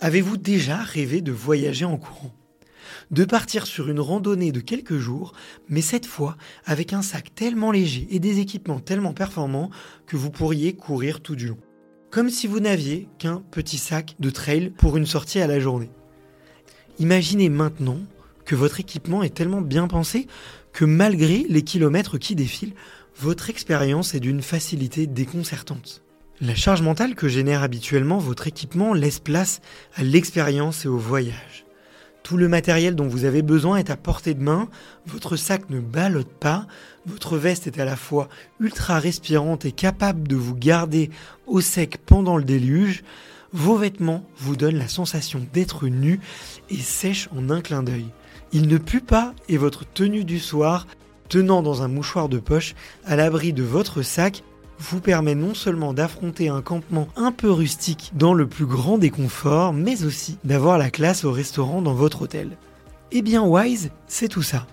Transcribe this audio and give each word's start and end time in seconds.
Avez-vous 0.00 0.36
déjà 0.36 0.76
rêvé 0.76 1.22
de 1.22 1.32
voyager 1.32 1.84
en 1.84 1.96
courant? 1.96 2.32
De 3.10 3.24
partir 3.24 3.66
sur 3.66 3.88
une 3.88 3.98
randonnée 3.98 4.52
de 4.52 4.60
quelques 4.60 4.96
jours, 4.96 5.32
mais 5.68 5.80
cette 5.80 6.06
fois 6.06 6.36
avec 6.64 6.92
un 6.92 7.02
sac 7.02 7.34
tellement 7.34 7.72
léger 7.72 8.06
et 8.10 8.20
des 8.20 8.38
équipements 8.38 8.78
tellement 8.78 9.12
performants 9.12 9.70
que 10.06 10.16
vous 10.16 10.30
pourriez 10.30 10.74
courir 10.74 11.20
tout 11.20 11.34
du 11.34 11.48
long. 11.48 11.58
Comme 12.10 12.30
si 12.30 12.46
vous 12.46 12.60
n'aviez 12.60 13.08
qu'un 13.18 13.42
petit 13.50 13.76
sac 13.76 14.14
de 14.20 14.30
trail 14.30 14.70
pour 14.78 14.96
une 14.96 15.06
sortie 15.06 15.40
à 15.40 15.48
la 15.48 15.58
journée. 15.58 15.90
Imaginez 17.00 17.48
maintenant 17.48 17.98
que 18.44 18.54
votre 18.54 18.78
équipement 18.78 19.24
est 19.24 19.34
tellement 19.34 19.62
bien 19.62 19.88
pensé 19.88 20.28
que 20.72 20.84
malgré 20.84 21.44
les 21.48 21.62
kilomètres 21.62 22.18
qui 22.18 22.36
défilent, 22.36 22.74
votre 23.16 23.50
expérience 23.50 24.14
est 24.14 24.20
d'une 24.20 24.42
facilité 24.42 25.08
déconcertante. 25.08 26.04
La 26.40 26.54
charge 26.54 26.82
mentale 26.82 27.16
que 27.16 27.26
génère 27.26 27.64
habituellement 27.64 28.18
votre 28.18 28.46
équipement 28.46 28.94
laisse 28.94 29.18
place 29.18 29.60
à 29.96 30.04
l'expérience 30.04 30.84
et 30.84 30.88
au 30.88 30.96
voyage. 30.96 31.66
Tout 32.22 32.36
le 32.36 32.46
matériel 32.46 32.94
dont 32.94 33.08
vous 33.08 33.24
avez 33.24 33.42
besoin 33.42 33.78
est 33.78 33.90
à 33.90 33.96
portée 33.96 34.34
de 34.34 34.42
main, 34.42 34.68
votre 35.04 35.34
sac 35.34 35.68
ne 35.68 35.80
ballotte 35.80 36.30
pas, 36.30 36.68
votre 37.06 37.38
veste 37.38 37.66
est 37.66 37.80
à 37.80 37.84
la 37.84 37.96
fois 37.96 38.28
ultra 38.60 39.00
respirante 39.00 39.64
et 39.64 39.72
capable 39.72 40.28
de 40.28 40.36
vous 40.36 40.54
garder 40.54 41.10
au 41.48 41.60
sec 41.60 41.98
pendant 42.06 42.36
le 42.36 42.44
déluge, 42.44 43.02
vos 43.52 43.76
vêtements 43.76 44.24
vous 44.36 44.54
donnent 44.54 44.78
la 44.78 44.86
sensation 44.86 45.44
d'être 45.52 45.88
nu 45.88 46.20
et 46.70 46.76
sèche 46.76 47.28
en 47.36 47.50
un 47.50 47.62
clin 47.62 47.82
d'œil. 47.82 48.06
Il 48.52 48.68
ne 48.68 48.78
pue 48.78 49.00
pas 49.00 49.34
et 49.48 49.56
votre 49.56 49.84
tenue 49.84 50.22
du 50.22 50.38
soir, 50.38 50.86
tenant 51.28 51.62
dans 51.62 51.82
un 51.82 51.88
mouchoir 51.88 52.28
de 52.28 52.38
poche 52.38 52.76
à 53.04 53.16
l'abri 53.16 53.52
de 53.52 53.64
votre 53.64 54.02
sac, 54.02 54.44
vous 54.78 55.00
permet 55.00 55.34
non 55.34 55.54
seulement 55.54 55.92
d'affronter 55.92 56.48
un 56.48 56.62
campement 56.62 57.08
un 57.16 57.32
peu 57.32 57.50
rustique 57.50 58.12
dans 58.14 58.34
le 58.34 58.46
plus 58.46 58.66
grand 58.66 58.98
des 58.98 59.10
conforts, 59.10 59.72
mais 59.72 60.04
aussi 60.04 60.38
d'avoir 60.44 60.78
la 60.78 60.90
classe 60.90 61.24
au 61.24 61.32
restaurant 61.32 61.82
dans 61.82 61.94
votre 61.94 62.22
hôtel. 62.22 62.56
Eh 63.10 63.22
bien 63.22 63.42
Wise, 63.42 63.90
c'est 64.06 64.28
tout 64.28 64.42
ça. 64.42 64.66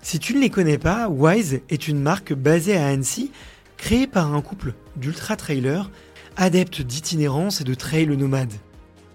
Si 0.00 0.18
tu 0.18 0.34
ne 0.34 0.40
les 0.40 0.50
connais 0.50 0.78
pas, 0.78 1.08
Wise 1.08 1.60
est 1.68 1.88
une 1.88 2.00
marque 2.00 2.32
basée 2.32 2.76
à 2.76 2.88
Annecy, 2.88 3.30
créée 3.76 4.06
par 4.06 4.34
un 4.34 4.40
couple 4.40 4.74
d'ultra-trailers, 4.96 5.90
adeptes 6.36 6.82
d'itinérance 6.82 7.60
et 7.60 7.64
de 7.64 7.74
trail 7.74 8.06
nomades. 8.06 8.52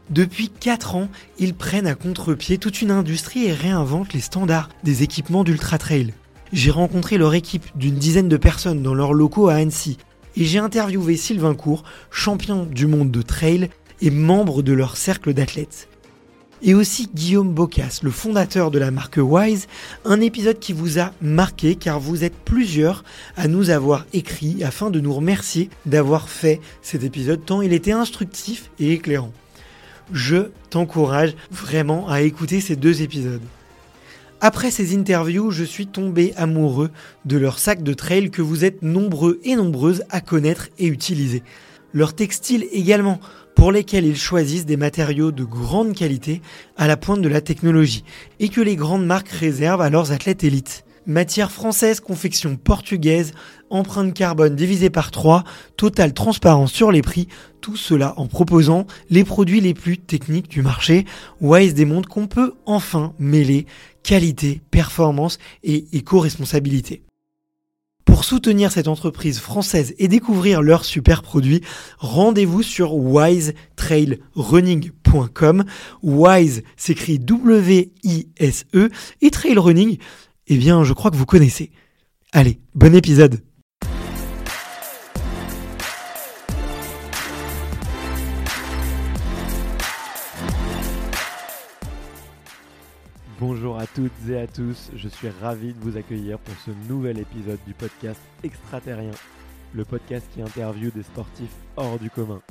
Depuis 0.10 0.50
4 0.50 0.96
ans, 0.96 1.10
ils 1.38 1.54
prennent 1.54 1.88
à 1.88 1.96
contre-pied 1.96 2.58
toute 2.58 2.82
une 2.82 2.92
industrie 2.92 3.46
et 3.46 3.54
réinventent 3.54 4.14
les 4.14 4.22
standards 4.22 4.70
des 4.84 5.04
équipements 5.04 5.44
d'ultra-trail. 5.44 6.14
J'ai 6.54 6.72
rencontré 6.72 7.18
leur 7.18 7.34
équipe 7.34 7.66
d'une 7.76 7.96
dizaine 7.96 8.30
de 8.30 8.38
personnes 8.38 8.82
dans 8.82 8.94
leurs 8.94 9.14
locaux 9.14 9.50
à 9.50 9.56
Annecy 9.56 9.98
et 10.38 10.46
j'ai 10.46 10.60
interviewé 10.60 11.18
Sylvain 11.18 11.56
Court, 11.56 11.84
champion 12.12 12.66
du 12.66 12.86
monde 12.86 13.10
de 13.10 13.24
trail 13.24 13.70
et 14.02 14.12
membre 14.12 14.62
de 14.62 14.72
leur 14.72 14.96
cercle 14.96 15.34
d'athlètes. 15.34 15.90
Et 16.62 16.74
aussi 16.74 17.10
Guillaume 17.14 17.54
Bocas, 17.54 18.00
le 18.04 18.12
fondateur 18.12 18.72
de 18.72 18.80
la 18.80 18.92
marque 18.92 19.20
Wise, 19.20 19.68
un 20.06 20.22
épisode 20.22 20.60
qui 20.60 20.74
vous 20.74 21.00
a 21.00 21.12
marqué 21.22 21.76
car 21.76 22.00
vous 22.00 22.24
êtes 22.24 22.36
plusieurs 22.36 23.04
à 23.36 23.48
nous 23.48 23.72
avoir 23.72 24.06
écrit 24.14 24.64
afin 24.64 24.90
de 24.92 25.00
nous 25.00 25.14
remercier 25.14 25.70
d'avoir 25.86 26.30
fait 26.30 26.62
cet 26.82 27.04
épisode 27.04 27.44
tant 27.44 27.62
il 27.62 27.74
était 27.74 27.92
instructif 27.92 28.70
et 28.80 28.94
éclairant. 28.94 29.34
Je 30.14 30.50
t'encourage 30.70 31.36
vraiment 31.52 32.08
à 32.10 32.22
écouter 32.22 32.62
ces 32.62 32.76
deux 32.76 33.02
épisodes. 33.02 33.42
Après 34.40 34.70
ces 34.70 34.96
interviews, 34.96 35.50
je 35.50 35.64
suis 35.64 35.88
tombé 35.88 36.34
amoureux 36.38 36.92
de 37.26 37.38
leur 37.38 37.58
sac 37.58 37.82
de 37.82 37.94
trail 37.94 38.30
que 38.30 38.44
vous 38.44 38.66
êtes 38.66 38.84
nombreux 38.84 39.40
et 39.44 39.56
nombreuses 39.56 40.04
à 40.12 40.22
connaître 40.22 40.70
et 40.78 40.86
utiliser. 40.86 41.42
Leur 41.92 42.14
textile 42.14 42.68
également, 42.72 43.20
pour 43.56 43.72
lesquels 43.72 44.06
ils 44.06 44.16
choisissent 44.16 44.68
des 44.68 44.78
matériaux 44.78 45.32
de 45.32 45.44
grande 45.44 45.96
qualité 45.96 46.44
à 46.78 46.86
la 46.86 46.98
pointe 46.98 47.24
de 47.24 47.30
la 47.30 47.42
technologie 47.42 48.04
et 48.40 48.50
que 48.50 48.62
les 48.62 48.76
grandes 48.76 49.08
marques 49.08 49.30
réservent 49.30 49.82
à 49.82 49.90
leurs 49.90 50.12
athlètes 50.12 50.44
élites. 50.44 50.86
Matière 51.08 51.52
française, 51.54 52.02
confection 52.02 52.58
portugaise, 52.58 53.32
empreinte 53.70 54.14
carbone 54.14 54.58
divisée 54.58 54.90
par 54.90 55.10
3, 55.10 55.46
totale 55.78 56.14
transparence 56.14 56.74
sur 56.74 56.92
les 56.92 57.02
prix, 57.02 57.30
tout 57.62 57.78
cela 57.78 58.14
en 58.18 58.28
proposant 58.28 58.86
les 59.10 59.24
produits 59.24 59.62
les 59.62 59.74
plus 59.74 59.98
techniques 59.98 60.50
du 60.50 60.62
marché. 60.62 61.06
Wise 61.40 61.74
démontre 61.74 62.10
qu'on 62.10 62.28
peut 62.28 62.56
enfin 62.66 63.14
mêler 63.20 63.68
qualité, 64.04 64.60
performance 64.70 65.40
et 65.64 65.86
éco-responsabilité. 65.94 67.04
Pour 68.04 68.26
soutenir 68.26 68.72
cette 68.72 68.88
entreprise 68.88 69.40
française 69.40 69.96
et 70.00 70.08
découvrir 70.08 70.62
leurs 70.62 70.86
super 70.86 71.22
produits, 71.22 71.62
rendez-vous 72.00 72.64
sur 72.64 72.96
wisetrailrunning.com. 72.96 75.66
Wise 76.02 76.64
s'écrit 76.78 77.20
W-I-S-E 77.20 78.90
et 79.22 79.30
trail 79.30 79.58
running, 79.58 79.98
eh 80.48 80.58
bien, 80.58 80.84
je 80.84 80.94
crois 80.94 81.12
que 81.12 81.16
vous 81.16 81.26
connaissez. 81.26 81.72
Allez, 82.32 82.60
bon 82.74 82.96
épisode 82.96 83.42
Bonjour 93.40 93.78
à 93.78 93.86
toutes 93.86 94.12
et 94.30 94.40
à 94.40 94.48
tous, 94.48 94.90
je 94.96 95.08
suis 95.08 95.30
ravi 95.42 95.74
de 95.74 95.80
vous 95.80 95.96
accueillir 95.96 96.40
pour 96.40 96.56
ce 96.66 96.72
nouvel 96.90 97.20
épisode 97.20 97.60
du 97.68 97.74
podcast 97.74 98.20
Extraterrien, 98.44 99.12
le 99.74 99.86
podcast 99.86 100.26
qui 100.34 100.42
interviewe 100.42 100.92
des 100.92 101.04
sportifs 101.04 101.56
hors 101.76 102.00
du 102.00 102.10
commun. 102.10 102.42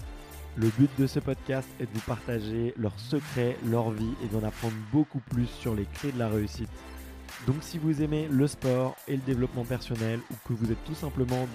Le 0.57 0.69
but 0.79 0.91
de 0.99 1.07
ce 1.07 1.19
podcast 1.19 1.69
est 1.81 1.87
de 1.87 1.93
vous 1.93 2.07
partager 2.07 2.73
leurs 2.79 2.99
secrets, 3.01 3.57
leur 3.69 3.91
vie 3.91 4.15
et 4.25 4.29
d'en 4.29 4.47
apprendre 4.47 4.77
beaucoup 4.93 5.21
plus 5.31 5.47
sur 5.47 5.75
les 5.75 5.87
clés 5.87 6.13
de 6.13 6.19
la 6.19 6.29
réussite. 6.29 6.71
Donc 7.47 7.57
si 7.61 7.79
vous 7.79 8.03
aimez 8.03 8.29
le 8.31 8.47
sport 8.47 8.97
et 9.09 9.17
le 9.17 9.23
développement 9.23 9.65
personnel 9.65 10.21
ou 10.31 10.35
que 10.49 10.53
vous 10.53 10.71
êtes 10.71 10.85
tout 10.85 10.95
simplement 10.95 11.47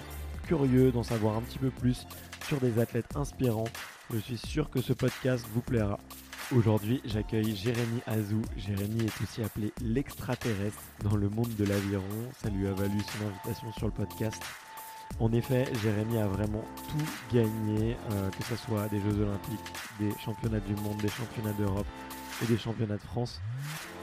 curieux 0.46 0.90
d'en 0.92 1.02
savoir 1.02 1.36
un 1.36 1.42
petit 1.42 1.58
peu 1.58 1.70
plus 1.70 2.06
sur 2.46 2.58
des 2.58 2.78
athlètes 2.78 3.16
inspirants, 3.16 3.68
je 4.12 4.18
suis 4.18 4.38
sûr 4.38 4.70
que 4.70 4.80
ce 4.80 4.92
podcast 4.92 5.46
vous 5.52 5.60
plaira. 5.60 5.98
Aujourd'hui, 6.54 7.00
j'accueille 7.04 7.56
Jérémy 7.56 8.00
Azou. 8.06 8.42
Jérémy 8.58 9.06
est 9.06 9.22
aussi 9.22 9.42
appelé 9.42 9.72
l'extraterrestre 9.80 10.82
dans 11.02 11.16
le 11.16 11.30
monde 11.30 11.54
de 11.56 11.64
l'aviron. 11.64 12.02
Ça 12.42 12.50
lui 12.50 12.66
a 12.66 12.72
valu 12.72 12.98
son 13.00 13.26
invitation 13.26 13.72
sur 13.72 13.86
le 13.86 13.92
podcast. 13.92 14.42
En 15.18 15.32
effet, 15.32 15.64
Jérémy 15.82 16.18
a 16.18 16.26
vraiment 16.26 16.64
tout 16.88 17.34
gagné, 17.34 17.96
euh, 18.10 18.30
que 18.30 18.44
ce 18.44 18.56
soit 18.56 18.88
des 18.88 19.00
Jeux 19.00 19.20
Olympiques, 19.20 19.72
des 19.98 20.10
championnats 20.22 20.60
du 20.60 20.74
monde, 20.74 20.98
des 20.98 21.08
championnats 21.08 21.52
d'Europe 21.52 21.86
et 22.42 22.46
des 22.46 22.58
championnats 22.58 22.96
de 22.96 23.02
France. 23.02 23.40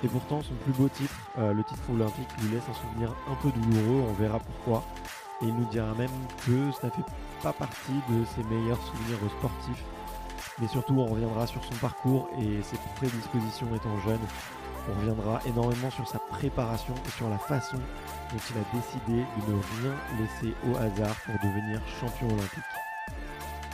Et 0.04 0.08
pourtant, 0.08 0.42
son 0.42 0.54
plus 0.64 0.74
beau 0.74 0.88
titre, 0.90 1.16
euh, 1.38 1.54
le 1.54 1.64
titre 1.64 1.90
olympique, 1.92 2.30
lui 2.42 2.56
laisse 2.56 2.64
un 2.70 2.74
souvenir 2.74 3.14
un 3.30 3.36
peu 3.36 3.52
douloureux, 3.52 4.06
on 4.10 4.14
verra 4.14 4.40
pourquoi. 4.40 4.84
Et 5.42 5.46
il 5.46 5.56
nous 5.56 5.66
dira 5.66 5.94
même 5.96 6.10
que 6.46 6.72
ça 6.80 6.88
ne 6.88 6.92
fait 6.92 7.12
pas 7.42 7.54
partie 7.54 8.00
de 8.10 8.26
ses 8.36 8.44
meilleurs 8.44 8.82
souvenirs 8.82 9.20
sportifs 9.38 9.84
mais 10.62 10.68
surtout 10.68 10.94
on 10.94 11.06
reviendra 11.06 11.48
sur 11.48 11.64
son 11.64 11.76
parcours 11.76 12.30
et 12.40 12.62
ses 12.64 12.78
prédispositions 12.96 13.74
étant 13.76 14.00
jeune. 14.02 14.20
On 14.90 15.00
reviendra 15.00 15.40
énormément 15.46 15.92
sur 15.92 16.08
sa 16.08 16.20
préparation 16.20 16.94
et 17.08 17.12
sur 17.12 17.30
la 17.30 17.38
façon 17.38 17.78
dont 17.78 18.40
il 18.50 18.58
a 18.58 18.80
décidé 18.80 19.26
de 19.48 19.54
ne 19.54 19.62
rien 19.82 19.96
laisser 20.20 20.56
au 20.68 20.76
hasard 20.78 21.16
pour 21.26 21.36
devenir 21.36 21.82
champion 22.00 22.28
olympique. 22.28 22.89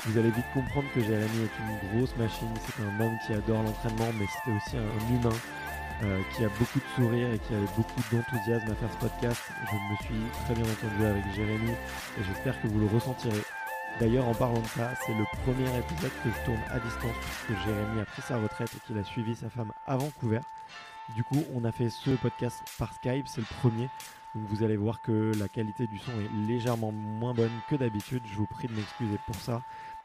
Vous 0.07 0.19
allez 0.19 0.29
vite 0.29 0.45
comprendre 0.53 0.88
que 0.93 1.01
Jérémy 1.01 1.41
est 1.41 1.59
une 1.59 1.97
grosse 1.97 2.16
machine, 2.17 2.53
c'est 2.63 2.83
un 2.83 2.99
homme 2.99 3.17
qui 3.25 3.33
adore 3.33 3.63
l'entraînement, 3.63 4.11
mais 4.19 4.25
c'est 4.27 4.51
aussi 4.51 4.77
un 4.77 5.13
humain 5.13 5.35
euh, 6.03 6.21
qui 6.35 6.45
a 6.45 6.49
beaucoup 6.59 6.79
de 6.79 6.85
sourire 6.95 7.31
et 7.33 7.39
qui 7.39 7.55
avait 7.55 7.66
beaucoup 7.75 8.01
d'enthousiasme 8.11 8.71
à 8.71 8.75
faire 8.75 8.91
ce 8.91 8.97
podcast. 8.97 9.41
Je 9.71 9.75
me 9.75 9.95
suis 10.03 10.29
très 10.45 10.53
bien 10.53 10.63
entendu 10.63 11.05
avec 11.05 11.23
Jérémy 11.33 11.71
et 11.71 12.23
j'espère 12.23 12.61
que 12.61 12.67
vous 12.67 12.79
le 12.81 12.85
ressentirez. 12.85 13.41
D'ailleurs, 13.99 14.27
en 14.27 14.35
parlant 14.35 14.59
de 14.59 14.67
ça, 14.67 14.94
c'est 15.05 15.13
le 15.13 15.23
premier 15.44 15.75
épisode 15.79 16.11
que 16.23 16.29
je 16.29 16.45
tourne 16.45 16.61
à 16.69 16.79
distance 16.79 17.15
puisque 17.47 17.65
Jérémy 17.65 18.01
a 18.01 18.05
pris 18.05 18.21
sa 18.21 18.38
retraite 18.38 18.69
et 18.75 18.79
qu'il 18.85 18.97
a 18.99 19.03
suivi 19.03 19.35
sa 19.35 19.50
femme 19.50 19.71
à 19.88 19.97
Vancouver. 19.97 20.41
Du 21.15 21.24
coup, 21.24 21.44
on 21.56 21.63
a 21.65 21.71
fait 21.71 21.89
ce 21.89 22.12
podcast 22.12 22.62
par 22.77 22.94
Skype, 22.94 23.27
c'est 23.27 23.41
le 23.41 23.47
premier. 23.59 23.89
Donc 24.35 24.44
vous 24.50 24.63
allez 24.63 24.75
voir 24.75 25.01
que 25.01 25.31
la 25.39 25.47
qualité 25.47 25.88
du 25.88 25.97
son 25.97 26.12
est 26.12 26.47
légèrement 26.47 26.91
moins 26.91 27.33
bonne 27.33 27.57
que 27.69 27.75
d'habitude. 27.75 28.21
Je 28.25 28.35
vous 28.35 28.45
prie 28.45 28.68
de 28.68 28.74
m'excuser 28.74 29.18
pour 29.25 29.35
ça. 29.35 29.62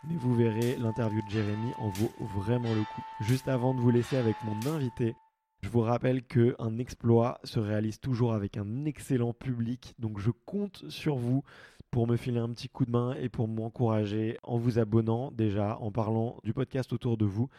Mais 0.09 0.17
vous 0.17 0.35
verrez, 0.35 0.77
l'interview 0.77 1.21
de 1.23 1.31
Jérémy 1.31 1.73
en 1.79 1.91
vaut 1.91 2.13
vraiment 2.39 2.73
le 2.75 2.81
coup. 2.81 3.03
Juste 3.21 3.49
avant 3.49 3.75
de 3.75 3.81
vous 3.81 3.91
laisser 3.91 4.17
avec 4.17 4.37
mon 4.45 4.71
invité, 4.71 5.15
je 5.63 5.69
vous 5.69 5.81
rappelle 5.81 6.23
qu'un 6.23 6.79
exploit 6.79 7.39
se 7.45 7.61
réalise 7.61 8.01
toujours 8.01 8.33
avec 8.33 8.57
un 8.57 8.87
excellent 8.87 9.35
public. 9.35 9.95
Donc 9.99 10.19
je 10.19 10.31
compte 10.31 10.85
sur 10.89 11.17
vous 11.17 11.43
pour 11.91 12.07
me 12.07 12.17
filer 12.17 12.39
un 12.39 12.49
petit 12.49 12.69
coup 12.69 12.87
de 12.87 12.91
main 12.91 13.15
et 13.15 13.29
pour 13.29 13.47
m'encourager 13.47 14.39
en 14.43 14.57
vous 14.57 14.79
abonnant 14.79 15.31
déjà, 15.33 15.77
en 15.81 15.93
parlant 15.93 16.39
du 16.45 16.55
podcast 16.55 16.93
autour 16.95 17.19
de 17.19 17.27
vous 17.27 17.51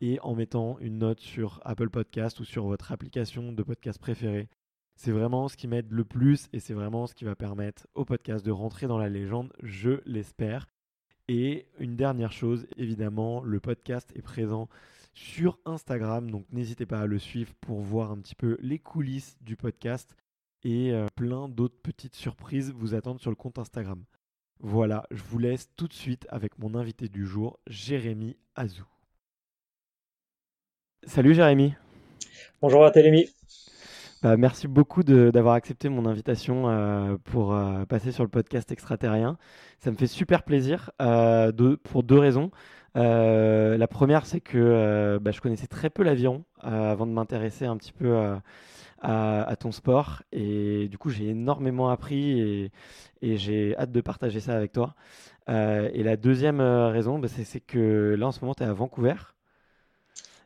et 0.00 0.18
en 0.22 0.34
mettant 0.34 0.78
une 0.80 0.98
note 0.98 1.20
sur 1.20 1.60
Apple 1.64 1.90
Podcast 1.90 2.40
ou 2.40 2.44
sur 2.44 2.64
votre 2.64 2.92
application 2.92 3.52
de 3.52 3.62
podcast 3.62 3.98
préférée. 3.98 4.48
C'est 4.96 5.12
vraiment 5.12 5.48
ce 5.48 5.56
qui 5.56 5.68
m'aide 5.68 5.90
le 5.90 6.04
plus 6.04 6.48
et 6.54 6.60
c'est 6.60 6.74
vraiment 6.74 7.06
ce 7.06 7.14
qui 7.14 7.24
va 7.24 7.34
permettre 7.34 7.86
au 7.94 8.06
podcast 8.06 8.44
de 8.44 8.50
rentrer 8.50 8.86
dans 8.86 8.98
la 8.98 9.08
légende, 9.10 9.52
je 9.62 10.00
l'espère. 10.06 10.66
Et 11.32 11.68
une 11.78 11.94
dernière 11.94 12.32
chose, 12.32 12.66
évidemment, 12.76 13.44
le 13.44 13.60
podcast 13.60 14.10
est 14.16 14.20
présent 14.20 14.68
sur 15.14 15.60
Instagram. 15.64 16.28
Donc 16.28 16.44
n'hésitez 16.50 16.86
pas 16.86 16.98
à 16.98 17.06
le 17.06 17.20
suivre 17.20 17.54
pour 17.60 17.78
voir 17.82 18.10
un 18.10 18.18
petit 18.18 18.34
peu 18.34 18.58
les 18.60 18.80
coulisses 18.80 19.36
du 19.40 19.54
podcast 19.54 20.16
et 20.64 20.90
euh, 20.90 21.06
plein 21.14 21.48
d'autres 21.48 21.78
petites 21.84 22.16
surprises 22.16 22.72
vous 22.72 22.96
attendent 22.96 23.20
sur 23.20 23.30
le 23.30 23.36
compte 23.36 23.60
Instagram. 23.60 24.02
Voilà, 24.58 25.06
je 25.12 25.22
vous 25.22 25.38
laisse 25.38 25.70
tout 25.76 25.86
de 25.86 25.92
suite 25.92 26.26
avec 26.30 26.58
mon 26.58 26.74
invité 26.74 27.08
du 27.08 27.24
jour, 27.24 27.60
Jérémy 27.68 28.36
Azou. 28.56 28.88
Salut 31.04 31.36
Jérémy. 31.36 31.74
Bonjour 32.60 32.84
à 32.84 32.90
Télémy. 32.90 33.28
Bah, 34.22 34.36
merci 34.36 34.68
beaucoup 34.68 35.02
d'avoir 35.02 35.54
accepté 35.54 35.88
mon 35.88 36.04
invitation 36.04 36.68
euh, 36.68 37.16
pour 37.24 37.54
euh, 37.54 37.86
passer 37.86 38.12
sur 38.12 38.22
le 38.22 38.28
podcast 38.28 38.70
extraterrien. 38.70 39.38
Ça 39.78 39.90
me 39.90 39.96
fait 39.96 40.06
super 40.06 40.42
plaisir 40.42 40.90
euh, 41.00 41.50
pour 41.84 42.02
deux 42.02 42.18
raisons. 42.18 42.50
la 42.94 43.86
première, 43.88 44.26
c'est 44.26 44.42
que 44.42 45.18
bah, 45.22 45.30
je 45.30 45.40
connaissais 45.40 45.68
très 45.68 45.88
peu 45.88 46.02
l'aviron 46.02 46.44
avant 46.60 47.06
de 47.06 47.12
m'intéresser 47.12 47.64
un 47.64 47.78
petit 47.78 47.92
peu 47.92 48.14
à, 49.00 49.56
ton 49.58 49.72
sport. 49.72 50.22
Et 50.32 50.88
du 50.88 50.98
coup, 50.98 51.08
j'ai 51.08 51.28
énormément 51.30 51.88
appris 51.88 52.70
et, 53.22 53.36
j'ai 53.36 53.74
hâte 53.78 53.92
de 53.92 54.00
partager 54.02 54.40
ça 54.40 54.54
avec 54.54 54.72
toi. 54.72 54.94
et 55.48 56.02
la 56.02 56.16
deuxième 56.18 56.60
raison, 56.60 57.18
bah, 57.18 57.28
c'est 57.28 57.60
que 57.60 58.16
là, 58.18 58.26
en 58.26 58.32
ce 58.32 58.40
moment, 58.42 58.54
tu 58.54 58.64
es 58.64 58.66
à 58.66 58.72
Vancouver. 58.74 59.14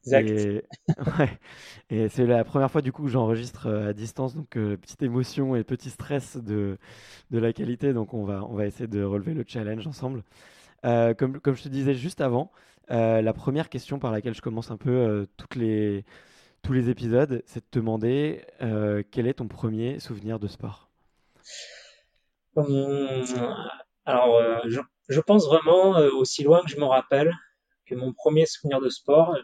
Et, 1.91 2.09
c'est 2.09 2.27
la 2.27 2.45
première 2.45 2.71
fois 2.71 2.83
du 2.83 2.93
coup 2.93 3.05
que 3.05 3.09
j'enregistre 3.09 3.67
euh, 3.67 3.91
à 3.91 3.93
distance, 3.93 4.35
donc 4.35 4.57
euh, 4.57 4.77
petite 4.77 5.03
émotion 5.03 5.57
et 5.57 5.65
petit 5.65 5.91
stress 5.91 6.37
de, 6.37 6.79
de 7.31 7.39
la 7.39 7.53
qualité. 7.53 7.93
Donc 7.93 8.15
on 8.15 8.25
va, 8.25 8.45
on 8.45 8.55
va 8.55 8.67
essayer 8.67 8.87
de 8.87 9.03
relever 9.03 9.35
le 9.35 9.45
challenge 9.47 9.87
ensemble. 9.87 10.23
Euh, 10.85 11.15
comme, 11.15 11.41
comme 11.41 11.55
je 11.55 11.63
te 11.63 11.69
disais 11.69 11.95
juste 11.95 12.21
avant, 12.21 12.53
la 12.89 13.33
première 13.33 13.71
question 13.71 13.99
par 13.99 14.13
laquelle 14.13 14.35
je 14.35 14.43
commence 14.43 14.71
un 14.71 14.77
peu 14.77 15.27
toutes 15.39 15.55
les, 15.55 16.05
tous 16.63 16.75
les 16.75 16.91
épisodes, 16.91 17.43
c'est 17.47 17.61
de 17.61 17.67
te 17.71 17.79
demander 17.79 18.45
quel 19.11 19.27
est 19.27 19.35
ton 19.35 19.49
premier 19.49 19.99
souvenir 20.01 20.39
de 20.39 20.49
sport? 20.49 20.91
Hum, 22.57 23.25
Alors, 24.05 24.39
je, 24.67 24.81
je, 25.09 25.21
pense 25.21 25.47
vraiment 25.47 25.93
aussi 26.19 26.43
loin 26.43 26.61
que 26.63 26.71
je 26.71 26.77
me 26.77 26.85
rappelle 26.85 27.33
que 27.87 27.95
mon 27.95 28.13
premier 28.13 28.45
souvenir 28.45 28.81
de 28.81 28.91
sport, 28.91 29.35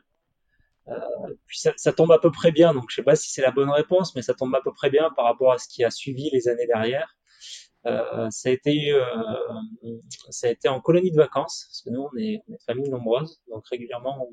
puis 1.47 1.59
ça, 1.59 1.73
ça, 1.77 1.93
tombe 1.93 2.13
à 2.13 2.19
peu 2.19 2.31
près 2.31 2.53
bien, 2.53 2.75
donc 2.75 2.87
je 2.89 2.97
sais 2.97 3.03
pas 3.03 3.17
si 3.17 3.31
c'est 3.31 3.43
la 3.43 3.51
bonne 3.51 3.71
réponse, 3.71 4.15
mais 4.15 4.23
ça 4.23 4.35
tombe 4.35 4.55
à 4.55 4.61
peu 4.61 4.73
près 4.73 4.91
bien 4.91 5.11
par 5.17 5.25
rapport 5.25 5.53
à 5.53 5.59
ce 5.59 5.69
qui 5.69 5.85
a 5.85 5.91
suivi 5.91 6.31
les 6.31 6.49
années 6.49 6.67
derrière. 6.67 7.17
Euh, 7.87 8.29
ça 8.31 8.51
a 8.51 8.53
été 8.53 8.93
euh, 8.93 9.05
ça 10.29 10.49
a 10.49 10.51
été 10.51 10.69
en 10.69 10.83
colonie 10.83 11.11
de 11.11 11.17
vacances 11.17 11.65
parce 11.67 11.83
que 11.83 11.89
nous 11.89 12.09
on 12.13 12.19
est, 12.19 12.43
on 12.47 12.55
est 12.55 12.63
famille 12.67 12.91
nombreuse 12.91 13.41
donc 13.49 13.67
régulièrement 13.69 14.29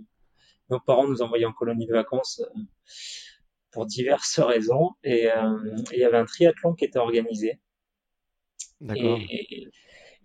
nos 0.70 0.82
parents 0.82 1.08
nous 1.08 1.22
envoyaient 1.22 1.46
en 1.46 1.54
colonie 1.54 1.86
de 1.86 1.94
vacances 1.94 2.42
euh, 2.42 2.60
pour 3.72 3.86
diverses 3.86 4.40
raisons 4.40 4.96
et 5.06 5.30
il 5.94 5.98
y 5.98 6.04
avait 6.04 6.18
un 6.18 6.26
triathlon 6.26 6.74
qui 6.74 6.84
était 6.84 7.00
organisé 7.00 7.62
D'accord. 8.82 9.18
Et, 9.30 9.70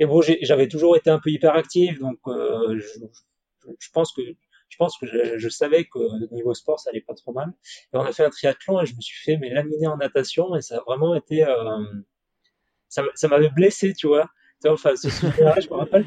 et, 0.01 0.07
bon 0.07 0.21
j'avais 0.21 0.67
toujours 0.67 0.97
été 0.97 1.09
un 1.09 1.21
peu 1.21 1.31
hyperactif 1.31 2.01
donc 2.01 2.19
je, 2.27 3.07
je 3.79 3.91
pense 3.93 4.13
que 4.13 4.23
je 4.73 4.79
pense 4.79 4.97
que 4.97 5.07
je, 5.07 5.49
savais 5.51 5.85
que 5.85 5.99
niveau 6.35 6.55
sport, 6.55 6.81
ça 6.81 6.89
allait 6.89 7.03
pas 7.03 7.13
trop 7.13 7.35
mal. 7.35 7.53
Et 7.93 7.99
on 7.99 8.01
a 8.01 8.11
fait 8.11 8.25
un 8.25 8.31
triathlon 8.31 8.81
et 8.81 8.87
je 8.87 8.97
me 8.97 9.03
suis 9.03 9.23
fait 9.23 9.37
mais 9.37 9.51
laminer 9.51 9.87
en 9.87 9.99
natation 9.99 10.57
et 10.57 10.63
ça 10.63 10.79
a 10.79 10.81
vraiment 10.81 11.15
été, 11.15 11.45
euh, 11.45 11.85
ça, 12.89 13.03
ça 13.15 13.29
m'avait 13.29 13.51
blessé, 13.51 13.93
tu 13.93 14.07
vois. 14.07 14.31
Enfin, 14.67 14.97
ce 14.97 15.09
je 15.11 15.69
me 15.69 15.75
rappelle, 15.75 16.07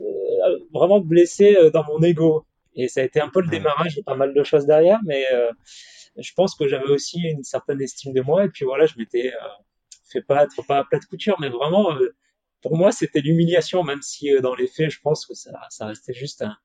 euh, 0.00 0.58
vraiment 0.72 1.00
blessé 1.00 1.56
euh, 1.56 1.70
dans 1.70 1.82
mon 1.84 2.00
ego. 2.02 2.46
Et 2.76 2.86
ça 2.86 3.00
a 3.00 3.02
été 3.02 3.20
un 3.20 3.28
peu 3.28 3.40
le 3.40 3.48
démarrage 3.48 3.96
de 3.96 4.02
pas 4.02 4.14
mal 4.14 4.32
de 4.32 4.44
choses 4.44 4.64
derrière, 4.64 5.00
mais 5.04 5.24
euh, 5.32 5.50
je 6.16 6.32
pense 6.34 6.54
que 6.54 6.68
j'avais 6.68 6.90
aussi 6.90 7.18
une 7.20 7.42
certaine 7.42 7.82
estime 7.82 8.12
de 8.12 8.20
moi. 8.20 8.44
Et 8.44 8.48
puis 8.48 8.64
voilà, 8.64 8.86
je 8.86 8.94
m'étais 8.96 9.32
fait 10.12 10.22
pas 10.22 10.44
être 10.44 10.64
pas 10.68 10.78
à 10.78 10.84
plat 10.84 11.00
de 11.00 11.04
couture, 11.04 11.36
mais 11.40 11.48
vraiment, 11.48 11.96
pour 12.62 12.76
moi, 12.76 12.92
c'était 12.92 13.20
l'humiliation, 13.20 13.82
même 13.82 14.02
si 14.02 14.30
dans 14.40 14.54
les 14.54 14.68
faits, 14.68 14.90
je 14.90 15.00
pense 15.00 15.26
que 15.26 15.34
ça, 15.34 15.52
ça 15.70 15.86
restait 15.86 16.14
juste 16.14 16.42
un, 16.42 16.56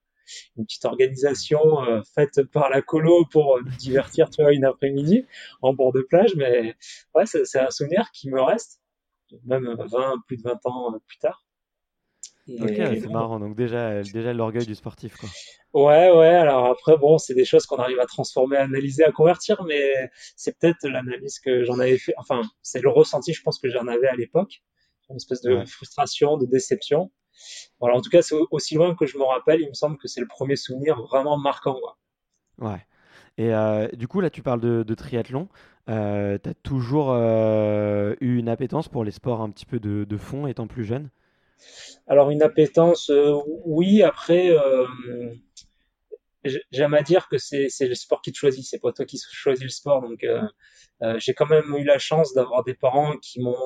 une 0.56 0.64
petite 0.64 0.84
organisation 0.84 1.82
euh, 1.84 2.02
faite 2.14 2.42
par 2.52 2.70
la 2.70 2.82
colo 2.82 3.24
pour 3.30 3.58
nous 3.62 3.76
divertir, 3.76 4.30
tu 4.30 4.42
vois, 4.42 4.52
une 4.52 4.64
après-midi 4.64 5.26
en 5.62 5.74
bord 5.74 5.92
de 5.92 6.02
plage. 6.02 6.34
Mais 6.36 6.76
ouais, 7.14 7.24
c'est 7.26 7.58
un 7.58 7.70
souvenir 7.70 8.10
qui 8.12 8.30
me 8.30 8.40
reste, 8.40 8.80
même 9.44 9.76
20, 9.78 10.14
plus 10.26 10.36
de 10.36 10.42
20 10.42 10.66
ans 10.66 10.98
plus 11.06 11.18
tard. 11.18 11.44
ok, 12.48 12.74
c'est 12.76 13.10
marrant. 13.10 13.38
Donc 13.38 13.56
déjà, 13.56 14.02
déjà 14.02 14.32
l'orgueil 14.32 14.66
du 14.66 14.74
sportif, 14.74 15.16
quoi. 15.16 15.28
Ouais, 15.72 16.10
ouais. 16.10 16.26
Alors 16.26 16.66
après, 16.66 16.96
bon, 16.98 17.18
c'est 17.18 17.34
des 17.34 17.44
choses 17.44 17.64
qu'on 17.66 17.76
arrive 17.76 18.00
à 18.00 18.06
transformer, 18.06 18.56
à 18.56 18.62
analyser, 18.62 19.04
à 19.04 19.12
convertir, 19.12 19.62
mais 19.64 20.10
c'est 20.36 20.58
peut-être 20.58 20.88
l'analyse 20.88 21.38
que 21.38 21.64
j'en 21.64 21.78
avais 21.78 21.98
fait. 21.98 22.12
Enfin, 22.18 22.42
c'est 22.62 22.80
le 22.82 22.90
ressenti, 22.90 23.32
je 23.32 23.42
pense 23.42 23.60
que 23.60 23.68
j'en 23.68 23.86
avais 23.86 24.08
à 24.08 24.16
l'époque, 24.16 24.62
une 25.10 25.16
espèce 25.16 25.42
de 25.42 25.64
frustration, 25.64 26.38
de 26.38 26.46
déception. 26.46 27.12
Voilà, 27.80 27.96
en 27.96 28.00
tout 28.00 28.10
cas, 28.10 28.22
c'est 28.22 28.36
aussi 28.50 28.74
loin 28.74 28.94
que 28.94 29.06
je 29.06 29.16
me 29.18 29.24
rappelle, 29.24 29.60
il 29.60 29.68
me 29.68 29.74
semble 29.74 29.96
que 29.98 30.08
c'est 30.08 30.20
le 30.20 30.28
premier 30.28 30.56
souvenir 30.56 31.00
vraiment 31.02 31.38
marquant. 31.38 31.78
Ouais. 32.58 32.86
Et 33.38 33.54
euh, 33.54 33.88
du 33.94 34.06
coup, 34.06 34.20
là, 34.20 34.30
tu 34.30 34.42
parles 34.42 34.60
de, 34.60 34.94
triathlon. 34.94 35.48
Euh, 35.88 36.38
tu 36.42 36.50
as 36.50 36.54
toujours 36.54 37.12
euh, 37.12 38.14
eu 38.20 38.38
une 38.38 38.48
appétence 38.48 38.88
pour 38.88 39.02
les 39.04 39.10
sports 39.10 39.40
un 39.40 39.50
petit 39.50 39.66
peu 39.66 39.80
de, 39.80 40.16
fond 40.18 40.46
étant 40.46 40.66
plus 40.66 40.84
jeune? 40.84 41.08
Alors, 42.06 42.30
une 42.30 42.42
appétence, 42.42 43.10
oui. 43.64 44.02
Après, 44.02 44.54
j'aime 46.70 46.94
à 46.94 47.02
dire 47.02 47.28
que 47.28 47.38
c'est 47.38 47.70
le 47.80 47.94
sport 47.94 48.20
qui 48.20 48.32
te 48.32 48.36
choisit, 48.36 48.64
c'est 48.64 48.78
pas 48.78 48.92
toi 48.92 49.06
qui 49.06 49.18
choisis 49.30 49.64
le 49.64 49.70
sport. 49.70 50.02
Donc, 50.02 50.26
j'ai 51.16 51.32
quand 51.32 51.48
même 51.48 51.74
eu 51.76 51.84
la 51.84 51.98
chance 51.98 52.34
d'avoir 52.34 52.62
des 52.64 52.74
parents 52.74 53.16
qui 53.16 53.40
m'ont 53.40 53.56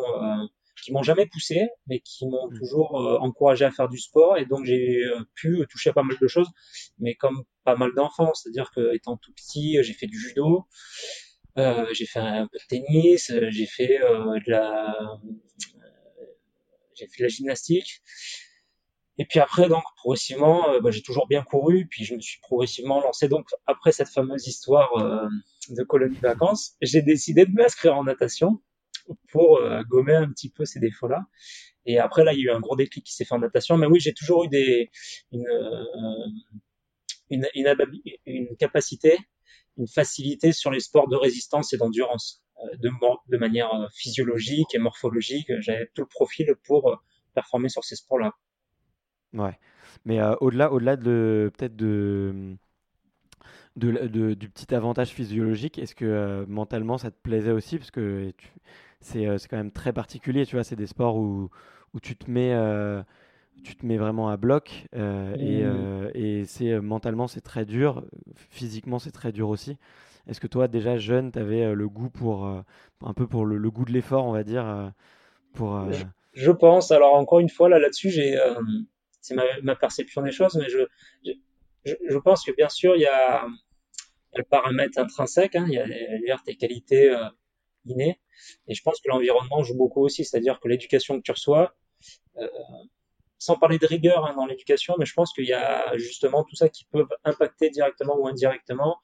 qui 0.82 0.93
m'ont 0.93 1.03
jamais 1.03 1.26
poussé, 1.26 1.69
mais 1.87 2.00
qui 2.00 2.26
m'ont 2.26 2.49
mmh. 2.50 2.59
toujours 2.59 3.00
euh, 3.00 3.19
encouragé 3.19 3.65
à 3.65 3.71
faire 3.71 3.88
du 3.88 3.99
sport. 3.99 4.37
Et 4.38 4.47
donc 4.47 4.65
j'ai 4.65 5.05
euh, 5.05 5.25
pu 5.35 5.65
toucher 5.71 5.91
à 5.91 5.93
pas 5.93 6.03
mal 6.03 6.17
de 6.21 6.26
choses, 6.26 6.49
mais 6.99 7.15
comme 7.15 7.44
pas 7.65 7.76
mal 7.76 7.91
d'enfants, 7.94 8.35
c'est-à-dire 8.35 8.71
que 8.75 8.94
étant 8.94 9.17
tout 9.17 9.32
petit, 9.32 9.79
j'ai 9.82 9.93
fait 9.93 10.06
du 10.06 10.19
judo, 10.19 10.67
euh, 11.59 11.87
j'ai 11.93 12.06
fait 12.06 12.21
un 12.21 12.47
peu 12.47 12.59
de 12.59 12.67
tennis, 12.69 13.32
j'ai 13.49 13.67
fait 13.67 14.03
euh, 14.03 14.38
de 14.47 14.50
la, 14.50 15.19
j'ai 16.94 17.06
fait 17.06 17.19
de 17.19 17.25
la 17.25 17.29
gymnastique. 17.29 18.03
Et 19.17 19.25
puis 19.25 19.38
après, 19.38 19.69
donc 19.69 19.85
progressivement, 19.97 20.81
bah, 20.81 20.91
j'ai 20.91 21.03
toujours 21.03 21.29
bien 21.29 21.44
couru. 21.44 21.87
Puis 21.88 22.05
je 22.05 22.17
me 22.17 22.20
suis 22.20 22.41
progressivement 22.41 23.00
lancé. 23.00 23.29
Donc 23.29 23.47
après 23.67 23.93
cette 23.93 24.09
fameuse 24.09 24.49
histoire 24.49 24.91
de 25.69 25.82
colonie 25.85 26.17
de 26.17 26.20
vacances, 26.20 26.72
j'ai 26.81 27.01
décidé 27.01 27.46
de 27.46 27.53
m'inscrire 27.53 27.96
en 27.96 28.03
natation 28.03 28.60
pour 29.31 29.58
euh, 29.58 29.82
gommer 29.82 30.15
un 30.15 30.29
petit 30.31 30.51
peu 30.51 30.65
ces 30.65 30.81
défauts-là. 30.81 31.27
Et 31.87 31.99
après, 31.99 32.25
là, 32.25 32.32
il 32.32 32.41
y 32.41 32.49
a 32.49 32.53
eu 32.53 32.55
un 32.55 32.61
gros 32.61 32.77
déclic 32.77 33.05
qui 33.05 33.13
s'est 33.13 33.25
fait 33.25 33.34
en 33.34 33.41
natation. 33.41 33.77
Mais 33.77 33.87
oui, 33.87 34.01
j'ai 34.01 34.15
toujours 34.15 34.44
eu 34.44 34.49
des, 34.49 34.91
une, 35.32 35.46
euh, 35.46 35.84
une, 37.31 38.56
capacité, 38.58 39.19
une 39.77 39.89
facilité 39.89 40.53
sur 40.53 40.70
les 40.70 40.81
sports 40.81 41.08
de 41.08 41.17
résistance 41.17 41.73
et 41.73 41.77
d'endurance, 41.77 42.43
euh, 42.58 42.77
de, 42.79 42.91
de 43.29 43.37
manière 43.37 43.70
physiologique 43.94 44.75
et 44.75 44.79
morphologique. 44.79 45.51
J'avais 45.61 45.91
tout 45.94 46.03
le 46.03 46.08
profil 46.08 46.55
pour 46.65 47.03
performer 47.34 47.69
sur 47.69 47.84
ces 47.84 47.96
sports-là. 47.96 48.32
Ouais. 49.34 49.58
Mais 50.05 50.20
au-delà, 50.41 50.73
au-delà 50.73 50.96
de 50.96 51.51
peut-être 51.56 51.77
de, 51.77 52.56
de, 53.77 54.34
du 54.34 54.49
petit 54.49 54.75
avantage 54.75 55.11
physiologique, 55.11 55.79
est-ce 55.79 55.94
que 55.94 56.44
mentalement 56.49 56.99
ça 56.99 57.11
te 57.11 57.20
plaisait 57.20 57.51
aussi? 57.51 57.79
Parce 57.79 57.91
que 57.91 58.32
c'est 59.05 59.49
quand 59.49 59.56
même 59.56 59.70
très 59.70 59.93
particulier, 59.93 60.46
tu 60.46 60.56
vois. 60.56 60.65
C'est 60.65 60.77
des 60.77 60.87
sports 60.87 61.17
où, 61.17 61.51
où 61.93 62.01
tu 62.01 62.17
te 62.17 62.31
mets 62.31 62.53
euh, 62.55 63.03
tu 63.63 63.77
te 63.77 63.87
mets 63.87 63.96
vraiment 63.96 64.29
à 64.29 64.37
bloc 64.37 64.87
euh, 64.94 65.37
mmh. 65.37 66.11
et, 66.15 66.41
et 66.41 66.44
c'est 66.44 66.81
mentalement 66.81 67.29
c'est 67.29 67.41
très 67.41 67.65
dur, 67.65 68.05
physiquement 68.51 68.99
c'est 68.99 69.13
très 69.13 69.32
dur 69.32 69.49
aussi. 69.49 69.79
Est-ce 70.27 70.41
que 70.41 70.46
toi 70.46 70.69
déjà 70.69 70.96
jeune, 70.96 71.32
tu 71.32 71.39
avais 71.39 71.75
le 71.75 71.89
goût 71.89 72.11
pour 72.11 72.46
un 72.46 73.15
peu 73.15 73.27
pour 73.27 73.44
le, 73.46 73.70
goût 73.70 73.84
de 73.84 73.93
l'effort, 73.93 74.25
on 74.25 74.32
va 74.32 74.43
dire 74.43 74.93
pour 75.53 75.81
je, 76.32 76.51
pense. 76.51 76.91
Alors 76.91 77.15
encore 77.15 77.41
une 77.41 77.49
fois 77.49 77.69
là 77.69 77.79
là-dessus, 77.79 78.11
j'ai 78.11 78.39
c'est 79.20 79.34
ma, 79.34 79.44
ma, 79.63 79.77
perception 79.77 80.23
des 80.23 80.32
choses, 80.32 80.56
mais 80.56 80.69
je, 80.69 80.81
je, 81.84 81.94
je 82.08 82.19
pense 82.19 82.44
que 82.44 82.53
bien 82.53 82.69
sûr 82.69 82.96
il 82.96 83.03
y 83.03 83.06
a, 83.06 83.46
le 84.37 84.43
paramètre 84.43 84.99
intrinsèque, 84.99 85.56
hein, 85.56 85.67
il 85.69 86.25
y 86.27 86.31
a 86.31 86.39
tes 86.44 86.56
qualités 86.56 87.15
innées, 87.86 88.20
et 88.69 88.74
je 88.74 88.82
pense 88.82 89.00
que 89.00 89.08
l'environnement 89.08 89.62
joue 89.62 89.76
beaucoup 89.76 90.03
aussi, 90.03 90.24
c'est-à-dire 90.24 90.60
que 90.60 90.69
l'éducation 90.69 91.17
que 91.19 91.22
tu 91.22 91.31
reçois, 91.31 91.74
euh, 92.38 92.48
sans 93.38 93.56
parler 93.56 93.79
de 93.79 93.86
rigueur 93.86 94.26
hein, 94.26 94.34
dans 94.34 94.46
l'éducation, 94.46 94.94
mais 94.98 95.05
je 95.05 95.12
pense 95.12 95.32
qu'il 95.32 95.44
y 95.44 95.53
a 95.53 95.96
justement 95.96 96.44
tout 96.44 96.56
ça 96.56 96.69
qui 96.69 96.86
peut 96.86 97.06
impacter 97.24 97.70
directement 97.70 98.17
ou 98.17 98.26
indirectement 98.26 98.96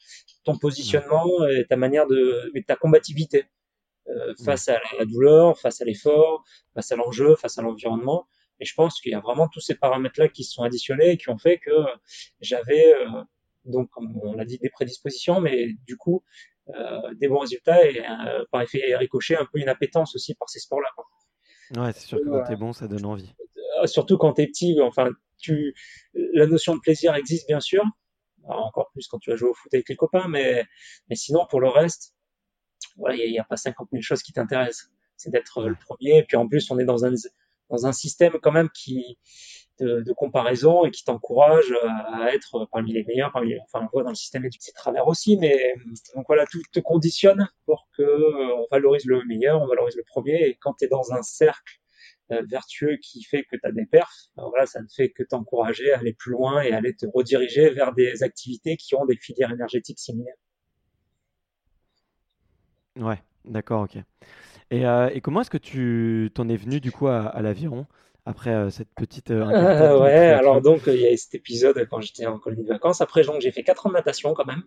ton 0.44 0.56
positionnement 0.56 1.26
et 1.46 1.66
ta 1.66 1.76
manière 1.76 2.06
de, 2.06 2.50
et 2.54 2.62
ta 2.62 2.76
combativité 2.76 3.44
euh, 4.08 4.34
face 4.44 4.68
à 4.68 4.80
la 4.98 5.04
douleur, 5.04 5.58
face 5.58 5.80
à 5.82 5.84
l'effort, 5.84 6.42
face 6.74 6.90
à 6.90 6.96
l'enjeu, 6.96 7.36
face 7.36 7.58
à 7.58 7.62
l'environnement. 7.62 8.26
Et 8.60 8.64
je 8.64 8.74
pense 8.74 9.00
qu'il 9.00 9.12
y 9.12 9.14
a 9.14 9.20
vraiment 9.20 9.48
tous 9.48 9.60
ces 9.60 9.74
paramètres-là 9.74 10.28
qui 10.28 10.44
se 10.44 10.52
sont 10.52 10.62
additionnés 10.62 11.10
et 11.10 11.16
qui 11.18 11.28
ont 11.28 11.38
fait 11.38 11.58
que 11.58 11.72
j'avais 12.40 12.94
euh, 12.94 13.22
donc 13.64 13.90
comme 13.90 14.18
on 14.22 14.34
l'a 14.34 14.44
dit, 14.44 14.58
des 14.58 14.70
prédispositions, 14.70 15.40
mais 15.40 15.74
du 15.86 15.96
coup, 15.96 16.22
des 17.18 17.28
bons 17.28 17.38
résultats 17.38 17.84
et 17.88 18.00
euh, 18.00 18.44
par 18.50 18.62
effet 18.62 18.96
ricochet, 18.96 19.36
un 19.36 19.46
peu 19.52 19.58
une 19.58 19.68
appétence 19.68 20.14
aussi 20.14 20.34
par 20.34 20.48
ces 20.48 20.60
sports-là. 20.60 20.88
Ouais, 21.82 21.92
c'est 21.92 22.06
sûr 22.06 22.18
que 22.18 22.28
quand 22.28 22.44
t'es 22.44 22.56
bon, 22.56 22.72
ça 22.72 22.88
donne 22.88 23.06
envie. 23.06 23.32
Euh, 23.82 23.86
surtout 23.86 24.18
quand 24.18 24.32
t'es 24.34 24.46
petit, 24.46 24.80
enfin, 24.80 25.10
tu, 25.38 25.74
la 26.14 26.46
notion 26.46 26.74
de 26.74 26.80
plaisir 26.80 27.14
existe 27.14 27.46
bien 27.46 27.60
sûr, 27.60 27.84
encore 28.44 28.90
plus 28.92 29.06
quand 29.06 29.18
tu 29.18 29.30
vas 29.30 29.36
jouer 29.36 29.50
au 29.50 29.54
foot 29.54 29.72
avec 29.72 29.88
les 29.88 29.96
copains, 29.96 30.28
mais, 30.28 30.64
mais 31.08 31.16
sinon 31.16 31.46
pour 31.48 31.60
le 31.60 31.68
reste, 31.68 32.14
voilà, 32.96 33.16
il 33.16 33.30
n'y 33.30 33.38
a, 33.38 33.44
pas 33.44 33.56
50 33.56 33.88
000 33.92 34.02
choses 34.02 34.22
qui 34.22 34.32
t'intéressent. 34.32 34.90
C'est 35.16 35.30
d'être 35.30 35.62
le 35.62 35.74
premier, 35.74 36.18
et 36.18 36.22
puis 36.24 36.36
en 36.36 36.48
plus 36.48 36.70
on 36.70 36.78
est 36.78 36.84
dans 36.84 37.04
un 37.04 37.12
dans 37.68 37.86
un 37.86 37.92
système 37.92 38.32
quand 38.42 38.52
même 38.52 38.68
qui 38.70 39.18
de, 39.80 40.12
comparaison 40.12 40.84
et 40.84 40.90
qui 40.90 41.04
t'encourage 41.04 41.72
à 42.12 42.34
être 42.34 42.68
parmi 42.70 42.92
les 42.92 43.04
meilleurs, 43.04 43.32
parmi 43.32 43.54
enfin 43.60 43.84
on 43.84 43.88
voit 43.92 44.02
dans 44.02 44.10
le 44.10 44.14
système 44.14 44.44
éducatif 44.44 44.74
travers 44.74 45.08
aussi, 45.08 45.36
mais 45.36 45.74
donc 46.14 46.24
voilà 46.26 46.46
tout 46.46 46.60
te 46.72 46.80
conditionne 46.80 47.48
pour 47.66 47.88
que 47.96 48.02
euh, 48.02 48.56
on 48.56 48.66
valorise 48.70 49.04
le 49.06 49.24
meilleur, 49.24 49.60
on 49.62 49.66
valorise 49.66 49.96
le 49.96 50.04
premier 50.04 50.48
et 50.48 50.58
quand 50.60 50.74
tu 50.74 50.84
es 50.84 50.88
dans 50.88 51.12
un 51.12 51.22
cercle 51.22 51.80
euh, 52.32 52.42
vertueux 52.48 52.96
qui 53.02 53.22
fait 53.22 53.44
que 53.44 53.56
tu 53.56 53.66
as 53.66 53.72
des 53.72 53.86
perfs, 53.86 54.28
ben 54.36 54.44
voilà, 54.48 54.66
ça 54.66 54.80
ne 54.80 54.88
fait 54.94 55.10
que 55.10 55.22
t'encourager 55.22 55.92
à 55.92 55.98
aller 55.98 56.12
plus 56.12 56.32
loin 56.32 56.62
et 56.62 56.72
à 56.72 56.76
aller 56.76 56.94
te 56.94 57.06
rediriger 57.12 57.70
vers 57.70 57.92
des 57.92 58.22
activités 58.22 58.76
qui 58.76 58.94
ont 58.94 59.06
des 59.06 59.16
filières 59.16 59.52
énergétiques 59.52 59.98
similaires. 59.98 60.34
Ouais, 62.96 63.22
d'accord, 63.44 63.82
ok. 63.82 63.96
Et, 64.70 64.86
euh, 64.86 65.10
comment 65.22 65.40
est-ce 65.40 65.50
que 65.50 65.58
tu 65.58 66.30
t'en 66.34 66.48
es 66.48 66.56
venu 66.56 66.80
du 66.80 66.92
coup 66.92 67.08
à, 67.08 67.26
à 67.26 67.42
l'aviron? 67.42 67.86
Après 68.26 68.50
euh, 68.50 68.70
cette 68.70 68.92
petite 68.94 69.30
euh, 69.30 69.44
ouais, 70.00 70.28
alors 70.28 70.60
donc 70.60 70.82
il 70.86 71.00
y 71.00 71.06
a 71.06 71.16
cet 71.16 71.34
épisode 71.34 71.86
quand 71.90 72.00
j'étais 72.00 72.26
en 72.26 72.38
colonie 72.38 72.64
de 72.64 72.68
vacances. 72.68 73.00
Après, 73.00 73.22
donc 73.24 73.40
j'ai 73.40 73.50
fait 73.50 73.62
4 73.62 73.86
ans 73.86 73.88
de 73.90 73.94
natation 73.94 74.34
quand 74.34 74.46
même. 74.46 74.62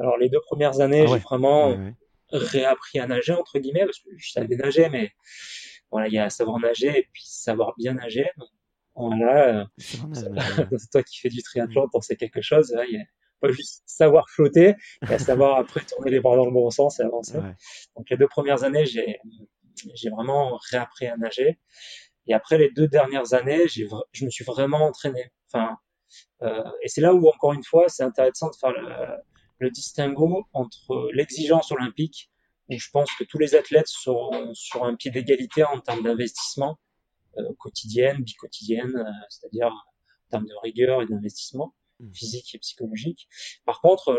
alors 0.00 0.16
les 0.18 0.28
deux 0.28 0.40
premières 0.40 0.80
années, 0.80 1.04
ah 1.06 1.12
j'ai 1.12 1.18
vraiment 1.18 1.76
réappris 2.30 2.98
à 2.98 3.06
nager 3.06 3.32
entre 3.32 3.58
guillemets 3.58 3.84
parce 3.84 4.00
que 4.00 4.10
je 4.16 4.30
savais 4.30 4.56
nager, 4.56 4.88
mais 4.88 5.12
voilà, 5.90 6.08
il 6.08 6.14
y 6.14 6.18
a 6.18 6.30
savoir 6.30 6.58
nager 6.58 6.98
et 6.98 7.08
puis 7.12 7.24
savoir 7.24 7.74
bien 7.76 7.94
nager. 7.94 8.28
Voilà, 8.94 9.68
c'est 9.76 10.30
toi 10.92 11.02
qui 11.02 11.18
fais 11.20 11.28
du 11.28 11.42
triathlon, 11.42 11.88
t'en 11.88 12.00
sais 12.00 12.16
quelque 12.16 12.40
chose. 12.40 12.74
Il 12.88 12.94
y 12.94 12.98
a 12.98 13.04
pas 13.40 13.52
juste 13.52 13.82
savoir 13.84 14.28
flotter, 14.30 14.74
il 15.02 15.10
y 15.10 15.14
a 15.14 15.18
savoir 15.18 15.56
après 15.60 15.80
tourner 15.80 16.10
les 16.10 16.20
bras 16.20 16.36
dans 16.36 16.46
le 16.46 16.52
bon 16.52 16.70
sens 16.70 16.98
et 17.00 17.02
avancer. 17.02 17.38
Donc 17.96 18.08
les 18.10 18.16
deux 18.16 18.28
premières 18.28 18.64
années, 18.64 18.86
j'ai 18.86 19.18
j'ai 19.94 20.10
vraiment 20.10 20.58
réappris 20.70 21.06
à 21.06 21.16
nager. 21.16 21.58
Et 22.26 22.34
après 22.34 22.58
les 22.58 22.70
deux 22.70 22.88
dernières 22.88 23.34
années, 23.34 23.68
j'ai, 23.68 23.86
je 24.12 24.24
me 24.24 24.30
suis 24.30 24.44
vraiment 24.44 24.86
entraîné. 24.86 25.30
Enfin, 25.52 25.76
euh, 26.42 26.64
et 26.82 26.88
c'est 26.88 27.00
là 27.00 27.14
où 27.14 27.28
encore 27.28 27.52
une 27.52 27.64
fois, 27.64 27.88
c'est 27.88 28.02
intéressant 28.02 28.50
de 28.50 28.56
faire 28.56 28.72
le, 28.72 29.16
le 29.58 29.70
distinguo 29.70 30.46
entre 30.52 31.10
l'exigence 31.12 31.70
olympique, 31.72 32.30
où 32.68 32.78
je 32.78 32.90
pense 32.90 33.10
que 33.18 33.24
tous 33.24 33.38
les 33.38 33.54
athlètes 33.54 33.88
sont 33.88 34.50
sur 34.54 34.84
un 34.84 34.96
pied 34.96 35.10
d'égalité 35.10 35.62
en 35.64 35.80
termes 35.80 36.02
d'investissement 36.02 36.78
euh, 37.38 37.42
quotidienne, 37.58 38.22
bicotidienne, 38.22 38.96
euh, 38.96 39.24
c'est-à-dire 39.28 39.68
en 39.68 40.30
termes 40.30 40.46
de 40.46 40.54
rigueur 40.62 41.02
et 41.02 41.06
d'investissement 41.06 41.74
mmh. 42.00 42.12
physique 42.12 42.54
et 42.54 42.58
psychologique. 42.58 43.28
Par 43.64 43.80
contre, 43.80 44.18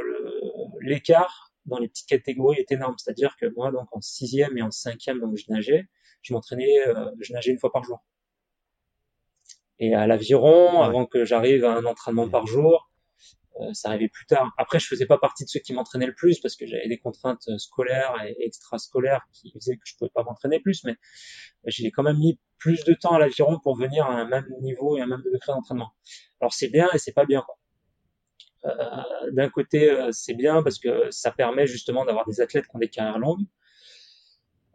l'écart 0.81 1.46
dans 1.67 1.79
les 1.79 1.87
petites 1.87 2.07
catégories 2.07 2.59
est 2.59 2.71
énorme. 2.71 2.95
C'est-à-dire 2.97 3.35
que 3.39 3.45
moi, 3.55 3.71
donc 3.71 3.87
en 3.91 4.01
sixième 4.01 4.57
et 4.57 4.61
en 4.61 4.71
cinquième, 4.71 5.19
donc 5.19 5.37
je 5.37 5.45
nageais, 5.49 5.87
je 6.21 6.33
m'entraînais, 6.33 6.87
euh, 6.87 7.11
je 7.19 7.33
nageais 7.33 7.51
une 7.51 7.59
fois 7.59 7.71
par 7.71 7.83
jour. 7.83 8.03
Et 9.79 9.93
à 9.93 10.07
l'aviron, 10.07 10.81
avant 10.81 11.05
que 11.05 11.23
j'arrive 11.23 11.63
à 11.63 11.75
un 11.75 11.85
entraînement 11.85 12.27
par 12.27 12.47
jour, 12.47 12.89
euh, 13.61 13.73
ça 13.73 13.89
arrivait 13.89 14.09
plus 14.09 14.25
tard. 14.25 14.51
Après, 14.57 14.79
je 14.79 14.87
faisais 14.87 15.05
pas 15.05 15.17
partie 15.17 15.43
de 15.43 15.49
ceux 15.49 15.59
qui 15.59 15.73
m'entraînaient 15.73 16.07
le 16.07 16.15
plus 16.15 16.39
parce 16.39 16.55
que 16.55 16.65
j'avais 16.65 16.87
des 16.87 16.97
contraintes 16.97 17.47
euh, 17.49 17.57
scolaires 17.57 18.13
et 18.25 18.45
extrascolaires 18.45 19.25
qui 19.33 19.51
faisaient 19.51 19.75
que 19.75 19.83
je 19.85 19.95
pouvais 19.97 20.09
pas 20.13 20.23
m'entraîner 20.23 20.59
plus, 20.59 20.83
mais 20.83 20.95
j'ai 21.65 21.91
quand 21.91 22.03
même 22.03 22.17
mis 22.17 22.39
plus 22.57 22.83
de 22.85 22.93
temps 22.93 23.13
à 23.13 23.19
l'aviron 23.19 23.59
pour 23.59 23.75
venir 23.75 24.05
à 24.05 24.13
un 24.13 24.27
même 24.27 24.47
niveau 24.61 24.97
et 24.97 25.01
un 25.01 25.07
même 25.07 25.21
degré 25.21 25.39
d'entraînement. 25.47 25.91
Alors 26.41 26.53
c'est 26.53 26.69
bien 26.69 26.89
et 26.93 26.97
c'est 26.97 27.13
pas 27.13 27.25
bien. 27.25 27.41
Quoi. 27.41 27.55
Euh, 28.65 29.31
d'un 29.31 29.49
côté, 29.49 29.89
euh, 29.91 30.09
c'est 30.11 30.33
bien 30.33 30.63
parce 30.63 30.79
que 30.79 31.09
ça 31.11 31.31
permet 31.31 31.67
justement 31.67 32.05
d'avoir 32.05 32.25
des 32.25 32.41
athlètes 32.41 32.65
qui 32.65 32.75
ont 32.75 32.79
des 32.79 32.89
carrières 32.89 33.19
longues. 33.19 33.45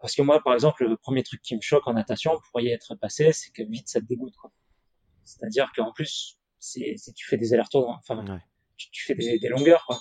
Parce 0.01 0.15
que 0.17 0.23
moi, 0.23 0.43
par 0.43 0.55
exemple, 0.55 0.87
le 0.87 0.97
premier 0.97 1.23
truc 1.23 1.43
qui 1.43 1.55
me 1.55 1.61
choque 1.61 1.87
en 1.87 1.95
natation, 1.95 2.41
pour 2.51 2.61
y 2.61 2.69
être 2.69 2.95
passé, 2.97 3.33
c'est 3.33 3.51
que 3.53 3.63
vite 3.63 3.89
ça 3.89 4.01
te 4.01 4.07
dégoûte. 4.07 4.35
C'est-à-dire 5.25 5.71
qu'en 5.77 5.93
plus, 5.93 6.39
c'est, 6.59 6.97
tu 7.15 7.27
fais 7.27 7.37
des 7.37 7.53
allers-retours, 7.53 7.89
enfin, 7.89 8.25
tu, 8.77 9.05
fais 9.05 9.15
des, 9.15 9.49
longueurs, 9.49 9.85
quoi. 9.87 10.01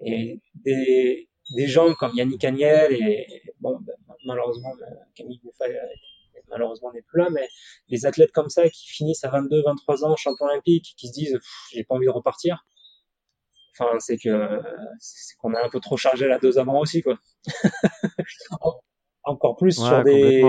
Et 0.00 0.40
des, 0.54 1.28
des 1.54 1.66
gens 1.68 1.94
comme 1.94 2.14
Yannick 2.14 2.44
Agnel 2.44 2.92
et 2.92 3.42
bon, 3.60 3.78
ben, 3.80 3.94
malheureusement 4.24 4.72
Camille 5.14 5.40
Bouffal 5.42 5.76
malheureusement 6.50 6.92
n'est 6.92 7.02
plus 7.02 7.20
là, 7.20 7.28
mais 7.30 7.48
des 7.88 8.06
athlètes 8.06 8.32
comme 8.32 8.48
ça 8.48 8.68
qui 8.68 8.88
finissent 8.88 9.24
à 9.24 9.30
22, 9.30 9.62
23 9.62 10.04
ans 10.04 10.16
champion 10.16 10.46
olympique, 10.46 10.94
qui 10.96 11.08
se 11.08 11.12
disent 11.12 11.38
j'ai 11.72 11.84
pas 11.84 11.94
envie 11.94 12.06
de 12.06 12.10
repartir. 12.10 12.66
Enfin, 13.78 13.98
c'est 13.98 14.16
que 14.16 14.60
c'est 14.98 15.36
qu'on 15.36 15.54
a 15.54 15.64
un 15.64 15.68
peu 15.68 15.80
trop 15.80 15.96
chargé 15.96 16.26
la 16.26 16.38
dose 16.38 16.58
avant 16.58 16.80
aussi, 16.80 17.02
quoi. 17.02 17.18
Encore 19.24 19.56
plus 19.56 19.72
sur 19.72 20.02
des, 20.04 20.42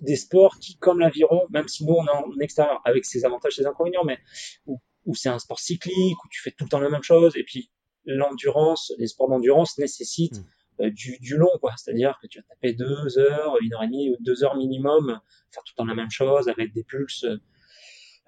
des 0.00 0.16
sports 0.16 0.58
qui, 0.58 0.76
comme 0.78 1.00
l'aviron, 1.00 1.42
même 1.50 1.68
si 1.68 1.84
nous 1.84 1.92
on 1.92 2.06
est 2.06 2.10
en 2.10 2.38
extérieur, 2.40 2.80
avec 2.84 3.04
ses 3.04 3.26
avantages, 3.26 3.56
ses 3.56 3.66
inconvénients, 3.66 4.04
mais 4.04 4.18
où, 4.66 5.14
c'est 5.14 5.28
un 5.28 5.38
sport 5.38 5.60
cyclique, 5.60 6.24
où 6.24 6.28
tu 6.30 6.40
fais 6.40 6.50
tout 6.50 6.64
le 6.64 6.70
temps 6.70 6.80
la 6.80 6.88
même 6.88 7.02
chose, 7.02 7.36
et 7.36 7.44
puis 7.44 7.70
l'endurance, 8.06 8.92
les 8.98 9.06
sports 9.06 9.28
d'endurance 9.28 9.76
nécessitent 9.78 10.38
hmm. 10.38 10.84
euh, 10.84 10.90
du, 10.90 11.18
du, 11.18 11.36
long, 11.36 11.50
quoi. 11.60 11.72
C'est-à-dire 11.76 12.18
que 12.22 12.26
tu 12.26 12.38
vas 12.38 12.44
taper 12.48 12.72
deux 12.72 13.18
heures, 13.18 13.56
une 13.60 13.74
heure 13.74 13.82
et 13.82 13.88
demie 13.88 14.10
ou 14.10 14.16
deux 14.20 14.44
heures 14.44 14.56
minimum, 14.56 15.20
faire 15.50 15.62
tout 15.64 15.74
le 15.76 15.82
temps 15.82 15.84
la 15.86 15.94
même 15.94 16.10
chose 16.10 16.48
avec 16.48 16.72
des 16.72 16.84
pulses 16.84 17.26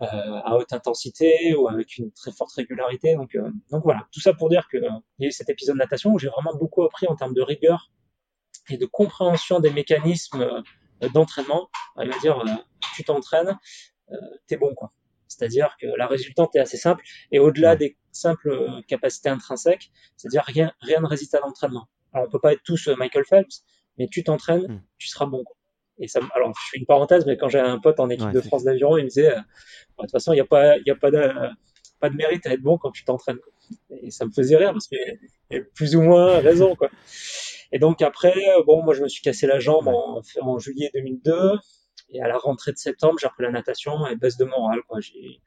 à 0.01 0.57
haute 0.57 0.73
intensité 0.73 1.55
ou 1.55 1.69
avec 1.69 1.97
une 1.99 2.11
très 2.13 2.33
forte 2.33 2.53
régularité. 2.53 3.15
Donc, 3.15 3.35
euh, 3.35 3.51
donc 3.71 3.85
voilà, 3.85 4.07
tout 4.13 4.21
ça 4.21 4.35
pour 4.35 4.49
dire 4.49 4.69
que 4.69 4.77
euh, 4.77 4.91
il 5.19 5.23
y 5.23 5.27
a 5.27 5.29
eu 5.29 5.33
cet 5.33 5.49
épisode 5.51 5.77
de 5.77 5.81
natation 5.81 6.13
où 6.13 6.19
j'ai 6.19 6.29
vraiment 6.29 6.55
beaucoup 6.55 6.83
appris 6.83 7.07
en 7.07 7.17
termes 7.17 7.35
de 7.35 7.43
rigueur 7.43 7.91
et 8.71 8.77
de 8.77 8.87
compréhension 8.87 9.61
des 9.61 9.71
mécanismes 9.71 10.63
d'entraînement. 11.13 11.69
Il 12.01 12.09
va 12.09 12.19
dire, 12.19 12.43
tu 12.95 13.05
t'entraînes, 13.05 13.59
t'es 14.47 14.57
bon 14.57 14.75
quoi. 14.75 14.93
C'est-à-dire 15.29 15.77
que 15.79 15.87
la 15.87 16.07
résultante 16.07 16.55
est 16.57 16.61
assez 16.61 16.79
simple 16.79 17.05
et 17.31 17.39
au-delà 17.39 17.77
des 17.77 17.99
simples 18.11 18.83
capacités 18.89 19.29
intrinsèques, 19.29 19.91
c'est-à-dire 20.17 20.45
rien, 20.45 20.73
rien 20.81 21.01
ne 21.01 21.07
résiste 21.07 21.35
à 21.35 21.41
l'entraînement. 21.41 21.89
Alors 22.15 22.29
on 22.29 22.31
peut 22.31 22.39
pas 22.39 22.53
être 22.55 22.63
tous 22.63 22.89
Michael 22.89 23.25
Phelps, 23.27 23.65
mais 23.99 24.09
tu 24.09 24.25
t'entraînes, 24.25 24.67
hmm. 24.67 24.83
tu 24.97 25.09
seras 25.09 25.27
bon. 25.27 25.45
Quoi. 25.45 25.57
Et 25.99 26.09
ça, 26.09 26.21
alors 26.35 26.53
je 26.55 26.71
fais 26.73 26.79
une 26.79 26.87
parenthèse, 26.87 27.25
mais 27.27 27.37
quand 27.37 27.49
j'ai 27.49 27.61
un 27.61 27.79
pote 27.79 28.01
en 28.01 28.09
équipe 28.11 28.31
de 28.31 28.41
France 28.41 28.65
d'aviron, 28.65 28.97
il 28.97 29.05
me 29.05 29.09
disait, 29.09 29.31
euh, 29.31 29.37
de 29.37 30.03
toute 30.03 30.11
façon, 30.11 30.33
il 30.33 30.37
n'y 30.37 30.41
a 30.41 30.47
pas, 30.47 30.77
il 30.79 30.83
y 30.87 30.91
a 30.91 30.97
pas 30.97 31.11
de, 31.11 31.33
pas 32.01 32.11
de 32.11 32.17
mérite 32.17 32.47
à 32.47 32.53
être 32.53 32.63
bon 32.63 32.79
quand 32.79 32.91
tu 32.91 33.05
t'entraînes. 33.05 33.39
Et 34.03 34.11
ça 34.11 34.27
me 34.27 34.33
faisait 34.33 34.57
rire 34.57 34.73
parce 34.73 34.89
qu'il 34.89 34.99
y 35.51 35.57
a 35.57 35.61
plus 35.75 35.97
ou 35.97 36.03
moins 36.03 36.41
raison, 36.41 36.75
quoi. 36.75 36.91
Et 37.73 37.79
donc 37.79 38.03
après, 38.03 38.35
bon, 38.67 38.83
moi 38.83 38.95
je 38.95 39.03
me 39.03 39.09
suis 39.09 39.23
cassé 39.23 39.47
la 39.47 39.59
jambe 39.59 39.89
en, 39.89 40.21
en 40.43 40.59
juillet 40.59 40.91
2002, 40.95 41.59
et 42.11 42.21
à 42.21 42.29
la 42.29 42.39
rentrée 42.39 42.73
de 42.73 42.79
septembre, 42.79 43.19
j'ai 43.21 43.27
repris 43.27 43.45
la 43.45 43.51
natation 43.51 44.07
et 44.07 44.17
baisse 44.17 44.37
de 44.37 44.45
morale, 44.45 44.81
quoi. 44.87 45.01
J'ai, 45.01 45.13
euh, 45.19 45.39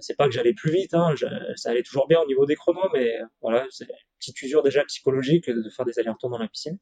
c'est 0.00 0.16
pas 0.16 0.26
que 0.26 0.32
j'allais 0.32 0.54
plus 0.54 0.72
vite, 0.72 0.94
hein, 0.94 1.14
ça 1.56 1.70
allait 1.70 1.82
toujours 1.82 2.08
bien 2.08 2.20
au 2.20 2.26
niveau 2.26 2.46
des 2.46 2.54
chronos, 2.54 2.88
mais 2.92 3.18
voilà, 3.40 3.66
c'est 3.70 3.84
une 3.84 3.96
petite 4.18 4.42
usure 4.42 4.62
déjà 4.62 4.84
psychologique 4.84 5.48
de 5.50 5.68
faire 5.70 5.84
des 5.84 5.98
allers-retours 5.98 6.30
dans 6.30 6.38
la 6.38 6.48
piscine. 6.48 6.78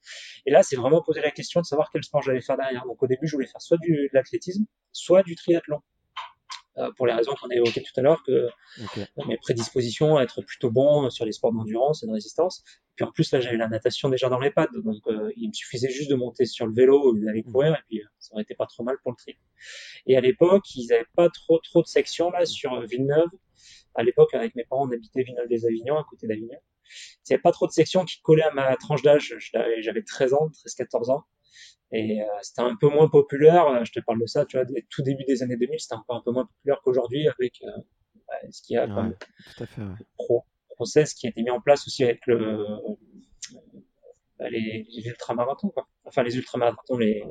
Et 0.46 0.50
là, 0.50 0.62
c'est 0.62 0.76
vraiment 0.76 1.02
poser 1.02 1.20
la 1.20 1.30
question 1.30 1.60
de 1.60 1.66
savoir 1.66 1.90
quel 1.92 2.04
sport 2.04 2.22
j'allais 2.22 2.40
faire 2.40 2.56
derrière. 2.56 2.84
Donc 2.86 3.02
au 3.02 3.06
début, 3.06 3.26
je 3.26 3.36
voulais 3.36 3.46
faire 3.46 3.60
soit 3.60 3.78
du, 3.78 3.92
de 3.92 4.10
l'athlétisme, 4.12 4.64
soit 4.92 5.22
du 5.22 5.34
triathlon. 5.34 5.80
Euh, 6.76 6.90
pour 6.96 7.06
les 7.06 7.12
raisons 7.12 7.34
qu'on 7.34 7.48
a 7.50 7.54
évoquées 7.54 7.82
tout 7.82 7.92
à 7.96 8.02
l'heure, 8.02 8.22
que 8.24 8.48
mes 9.28 9.36
prédispositions 9.36 10.16
à 10.16 10.24
être 10.24 10.42
plutôt 10.42 10.72
bon 10.72 11.08
sur 11.08 11.24
les 11.24 11.30
sports 11.30 11.52
d'endurance 11.52 12.02
et 12.02 12.06
de 12.06 12.12
résistance. 12.12 12.64
Puis 12.96 13.04
en 13.04 13.12
plus, 13.12 13.30
là, 13.30 13.40
j'avais 13.40 13.56
la 13.56 13.68
natation 13.68 14.08
déjà 14.08 14.28
dans 14.28 14.40
les 14.40 14.50
pattes, 14.50 14.74
donc 14.74 15.06
euh, 15.06 15.30
il 15.36 15.48
me 15.48 15.52
suffisait 15.52 15.88
juste 15.88 16.10
de 16.10 16.16
monter 16.16 16.46
sur 16.46 16.66
le 16.66 16.74
vélo 16.74 17.16
et 17.16 17.20
d'aller 17.20 17.42
mmh. 17.46 17.52
courir, 17.52 17.74
et 17.74 17.82
puis 17.88 18.00
euh, 18.00 18.06
ça 18.18 18.34
aurait 18.34 18.42
été 18.42 18.54
pas 18.54 18.66
trop 18.66 18.82
mal 18.82 18.96
pour 19.02 19.12
le 19.12 19.16
tri. 19.16 19.36
Et 20.06 20.16
à 20.16 20.20
l'époque, 20.20 20.64
ils 20.74 20.92
avaient 20.92 21.06
pas 21.14 21.28
trop 21.30 21.58
trop 21.58 21.80
de 21.80 21.86
sections 21.86 22.30
là 22.30 22.44
sur 22.44 22.80
Villeneuve. 22.86 23.30
À 23.94 24.02
l'époque, 24.02 24.34
avec 24.34 24.56
mes 24.56 24.64
parents, 24.64 24.88
on 24.88 24.92
habitait 24.92 25.22
Villeneuve-des-Avignon, 25.22 25.96
à 25.96 26.04
côté 26.08 26.26
d'Avignon. 26.26 26.58
Il 26.90 27.30
n'y 27.30 27.34
avait 27.34 27.42
pas 27.42 27.52
trop 27.52 27.66
de 27.66 27.72
sections 27.72 28.04
qui 28.04 28.20
collaient 28.20 28.42
à 28.42 28.52
ma 28.52 28.76
tranche 28.76 29.02
d'âge. 29.02 29.34
J'avais 29.78 30.02
13 30.02 30.34
ans, 30.34 30.50
13-14 30.66 31.12
ans. 31.12 31.24
Et 31.92 32.20
euh, 32.20 32.26
c'était 32.42 32.62
un 32.62 32.76
peu 32.76 32.88
moins 32.88 33.08
populaire. 33.08 33.66
Euh, 33.66 33.84
je 33.84 33.92
te 33.92 34.00
parle 34.00 34.20
de 34.20 34.26
ça, 34.26 34.44
tu 34.44 34.56
vois, 34.56 34.64
des, 34.64 34.84
tout 34.90 35.02
début 35.02 35.24
des 35.24 35.42
années 35.42 35.56
2000, 35.56 35.78
c'était 35.78 35.94
encore 35.94 36.16
un 36.16 36.22
peu 36.22 36.32
moins 36.32 36.46
populaire 36.46 36.80
qu'aujourd'hui 36.82 37.28
avec 37.28 37.62
euh, 37.62 37.70
ce 38.50 38.62
qu'il 38.62 38.74
y 38.74 38.78
a 38.78 38.86
comme 38.86 39.14
pro, 40.16 40.44
process 40.70 41.14
qui 41.14 41.26
a 41.26 41.30
été 41.30 41.42
mis 41.42 41.50
en 41.50 41.60
place 41.60 41.86
aussi 41.86 42.02
avec 42.04 42.26
le, 42.26 42.66
bah, 44.38 44.50
les, 44.50 44.86
les 44.88 45.06
ultramarathons, 45.06 45.70
quoi. 45.70 45.86
Enfin, 46.04 46.22
les 46.22 46.36
ultramarathons, 46.36 46.98
les, 46.98 47.24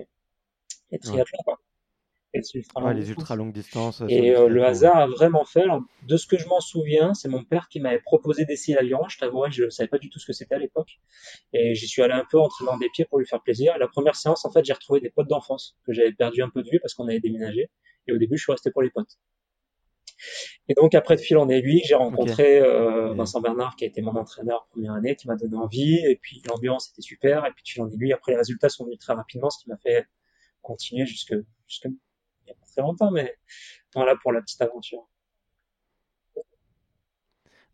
les 0.92 1.00
triathlons, 1.00 1.44
quoi. 1.44 1.60
Et 2.34 2.42
ultra 2.56 2.82
Ouais, 2.82 2.94
longues 2.94 2.98
les 2.98 3.10
ultra 3.12 3.36
longues 3.36 3.54
distances. 3.54 4.02
Et 4.10 4.36
euh, 4.36 4.48
le 4.48 4.66
hasard 4.66 4.98
a 4.98 5.08
vraiment 5.08 5.46
fait. 5.46 5.62
Alors, 5.62 5.84
de 6.08 6.18
ce 6.18 6.26
que 6.26 6.38
je 6.38 6.48
m'en 6.48 6.60
souviens, 6.60 7.14
c'est 7.14 7.30
mon 7.30 7.44
père 7.44 7.68
qui 7.70 7.80
m'avait 7.80 8.00
proposé 8.00 8.46
d'essayer 8.46 8.76
l'aviron. 8.76 9.08
Je 9.08 9.20
t'avouerai 9.20 9.50
que 9.50 9.56
je 9.56 9.66
ne 9.66 9.70
savais 9.70 9.88
pas 9.88 10.00
du 10.00 10.10
tout 10.10 10.20
ce 10.20 10.26
que 10.26 10.34
c'était 10.34 10.56
à 10.56 10.60
l'époque. 10.60 11.00
Et 11.54 11.76
j'y 11.76 11.88
suis 11.88 12.02
allé 12.02 12.14
un 12.14 12.26
peu 12.30 12.40
en 12.40 12.48
traînant 12.48 12.78
des 12.78 12.90
pieds 12.90 13.06
pour 13.06 13.20
lui 13.20 13.28
faire 13.28 13.42
plaisir. 13.42 13.76
Et 13.76 13.80
la 13.80 13.88
première 13.88 14.16
séance, 14.16 14.46
en 14.46 14.52
fait, 14.52 14.66
j'ai 14.66 14.74
retrouvé 14.74 15.00
des 15.00 15.12
potes 15.12 15.28
d'enfance 15.28 15.78
que 15.86 15.94
j'avais 15.94 16.12
perdu 16.12 16.42
un 16.42 16.50
peu 16.50 16.64
de 16.64 16.70
vue 16.70 16.80
parce 16.80 16.96
qu'on 16.96 17.08
avait 17.08 17.20
déménagé. 17.20 17.70
Et 18.08 18.14
au 18.14 18.18
début, 18.18 18.38
je 18.38 18.44
suis 18.44 18.52
resté 18.52 18.72
pour 18.72 18.82
les 18.82 18.90
potes. 18.90 19.20
Et 20.70 20.74
donc, 20.74 20.96
après, 20.96 21.16
de 21.16 21.22
fil 21.22 21.38
en 21.38 21.50
aiguille, 21.50 21.82
j'ai 21.86 21.96
rencontré 21.96 22.60
euh, 22.60 23.14
Vincent 23.14 23.42
Bernard, 23.42 23.76
qui 23.76 23.84
a 23.84 23.88
été 23.88 24.02
mon 24.02 24.16
entraîneur 24.16 24.68
première 24.72 24.94
année, 24.94 25.16
qui 25.16 25.28
m'a 25.28 25.36
donné 25.36 25.58
envie. 25.58 25.98
Et 25.98 26.18
puis, 26.22 26.42
l'ambiance 26.48 26.90
était 26.92 27.02
super. 27.02 27.46
Et 27.46 27.52
puis, 27.52 27.64
de 27.64 27.70
fil 27.70 27.82
en 27.84 27.90
aiguille, 27.90 28.14
après, 28.14 28.32
les 28.32 28.38
résultats 28.38 28.70
sont 28.70 28.86
venus 28.86 29.00
très 29.00 29.14
rapidement, 29.14 29.50
ce 29.50 29.62
qui 29.62 29.70
m'a 29.70 29.78
fait 29.78 30.06
continuer 30.62 31.06
jusque, 31.06 31.36
jusque, 31.68 31.88
il 32.46 32.50
y 32.50 32.52
a 32.52 32.56
pas 32.56 32.66
très 32.66 32.82
longtemps, 32.82 33.12
mais 33.12 33.38
voilà 33.96 34.16
pour 34.16 34.32
la 34.32 34.42
petite 34.42 34.62
aventure. 34.62 35.08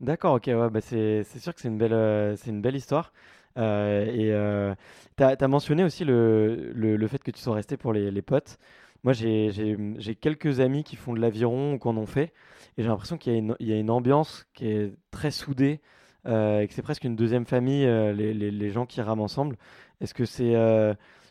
D'accord, 0.01 0.35
ok, 0.35 0.45
ouais, 0.47 0.69
bah 0.69 0.79
c'est 0.81 1.23
sûr 1.39 1.53
que 1.53 1.59
c'est 1.59 1.67
une 1.67 1.77
belle, 1.77 1.93
euh, 1.93 2.35
une 2.47 2.61
belle 2.61 2.75
histoire. 2.75 3.11
Euh, 3.57 4.05
et 4.05 4.31
euh, 4.31 4.73
t'as, 5.17 5.35
t'as 5.35 5.47
mentionné 5.49 5.83
aussi 5.83 6.05
le, 6.05 6.71
le, 6.73 7.07
fait 7.07 7.21
que 7.21 7.31
tu 7.31 7.41
sois 7.41 7.55
resté 7.55 7.75
pour 7.75 7.91
les, 7.91 8.21
potes. 8.21 8.57
Moi, 9.03 9.11
j'ai, 9.13 10.17
quelques 10.21 10.61
amis 10.61 10.83
qui 10.85 10.95
font 10.95 11.13
de 11.13 11.19
l'aviron 11.19 11.73
ou 11.73 11.79
qui 11.79 11.87
en 11.87 12.05
fait, 12.05 12.33
et 12.77 12.83
j'ai 12.83 12.87
l'impression 12.87 13.17
qu'il 13.17 13.33
y 13.33 13.35
a 13.35 13.39
une, 13.39 13.55
il 13.59 13.67
y 13.67 13.73
a 13.73 13.77
une 13.77 13.89
ambiance 13.89 14.47
qui 14.53 14.67
est 14.67 14.93
très 15.11 15.31
soudée, 15.31 15.81
et 16.25 16.65
que 16.67 16.73
c'est 16.73 16.81
presque 16.81 17.03
une 17.03 17.15
deuxième 17.15 17.45
famille, 17.45 17.85
les, 17.85 18.33
les, 18.33 18.51
les 18.51 18.69
gens 18.69 18.85
qui 18.85 19.01
rament 19.01 19.21
ensemble. 19.21 19.57
Est-ce 19.99 20.13
que 20.13 20.25
c'est, 20.25 20.55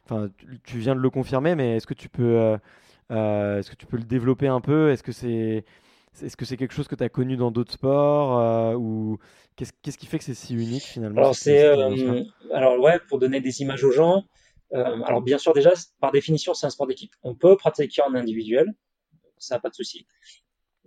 enfin, 0.05 0.29
tu, 0.37 0.61
tu 0.63 0.79
viens 0.79 0.95
de 0.95 1.01
le 1.01 1.11
confirmer, 1.11 1.55
mais 1.55 1.77
est-ce 1.77 1.87
que 1.87 1.95
tu 1.95 2.11
peux, 2.11 2.59
est-ce 3.11 3.71
que 3.71 3.77
tu 3.77 3.87
peux 3.87 3.97
le 3.97 4.05
développer 4.05 4.49
un 4.49 4.61
peu? 4.61 4.91
Est-ce 4.91 5.03
que 5.03 5.13
c'est 5.13 5.65
est-ce 6.23 6.37
que 6.37 6.45
c'est 6.45 6.57
quelque 6.57 6.75
chose 6.75 6.89
que 6.89 6.95
tu 6.95 7.05
as 7.05 7.09
connu 7.09 7.37
dans 7.37 7.51
d'autres 7.51 7.73
sports 7.73 8.39
euh, 8.41 8.75
ou 8.75 9.19
qu'est-ce 9.57 9.73
qu'est-ce 9.83 9.99
qui 9.99 10.07
fait 10.07 10.19
que 10.19 10.25
c'est 10.25 10.35
si 10.35 10.55
unique 10.55 10.83
finalement 10.83 11.21
Alors 11.21 11.35
c'est, 11.35 11.65
euh, 11.65 12.23
alors 12.53 12.79
ouais, 12.81 12.99
pour 13.09 13.19
donner 13.19 13.41
des 13.41 13.63
images 13.63 13.85
aux 13.85 13.93
gens. 13.93 14.25
euh, 14.75 15.03
alors 15.05 15.23
bien 15.23 15.39
sûr 15.39 15.53
déjà, 15.53 15.73
par 16.01 16.13
définition, 16.13 16.55
c'est 16.55 16.67
un 16.67 16.71
sport 16.71 16.87
d'équipe. 16.87 17.13
On 17.23 17.35
peut 17.35 17.57
pratiquer 17.57 18.03
en 18.03 18.15
individuel, 18.15 18.75
ça 19.39 19.57
n'a 19.57 19.61
pas 19.61 19.69
de 19.69 19.75
souci. 19.75 20.07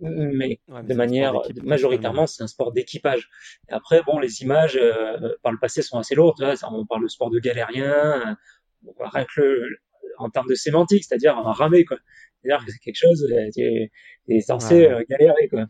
Mais 0.00 0.60
Ouais, 0.68 0.82
mais 0.82 0.82
de 0.82 0.94
manière 0.94 1.34
majoritairement, 1.62 2.26
c'est 2.26 2.42
un 2.42 2.48
sport 2.48 2.72
d'équipage. 2.72 3.30
Et 3.68 3.72
après, 3.72 4.02
bon, 4.02 4.18
les 4.18 4.42
images 4.42 4.76
euh, 4.76 5.36
par 5.42 5.52
le 5.52 5.58
passé 5.58 5.80
sont 5.80 5.98
assez 5.98 6.16
lourdes. 6.16 6.42
on 6.70 6.86
parle 6.86 7.04
de 7.04 7.08
sport 7.08 7.30
de 7.30 7.38
galérien, 7.38 8.36
euh, 8.84 8.92
rien 8.98 9.24
que 9.32 9.40
le, 9.40 9.78
en 10.18 10.30
termes 10.30 10.48
de 10.48 10.54
sémantique, 10.54 11.04
c'est-à-dire 11.04 11.36
un 11.36 11.52
ramé, 11.52 11.84
quoi. 11.84 11.98
C'est-à-dire 12.42 12.64
que 12.64 12.72
c'est 12.72 12.78
quelque 12.78 12.96
chose, 12.96 13.26
euh, 13.30 13.48
t'es 13.54 13.90
t'es 14.26 14.40
censé 14.40 14.86
euh, 14.86 15.02
galérer, 15.08 15.48
quoi. 15.48 15.66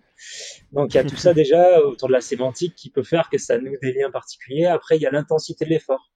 Donc 0.72 0.94
il 0.94 0.96
y 0.96 1.00
a 1.00 1.04
tout 1.04 1.16
ça 1.16 1.34
déjà 1.34 1.80
autour 1.80 2.08
de 2.08 2.12
la 2.12 2.20
sémantique 2.20 2.74
qui 2.74 2.90
peut 2.90 3.02
faire 3.02 3.30
que 3.30 3.38
ça 3.38 3.58
noue 3.58 3.76
des 3.82 3.92
liens 3.92 4.10
particuliers. 4.10 4.66
Après, 4.66 4.96
il 4.96 5.02
y 5.02 5.06
a 5.06 5.10
l'intensité 5.10 5.64
de 5.64 5.70
l'effort. 5.70 6.12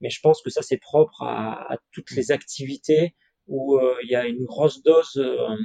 Mais 0.00 0.10
je 0.10 0.20
pense 0.20 0.40
que 0.42 0.50
ça, 0.50 0.62
c'est 0.62 0.76
propre 0.76 1.22
à, 1.22 1.72
à 1.72 1.76
toutes 1.92 2.12
les 2.12 2.30
activités 2.30 3.14
où 3.48 3.76
euh, 3.76 3.96
il 4.04 4.10
y 4.10 4.14
a 4.14 4.26
une 4.26 4.44
grosse 4.44 4.82
dose, 4.82 5.16
euh, 5.16 5.56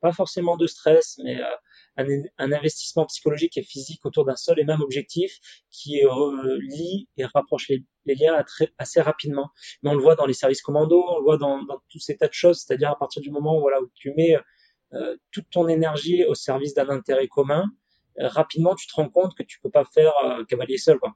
pas 0.00 0.12
forcément 0.12 0.56
de 0.56 0.66
stress, 0.66 1.18
mais 1.24 1.40
euh, 1.40 1.46
un, 2.00 2.22
un 2.38 2.52
investissement 2.52 3.06
psychologique 3.06 3.56
et 3.56 3.62
physique 3.62 4.04
autour 4.04 4.24
d'un 4.24 4.36
seul 4.36 4.58
et 4.60 4.64
même 4.64 4.80
objectif 4.80 5.38
qui 5.70 6.04
euh, 6.04 6.58
lie 6.60 7.08
et 7.16 7.24
rapproche 7.24 7.68
les, 7.68 7.84
les 8.06 8.14
liens 8.14 8.34
à 8.34 8.44
très- 8.44 8.72
assez 8.78 9.00
rapidement. 9.00 9.50
Mais 9.82 9.90
on 9.90 9.94
le 9.94 10.02
voit 10.02 10.16
dans 10.16 10.26
les 10.26 10.32
services 10.34 10.62
commando, 10.62 11.04
on 11.08 11.18
le 11.18 11.24
voit 11.24 11.38
dans, 11.38 11.62
dans 11.62 11.80
tous 11.88 11.98
ces 12.00 12.16
tas 12.16 12.28
de 12.28 12.32
choses, 12.32 12.58
c'est-à-dire 12.62 12.90
à 12.90 12.98
partir 12.98 13.22
du 13.22 13.30
moment 13.30 13.56
où, 13.56 13.60
voilà, 13.60 13.80
où 13.80 13.88
tu 13.94 14.12
mets 14.16 14.36
euh, 14.92 15.16
toute 15.30 15.48
ton 15.50 15.68
énergie 15.68 16.24
au 16.24 16.34
service 16.34 16.74
d'un 16.74 16.88
intérêt 16.88 17.28
commun, 17.28 17.64
euh, 18.18 18.28
rapidement 18.28 18.74
tu 18.74 18.86
te 18.88 18.94
rends 18.94 19.08
compte 19.08 19.34
que 19.36 19.42
tu 19.44 19.60
peux 19.60 19.70
pas 19.70 19.84
faire 19.84 20.12
euh, 20.24 20.44
cavalier 20.44 20.78
seul, 20.78 20.98
quoi. 20.98 21.12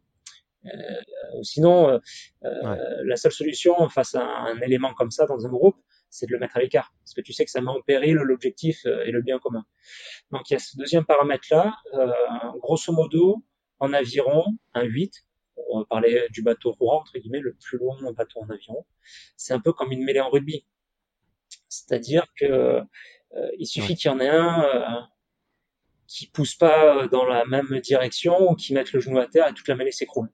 Sinon, 1.43 2.01
Ouais. 2.43 2.79
la 3.05 3.17
seule 3.17 3.33
solution 3.33 3.89
face 3.91 4.15
à 4.15 4.23
un 4.25 4.59
élément 4.63 4.95
comme 4.95 5.11
ça 5.11 5.27
dans 5.27 5.45
un 5.47 5.51
groupe, 5.51 5.77
c'est 6.15 6.27
de 6.27 6.33
le 6.33 6.39
mettre 6.39 6.57
à 6.57 6.61
l'écart, 6.61 6.93
parce 7.01 7.15
que 7.15 7.21
tu 7.21 7.33
sais 7.33 7.45
que 7.45 7.51
ça 7.51 7.61
met 7.61 7.71
en 7.71 7.81
péril 7.83 8.15
l'objectif 8.17 8.87
euh, 8.87 9.05
et 9.05 9.11
le 9.11 9.21
bien 9.23 9.39
commun. 9.39 9.65
Donc 10.31 10.49
il 10.51 10.55
y 10.55 10.57
a 10.57 10.61
ce 10.61 10.77
deuxième 10.77 11.05
paramètre-là. 11.05 11.75
Euh, 11.95 12.13
grosso 12.61 12.93
modo, 12.93 13.45
en 13.81 13.93
aviron, 13.93 14.45
un 14.75 14.85
8, 14.85 15.13
on 15.71 15.81
va 15.81 15.85
parler 15.87 16.27
du 16.31 16.43
bateau 16.43 16.73
roulant, 16.73 17.01
entre 17.01 17.19
guillemets, 17.19 17.41
le 17.41 17.55
plus 17.55 17.79
long 17.79 17.97
bateau 18.13 18.41
en 18.41 18.49
aviron, 18.51 18.87
c'est 19.37 19.55
un 19.55 19.61
peu 19.61 19.73
comme 19.73 19.93
une 19.93 20.05
mêlée 20.05 20.21
en 20.21 20.31
rugby. 20.31 20.67
C'est-à-dire 21.69 22.27
que 22.39 22.47
euh, 22.47 23.51
il 23.59 23.67
suffit 23.67 23.93
Ouais. 23.93 23.97
qu'il 23.97 24.11
y 24.11 24.15
en 24.15 24.21
ait 24.21 24.29
un 24.29 24.65
euh, 24.65 25.01
qui 26.07 26.27
pousse 26.29 26.55
pas 26.55 27.09
dans 27.09 27.25
la 27.25 27.45
même 27.47 27.81
direction 27.81 28.51
ou 28.51 28.55
qui 28.55 28.73
mette 28.75 28.93
le 28.93 29.01
genou 29.01 29.19
à 29.19 29.27
terre 29.27 29.49
et 29.49 29.55
toute 29.55 29.69
la 29.69 29.75
mêlée 29.75 29.93
s'écroule. 29.93 30.31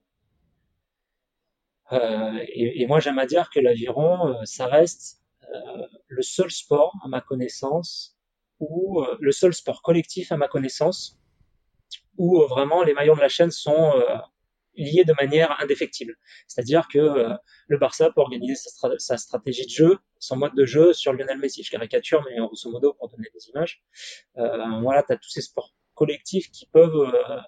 Euh, 1.91 2.39
et, 2.47 2.81
et 2.81 2.87
moi, 2.87 2.99
j'aime 2.99 3.19
à 3.19 3.25
dire 3.25 3.49
que 3.49 3.59
l'aviron, 3.59 4.27
euh, 4.29 4.45
ça 4.45 4.65
reste 4.67 5.17
euh, 5.17 5.20
le 6.07 6.21
seul 6.21 6.51
sport, 6.51 6.93
à 7.03 7.07
ma 7.07 7.21
connaissance, 7.21 8.17
ou 8.59 9.01
euh, 9.01 9.17
le 9.19 9.31
seul 9.31 9.53
sport 9.53 9.81
collectif, 9.81 10.31
à 10.31 10.37
ma 10.37 10.47
connaissance, 10.47 11.17
où 12.17 12.41
euh, 12.41 12.47
vraiment 12.47 12.83
les 12.83 12.93
maillons 12.93 13.15
de 13.15 13.21
la 13.21 13.29
chaîne 13.29 13.51
sont 13.51 13.93
euh, 13.95 14.17
liés 14.75 15.03
de 15.03 15.13
manière 15.13 15.59
indéfectible. 15.59 16.15
C'est-à-dire 16.47 16.87
que 16.87 16.99
euh, 16.99 17.33
le 17.67 17.77
Barça 17.77 18.11
peut 18.11 18.21
organiser 18.21 18.55
sa, 18.55 18.69
stra- 18.69 18.99
sa 18.99 19.17
stratégie 19.17 19.65
de 19.65 19.71
jeu, 19.71 19.99
son 20.19 20.37
mode 20.37 20.55
de 20.55 20.65
jeu 20.65 20.93
sur 20.93 21.13
Lionel 21.13 21.39
Messi. 21.39 21.63
Je 21.63 21.71
caricature, 21.71 22.23
mais 22.29 22.37
grosso 22.37 22.69
modo, 22.69 22.93
pour 22.93 23.09
donner 23.09 23.29
des 23.33 23.49
images. 23.49 23.81
Euh, 24.37 24.79
voilà, 24.81 25.03
tu 25.03 25.13
as 25.13 25.17
tous 25.17 25.29
ces 25.29 25.41
sports 25.41 25.73
collectifs 26.01 26.49
qui 26.51 26.65
peuvent 26.65 26.95
euh, 26.95 27.39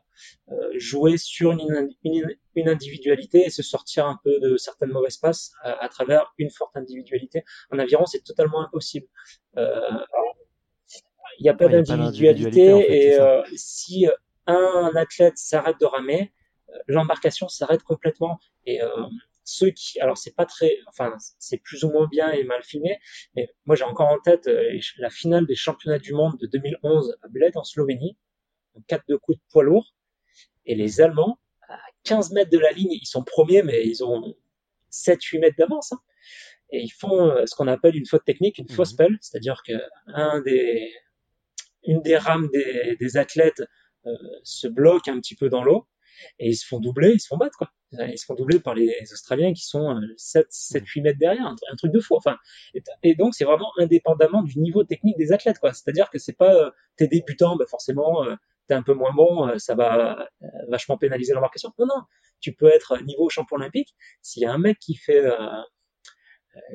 euh, 0.52 0.70
jouer 0.78 1.18
sur 1.18 1.52
une, 1.52 1.90
une, 2.04 2.28
une 2.56 2.70
individualité 2.70 3.46
et 3.46 3.50
se 3.50 3.64
sortir 3.64 4.06
un 4.06 4.20
peu 4.24 4.40
de 4.40 4.58
certaines 4.58 4.92
mauvaises 4.92 5.18
passes 5.18 5.52
à, 5.64 5.72
à 5.84 5.90
travers 5.90 6.34
une 6.38 6.52
forte 6.52 6.76
individualité. 6.78 7.44
En 7.72 7.80
aviron, 7.80 8.06
c'est 8.06 8.24
totalement 8.24 8.62
impossible. 8.62 9.08
Euh, 9.58 9.80
il 11.40 11.44
n'y 11.44 11.50
a 11.50 11.56
pas 11.56 11.66
Ouais, 11.66 11.82
d'individualité, 11.82 12.74
en 12.74 12.80
fait, 12.80 13.14
et 13.14 13.58
si 13.58 14.08
un 14.46 14.92
athlète 14.96 15.38
s'arrête 15.38 15.80
de 15.80 15.86
ramer, 15.86 16.32
l'embarcation 16.88 17.48
s'arrête 17.48 17.84
complètement. 17.84 18.40
Et 18.66 18.82
euh, 18.84 18.90
ceux 19.44 19.72
qui, 19.72 20.00
alors 20.00 20.18
c'est 20.18 20.36
pas 20.36 20.46
très, 20.46 20.78
enfin 20.88 21.16
c'est 21.40 21.58
plus 21.58 21.84
ou 21.84 21.92
moins 21.92 22.08
bien 22.08 22.32
et 22.32 22.44
mal 22.44 22.64
filmé, 22.64 23.00
mais 23.36 23.50
moi 23.66 23.76
j'ai 23.76 23.84
encore 23.84 24.08
en 24.10 24.20
tête 24.20 24.48
euh, 24.48 24.80
la 24.98 25.10
finale 25.10 25.46
des 25.46 25.56
championnats 25.56 26.00
du 26.00 26.14
monde 26.14 26.38
de 26.40 26.48
2011 26.48 27.18
à 27.22 27.28
Bled 27.28 27.58
en 27.58 27.64
Slovénie, 27.64 28.18
en 28.76 28.82
4 28.88 29.04
de 29.08 29.16
coups 29.16 29.38
de 29.38 29.44
poids 29.52 29.64
lourd, 29.64 29.94
et 30.66 30.76
les 30.76 31.02
Allemands 31.02 31.40
à 31.70 31.78
15 32.04 32.32
mètres 32.32 32.52
de 32.52 32.60
la 32.60 32.72
ligne, 32.72 32.92
ils 32.92 33.06
sont 33.08 33.24
premiers, 33.24 33.64
mais 33.64 33.86
ils 33.86 34.04
ont 34.04 34.36
7-8 34.92 35.40
mètres 35.40 35.58
d'avance. 35.58 35.92
hein. 35.94 36.00
et 36.72 36.82
ils 36.82 36.90
font 36.92 37.28
euh, 37.30 37.46
ce 37.46 37.56
qu'on 37.56 37.68
appelle 37.68 37.96
une 37.96 38.06
faute 38.06 38.26
technique, 38.26 38.58
une 38.58 38.70
fausse 38.70 38.94
Mhm. 38.94 38.98
pelle, 38.98 39.18
c'est-à-dire 39.22 39.62
que 39.68 39.74
un 40.08 40.42
des, 40.42 40.92
une 41.86 42.02
des 42.02 42.18
rames 42.18 42.50
des, 42.54 42.96
des 43.00 43.18
athlètes 43.18 43.64
euh, 44.06 44.12
se 44.44 44.68
bloque 44.68 45.08
un 45.08 45.20
petit 45.20 45.36
peu 45.36 45.50
dans 45.50 45.64
l'eau 45.64 45.86
et 46.40 46.50
ils 46.50 46.56
se 46.56 46.66
font 46.66 46.80
doubler, 46.80 47.12
ils 47.14 47.20
se 47.20 47.28
font 47.28 47.38
battre 47.38 47.58
quoi. 47.58 47.72
Ils 47.92 48.18
se 48.18 48.26
font 48.26 48.34
doubler 48.34 48.60
par 48.60 48.74
les 48.76 48.96
Australiens 49.12 49.54
qui 49.54 49.66
sont 49.66 49.96
euh, 49.96 50.02
7, 50.18 50.48
7, 50.50 50.86
8 50.88 51.02
mètres 51.02 51.20
derrière, 51.20 51.46
un, 51.46 51.56
un 51.72 51.76
truc 51.76 51.92
de 51.92 52.00
fou. 52.00 52.16
Enfin, 52.16 52.38
et, 52.74 52.82
et 53.04 53.16
donc 53.16 53.36
c'est 53.36 53.46
vraiment 53.46 53.72
indépendamment 53.78 54.42
du 54.42 54.60
niveau 54.60 54.84
technique 54.84 55.18
des 55.18 55.32
athlètes 55.32 55.60
quoi. 55.60 55.74
C'est-à-dire 55.74 56.10
que 56.10 56.18
c'est 56.18 56.34
pas 56.38 56.54
euh, 56.56 56.72
t'es 56.98 57.08
débutant, 57.08 57.56
bah 57.56 57.66
forcément 57.70 58.24
euh, 58.26 58.36
t'es 58.68 58.74
un 58.74 58.84
peu 58.84 58.94
moins 58.94 59.14
bon, 59.14 59.48
euh, 59.48 59.58
ça 59.58 59.76
va 59.76 60.22
euh, 60.22 60.48
vachement 60.70 60.98
pénaliser 60.98 61.34
l'embarcation. 61.34 61.72
Non 61.80 61.86
non, 61.86 62.02
tu 62.40 62.54
peux 62.54 62.70
être 62.70 63.02
niveau 63.04 63.30
champion 63.30 63.58
olympique. 63.58 63.96
S'il 64.22 64.44
y 64.44 64.46
a 64.46 64.54
un 64.54 64.58
mec 64.58 64.80
qui 64.80 64.96
fait 64.96 65.26
euh, 65.26 65.62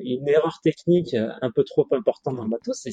une 0.03 0.27
erreur 0.27 0.59
technique 0.61 1.13
euh, 1.13 1.29
un 1.41 1.51
peu 1.51 1.63
trop 1.63 1.87
importante 1.91 2.35
dans 2.35 2.43
le 2.43 2.49
bateau, 2.49 2.73
c'est 2.73 2.91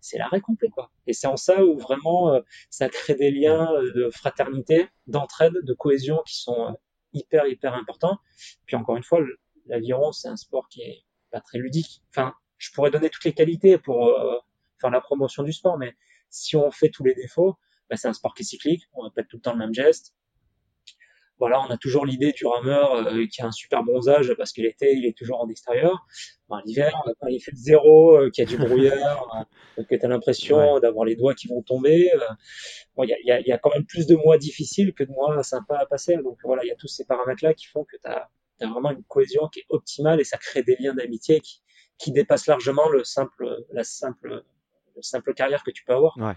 c'est 0.00 0.18
l'arrêt 0.18 0.40
complet 0.40 0.68
quoi. 0.68 0.90
Et 1.06 1.12
c'est 1.12 1.28
en 1.28 1.36
ça 1.36 1.64
où 1.64 1.78
vraiment 1.78 2.34
euh, 2.34 2.40
ça 2.70 2.88
crée 2.88 3.14
des 3.14 3.30
liens 3.30 3.72
euh, 3.72 3.92
de 3.94 4.10
fraternité, 4.10 4.88
d'entraide, 5.06 5.54
de 5.62 5.74
cohésion 5.74 6.22
qui 6.26 6.36
sont 6.40 6.68
euh, 6.68 6.72
hyper 7.12 7.46
hyper 7.46 7.74
importants. 7.74 8.18
Puis 8.66 8.76
encore 8.76 8.96
une 8.96 9.04
fois, 9.04 9.20
l'aviron 9.66 10.12
c'est 10.12 10.28
un 10.28 10.36
sport 10.36 10.68
qui 10.68 10.82
est 10.82 11.04
pas 11.30 11.40
très 11.40 11.58
ludique. 11.58 12.02
Enfin, 12.10 12.34
je 12.58 12.70
pourrais 12.72 12.90
donner 12.90 13.10
toutes 13.10 13.24
les 13.24 13.32
qualités 13.34 13.78
pour 13.78 14.08
euh, 14.08 14.36
faire 14.80 14.90
la 14.90 15.00
promotion 15.00 15.44
du 15.44 15.52
sport, 15.52 15.78
mais 15.78 15.94
si 16.30 16.56
on 16.56 16.70
fait 16.70 16.88
tous 16.88 17.04
les 17.04 17.14
défauts, 17.14 17.56
bah, 17.92 17.96
c'est 17.98 18.08
un 18.08 18.12
sport 18.14 18.32
qui 18.34 18.42
est 18.42 18.46
cyclique. 18.46 18.84
On 18.94 19.02
répète 19.02 19.28
tout 19.28 19.36
le 19.36 19.42
temps 19.42 19.52
le 19.52 19.58
même 19.58 19.74
geste. 19.74 20.14
Voilà, 21.38 21.60
on 21.60 21.66
a 21.70 21.76
toujours 21.76 22.06
l'idée 22.06 22.32
du 22.32 22.46
rameur 22.46 22.94
euh, 22.94 23.26
qui 23.26 23.42
a 23.42 23.46
un 23.46 23.50
super 23.52 23.82
bronzage 23.82 24.32
parce 24.38 24.52
que 24.52 24.60
l'été 24.62 24.92
il 24.94 25.04
est 25.04 25.16
toujours 25.16 25.40
en 25.42 25.48
extérieur. 25.48 26.06
Enfin, 26.48 26.62
L'hiver, 26.64 26.92
quand 27.20 27.26
il 27.26 27.40
fait 27.40 27.54
zéro, 27.54 28.16
euh, 28.16 28.30
qu'il 28.30 28.44
y 28.44 28.46
a 28.46 28.50
du 28.50 28.56
brouillard, 28.56 29.46
euh, 29.78 29.82
que 29.84 29.94
tu 29.96 30.04
as 30.06 30.08
l'impression 30.08 30.74
Ouais. 30.74 30.80
d'avoir 30.80 31.04
les 31.04 31.16
doigts 31.16 31.34
qui 31.34 31.48
vont 31.48 31.60
tomber. 31.62 32.12
euh, 32.14 32.18
bon, 32.96 33.02
il 33.02 33.08
y 33.10 33.12
a, 33.12 33.20
y 33.24 33.30
a- 33.32 33.40
y 33.40 33.50
a 33.52 33.58
quand 33.58 33.70
même 33.74 33.84
plus 33.84 34.06
de 34.06 34.14
mois 34.14 34.38
difficiles 34.38 34.94
que 34.94 35.02
de 35.04 35.10
mois 35.10 35.42
sympas 35.42 35.78
à 35.78 35.86
passer. 35.86 36.16
Donc 36.16 36.38
voilà, 36.44 36.64
il 36.64 36.68
y 36.68 36.72
a 36.72 36.76
tous 36.76 36.86
ces 36.88 37.04
paramètres-là 37.04 37.54
qui 37.54 37.66
font 37.66 37.84
que 37.84 37.96
tu 37.96 38.08
as, 38.08 38.28
vraiment 38.60 38.92
une 38.92 39.02
cohésion 39.04 39.48
qui 39.48 39.60
est 39.60 39.66
optimale 39.70 40.20
et 40.20 40.24
ça 40.24 40.38
crée 40.38 40.62
des 40.62 40.76
liens 40.78 40.94
d'amitié 40.94 41.40
qui, 41.40 41.60
qui 41.98 42.12
dépasse 42.12 42.46
largement 42.46 42.88
le 42.90 43.02
simple, 43.02 43.64
la 43.72 43.82
simple, 43.82 44.44
simple 45.00 45.34
carrière 45.34 45.64
que 45.64 45.72
tu 45.72 45.82
peux 45.84 45.94
avoir 45.94 46.16
ouais. 46.18 46.36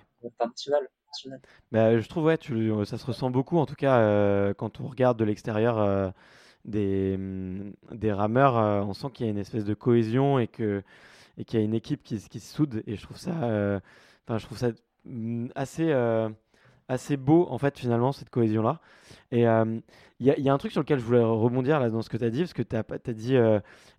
Bah, 1.72 2.00
je 2.00 2.08
trouve 2.08 2.26
ouais, 2.26 2.38
ça 2.86 2.98
se 2.98 3.06
ressent 3.06 3.30
beaucoup 3.30 3.58
en 3.58 3.66
tout 3.66 3.76
cas 3.76 4.00
euh, 4.00 4.54
quand 4.54 4.80
on 4.80 4.88
regarde 4.88 5.18
de 5.18 5.24
l'extérieur 5.26 5.78
euh, 5.78 6.10
des, 6.66 7.18
mm, 7.18 7.74
des 7.92 8.12
rameurs, 8.12 8.58
euh, 8.58 8.82
on 8.82 8.94
sent 8.94 9.08
qu'il 9.14 9.26
y 9.26 9.30
a 9.30 9.32
une 9.32 9.38
espèce 9.38 9.66
de 9.66 9.74
cohésion 9.74 10.40
et 10.40 10.48
que 10.48 10.84
et 11.38 11.44
qu'il 11.44 11.60
y 11.60 11.62
a 11.62 11.66
une 11.66 11.74
équipe 11.74 12.02
qui, 12.04 12.18
qui 12.18 12.40
se 12.40 12.54
soude 12.54 12.82
et 12.88 12.96
je 12.96 13.02
trouve 13.02 13.18
ça, 13.18 13.82
je 14.30 14.46
trouve 14.46 14.58
ça 14.58 14.70
mm, 15.06 15.48
assez 15.56 15.94
assez 16.88 17.18
beau 17.18 17.48
en 17.50 17.58
fait 17.58 17.78
finalement 17.80 18.12
cette 18.12 18.30
cohésion 18.30 18.62
là. 18.62 18.80
Et 19.32 19.42
il 19.42 19.82
y, 20.28 20.42
y, 20.42 20.50
a 20.50 20.54
un 20.54 20.58
truc 20.58 20.72
sur 20.72 20.82
lequel 20.82 21.00
je 21.00 21.06
voulais 21.06 21.24
rebondir 21.24 21.80
là 21.80 21.90
dans 21.90 22.02
ce 22.02 22.10
que 22.10 22.18
tu 22.18 22.24
as 22.24 22.30
dit 22.30 22.40
parce 22.42 22.54
que 22.54 22.62
tu 22.62 22.76
as, 22.76 22.84
as, 22.90 23.14
dit 23.14 23.38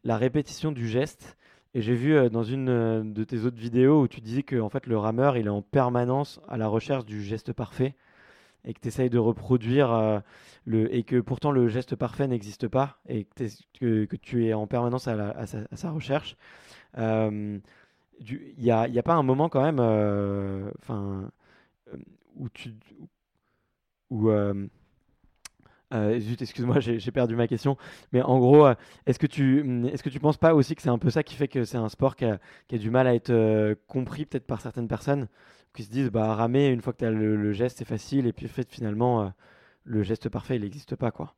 la 0.05 0.17
répétition 0.17 0.73
du 0.73 0.89
geste. 0.89 1.37
Et 1.77 1.83
j'ai 1.83 1.95
vu 1.95 2.17
euh, 2.17 2.31
dans 2.31 2.43
une 2.43 2.71
euh, 2.71 3.03
de 3.05 3.23
tes 3.23 3.45
autres 3.45 3.59
vidéos 3.59 4.01
où 4.01 4.09
tu 4.09 4.23
disais 4.23 4.43
que 4.43 4.59
en 4.59 4.71
fait, 4.71 4.87
le 4.87 4.97
rameur, 4.97 5.37
il 5.37 5.47
est 5.47 5.51
en 5.51 5.61
permanence 5.61 6.41
à 6.49 6.57
la 6.57 6.69
recherche 6.69 7.05
du 7.05 7.23
geste 7.23 7.53
parfait 7.53 7.95
et 8.65 8.73
que 8.73 8.81
tu 8.81 8.89
essayes 8.89 9.11
de 9.11 9.19
reproduire 9.19 9.93
euh, 9.93 10.21
le, 10.65 10.93
et 10.95 11.03
que 11.03 11.21
pourtant 11.21 11.51
le 11.51 11.69
geste 11.69 11.95
parfait 11.95 12.29
n'existe 12.29 12.67
pas 12.67 12.99
et 13.07 13.27
que, 13.79 14.07
que, 14.07 14.17
tu 14.17 14.47
es 14.47 14.55
en 14.55 14.67
permanence 14.67 15.07
à, 15.07 15.45
sa, 15.45 15.91
recherche. 15.91 16.39
Il 16.97 17.61
n'y 18.57 18.71
a, 18.71 18.89
y 18.89 18.99
a, 18.99 19.03
pas 19.03 19.15
un 19.15 19.23
moment 19.23 19.51
quand 19.51 19.63
même 19.63 19.79
enfin 20.79 21.31
où 22.37 22.49
tu. 22.49 22.75
Où, 24.09 24.31
euh, 25.95 26.19
zut, 26.19 26.43
excuse-moi, 26.43 26.81
j'ai 26.81 27.11
perdu 27.11 27.37
ma 27.37 27.47
question. 27.47 27.77
Mais 28.13 28.23
en 28.23 28.39
gros, 28.39 28.67
euh, 28.67 28.75
est-ce 29.07 29.19
que 29.19 29.27
tu 29.27 29.63
mm, 29.63 29.87
est-ce 29.87 30.03
que 30.03 30.09
tu 30.09 30.21
penses 30.21 30.37
pas 30.37 30.55
aussi 30.55 30.75
que 30.75 30.83
c'est 30.83 30.89
un 30.89 30.99
peu 30.99 31.11
ça 31.11 31.23
qui 31.23 31.35
fait 31.35 31.49
que 31.49 31.65
c'est 31.65 31.77
un 31.77 31.89
sport 31.89 32.17
qui 32.17 32.25
a, 32.25 32.39
du 32.73 32.91
mal 32.91 33.07
à 33.07 33.15
être 33.15 33.31
euh, 33.31 33.75
compris 33.87 34.27
peut-être 34.27 34.47
par 34.47 34.61
certaines 34.61 34.89
personnes 34.89 35.29
qui 35.75 35.85
se 35.85 35.91
disent 35.91 36.11
bah 36.11 36.35
ramer 36.35 36.69
une 36.69 36.81
fois 36.81 36.93
que 36.93 36.99
tu 36.99 37.05
as 37.05 37.11
le, 37.11 37.53
geste 37.53 37.79
c'est 37.79 37.85
facile 37.85 38.27
et 38.27 38.33
puis 38.33 38.49
fait 38.49 38.67
finalement 38.71 39.31
le 39.85 40.03
geste 40.03 40.31
parfait 40.31 40.57
il 40.57 40.63
n'existe 40.63 40.97
pas 40.97 41.11
quoi. 41.11 41.35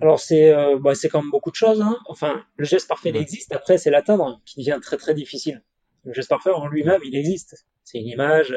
Alors 0.00 0.18
c'est 0.18 0.54
bah, 0.80 0.94
c'est 0.94 1.10
comme 1.10 1.30
beaucoup 1.30 1.50
de 1.50 1.56
choses. 1.56 1.82
Hein. 1.82 1.98
Enfin, 2.06 2.42
le 2.56 2.64
geste 2.64 2.88
parfait 2.88 3.10
il 3.10 3.16
existe. 3.16 3.52
Après 3.52 3.76
c'est 3.76 3.90
l'atteindre 3.90 4.40
qui 4.46 4.60
devient 4.60 4.78
très 4.80 4.96
très 4.96 5.14
difficile. 5.14 5.62
Le 6.04 6.14
geste 6.14 6.30
parfait 6.30 6.50
en 6.50 6.66
lui-même 6.68 7.02
il 7.04 7.14
existe. 7.14 7.66
C'est 7.84 7.98
une 7.98 8.08
image, 8.08 8.56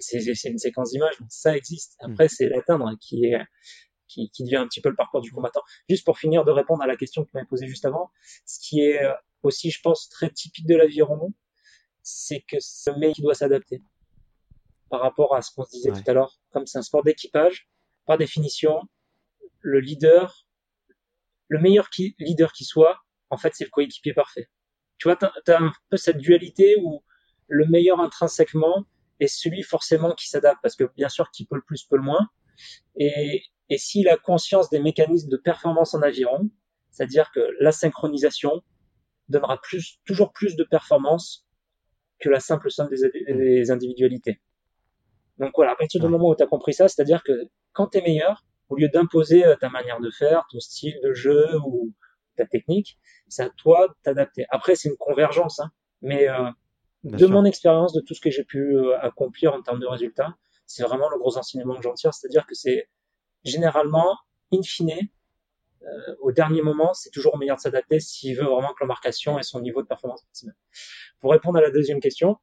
c'est 0.00 0.48
une 0.48 0.58
séquence 0.58 0.90
d'images, 0.90 1.14
ça 1.28 1.56
existe. 1.56 1.96
Hmm. 2.02 2.10
Après 2.10 2.28
c'est 2.28 2.48
l'atteindre 2.48 2.90
qui 3.00 3.26
est 3.26 3.38
qui, 4.14 4.30
qui, 4.30 4.44
devient 4.44 4.56
un 4.56 4.68
petit 4.68 4.80
peu 4.80 4.88
le 4.88 4.96
parcours 4.96 5.20
du 5.20 5.32
combattant. 5.32 5.62
Juste 5.88 6.04
pour 6.04 6.18
finir 6.18 6.44
de 6.44 6.50
répondre 6.50 6.82
à 6.82 6.86
la 6.86 6.96
question 6.96 7.24
que 7.24 7.30
tu 7.30 7.36
m'avais 7.36 7.46
posée 7.46 7.66
juste 7.66 7.84
avant, 7.84 8.10
ce 8.46 8.58
qui 8.60 8.80
est 8.80 9.02
euh, 9.02 9.12
aussi, 9.42 9.70
je 9.70 9.80
pense, 9.82 10.08
très 10.08 10.30
typique 10.30 10.66
de 10.66 10.76
l'aviron, 10.76 11.32
c'est 12.02 12.40
que 12.40 12.56
c'est 12.60 12.92
le 12.92 12.98
mec 12.98 13.14
qui 13.14 13.22
doit 13.22 13.34
s'adapter 13.34 13.82
par 14.90 15.00
rapport 15.00 15.34
à 15.34 15.42
ce 15.42 15.50
qu'on 15.52 15.64
se 15.64 15.70
disait 15.70 15.90
tout 15.90 16.02
à 16.06 16.12
l'heure. 16.12 16.38
Comme 16.52 16.66
c'est 16.66 16.78
un 16.78 16.82
sport 16.82 17.02
d'équipage, 17.02 17.68
par 18.06 18.18
définition, 18.18 18.80
le 19.60 19.80
leader, 19.80 20.46
le 21.48 21.58
meilleur 21.58 21.90
qui, 21.90 22.14
leader 22.18 22.52
qui 22.52 22.64
soit, 22.64 22.98
en 23.30 23.36
fait, 23.36 23.52
c'est 23.54 23.64
le 23.64 23.70
coéquipier 23.70 24.14
parfait. 24.14 24.48
Tu 24.98 25.08
vois, 25.08 25.16
tu 25.16 25.52
as, 25.52 25.60
un 25.60 25.72
peu 25.90 25.96
cette 25.96 26.18
dualité 26.18 26.76
où 26.80 27.02
le 27.48 27.66
meilleur 27.66 28.00
intrinsèquement 28.00 28.84
est 29.20 29.26
celui 29.26 29.62
forcément 29.62 30.12
qui 30.12 30.28
s'adapte, 30.28 30.60
parce 30.62 30.76
que 30.76 30.84
bien 30.96 31.08
sûr, 31.08 31.30
qui 31.30 31.46
peut 31.46 31.56
le 31.56 31.62
plus 31.62 31.84
peut 31.84 31.96
le 31.96 32.02
moins. 32.02 32.28
Et, 32.96 33.42
et 33.70 33.78
s'il 33.78 34.08
a 34.08 34.16
conscience 34.16 34.70
des 34.70 34.80
mécanismes 34.80 35.28
de 35.28 35.36
performance 35.36 35.94
en 35.94 36.02
aviron, 36.02 36.50
c'est-à-dire 36.90 37.30
que 37.32 37.40
la 37.60 37.72
synchronisation 37.72 38.62
donnera 39.28 39.60
plus, 39.60 39.98
toujours 40.04 40.32
plus 40.32 40.56
de 40.56 40.64
performance 40.64 41.46
que 42.20 42.28
la 42.28 42.40
simple 42.40 42.70
somme 42.70 42.88
des, 42.88 43.70
individualités. 43.70 44.40
Donc 45.38 45.52
voilà, 45.56 45.72
à 45.72 45.76
partir 45.76 46.00
du 46.00 46.06
moment 46.06 46.28
où 46.28 46.36
tu 46.36 46.42
as 46.42 46.46
compris 46.46 46.74
ça, 46.74 46.88
c'est-à-dire 46.88 47.22
que 47.24 47.32
quand 47.72 47.88
tu 47.88 47.98
es 47.98 48.02
meilleur, 48.02 48.44
au 48.68 48.76
lieu 48.76 48.88
d'imposer 48.88 49.44
euh, 49.44 49.56
ta 49.56 49.68
manière 49.68 50.00
de 50.00 50.10
faire, 50.10 50.44
ton 50.50 50.60
style 50.60 50.94
de 51.02 51.12
jeu 51.12 51.46
ou 51.66 51.92
ta 52.36 52.46
technique, 52.46 52.98
c'est 53.28 53.42
à 53.42 53.50
toi 53.50 53.88
de 53.88 53.94
t'adapter. 54.02 54.46
Après, 54.50 54.76
c'est 54.76 54.88
une 54.88 54.96
convergence, 54.96 55.60
hein, 55.60 55.70
mais 56.02 56.28
euh, 56.28 56.50
de 57.02 57.26
mon 57.26 57.44
expérience, 57.44 57.92
de 57.92 58.00
tout 58.00 58.14
ce 58.14 58.20
que 58.20 58.30
j'ai 58.30 58.44
pu 58.44 58.76
euh, 58.76 58.98
accomplir 59.00 59.52
en 59.54 59.62
termes 59.62 59.80
de 59.80 59.86
résultats, 59.86 60.34
c'est 60.66 60.82
vraiment 60.82 61.08
le 61.10 61.18
gros 61.18 61.36
enseignement 61.36 61.76
que 61.76 61.82
j'en 61.82 61.94
tire, 61.94 62.14
c'est-à-dire 62.14 62.46
que 62.46 62.54
c'est 62.54 62.88
généralement, 63.44 64.16
in 64.52 64.62
fine, 64.62 65.08
euh, 65.82 66.14
au 66.20 66.32
dernier 66.32 66.62
moment, 66.62 66.94
c'est 66.94 67.10
toujours 67.10 67.36
meilleur 67.38 67.56
de 67.56 67.60
s'adapter 67.60 68.00
s'il 68.00 68.36
veut 68.36 68.44
vraiment 68.44 68.72
que 68.72 68.82
l'embarcation 68.82 69.38
ait 69.38 69.42
son 69.42 69.60
niveau 69.60 69.82
de 69.82 69.86
performance 69.86 70.24
maximum. 70.24 70.54
Pour 71.20 71.32
répondre 71.32 71.58
à 71.58 71.62
la 71.62 71.70
deuxième 71.70 72.00
question, 72.00 72.36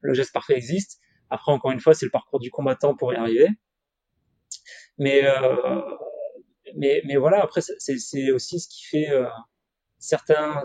le 0.00 0.14
geste 0.14 0.32
parfait 0.32 0.54
existe. 0.54 1.00
Après, 1.30 1.52
encore 1.52 1.70
une 1.70 1.80
fois, 1.80 1.94
c'est 1.94 2.06
le 2.06 2.10
parcours 2.10 2.38
du 2.38 2.50
combattant 2.50 2.94
pour 2.94 3.12
y 3.12 3.16
arriver. 3.16 3.48
Mais, 4.98 5.24
euh, 5.24 5.80
mais, 6.76 7.02
mais 7.06 7.16
voilà, 7.16 7.42
après, 7.42 7.60
c'est 7.60 8.30
aussi 8.32 8.60
ce 8.60 8.68
qui 8.68 8.84
fait 8.84 9.10
euh, 9.10 9.26
certains, 9.98 10.62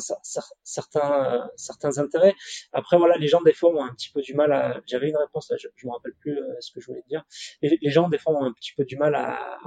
certains, 0.63 1.49
certains 1.55 1.97
intérêts. 1.97 2.35
Après, 2.73 2.97
voilà, 2.97 3.17
les 3.17 3.27
gens, 3.27 3.41
des 3.41 3.53
fois, 3.53 3.71
ont 3.71 3.83
un 3.83 3.93
petit 3.93 4.11
peu 4.11 4.21
du 4.21 4.33
mal 4.33 4.51
à, 4.51 4.81
j'avais 4.87 5.09
une 5.09 5.17
réponse, 5.17 5.51
je, 5.57 5.67
je 5.75 5.87
me 5.87 5.91
rappelle 5.91 6.13
plus 6.15 6.37
euh, 6.37 6.55
ce 6.59 6.71
que 6.71 6.81
je 6.81 6.87
voulais 6.87 7.03
dire. 7.07 7.23
Les, 7.61 7.77
les, 7.81 7.89
gens, 7.89 8.09
des 8.09 8.17
fois, 8.17 8.33
ont 8.33 8.43
un 8.43 8.53
petit 8.53 8.73
peu 8.75 8.85
du 8.85 8.97
mal 8.97 9.15
à, 9.15 9.59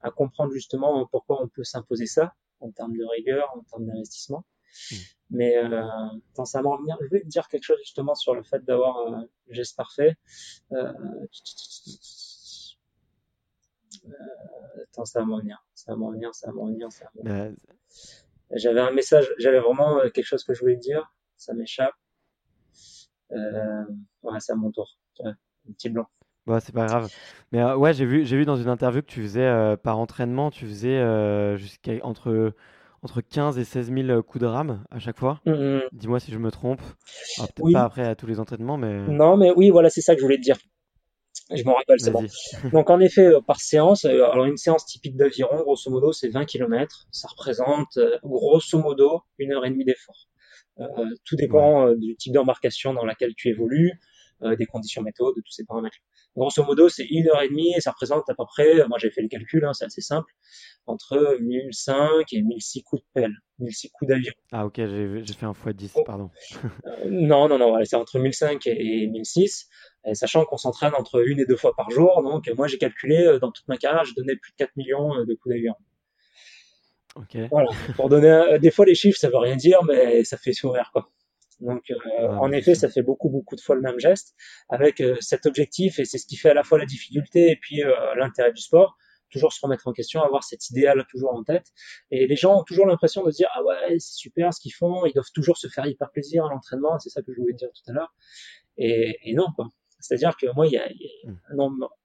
à 0.00 0.10
comprendre 0.10 0.52
justement 0.52 1.06
pourquoi 1.06 1.42
on 1.42 1.48
peut 1.48 1.64
s'imposer 1.64 2.06
ça 2.06 2.34
en 2.60 2.70
termes 2.70 2.96
de 2.96 3.04
rigueur, 3.04 3.50
en 3.56 3.62
termes 3.62 3.86
d'investissement. 3.86 4.44
Mmh. 4.90 4.96
Mais 5.30 5.56
euh, 5.56 5.82
attends, 6.32 6.44
ça 6.44 6.62
m'en 6.62 6.78
je 6.78 7.06
voulais 7.06 7.22
te 7.22 7.28
dire 7.28 7.48
quelque 7.48 7.64
chose 7.64 7.78
justement 7.78 8.14
sur 8.14 8.34
le 8.34 8.42
fait 8.42 8.64
d'avoir 8.64 8.98
un 9.06 9.22
euh, 9.22 9.26
geste 9.48 9.76
parfait. 9.76 10.16
Euh, 10.72 10.92
euh, 14.06 14.82
attends, 14.82 15.04
ça 15.04 15.20
va 15.20 15.26
m'en 15.26 15.38
venir, 15.38 15.64
ça 15.74 15.92
va 15.92 15.96
m'en 15.96 16.10
venir, 16.10 16.34
ça 16.34 16.48
va 16.48 16.52
m'en 16.52 16.66
venir, 16.66 16.92
ça 16.92 17.04
va 17.04 17.10
m'en 17.14 17.44
venir. 17.44 17.56
J'avais 18.54 18.80
un 18.80 18.92
message, 18.92 19.32
j'avais 19.38 19.58
vraiment 19.58 19.98
euh, 19.98 20.10
quelque 20.10 20.26
chose 20.26 20.44
que 20.44 20.54
je 20.54 20.60
voulais 20.60 20.76
dire, 20.76 21.12
ça 21.36 21.54
m'échappe. 21.54 21.94
Euh, 23.32 23.84
ouais, 24.22 24.38
c'est 24.40 24.52
à 24.52 24.56
mon 24.56 24.70
tour. 24.70 24.98
un 25.24 25.34
petit 25.72 25.88
blanc. 25.88 26.06
Bah, 26.46 26.60
c'est 26.60 26.74
pas 26.74 26.86
grave. 26.86 27.08
Mais 27.52 27.60
euh, 27.60 27.76
ouais, 27.76 27.94
j'ai 27.94 28.04
vu, 28.04 28.24
j'ai 28.24 28.36
vu 28.36 28.44
dans 28.44 28.56
une 28.56 28.68
interview 28.68 29.00
que 29.00 29.06
tu 29.06 29.22
faisais 29.22 29.46
euh, 29.46 29.76
par 29.76 29.98
entraînement, 29.98 30.50
tu 30.50 30.66
faisais 30.66 31.56
jusqu'à 31.56 31.94
entre, 32.02 32.52
entre 33.02 33.20
15 33.22 33.58
et 33.58 33.64
16 33.64 33.92
000 33.92 34.22
coups 34.22 34.42
de 34.42 34.46
rame 34.46 34.84
à 34.90 34.98
chaque 34.98 35.18
fois. 35.18 35.40
Mm-hmm. 35.46 35.82
Dis-moi 35.92 36.20
si 36.20 36.30
je 36.30 36.38
me 36.38 36.50
trompe. 36.50 36.82
Peut-être 37.38 37.72
pas 37.72 37.82
après 37.82 38.06
à 38.06 38.14
tous 38.14 38.26
les 38.26 38.40
entraînements, 38.40 38.76
mais. 38.76 39.06
Non, 39.08 39.36
mais 39.36 39.52
oui, 39.56 39.70
voilà, 39.70 39.90
c'est 39.90 40.02
ça 40.02 40.14
que 40.14 40.20
je 40.20 40.24
voulais 40.24 40.38
te 40.38 40.42
dire. 40.42 40.56
Je 41.54 41.62
m'en 41.64 41.74
rappelle, 41.74 42.00
c'est 42.00 42.10
bon. 42.10 42.24
Donc 42.72 42.90
en 42.90 43.00
effet, 43.00 43.26
euh, 43.26 43.40
par 43.40 43.60
séance, 43.60 44.04
euh, 44.04 44.24
alors 44.30 44.44
une 44.44 44.56
séance 44.56 44.86
typique 44.86 45.16
d'aviron, 45.16 45.62
grosso 45.62 45.90
modo, 45.90 46.12
c'est 46.12 46.28
20 46.28 46.44
km. 46.46 47.06
Ça 47.10 47.28
représente 47.28 47.96
euh, 47.96 48.18
grosso 48.22 48.78
modo 48.78 49.22
une 49.38 49.52
heure 49.52 49.64
et 49.66 49.70
demie 49.70 49.84
d'effort. 49.84 50.28
Euh, 50.80 50.84
tout 51.24 51.36
dépend 51.36 51.92
du 51.92 52.16
type 52.16 52.32
d'embarcation 52.32 52.94
dans 52.94 53.04
laquelle 53.04 53.34
tu 53.36 53.48
évolues, 53.48 53.92
euh, 54.42 54.56
des 54.56 54.66
conditions 54.66 55.02
météo, 55.02 55.32
de 55.32 55.40
tous 55.40 55.52
ces 55.52 55.64
paramètres. 55.64 55.98
Grosso 56.36 56.64
modo, 56.64 56.88
c'est 56.88 57.04
une 57.04 57.28
heure 57.28 57.42
et 57.42 57.48
demie 57.48 57.72
et 57.76 57.80
ça 57.80 57.92
représente 57.92 58.28
à 58.28 58.34
peu 58.34 58.44
près, 58.44 58.86
moi 58.88 58.98
j'ai 58.98 59.10
fait 59.10 59.22
le 59.22 59.28
calcul, 59.28 59.64
hein, 59.64 59.72
c'est 59.72 59.84
assez 59.84 60.00
simple, 60.00 60.32
entre 60.86 61.38
1005 61.40 62.32
et 62.32 62.42
1006 62.42 62.82
coups 62.82 63.02
de 63.02 63.06
pelle, 63.14 63.34
1006 63.58 63.90
coups 63.90 64.08
d'avion. 64.08 64.32
Ah 64.52 64.66
ok, 64.66 64.76
j'ai 64.76 65.34
fait 65.34 65.46
un 65.46 65.52
x10, 65.52 66.04
pardon. 66.04 66.30
non, 67.10 67.48
non, 67.48 67.58
non, 67.58 67.78
c'est 67.84 67.96
entre 67.96 68.18
1005 68.18 68.66
et 68.66 69.06
1006 69.06 69.68
sachant 70.12 70.44
qu'on 70.44 70.58
s'entraîne 70.58 70.92
entre 70.94 71.26
une 71.26 71.40
et 71.40 71.46
deux 71.46 71.56
fois 71.56 71.74
par 71.74 71.90
jour. 71.90 72.22
Donc, 72.22 72.50
moi, 72.56 72.66
j'ai 72.66 72.76
calculé, 72.76 73.24
euh, 73.24 73.38
dans 73.38 73.50
toute 73.50 73.66
ma 73.68 73.78
carrière, 73.78 74.04
je 74.04 74.14
donnais 74.14 74.36
plus 74.36 74.52
de 74.52 74.56
4 74.56 74.76
millions 74.76 75.14
euh, 75.14 75.24
de 75.24 75.34
coups 75.34 75.54
d'avion. 75.54 75.74
Voilà. 77.50 77.70
Pour 77.96 78.08
donner, 78.08 78.58
des 78.60 78.70
fois, 78.70 78.84
les 78.84 78.94
chiffres, 78.94 79.18
ça 79.18 79.28
veut 79.28 79.38
rien 79.38 79.56
dire, 79.56 79.82
mais 79.84 80.24
ça 80.24 80.36
fait 80.36 80.52
sourire, 80.52 80.90
quoi. 80.92 81.08
Donc, 81.60 81.82
euh, 81.90 81.94
ah, 82.18 82.38
en 82.40 82.50
effet, 82.50 82.74
ça 82.74 82.90
fait 82.90 83.02
beaucoup, 83.02 83.30
beaucoup 83.30 83.54
de 83.54 83.60
fois 83.60 83.76
le 83.76 83.80
même 83.80 83.98
geste, 84.00 84.34
avec 84.68 85.02
cet 85.20 85.46
objectif, 85.46 86.00
et 86.00 86.04
c'est 86.04 86.18
ce 86.18 86.26
qui 86.26 86.36
fait 86.36 86.50
à 86.50 86.54
la 86.54 86.64
fois 86.64 86.78
la 86.78 86.86
difficulté 86.86 87.50
et 87.50 87.56
puis 87.56 87.82
l'intérêt 88.16 88.52
du 88.52 88.60
sport. 88.60 88.96
Toujours 89.30 89.52
se 89.52 89.60
remettre 89.60 89.88
en 89.88 89.92
question, 89.92 90.22
avoir 90.22 90.44
cet 90.44 90.70
idéal 90.70 91.04
toujours 91.10 91.34
en 91.34 91.42
tête. 91.42 91.66
Et 92.10 92.26
les 92.26 92.36
gens 92.36 92.60
ont 92.60 92.62
toujours 92.62 92.86
l'impression 92.86 93.24
de 93.24 93.30
se 93.30 93.36
dire, 93.36 93.48
ah 93.54 93.62
ouais, 93.64 93.98
c'est 93.98 94.14
super 94.14 94.54
ce 94.54 94.60
qu'ils 94.60 94.74
font, 94.74 95.06
ils 95.06 95.12
doivent 95.12 95.32
toujours 95.34 95.56
se 95.56 95.68
faire 95.68 95.86
hyper 95.86 96.10
plaisir 96.10 96.44
à 96.44 96.50
l'entraînement, 96.50 96.98
c'est 96.98 97.10
ça 97.10 97.22
que 97.22 97.32
je 97.32 97.40
voulais 97.40 97.54
dire 97.54 97.68
tout 97.74 97.90
à 97.90 97.94
l'heure. 97.94 98.14
Et, 98.76 99.18
et 99.22 99.34
non, 99.34 99.46
quoi. 99.56 99.68
C'est-à-dire 100.00 100.36
que 100.36 100.46
moi, 100.54 100.66
il 100.66 100.72
y 100.72 100.76
a, 100.76 100.86
hmm. 100.86 101.36
un 101.50 101.54
nombre 101.54 101.96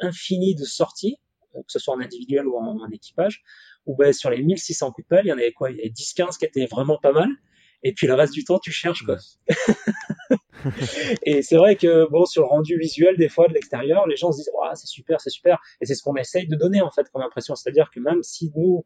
infini 0.00 0.54
de 0.54 0.64
sorties, 0.64 1.18
que 1.54 1.72
ce 1.72 1.78
soit 1.78 1.94
en 1.94 2.00
individuel 2.00 2.46
ou 2.46 2.56
en, 2.56 2.90
équipage, 2.90 3.42
où 3.86 3.96
ben, 3.96 4.12
sur 4.12 4.30
les 4.30 4.42
1600 4.42 4.92
coups 4.92 5.06
de 5.06 5.08
pelle, 5.08 5.26
il 5.26 5.28
y 5.28 5.32
en 5.32 5.38
avait 5.38 5.52
quoi? 5.52 5.70
Il 5.70 5.76
y 5.76 5.80
avait 5.80 5.90
10-15 5.90 6.38
qui 6.38 6.44
étaient 6.44 6.66
vraiment 6.66 6.98
pas 6.98 7.12
mal, 7.12 7.28
et 7.82 7.92
puis 7.92 8.06
le 8.06 8.14
reste 8.14 8.32
du 8.32 8.44
temps, 8.44 8.58
tu 8.58 8.72
cherches 8.72 9.04
quoi. 9.04 9.16
et 11.22 11.42
c'est 11.42 11.56
vrai 11.56 11.76
que 11.76 12.08
bon, 12.10 12.24
sur 12.24 12.42
le 12.42 12.48
rendu 12.48 12.78
visuel 12.78 13.16
des 13.16 13.28
fois 13.28 13.48
de 13.48 13.54
l'extérieur, 13.54 14.06
les 14.06 14.16
gens 14.16 14.32
se 14.32 14.38
disent 14.38 14.50
c'est 14.74 14.86
super, 14.86 15.20
c'est 15.20 15.30
super, 15.30 15.58
et 15.80 15.86
c'est 15.86 15.94
ce 15.94 16.02
qu'on 16.02 16.16
essaye 16.16 16.46
de 16.48 16.56
donner 16.56 16.80
en 16.80 16.90
fait 16.90 17.08
comme 17.12 17.22
impression, 17.22 17.54
c'est-à-dire 17.54 17.90
que 17.90 18.00
même 18.00 18.22
si 18.22 18.50
nous 18.54 18.84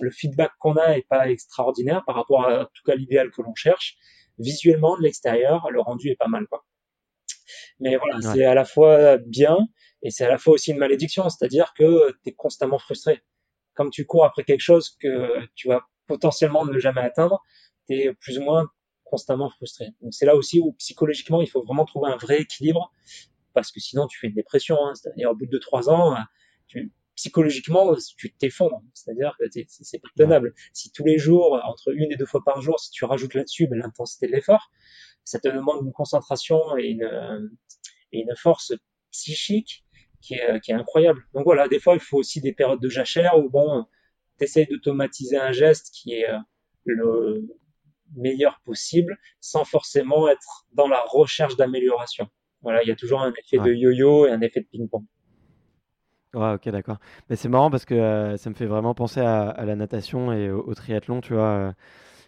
le 0.00 0.10
feedback 0.10 0.52
qu'on 0.60 0.76
a 0.76 0.96
est 0.96 1.06
pas 1.08 1.28
extraordinaire 1.28 2.02
par 2.06 2.14
rapport 2.14 2.46
à 2.46 2.62
en 2.62 2.64
tout 2.66 2.82
cas 2.84 2.94
l'idéal 2.94 3.30
que 3.30 3.42
l'on 3.42 3.54
cherche. 3.54 3.96
Visuellement, 4.38 4.96
de 4.96 5.02
l'extérieur, 5.02 5.70
le 5.70 5.80
rendu 5.80 6.10
est 6.10 6.16
pas 6.16 6.26
mal, 6.26 6.46
quoi. 6.48 6.64
Mais 7.80 7.96
voilà, 7.96 8.20
c'est 8.20 8.44
à 8.44 8.54
la 8.54 8.64
fois 8.64 9.18
bien 9.18 9.58
et 10.02 10.10
c'est 10.10 10.24
à 10.24 10.28
la 10.28 10.38
fois 10.38 10.54
aussi 10.54 10.70
une 10.72 10.78
malédiction, 10.78 11.28
c'est-à-dire 11.28 11.72
que 11.76 12.12
tu 12.22 12.30
es 12.30 12.32
constamment 12.32 12.78
frustré. 12.78 13.22
Comme 13.74 13.90
tu 13.90 14.06
cours 14.06 14.24
après 14.24 14.44
quelque 14.44 14.60
chose 14.60 14.96
que 15.00 15.46
tu 15.54 15.68
vas 15.68 15.82
potentiellement 16.06 16.64
ne 16.64 16.78
jamais 16.78 17.00
atteindre, 17.00 17.42
tu 17.88 17.94
es 17.94 18.14
plus 18.14 18.38
ou 18.38 18.42
moins 18.42 18.68
constamment 19.14 19.48
frustré. 19.48 19.90
Donc 20.02 20.12
c'est 20.12 20.26
là 20.26 20.34
aussi 20.34 20.58
où 20.58 20.72
psychologiquement 20.72 21.40
il 21.40 21.48
faut 21.48 21.62
vraiment 21.62 21.84
trouver 21.84 22.10
un 22.10 22.16
vrai 22.16 22.40
équilibre 22.40 22.92
parce 23.52 23.70
que 23.70 23.78
sinon 23.78 24.08
tu 24.08 24.18
fais 24.18 24.26
une 24.26 24.34
dépression. 24.34 24.76
Hein. 24.84 24.92
C'est-à-dire 24.96 25.30
au 25.30 25.36
bout 25.36 25.46
de 25.46 25.58
trois 25.58 25.88
ans, 25.88 26.16
tu, 26.66 26.92
psychologiquement 27.14 27.94
tu 28.16 28.34
t'effondres. 28.34 28.82
C'est-à-dire 28.92 29.36
que 29.38 29.44
c'est 29.68 29.98
pas 30.00 30.08
tenable. 30.16 30.52
Si 30.72 30.90
tous 30.90 31.04
les 31.04 31.16
jours, 31.16 31.60
entre 31.64 31.94
une 31.94 32.10
et 32.10 32.16
deux 32.16 32.26
fois 32.26 32.42
par 32.44 32.60
jour, 32.60 32.80
si 32.80 32.90
tu 32.90 33.04
rajoutes 33.04 33.34
là-dessus 33.34 33.68
ben, 33.68 33.78
l'intensité 33.78 34.26
de 34.26 34.32
l'effort, 34.32 34.72
ça 35.22 35.38
te 35.38 35.46
demande 35.46 35.86
une 35.86 35.92
concentration 35.92 36.76
et 36.76 36.88
une, 36.88 38.34
force 38.36 38.72
psychique 39.12 39.84
qui 40.20 40.34
est, 40.34 40.60
qui 40.60 40.72
est 40.72 40.74
incroyable. 40.74 41.22
Donc 41.34 41.44
voilà, 41.44 41.68
des 41.68 41.78
fois 41.78 41.94
il 41.94 42.00
faut 42.00 42.18
aussi 42.18 42.40
des 42.40 42.52
périodes 42.52 42.80
de 42.80 42.88
jachère 42.88 43.38
où 43.38 43.48
bon, 43.48 43.86
t'essayes 44.38 44.66
d'automatiser 44.66 45.36
un 45.36 45.52
geste 45.52 45.90
qui 45.92 46.14
est 46.14 46.28
euh, 46.28 46.38
le 46.84 47.46
meilleur 48.16 48.60
possible 48.64 49.18
sans 49.40 49.64
forcément 49.64 50.28
être 50.28 50.66
dans 50.72 50.88
la 50.88 51.02
recherche 51.06 51.56
d'amélioration. 51.56 52.28
Voilà, 52.62 52.82
il 52.82 52.88
y 52.88 52.92
a 52.92 52.96
toujours 52.96 53.20
un 53.20 53.32
effet 53.32 53.58
de 53.58 53.72
yo-yo 53.72 54.26
et 54.26 54.30
un 54.30 54.40
effet 54.40 54.60
de 54.60 54.66
ping-pong. 54.66 55.04
Ouais, 56.34 56.54
ok, 56.54 56.68
d'accord. 56.70 56.98
Mais 57.30 57.36
c'est 57.36 57.48
marrant 57.48 57.70
parce 57.70 57.84
que 57.84 57.94
euh, 57.94 58.36
ça 58.36 58.50
me 58.50 58.54
fait 58.54 58.66
vraiment 58.66 58.94
penser 58.94 59.20
à, 59.20 59.64
la 59.64 59.76
natation 59.76 60.32
et 60.32 60.50
au, 60.50 60.74
triathlon, 60.74 61.20
tu 61.20 61.34
vois. 61.34 61.42
Euh, 61.42 61.72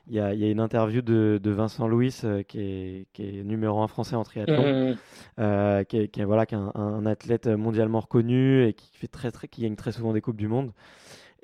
il 0.09 0.15
y, 0.15 0.21
a, 0.21 0.33
y, 0.35 0.45
a, 0.45 0.49
une 0.49 0.61
interview 0.61 1.03
de, 1.03 1.41
de 1.43 1.51
Vincent 1.51 1.89
Louis 1.89 2.15
qui, 2.47 2.61
est, 2.61 3.07
qui, 3.13 3.23
est, 3.25 3.43
numéro 3.43 3.83
un 3.83 3.89
français 3.89 4.15
en 4.15 4.23
triathlon, 4.23 4.93
mmh. 4.93 5.85
qui, 5.87 5.97
est, 5.97 6.09
qui, 6.09 6.21
est, 6.21 6.25
voilà, 6.25 6.47
qui 6.47 6.55
est 6.55 6.59
un, 6.59 7.07
athlète 7.07 7.49
mondialement 7.49 7.99
reconnu 7.99 8.69
et 8.69 8.75
qui, 8.75 8.97
fait 8.97 9.09
très, 9.09 9.33
très, 9.33 9.49
qui 9.49 9.63
gagne 9.63 9.75
très 9.75 9.91
souvent 9.91 10.13
des 10.13 10.21
coupes 10.21 10.37
du 10.37 10.47
monde. 10.47 10.73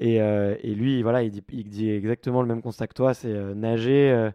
Euh, 0.03 0.57
et, 0.63 0.75
lui, 0.75 1.03
voilà, 1.03 1.23
il 1.23 1.31
dit, 1.31 1.43
il 1.53 1.69
dit, 1.69 1.91
exactement 1.91 2.43
le 2.43 2.49
même 2.49 2.63
constat 2.63 2.87
que 2.87 2.95
toi, 2.95 3.15
c'est 3.15 3.29
euh, 3.29 3.55
nager, 3.55 4.11
euh, 4.11 4.31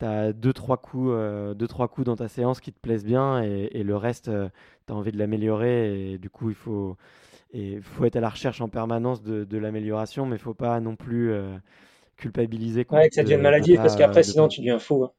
tu 0.00 0.04
as 0.04 0.32
deux 0.32 0.52
trois, 0.52 0.76
coups, 0.76 1.12
deux, 1.56 1.68
trois 1.68 1.88
coups 1.88 2.06
dans 2.06 2.16
ta 2.16 2.28
séance 2.28 2.60
qui 2.60 2.72
te 2.72 2.80
plaisent 2.80 3.04
bien 3.04 3.42
et, 3.42 3.82
le 3.82 3.96
reste, 3.96 4.24
tu 4.24 4.92
as 4.92 4.96
envie 4.96 5.12
de 5.12 5.18
l'améliorer. 5.18 6.12
Et 6.12 6.18
du 6.18 6.30
coup, 6.30 6.50
il 6.50 6.56
faut, 6.56 6.96
et 7.52 7.80
faut 7.80 8.04
être 8.04 8.16
à 8.16 8.20
la 8.20 8.28
recherche 8.28 8.60
en 8.60 8.68
permanence 8.68 9.22
de, 9.22 9.44
de 9.44 9.58
l'amélioration, 9.58 10.26
mais 10.26 10.36
il 10.36 10.40
faut 10.40 10.54
pas 10.54 10.80
non 10.80 10.96
plus 10.96 11.32
culpabiliser. 12.16 12.86
Ouais, 12.90 13.08
que 13.08 13.14
ça 13.14 13.22
devient 13.22 13.34
une 13.34 13.42
maladie, 13.42 13.76
parce 13.76 13.94
qu'après, 13.94 14.24
sinon, 14.24 14.48
tu 14.48 14.60
deviens 14.60 14.80
fou. 14.80 15.04
Hein. 15.04 15.12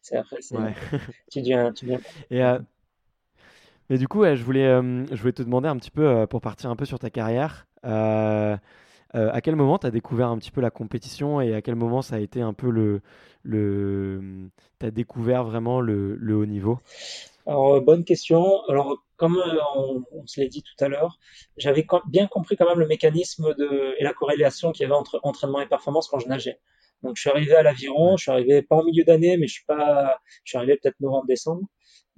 C'est 0.00 0.16
après, 0.16 0.36
tu, 1.32 1.40
deviens, 1.40 1.72
tu 1.72 1.86
deviens... 1.86 2.00
Et, 2.30 2.42
mais 3.90 3.98
du 3.98 4.06
coup, 4.06 4.24
je, 4.24 4.42
voulais, 4.42 4.66
je 5.10 5.20
voulais 5.20 5.32
te 5.32 5.42
demander 5.42 5.68
un 5.68 5.76
petit 5.76 5.90
peu, 5.90 6.26
pour 6.28 6.40
partir 6.40 6.70
un 6.70 6.76
peu 6.76 6.84
sur 6.84 7.00
ta 7.00 7.10
carrière, 7.10 7.66
euh, 9.14 9.30
à 9.32 9.40
quel 9.40 9.54
moment 9.54 9.78
tu 9.78 9.86
as 9.86 9.90
découvert 9.90 10.28
un 10.28 10.38
petit 10.38 10.50
peu 10.50 10.60
la 10.60 10.70
compétition 10.70 11.40
et 11.40 11.54
à 11.54 11.62
quel 11.62 11.76
moment 11.76 12.02
ça 12.02 12.16
a 12.16 12.18
été 12.18 12.40
un 12.40 12.52
peu 12.52 12.70
le. 12.70 13.00
le 13.42 14.48
tu 14.80 14.86
as 14.86 14.90
découvert 14.90 15.44
vraiment 15.44 15.80
le, 15.80 16.18
haut 16.34 16.46
niveau? 16.46 16.78
Alors, 17.46 17.74
euh, 17.74 17.80
bonne 17.80 18.04
question. 18.04 18.62
Alors, 18.68 19.04
comme 19.16 19.36
euh, 19.36 19.60
on, 19.76 20.26
se 20.26 20.40
l'a 20.40 20.48
dit 20.48 20.62
tout 20.62 20.84
à 20.84 20.88
l'heure, 20.88 21.18
j'avais 21.56 21.86
bien 22.08 22.26
compris 22.26 22.56
quand 22.56 22.68
même 22.68 22.80
le 22.80 22.86
mécanisme 22.86 23.54
et 23.98 24.02
la 24.02 24.12
corrélation 24.12 24.72
qu'il 24.72 24.82
y 24.82 24.86
avait 24.86 24.94
entre 24.94 25.20
entraînement 25.22 25.60
et 25.60 25.66
performance 25.66 26.08
quand 26.08 26.18
je 26.18 26.26
nageais. 26.26 26.58
Donc, 27.02 27.16
je 27.16 27.20
suis 27.20 27.30
arrivé 27.30 27.54
à 27.54 27.62
l'aviron, 27.62 28.16
je 28.16 28.22
suis 28.22 28.32
arrivé 28.32 28.62
pas 28.62 28.76
en 28.76 28.84
milieu 28.84 29.04
d'année, 29.04 29.36
mais 29.36 29.46
je 29.46 29.54
suis 29.54 29.64
pas, 29.64 30.18
je 30.42 30.50
suis 30.50 30.58
arrivé 30.58 30.78
peut-être 30.82 30.98
novembre-décembre. 31.00 31.66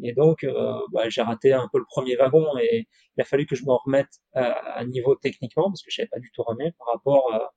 Et 0.02 0.12
donc, 0.12 0.44
euh, 0.44 0.78
bah, 0.92 1.08
j'ai 1.08 1.22
raté 1.22 1.52
un 1.52 1.68
peu 1.72 1.78
le 1.78 1.84
premier 1.84 2.16
wagon 2.16 2.46
et 2.58 2.86
il 3.16 3.20
a 3.20 3.24
fallu 3.24 3.46
que 3.46 3.56
je 3.56 3.64
me 3.64 3.72
remette 3.72 4.20
à, 4.34 4.84
niveau 4.84 5.14
techniquement 5.14 5.64
parce 5.70 5.82
que 5.82 5.90
je 5.90 5.96
savais 5.96 6.08
pas 6.08 6.18
du 6.18 6.30
tout 6.34 6.42
remis 6.42 6.70
par 6.78 6.88
rapport 6.92 7.32
à, 7.32 7.52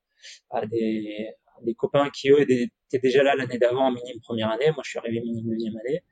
à, 0.52 0.66
des, 0.66 1.28
des, 1.64 1.74
copains 1.76 2.10
qui 2.10 2.30
eux 2.30 2.42
étaient 2.42 3.00
déjà 3.02 3.24
là 3.24 3.36
l'année 3.36 3.58
d'avant 3.58 3.88
en 3.88 3.92
minime 3.92 4.20
première 4.22 4.50
année. 4.50 4.72
Moi, 4.72 4.82
je 4.86 4.90
suis 4.90 5.00
arrivé 5.00 5.20
minime 5.20 5.50
deuxième 5.50 5.78
année. 5.86 6.04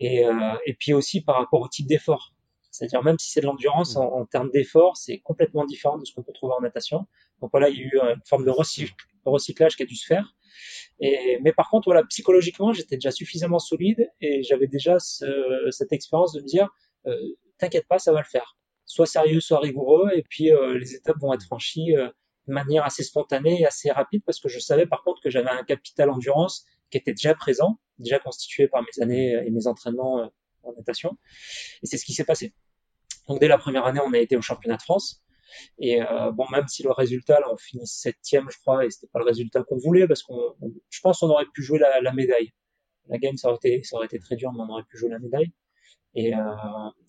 Et, 0.00 0.24
euh, 0.24 0.32
et 0.66 0.74
puis 0.74 0.92
aussi 0.92 1.22
par 1.22 1.36
rapport 1.36 1.60
au 1.60 1.68
type 1.68 1.86
d'effort. 1.86 2.32
C'est-à-dire 2.70 3.04
même 3.04 3.18
si 3.18 3.30
c'est 3.30 3.40
de 3.40 3.46
l'endurance 3.46 3.96
en, 3.96 4.04
en, 4.04 4.26
termes 4.26 4.50
d'effort, 4.50 4.96
c'est 4.96 5.18
complètement 5.18 5.64
différent 5.64 5.98
de 5.98 6.04
ce 6.04 6.12
qu'on 6.12 6.22
peut 6.22 6.32
trouver 6.32 6.54
en 6.58 6.60
natation. 6.62 7.06
Donc 7.40 7.50
voilà, 7.52 7.68
il 7.68 7.76
y 7.76 7.82
a 7.82 7.84
eu 7.84 8.00
une 8.14 8.22
forme 8.26 8.44
de 8.44 8.50
recyclage 9.24 9.76
qui 9.76 9.82
a 9.82 9.86
dû 9.86 9.94
se 9.94 10.06
faire. 10.06 10.34
Mais 11.00 11.52
par 11.56 11.70
contre, 11.70 11.86
voilà, 11.86 12.02
psychologiquement, 12.04 12.72
j'étais 12.72 12.96
déjà 12.96 13.10
suffisamment 13.10 13.58
solide 13.58 14.08
et 14.20 14.42
j'avais 14.42 14.66
déjà 14.66 14.98
ce, 14.98 15.68
cette 15.70 15.92
expérience 15.92 16.32
de 16.32 16.40
me 16.40 16.46
dire, 16.46 16.68
euh, 17.06 17.16
t'inquiète 17.58 17.86
pas, 17.86 17.98
ça 17.98 18.12
va 18.12 18.20
le 18.20 18.26
faire. 18.26 18.56
Sois 18.86 19.06
sérieux, 19.06 19.40
sois 19.40 19.60
rigoureux, 19.60 20.10
et 20.14 20.22
puis 20.22 20.52
euh, 20.52 20.78
les 20.78 20.94
étapes 20.94 21.18
vont 21.18 21.32
être 21.32 21.44
franchies 21.44 21.96
euh, 21.96 22.08
de 22.48 22.52
manière 22.52 22.84
assez 22.84 23.02
spontanée 23.02 23.60
et 23.60 23.66
assez 23.66 23.90
rapide 23.90 24.22
parce 24.26 24.38
que 24.38 24.48
je 24.48 24.58
savais 24.58 24.86
par 24.86 25.02
contre 25.02 25.22
que 25.22 25.30
j'avais 25.30 25.48
un 25.48 25.64
capital 25.64 26.10
endurance 26.10 26.66
qui 26.90 26.98
était 26.98 27.12
déjà 27.12 27.34
présent, 27.34 27.78
déjà 27.98 28.18
constitué 28.18 28.68
par 28.68 28.82
mes 28.82 29.02
années 29.02 29.32
et 29.46 29.50
mes 29.50 29.66
entraînements 29.66 30.30
en 30.62 30.72
natation. 30.74 31.16
Et 31.82 31.86
c'est 31.86 31.96
ce 31.96 32.04
qui 32.04 32.12
s'est 32.12 32.24
passé. 32.24 32.52
Donc 33.28 33.40
dès 33.40 33.48
la 33.48 33.56
première 33.56 33.86
année, 33.86 34.00
on 34.04 34.12
a 34.12 34.18
été 34.18 34.36
au 34.36 34.42
championnat 34.42 34.76
de 34.76 34.82
France. 34.82 35.23
Et 35.78 36.02
euh, 36.02 36.30
bon, 36.32 36.46
même 36.50 36.66
si 36.68 36.82
le 36.82 36.92
résultat, 36.92 37.40
là, 37.40 37.46
on 37.52 37.56
finit 37.56 37.86
septième, 37.86 38.48
je 38.50 38.58
crois, 38.58 38.84
et 38.84 38.90
c'était 38.90 39.08
pas 39.12 39.18
le 39.18 39.24
résultat 39.24 39.62
qu'on 39.62 39.78
voulait, 39.78 40.06
parce 40.06 40.22
qu'on, 40.22 40.54
je 40.90 41.00
pense, 41.00 41.20
qu'on 41.20 41.30
aurait 41.30 41.46
pu 41.52 41.62
jouer 41.62 41.78
la, 41.78 42.00
la, 42.00 42.12
médaille. 42.12 42.52
La 43.08 43.18
game, 43.18 43.36
ça 43.36 43.48
aurait 43.48 43.58
été, 43.62 43.82
ça 43.82 43.96
aurait 43.96 44.06
été 44.06 44.18
très 44.18 44.36
dur, 44.36 44.52
mais 44.52 44.60
on 44.60 44.68
aurait 44.68 44.84
pu 44.84 44.96
jouer 44.96 45.10
la 45.10 45.18
médaille. 45.18 45.52
Et, 46.14 46.34
euh, 46.34 46.38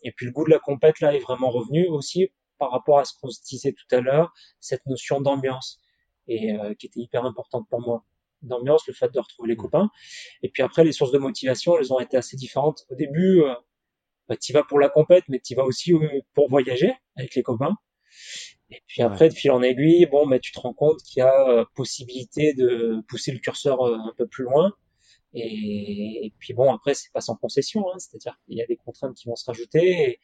et 0.04 0.12
puis 0.12 0.26
le 0.26 0.32
goût 0.32 0.46
de 0.46 0.50
la 0.50 0.60
compète 0.60 1.00
là 1.00 1.14
est 1.14 1.20
vraiment 1.20 1.52
revenu 1.52 1.88
aussi 1.88 2.30
par 2.58 2.72
rapport 2.72 3.00
à 3.00 3.06
ce 3.06 3.14
qu'on 3.20 3.30
se 3.30 3.42
disait 3.44 3.74
tout 3.74 3.96
à 3.96 4.02
l'heure, 4.02 4.34
cette 4.60 4.86
notion 4.86 5.22
d'ambiance 5.22 5.80
et 6.28 6.54
euh, 6.54 6.74
qui 6.76 6.88
était 6.88 7.00
hyper 7.00 7.26
importante 7.26 7.68
pour 7.70 7.82
moi. 7.82 8.04
D'ambiance, 8.42 8.86
le 8.88 8.94
fait 8.94 9.12
de 9.12 9.20
retrouver 9.20 9.50
les 9.50 9.56
copains. 9.56 9.90
Et 10.42 10.50
puis 10.50 10.62
après, 10.62 10.84
les 10.84 10.92
sources 10.92 11.12
de 11.12 11.18
motivation, 11.18 11.78
elles 11.78 11.94
ont 11.94 12.00
été 12.00 12.18
assez 12.18 12.38
différentes. 12.38 12.86
Au 12.90 12.96
début, 12.96 13.42
euh, 13.42 13.56
bah, 14.28 14.36
tu 14.38 14.54
vas 14.54 14.64
pour 14.64 14.80
la 14.80 14.90
compète, 14.90 15.24
mais 15.30 15.40
tu 15.40 15.56
vas 15.56 15.64
aussi 15.64 15.94
euh, 15.94 16.22
pour 16.34 16.50
voyager 16.50 16.94
avec 17.16 17.36
les 17.36 17.44
copains. 17.44 17.76
Et 18.72 18.82
puis 18.88 19.02
après, 19.04 19.30
de 19.30 19.34
fil 19.34 19.52
en 19.52 19.62
aiguille, 19.62 20.06
bon, 20.08 20.26
mais 20.26 20.40
tu 20.40 20.52
te 20.52 20.60
rends 20.60 20.74
compte 20.74 21.02
qu'il 21.04 21.20
y 21.20 21.24
a 21.24 21.50
euh, 21.50 21.66
possibilité 21.76 22.54
de 22.54 23.04
pousser 23.08 23.32
le 23.32 23.40
curseur 23.40 23.82
euh, 23.82 23.96
un 23.96 24.14
peu 24.18 24.28
plus 24.28 24.44
loin. 24.44 24.74
Et, 25.34 26.34
puis 26.40 26.54
bon, 26.54 26.74
après, 26.74 26.94
c'est 26.94 27.12
pas 27.12 27.20
sans 27.20 27.36
concession, 27.36 27.86
hein, 27.92 27.98
c'est-à-dire 28.00 28.40
qu'il 28.46 28.58
y 28.58 28.62
a 28.62 28.66
des 28.66 28.78
contraintes 28.78 29.16
qui 29.16 29.28
vont 29.28 29.36
se 29.36 29.46
rajouter, 29.46 30.20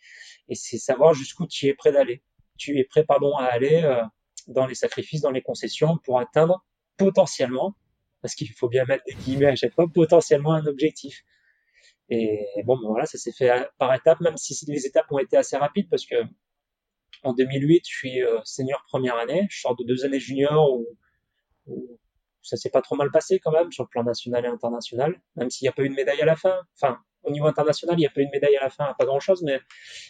et, 0.47 0.55
c'est 0.55 0.77
savoir 0.77 1.13
jusqu'où 1.13 1.45
tu 1.47 1.67
es 1.67 1.73
prêt 1.73 1.91
d'aller. 1.91 2.23
Tu 2.57 2.79
es 2.79 2.85
prêt, 2.85 3.03
pardon, 3.03 3.35
à 3.35 3.45
aller 3.45 3.81
euh, 3.83 4.01
dans 4.47 4.65
les 4.65 4.75
sacrifices, 4.75 5.21
dans 5.21 5.31
les 5.31 5.41
concessions, 5.41 5.97
pour 6.03 6.19
atteindre 6.19 6.65
potentiellement, 6.97 7.75
parce 8.21 8.35
qu'il 8.35 8.49
faut 8.51 8.69
bien 8.69 8.85
mettre 8.85 9.03
des 9.05 9.15
guillemets 9.15 9.47
à 9.47 9.55
chaque 9.55 9.73
fois, 9.73 9.87
potentiellement 9.93 10.53
un 10.53 10.65
objectif. 10.65 11.23
Et 12.09 12.45
bon, 12.65 12.77
ben 12.77 12.89
voilà, 12.89 13.05
ça 13.05 13.17
s'est 13.17 13.31
fait 13.31 13.49
par 13.77 13.93
étapes, 13.93 14.19
même 14.19 14.35
si 14.37 14.57
les 14.67 14.85
étapes 14.85 15.05
ont 15.11 15.19
été 15.19 15.37
assez 15.37 15.55
rapides, 15.55 15.89
parce 15.89 16.05
que 16.05 16.15
en 17.23 17.33
2008, 17.33 17.83
je 17.87 17.95
suis 17.95 18.23
euh, 18.23 18.39
senior 18.43 18.83
première 18.87 19.17
année. 19.17 19.47
Je 19.49 19.59
sors 19.59 19.75
de 19.75 19.83
deux 19.83 20.05
années 20.05 20.19
junior 20.19 20.71
où, 20.73 20.87
où 21.67 21.99
ça 22.41 22.57
s'est 22.57 22.69
pas 22.69 22.81
trop 22.81 22.95
mal 22.95 23.11
passé 23.11 23.39
quand 23.39 23.51
même 23.51 23.71
sur 23.71 23.83
le 23.83 23.89
plan 23.89 24.03
national 24.03 24.45
et 24.45 24.47
international, 24.47 25.21
même 25.35 25.49
s'il 25.49 25.65
n'y 25.65 25.69
a 25.69 25.73
pas 25.73 25.83
eu 25.83 25.89
de 25.89 25.93
médaille 25.93 26.21
à 26.21 26.25
la 26.25 26.35
fin. 26.35 26.59
Enfin, 26.75 26.97
au 27.23 27.31
niveau 27.31 27.45
international, 27.45 27.95
il 27.97 28.01
n'y 28.01 28.07
a 28.07 28.09
pas 28.09 28.21
eu 28.21 28.25
de 28.25 28.31
médaille 28.31 28.57
à 28.57 28.63
la 28.63 28.69
fin, 28.69 28.93
pas 28.97 29.05
grand 29.05 29.19
chose, 29.19 29.43
mais, 29.43 29.59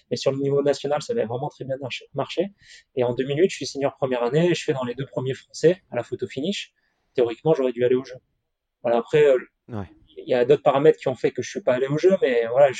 mais 0.09 0.17
sur 0.17 0.31
le 0.31 0.37
niveau 0.37 0.61
national, 0.61 1.01
ça 1.01 1.13
avait 1.13 1.25
vraiment 1.25 1.49
très 1.49 1.65
bien 1.65 1.75
marché. 2.13 2.47
Et 2.95 3.03
en 3.03 3.13
2008, 3.13 3.49
je 3.49 3.55
suis 3.55 3.65
senior 3.65 3.95
première 3.97 4.23
année, 4.23 4.53
je 4.53 4.63
fais 4.63 4.73
dans 4.73 4.85
les 4.85 4.95
deux 4.95 5.05
premiers 5.05 5.33
français 5.33 5.81
à 5.91 5.97
la 5.97 6.03
photo 6.03 6.27
finish. 6.27 6.73
Théoriquement, 7.13 7.53
j'aurais 7.53 7.73
dû 7.73 7.83
aller 7.83 7.95
au 7.95 8.05
jeu. 8.05 8.15
Voilà, 8.81 8.97
après, 8.97 9.25
euh, 9.25 9.37
il 10.17 10.27
y 10.27 10.33
a 10.33 10.45
d'autres 10.45 10.63
paramètres 10.63 10.99
qui 10.99 11.09
ont 11.09 11.15
fait 11.15 11.31
que 11.31 11.41
je 11.41 11.49
suis 11.49 11.61
pas 11.61 11.73
allé 11.73 11.87
au 11.87 11.97
jeu, 11.97 12.17
mais 12.21 12.45
voilà, 12.47 12.71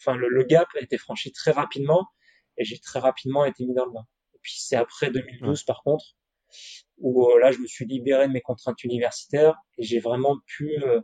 enfin, 0.00 0.16
le, 0.16 0.28
le, 0.28 0.42
gap 0.42 0.68
a 0.76 0.80
été 0.80 0.98
franchi 0.98 1.32
très 1.32 1.52
rapidement 1.52 2.08
et 2.58 2.64
j'ai 2.64 2.78
très 2.78 2.98
rapidement 3.00 3.44
été 3.44 3.64
mis 3.64 3.74
dans 3.74 3.86
le 3.86 3.92
bain. 3.92 4.06
Et 4.34 4.38
puis 4.42 4.54
c'est 4.58 4.76
après 4.76 5.10
2012 5.10 5.64
par 5.64 5.82
contre 5.82 6.04
où 6.98 7.28
euh, 7.30 7.40
là 7.40 7.52
je 7.52 7.58
me 7.58 7.66
suis 7.66 7.84
libéré 7.84 8.26
de 8.26 8.32
mes 8.32 8.40
contraintes 8.40 8.82
universitaires 8.84 9.56
et 9.76 9.82
j'ai 9.82 10.00
vraiment 10.00 10.36
pu 10.46 10.82
euh, 10.82 11.00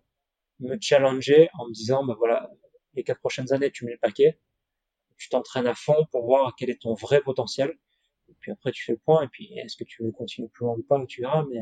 me 0.61 0.77
challenger 0.81 1.49
en 1.59 1.69
me 1.69 1.73
disant 1.73 2.05
bah 2.05 2.15
voilà 2.19 2.51
les 2.95 3.05
quatre 3.05 3.21
prochaines 3.21 3.53
années 3.53 3.71
tu 3.71 3.85
mets 3.85 3.93
le 3.93 3.99
paquet, 3.99 4.39
tu 5.17 5.29
t'entraînes 5.29 5.67
à 5.67 5.75
fond 5.75 6.07
pour 6.11 6.27
voir 6.27 6.55
quel 6.57 6.71
est 6.71 6.81
ton 6.81 6.95
vrai 6.95 7.21
potentiel 7.21 7.75
et 8.29 8.35
puis 8.41 8.53
après 8.53 8.73
tu 8.73 8.85
fais 8.85 8.93
le 8.93 8.99
point 8.99 9.23
et 9.23 9.29
puis 9.29 9.53
est-ce 9.59 9.77
que 9.77 9.85
tu 9.85 10.03
veux 10.03 10.13
continuer 10.13 10.49
plus 10.49 10.65
loin 10.65 10.75
ou 10.77 10.83
pas 10.83 11.05
tu 11.07 11.21
verras 11.21 11.45
mais 11.51 11.61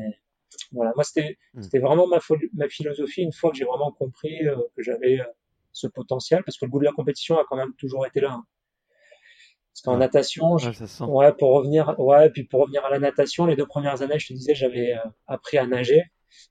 voilà 0.71 0.91
moi 0.95 1.03
c'était 1.03 1.37
hmm. 1.53 1.61
c'était 1.61 1.79
vraiment 1.79 2.07
ma, 2.07 2.19
ma 2.53 2.69
philosophie 2.69 3.21
une 3.21 3.33
fois 3.33 3.51
que 3.51 3.57
j'ai 3.57 3.65
vraiment 3.65 3.91
compris 3.91 4.47
euh, 4.47 4.55
que 4.75 4.83
j'avais 4.83 5.19
ce 5.71 5.87
potentiel 5.87 6.43
parce 6.43 6.57
que 6.57 6.65
le 6.65 6.71
goût 6.71 6.79
de 6.79 6.85
la 6.85 6.91
compétition 6.91 7.37
a 7.37 7.45
quand 7.45 7.57
même 7.57 7.73
toujours 7.75 8.05
été 8.05 8.21
là 8.21 8.33
hein. 8.33 8.45
Parce 9.73 9.81
qu'en 9.83 9.97
natation, 9.97 10.59
Ouais, 10.59 10.73
sent. 10.73 11.03
ouais, 11.05 11.33
pour 11.33 11.51
revenir, 11.53 11.95
ouais, 11.99 12.29
puis 12.29 12.43
pour 12.43 12.61
revenir 12.61 12.85
à 12.85 12.89
la 12.91 12.99
natation, 12.99 13.45
les 13.45 13.55
deux 13.55 13.65
premières 13.65 14.01
années, 14.03 14.19
je 14.19 14.27
te 14.27 14.33
disais, 14.33 14.55
j'avais 14.55 14.93
euh, 14.93 14.99
appris 15.27 15.57
à 15.57 15.65
nager, 15.67 16.03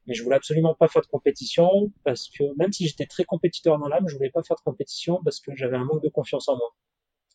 mais 0.06 0.14
je 0.14 0.22
voulais 0.24 0.36
absolument 0.36 0.74
pas 0.74 0.88
faire 0.88 1.02
de 1.02 1.06
compétition 1.06 1.92
parce 2.04 2.28
que 2.30 2.44
même 2.58 2.72
si 2.72 2.86
j'étais 2.88 3.06
très 3.06 3.24
compétiteur 3.24 3.78
dans 3.78 3.88
l'âme, 3.88 4.08
je 4.08 4.16
voulais 4.16 4.30
pas 4.30 4.42
faire 4.42 4.56
de 4.56 4.62
compétition 4.62 5.20
parce 5.24 5.40
que 5.40 5.54
j'avais 5.56 5.76
un 5.76 5.84
manque 5.84 6.02
de 6.02 6.08
confiance 6.08 6.48
en 6.48 6.56
moi. 6.56 6.74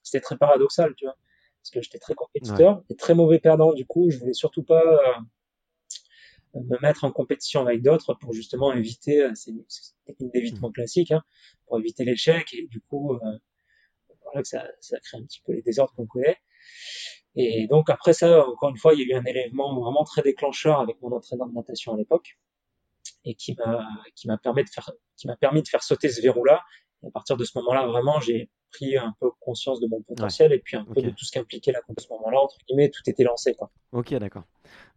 C'était 0.03 0.21
très 0.21 0.37
paradoxal, 0.37 0.93
tu 0.95 1.05
vois, 1.05 1.17
parce 1.61 1.71
que 1.71 1.81
j'étais 1.81 1.99
très 1.99 2.15
compétiteur 2.15 2.83
et 2.89 2.95
très 2.95 3.13
mauvais 3.15 3.39
perdant. 3.39 3.73
Du 3.73 3.85
coup, 3.85 4.09
je 4.09 4.17
voulais 4.19 4.33
surtout 4.33 4.63
pas 4.63 4.83
euh, 4.83 6.59
me 6.61 6.77
mettre 6.81 7.03
en 7.03 7.11
compétition 7.11 7.61
avec 7.61 7.81
d'autres 7.81 8.13
pour 8.15 8.33
justement 8.33 8.73
éviter 8.73 9.21
euh, 9.23 9.35
ces, 9.35 9.53
ces 9.67 9.93
techniques 10.05 10.33
d'évitement 10.33 10.71
classiques, 10.71 11.11
hein, 11.11 11.23
pour 11.65 11.79
éviter 11.79 12.03
l'échec 12.05 12.53
et 12.53 12.67
du 12.67 12.81
coup, 12.81 13.13
euh, 13.15 13.19
voilà 14.31 14.43
que 14.43 14.47
ça, 14.47 14.65
ça 14.79 14.99
crée 14.99 15.17
un 15.17 15.23
petit 15.23 15.41
peu 15.45 15.53
les 15.53 15.61
désordres 15.61 15.93
qu'on 15.95 16.05
connaît. 16.05 16.37
Et 17.35 17.67
donc 17.67 17.89
après 17.89 18.13
ça, 18.13 18.47
encore 18.47 18.69
une 18.69 18.77
fois, 18.77 18.93
il 18.93 18.99
y 18.99 19.03
a 19.03 19.15
eu 19.15 19.19
un 19.19 19.25
élément 19.25 19.79
vraiment 19.79 20.03
très 20.03 20.23
déclencheur 20.23 20.79
avec 20.79 20.99
mon 21.01 21.11
entraîneur 21.11 21.47
de 21.47 21.53
natation 21.53 21.93
à 21.93 21.97
l'époque 21.97 22.37
et 23.25 23.35
qui 23.35 23.55
m'a 23.55 23.87
qui 24.15 24.27
m'a 24.27 24.37
permis 24.37 24.63
de 24.63 24.69
faire 24.69 24.89
qui 25.17 25.27
m'a 25.27 25.35
permis 25.35 25.61
de 25.61 25.67
faire 25.67 25.83
sauter 25.83 26.09
ce 26.09 26.21
verrou-là. 26.21 26.63
Et 27.03 27.07
à 27.07 27.11
partir 27.11 27.37
de 27.37 27.43
ce 27.43 27.51
moment-là, 27.59 27.85
vraiment, 27.85 28.19
j'ai 28.19 28.49
pris 28.71 28.97
un 28.97 29.13
peu 29.19 29.29
conscience 29.39 29.79
de 29.79 29.87
mon 29.87 30.01
potentiel 30.01 30.51
et 30.51 30.57
puis 30.57 30.77
un 30.77 30.83
peu 30.83 30.99
de 30.99 31.11
tout 31.11 31.25
ce 31.25 31.31
qu'impliquait 31.31 31.71
la 31.71 31.81
compétition. 31.81 32.15
À 32.15 32.17
ce 32.17 32.23
moment-là, 32.23 32.41
entre 32.43 32.57
guillemets, 32.67 32.89
tout 32.89 33.07
était 33.07 33.23
lancé. 33.23 33.53
Quoi. 33.53 33.69
Ok, 33.91 34.15
d'accord. 34.15 34.43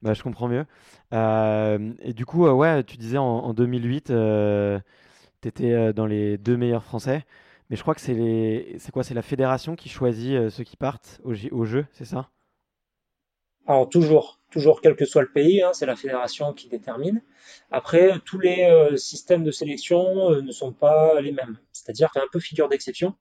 Bah, 0.00 0.14
je 0.14 0.22
comprends 0.22 0.48
mieux. 0.48 0.64
Euh, 1.12 1.92
et 2.00 2.14
du 2.14 2.24
coup, 2.24 2.46
euh, 2.46 2.52
ouais, 2.52 2.82
tu 2.84 2.96
disais 2.96 3.18
en, 3.18 3.24
en 3.24 3.52
2008, 3.52 4.06
tu 4.06 5.48
étais 5.48 5.92
dans 5.92 6.06
les 6.06 6.38
deux 6.38 6.56
meilleurs 6.56 6.84
Français. 6.84 7.26
Mais 7.70 7.76
je 7.76 7.82
crois 7.82 7.94
que 7.94 8.00
c'est 8.00 8.14
les... 8.14 8.76
c'est 8.78 8.90
quoi? 8.90 9.04
C'est 9.04 9.14
la 9.14 9.22
fédération 9.22 9.76
qui 9.76 9.88
choisit 9.88 10.34
euh, 10.34 10.50
ceux 10.50 10.64
qui 10.64 10.76
partent 10.76 11.20
au, 11.22 11.64
jeu, 11.64 11.86
c'est 11.92 12.04
ça? 12.04 12.30
Alors 13.66 13.88
toujours, 13.88 14.40
toujours 14.50 14.80
quel 14.80 14.96
que 14.96 15.04
soit 15.04 15.22
le 15.22 15.30
pays, 15.30 15.62
hein, 15.62 15.72
c'est 15.72 15.86
la 15.86 15.94
fédération 15.94 16.52
qui 16.52 16.68
détermine. 16.68 17.22
Après, 17.70 18.18
tous 18.24 18.40
les 18.40 18.64
euh, 18.64 18.96
systèmes 18.96 19.44
de 19.44 19.52
sélection 19.52 20.32
euh, 20.32 20.42
ne 20.42 20.50
sont 20.50 20.72
pas 20.72 21.20
les 21.20 21.30
mêmes. 21.30 21.58
C'est-à-dire 21.72 22.10
un 22.16 22.26
peu 22.32 22.40
figure 22.40 22.68
d'exception. 22.68 23.14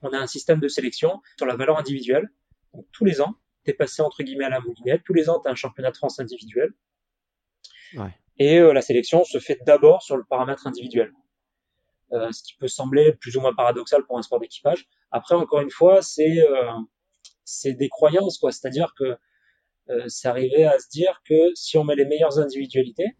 On 0.00 0.12
a 0.14 0.18
un 0.18 0.26
système 0.26 0.60
de 0.60 0.68
sélection 0.68 1.20
sur 1.36 1.46
la 1.46 1.56
valeur 1.56 1.78
individuelle. 1.78 2.30
Donc 2.72 2.86
tous 2.92 3.04
les 3.04 3.20
ans, 3.20 3.34
tu 3.64 3.70
es 3.70 3.74
passé 3.74 4.00
entre 4.00 4.22
guillemets 4.22 4.46
à 4.46 4.50
la 4.50 4.60
moulinette. 4.60 5.02
Tous 5.04 5.14
les 5.14 5.28
ans, 5.28 5.40
tu 5.40 5.48
as 5.48 5.52
un 5.52 5.56
championnat 5.56 5.90
de 5.90 5.96
France 5.96 6.20
individuel. 6.20 6.70
Ouais. 7.94 8.14
Et 8.38 8.58
euh, 8.58 8.72
la 8.72 8.82
sélection 8.82 9.24
se 9.24 9.38
fait 9.38 9.58
d'abord 9.66 10.02
sur 10.02 10.16
le 10.16 10.24
paramètre 10.24 10.66
individuel. 10.66 11.12
Euh, 12.12 12.32
ce 12.32 12.42
qui 12.42 12.54
peut 12.54 12.68
sembler 12.68 13.12
plus 13.12 13.36
ou 13.36 13.42
moins 13.42 13.54
paradoxal 13.54 14.02
pour 14.06 14.16
un 14.18 14.22
sport 14.22 14.40
d'équipage. 14.40 14.88
Après, 15.10 15.34
encore 15.34 15.60
une 15.60 15.70
fois, 15.70 16.00
c'est 16.00 16.40
euh, 16.40 16.72
des 17.64 17.88
croyances, 17.90 18.38
quoi. 18.38 18.50
C'est-à-dire 18.50 18.94
que 18.98 19.16
euh, 19.90 20.04
c'est 20.06 20.28
arrivé 20.28 20.64
à 20.64 20.78
se 20.78 20.88
dire 20.88 21.20
que 21.26 21.54
si 21.54 21.76
on 21.76 21.84
met 21.84 21.96
les 21.96 22.06
meilleures 22.06 22.38
individualités, 22.38 23.16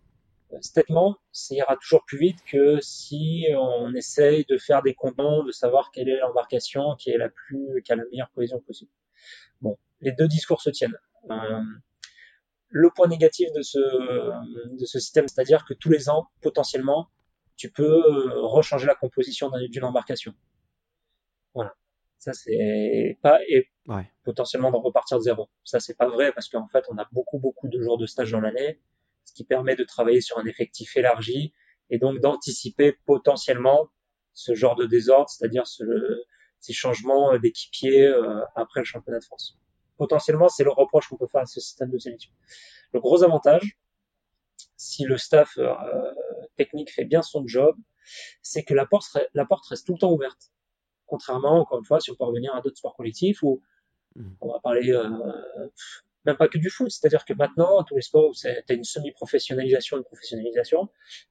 euh, 0.52 0.56
statement, 0.62 1.16
ça 1.32 1.54
ira 1.54 1.76
toujours 1.76 2.02
plus 2.06 2.18
vite 2.18 2.38
que 2.50 2.80
si 2.80 3.46
on 3.54 3.94
essaye 3.94 4.46
de 4.46 4.56
faire 4.56 4.82
des 4.82 4.94
comptes, 4.94 5.46
de 5.46 5.52
savoir 5.52 5.90
quelle 5.92 6.08
est 6.08 6.18
l'embarcation 6.20 6.94
qui 6.96 7.10
est 7.10 7.18
la 7.18 7.28
plus, 7.28 7.82
qui 7.84 7.92
a 7.92 7.96
la 7.96 8.04
meilleure 8.10 8.30
cohésion 8.32 8.58
possible. 8.60 8.90
Bon, 9.60 9.76
les 10.00 10.12
deux 10.12 10.28
discours 10.28 10.62
se 10.62 10.70
tiennent. 10.70 10.96
Euh, 11.30 11.60
le 12.70 12.90
point 12.90 13.08
négatif 13.08 13.50
de 13.52 13.62
ce, 13.62 13.78
de 13.78 14.84
ce 14.84 14.98
système, 14.98 15.26
c'est-à-dire 15.26 15.64
que 15.66 15.74
tous 15.74 15.90
les 15.90 16.08
ans, 16.10 16.28
potentiellement, 16.42 17.08
tu 17.58 17.70
peux 17.70 17.84
euh, 17.84 18.40
rechanger 18.46 18.86
la 18.86 18.94
composition 18.94 19.50
d'un- 19.50 19.66
d'une 19.68 19.84
embarcation. 19.84 20.32
Voilà. 21.54 21.74
Ça, 22.18 22.32
c'est 22.32 23.18
pas, 23.22 23.38
et 23.48 23.68
Ouais. 23.86 24.10
potentiellement 24.24 24.70
de 24.70 24.76
repartir 24.76 25.18
de 25.18 25.22
zéro. 25.22 25.48
Ça, 25.64 25.80
c'est 25.80 25.94
pas 25.96 26.08
vrai 26.08 26.32
parce 26.32 26.48
qu'en 26.48 26.68
fait, 26.68 26.84
on 26.90 26.98
a 26.98 27.06
beaucoup, 27.12 27.38
beaucoup 27.38 27.68
de 27.68 27.80
jours 27.80 27.98
de 27.98 28.06
stage 28.06 28.32
dans 28.32 28.40
l'année, 28.40 28.80
ce 29.24 29.32
qui 29.34 29.44
permet 29.44 29.76
de 29.76 29.84
travailler 29.84 30.20
sur 30.20 30.38
un 30.38 30.46
effectif 30.46 30.96
élargi 30.96 31.52
et 31.90 31.98
donc 31.98 32.20
d'anticiper 32.20 32.92
potentiellement 33.06 33.88
ce 34.34 34.54
genre 34.54 34.76
de 34.76 34.86
désordre, 34.86 35.28
c'est-à-dire 35.30 35.66
ce, 35.66 35.84
ces 36.60 36.72
changements 36.72 37.38
d'équipiers 37.38 38.06
euh, 38.06 38.40
après 38.56 38.80
le 38.80 38.84
championnat 38.84 39.18
de 39.20 39.24
France. 39.24 39.58
Potentiellement, 39.96 40.48
c'est 40.48 40.64
le 40.64 40.70
reproche 40.70 41.08
qu'on 41.08 41.16
peut 41.16 41.26
faire 41.26 41.42
à 41.42 41.46
ce 41.46 41.60
système 41.60 41.90
de 41.90 41.98
sélection. 41.98 42.30
Le 42.92 43.00
gros 43.00 43.22
avantage, 43.24 43.78
si 44.76 45.04
le 45.04 45.16
staff 45.18 45.56
euh, 45.58 45.74
technique 46.58 46.92
fait 46.92 47.06
bien 47.06 47.22
son 47.22 47.46
job, 47.46 47.74
c'est 48.42 48.64
que 48.64 48.74
la 48.74 48.84
porte, 48.84 49.06
la 49.34 49.46
porte 49.46 49.66
reste 49.68 49.86
tout 49.86 49.94
le 49.94 49.98
temps 49.98 50.12
ouverte. 50.12 50.50
Contrairement, 51.06 51.60
encore 51.60 51.78
une 51.78 51.86
fois, 51.86 52.00
si 52.00 52.10
on 52.10 52.16
peut 52.16 52.24
revenir 52.24 52.54
à 52.54 52.60
d'autres 52.60 52.76
sports 52.76 52.96
collectifs 52.96 53.42
où 53.42 53.62
Mhm. 54.16 54.36
on 54.40 54.52
va 54.52 54.58
parler 54.60 54.90
euh, 54.90 55.08
même 56.24 56.36
pas 56.36 56.48
que 56.48 56.58
du 56.58 56.70
foot, 56.70 56.90
c'est-à-dire 56.90 57.24
que 57.24 57.32
maintenant, 57.32 57.82
tous 57.84 57.94
les 57.94 58.02
sports 58.02 58.30
où 58.30 58.34
tu 58.34 58.46
as 58.48 58.72
une 58.72 58.84
semi-professionnalisation, 58.84 59.96
une 59.96 60.04
professionnalisation, 60.04 60.88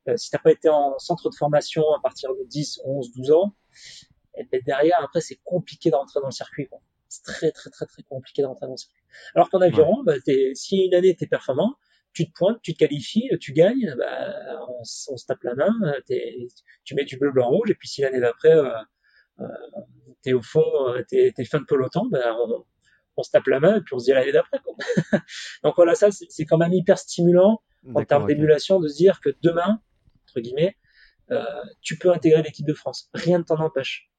euh, 0.08 0.16
si 0.16 0.30
t'as 0.32 0.40
pas 0.40 0.52
été 0.52 0.70
en 0.70 0.98
centre 0.98 1.30
de 1.30 1.36
formation 1.36 1.84
à 1.98 2.00
partir 2.02 2.30
de 2.34 2.44
10, 2.46 2.82
11, 2.86 3.12
12 3.14 3.32
ans, 3.32 3.54
et 4.36 4.44
ben 4.52 4.62
derrière, 4.66 5.00
après, 5.04 5.22
c'est 5.22 5.40
compliqué 5.44 5.90
d'entrer 5.90 6.20
dans 6.22 6.28
le 6.28 6.32
circuit. 6.32 6.70
C'est 7.10 7.24
très, 7.24 7.52
très, 7.52 7.70
très, 7.70 7.86
très 7.86 8.04
compliqué 8.04 8.42
d'entrer 8.42 8.66
dans 8.68 8.74
le 8.74 8.78
circuit. 8.78 9.04
Alors 9.36 9.50
qu'en 9.50 9.62
aviron, 9.62 10.04
bah, 10.04 10.14
si 10.54 10.78
une 10.78 10.94
année 10.94 11.16
t'es 11.16 11.28
performant, 11.28 11.76
tu 12.18 12.26
te 12.28 12.34
pointes, 12.36 12.60
tu 12.64 12.74
te 12.74 12.80
qualifies, 12.80 13.30
tu 13.40 13.54
gagnes, 13.54 13.94
bah, 13.96 14.34
on, 14.68 14.84
se 14.84 15.26
tape 15.28 15.44
la 15.44 15.54
main, 15.54 15.72
t'es- 16.08 16.48
tu 16.84 16.96
mets 16.96 17.06
du 17.06 17.16
bleu, 17.18 17.32
blanc, 17.32 17.48
rouge, 17.48 17.70
et 17.70 17.76
puis 17.76 17.88
si 17.88 18.02
l'année 18.02 18.20
d'après, 18.20 18.56
euh, 18.56 18.72
euh, 19.42 19.46
t'es 20.24 20.34
au 20.34 20.42
fond, 20.42 20.66
euh, 20.88 21.04
t'es, 21.08 21.32
t'es 21.36 21.46
fin 21.46 21.60
de 21.60 21.66
peloton, 21.66 22.08
bah, 22.10 22.36
on, 22.40 22.66
on 23.18 23.24
se 23.24 23.30
tape 23.30 23.46
la 23.46 23.60
main, 23.60 23.78
et 23.78 23.82
puis 23.82 23.94
on 23.94 24.00
se 24.00 24.06
dit 24.06 24.14
l'année 24.14 24.32
d'après. 24.32 24.60
Donc 25.64 25.76
voilà, 25.76 25.94
ça, 25.94 26.10
c'est, 26.12 26.46
quand 26.46 26.58
même 26.58 26.74
hyper 26.74 26.98
stimulant 26.98 27.62
en 27.94 28.04
termes 28.04 28.26
d'émulation 28.26 28.80
de 28.80 28.88
se 28.88 28.96
dire 28.98 29.22
que 29.22 29.30
demain, 29.44 29.80
entre 30.24 30.40
guillemets, 30.40 30.76
euh, 31.30 31.44
tu 31.82 32.00
peux 32.00 32.12
intégrer 32.12 32.42
l'équipe 32.42 32.66
de 32.66 32.74
France. 32.74 33.12
Rien 33.14 33.38
ne 33.38 33.44
t'en 33.44 33.60
empêche. 33.60 34.10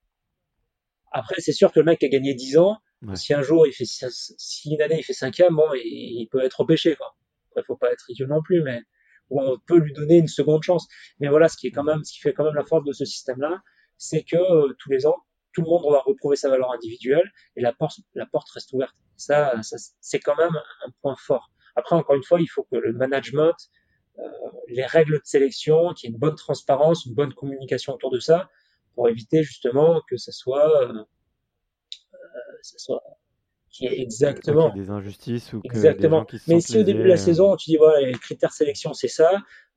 Après, 1.11 1.41
c'est 1.41 1.53
sûr 1.53 1.73
que 1.73 1.81
le 1.81 1.87
mec 1.87 2.05
a 2.05 2.09
gagné 2.09 2.35
10 2.35 2.59
ans, 2.59 2.79
Ouais. 3.03 3.15
si 3.15 3.33
un 3.33 3.43
jour 3.43 3.65
il 3.67 3.73
fait, 3.73 3.85
si 3.87 4.71
une 4.75 4.83
année 4.83 4.99
il 4.99 5.05
fait 5.05 5.13
cinquième, 5.13 5.55
bon, 5.55 5.73
il, 5.75 6.21
il 6.21 6.29
peut 6.29 6.43
être 6.43 6.61
repêché, 6.61 6.97
quoi. 6.97 7.15
Après, 7.59 7.66
faut 7.66 7.77
pas 7.77 7.92
être 7.92 8.09
idiot 8.11 8.27
non 8.27 8.42
plus, 8.42 8.62
mais 8.62 8.83
on 9.31 9.59
peut 9.66 9.79
lui 9.79 9.92
donner 9.92 10.18
une 10.18 10.29
seconde 10.29 10.62
chance. 10.62 10.87
Mais 11.21 11.29
voilà, 11.29 11.49
ce 11.49 11.57
qui 11.57 11.66
est 11.66 11.71
quand 11.71 11.85
même, 11.85 12.05
ce 12.05 12.12
qui 12.12 12.21
fait 12.21 12.33
quand 12.33 12.44
même 12.44 12.55
la 12.55 12.64
force 12.64 12.85
de 12.85 12.92
ce 12.92 13.05
système-là, 13.05 13.62
c'est 13.97 14.23
que 14.23 14.37
euh, 14.37 14.75
tous 14.79 14.90
les 14.90 15.07
ans, 15.07 15.16
tout 15.53 15.62
le 15.62 15.68
monde 15.68 15.90
va 15.90 16.01
retrouver 16.01 16.37
sa 16.37 16.49
valeur 16.49 16.73
individuelle 16.73 17.31
et 17.57 17.61
la 17.61 17.73
porte, 17.73 18.01
la 18.14 18.27
porte 18.27 18.49
reste 18.51 18.73
ouverte. 18.73 18.94
Ça, 19.16 19.55
c'est 20.01 20.21
quand 20.21 20.37
même 20.37 20.57
un 20.87 20.90
point 21.03 21.16
fort. 21.16 21.51
Après, 21.75 21.97
encore 21.97 22.16
une 22.16 22.25
fois, 22.25 22.40
il 22.40 22.47
faut 22.47 22.64
que 22.64 22.77
le 22.77 22.92
management, 22.92 23.55
euh, 24.18 24.23
les 24.68 24.87
règles 24.87 25.18
de 25.18 25.25
sélection, 25.25 25.92
qu'il 25.94 26.09
y 26.09 26.12
ait 26.12 26.14
une 26.14 26.21
bonne 26.21 26.35
transparence, 26.37 27.07
une 27.07 27.14
bonne 27.14 27.35
communication 27.35 27.94
autour 27.94 28.11
de 28.11 28.21
ça, 28.21 28.49
pour 28.94 29.09
éviter 29.09 29.42
justement 29.42 30.01
que 30.09 30.16
ça 30.16 30.33
soit, 30.33 30.83
euh, 30.83 31.05
ça 32.62 32.79
soit, 32.79 33.03
qu'il 33.71 33.93
y 33.93 34.03
exactement, 34.03 34.71
des 34.71 34.91
injustices 34.91 35.53
ou 35.53 35.61
que 35.61 35.69
des 35.69 36.09
gens 36.09 36.25
qui 36.25 36.39
se 36.39 36.51
Mais 36.51 36.61
si 36.61 36.79
au 36.79 36.83
début 36.83 37.03
de 37.03 37.09
la 37.09 37.15
euh, 37.15 37.17
saison, 37.17 37.57
tu 37.57 37.71
dis, 37.71 37.77
voilà, 37.77 38.07
les 38.07 38.13
critères 38.13 38.53
sélection, 38.53 38.93
c'est 38.95 39.09
ça, 39.09 39.31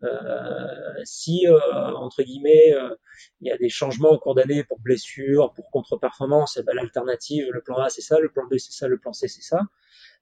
euh, 0.03 0.67
si, 1.03 1.45
euh, 1.47 1.59
entre 1.95 2.23
guillemets, 2.23 2.73
euh, 2.73 2.95
il 3.41 3.47
y 3.47 3.51
a 3.51 3.57
des 3.57 3.69
changements 3.69 4.11
au 4.11 4.19
cours 4.19 4.35
d'année 4.35 4.63
pour 4.63 4.79
blessure, 4.79 5.53
pour 5.53 5.69
contre-performance, 5.69 6.57
eh 6.57 6.63
ben, 6.63 6.75
l'alternative, 6.75 7.47
le 7.51 7.61
plan 7.61 7.77
A, 7.77 7.89
c'est 7.89 8.01
ça, 8.01 8.19
le 8.19 8.29
plan 8.29 8.45
B, 8.45 8.57
c'est 8.57 8.71
ça, 8.71 8.87
le 8.87 8.97
plan 8.97 9.13
C, 9.13 9.27
c'est 9.27 9.43
ça, 9.43 9.61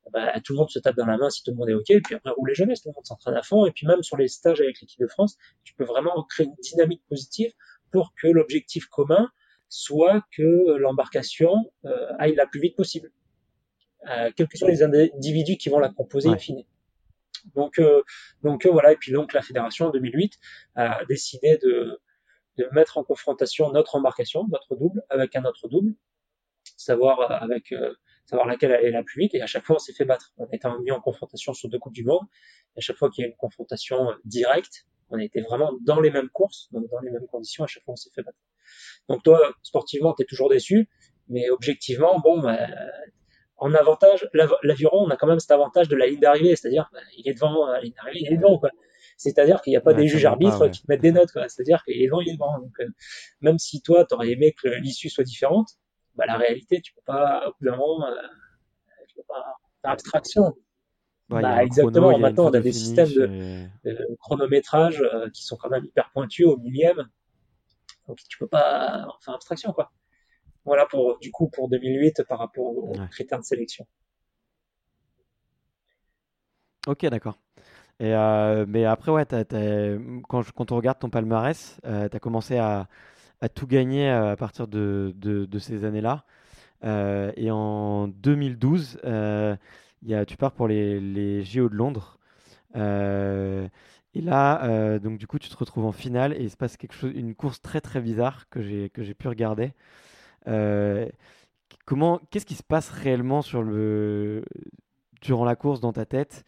eh 0.08 0.12
ben, 0.12 0.42
tout 0.44 0.54
le 0.54 0.60
monde 0.60 0.70
se 0.70 0.80
tape 0.80 0.96
dans 0.96 1.06
la 1.06 1.18
main 1.18 1.30
si 1.30 1.44
tout 1.44 1.52
le 1.52 1.58
monde 1.58 1.70
est 1.70 1.76
OK, 1.76 1.90
et 1.92 2.02
puis 2.02 2.16
après, 2.16 2.32
rouler 2.32 2.54
jamais, 2.54 2.76
tout 2.76 2.90
le 2.90 2.94
monde 2.94 3.06
s'entraîne 3.06 3.36
à 3.36 3.44
fond, 3.44 3.66
et 3.66 3.72
puis 3.72 3.88
même 3.88 4.04
sur 4.04 4.18
les 4.18 4.28
stages 4.28 4.60
avec 4.60 4.82
l'équipe 4.82 5.00
de 5.00 5.08
France, 5.08 5.38
tu 5.64 5.74
peux 5.76 5.86
vraiment 5.86 6.24
créer 6.24 6.48
une 6.48 6.56
dynamique 6.62 7.04
positive 7.08 7.52
pour 7.92 8.14
que 8.22 8.28
l'objectif 8.28 8.88
commun 8.88 9.30
soit 9.70 10.24
que 10.36 10.78
l'embarcation 10.78 11.72
euh, 11.86 12.08
aille 12.18 12.36
la 12.36 12.48
plus 12.48 12.60
vite 12.60 12.76
possible 12.76 13.12
euh, 14.08 14.32
quels 14.36 14.48
que 14.48 14.58
soient 14.58 14.70
les 14.70 14.84
individus 14.84 15.58
qui 15.58 15.70
vont 15.70 15.80
la 15.80 15.90
composer 15.90 16.30
Ouais. 16.30 16.36
in 16.36 16.40
fine. 16.40 16.64
Donc, 17.56 17.80
euh, 17.80 18.04
donc 18.44 18.66
euh, 18.66 18.72
voilà, 18.72 18.92
et 18.92 18.98
puis 18.98 19.12
donc 19.12 19.34
la 19.34 19.42
fédération 19.42 19.88
en 19.88 19.92
2008 19.92 20.40
a 20.76 21.06
décidé 21.06 21.58
de, 21.58 22.00
de 22.58 22.68
mettre 22.74 22.98
en 22.98 23.04
confrontation 23.04 23.72
notre 23.72 23.96
embarcation, 23.96 24.46
notre 24.50 24.76
double, 24.76 25.04
avec 25.10 25.36
un 25.36 25.46
autre 25.46 25.67
double, 25.69 25.94
savoir 26.78 27.19
euh, 27.21 27.36
avec 27.36 27.71
euh, 27.71 27.94
savoir 28.26 28.48
laquelle 28.48 28.71
allait 28.73 28.92
la 28.92 29.04
plus 29.04 29.21
vite, 29.21 29.36
et 29.36 29.42
à 29.42 29.48
chaque 29.48 29.65
fois 29.65 29.78
on 29.78 29.80
s'est 29.80 29.94
fait 29.94 30.06
battre. 30.06 30.34
On 30.38 30.46
était 30.52 30.67
mis 30.84 30.92
en 30.92 31.00
confrontation 31.02 31.54
sur 31.54 31.69
deux 31.69 31.80
coupes 31.80 31.94
du 31.94 32.04
monde, 32.04 32.26
et 32.76 32.80
à 32.80 32.82
chaque 32.82 32.98
fois 32.98 33.10
qu'il 33.10 33.23
y 33.23 33.26
a 33.26 33.30
une 33.30 33.38
confrontation 33.38 34.12
euh, 34.12 34.15
directe, 34.26 34.86
on 35.10 35.17
était 35.17 35.42
vraiment 35.42 35.71
dans 35.82 36.00
les 36.02 36.12
mêmes 36.12 36.30
courses, 36.30 36.67
donc 36.71 36.88
dans 36.92 37.00
les 37.00 37.10
mêmes 37.10 37.26
conditions, 37.28 37.63
à 37.63 37.67
chaque 37.67 37.84
fois 37.84 37.94
on 37.94 37.98
s'est 37.98 38.12
fait 38.13 38.21
battre. 38.21 38.38
Donc 39.08 39.23
toi, 39.23 39.40
sportivement, 39.63 40.13
tu 40.13 40.21
es 40.23 40.26
toujours 40.26 40.50
déçu, 40.50 40.88
mais 41.30 41.50
objectivement, 41.50 42.19
bon, 42.19 42.40
bah, 42.42 42.67
en 43.60 43.74
avantage, 43.74 44.28
l'av- 44.34 44.58
l'aviron, 44.64 45.06
on 45.06 45.10
a 45.10 45.18
quand 45.18 45.28
même 45.28 45.40
cet 45.40 45.52
avantage 45.52 45.88
de 45.90 45.96
la 45.96 46.08
ligne 46.08 46.20
d'arrivée, 46.20 46.56
c'est-à-dire, 46.56 46.90
bah, 46.94 47.00
il 47.18 47.28
est 47.28 47.34
devant, 47.34 47.66
à 47.66 47.74
la 47.74 47.82
ligne 47.82 47.94
d'arrivée, 47.94 48.20
il 48.22 48.34
est 48.34 48.38
devant, 48.38 48.58
quoi. 48.60 48.70
C'est-à-dire 49.18 49.62
qu'il 49.62 49.72
n'y 49.72 49.78
a 49.78 49.82
pas 49.82 49.92
Ouais, 49.92 49.98
des 49.98 50.08
juges 50.08 50.24
pas, 50.24 50.30
arbitres 50.30 50.62
ouais. 50.62 50.72
qui 50.72 50.82
te 50.82 50.86
mettent 50.90 51.02
des 51.02 51.12
notes, 51.12 51.32
quoi. 51.32 51.50
C'est-à-dire 51.50 51.84
qu'il 51.84 52.02
est 52.02 52.06
devant, 52.08 52.22
il 52.22 52.30
est 52.30 52.34
devant. 52.34 52.58
Donc, 52.60 52.72
euh, 52.80 52.88
même 53.42 53.60
si 53.60 53.82
toi, 53.82 54.06
tu 54.06 54.14
aurais 54.16 54.30
aimé 54.32 54.54
que 54.54 54.68
l'issue 54.70 55.10
soit 55.10 55.24
différente, 55.26 55.72
bah, 56.16 56.26
la 56.26 56.38
réalité, 56.38 56.82
tu 56.82 56.94
peux 56.94 57.02
pas, 57.06 57.48
au 57.48 57.52
bout 57.60 57.66
d'un 57.70 57.76
moment, 57.78 58.06
euh, 58.08 58.14
tu 59.08 59.16
peux 59.16 59.24
pas 59.28 59.56
faire 59.82 59.92
abstraction. 59.92 60.54
bah, 61.30 61.64
exactement. 61.64 62.18
Maintenant, 62.18 62.46
on 62.46 62.54
a 62.54 62.60
des 62.60 62.72
systèmes 62.72 63.10
de, 63.10 63.68
chronométrage 64.20 65.02
euh, 65.02 65.30
qui 65.32 65.44
sont 65.44 65.58
quand 65.58 65.70
même 65.70 65.86
hyper 65.86 66.10
pointus 66.12 66.46
au 66.48 66.58
millième. 66.58 67.08
Donc, 68.08 68.18
tu 68.28 68.38
peux 68.40 68.48
pas 68.48 69.08
faire 69.24 69.36
abstraction, 69.36 69.72
quoi. 69.74 69.92
Voilà 70.66 70.86
pour, 70.86 71.18
du 71.20 71.32
coup, 71.32 71.50
pour 71.50 71.70
2008 71.70 72.24
par 72.28 72.40
rapport 72.40 72.66
aux 72.66 72.94
critères 73.12 73.40
de 73.40 73.46
sélection. 73.46 73.88
Ok, 76.88 77.06
d'accord. 77.06 77.38
Et 78.00 78.14
euh, 78.14 78.66
mais 78.68 78.86
après, 78.86 79.12
ouais, 79.12 79.26
quand, 80.28 80.52
quand 80.52 80.72
on 80.72 80.76
regarde 80.78 81.00
ton 81.00 81.10
palmarès, 81.10 81.80
tu 81.84 81.90
as 81.90 82.20
commencé 82.20 82.58
à, 82.58 82.88
tout 83.54 83.68
gagné 83.68 84.10
euh, 84.10 84.32
à 84.32 84.36
partir 84.36 84.68
de, 84.68 85.14
de, 85.16 85.60
ces 85.60 85.84
années-là. 85.86 86.26
Euh, 86.84 87.32
et 87.36 87.52
en 87.52 88.08
2012, 88.08 89.00
euh, 89.06 89.56
y 90.04 90.14
a, 90.14 90.26
tu 90.26 90.38
pars 90.38 90.54
pour 90.54 90.68
les, 90.68 91.00
les 91.00 91.44
JO 91.44 91.70
de 91.70 91.76
Londres. 91.76 92.18
et 92.76 94.22
là, 94.22 95.00
donc 95.00 95.18
du 95.18 95.28
coup, 95.28 95.40
tu 95.40 95.50
te 95.50 95.58
retrouves 95.58 95.86
en 95.86 95.92
finale 95.92 96.34
et 96.34 96.44
il 96.44 96.50
se 96.50 96.58
passe 96.58 96.78
quelque 96.78 96.94
chose, 96.94 97.12
une 97.14 97.36
course 97.36 97.62
très 97.62 97.82
très 97.82 98.02
bizarre 98.02 98.50
que 98.50 98.62
j'ai 98.62 98.90
que 98.90 99.04
j'ai 99.04 99.14
pu 99.14 99.28
regarder. 99.28 99.74
Comment, 101.85 102.19
qu'est-ce 102.29 102.46
qui 102.46 102.56
se 102.56 102.63
passe 102.63 102.90
réellement 102.90 103.42
sur 103.42 103.63
le 103.63 104.44
durant 105.21 105.46
la 105.46 105.56
course 105.56 105.79
dans 105.79 105.94
ta 105.94 106.06
tête? 106.06 106.46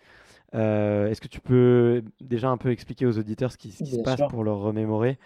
Est-ce 0.53 1.21
que 1.21 1.27
tu 1.27 1.39
peux 1.39 2.03
déjà 2.19 2.49
un 2.49 2.57
peu 2.57 2.71
expliquer 2.71 3.05
aux 3.05 3.17
auditeurs 3.17 3.51
ce 3.51 3.57
qui, 3.57 3.71
ce 3.71 3.83
qui 3.83 3.91
se 3.91 4.01
passe 4.01 4.21
pour 4.29 4.43
leur 4.43 4.59
remémorer? 4.59 5.17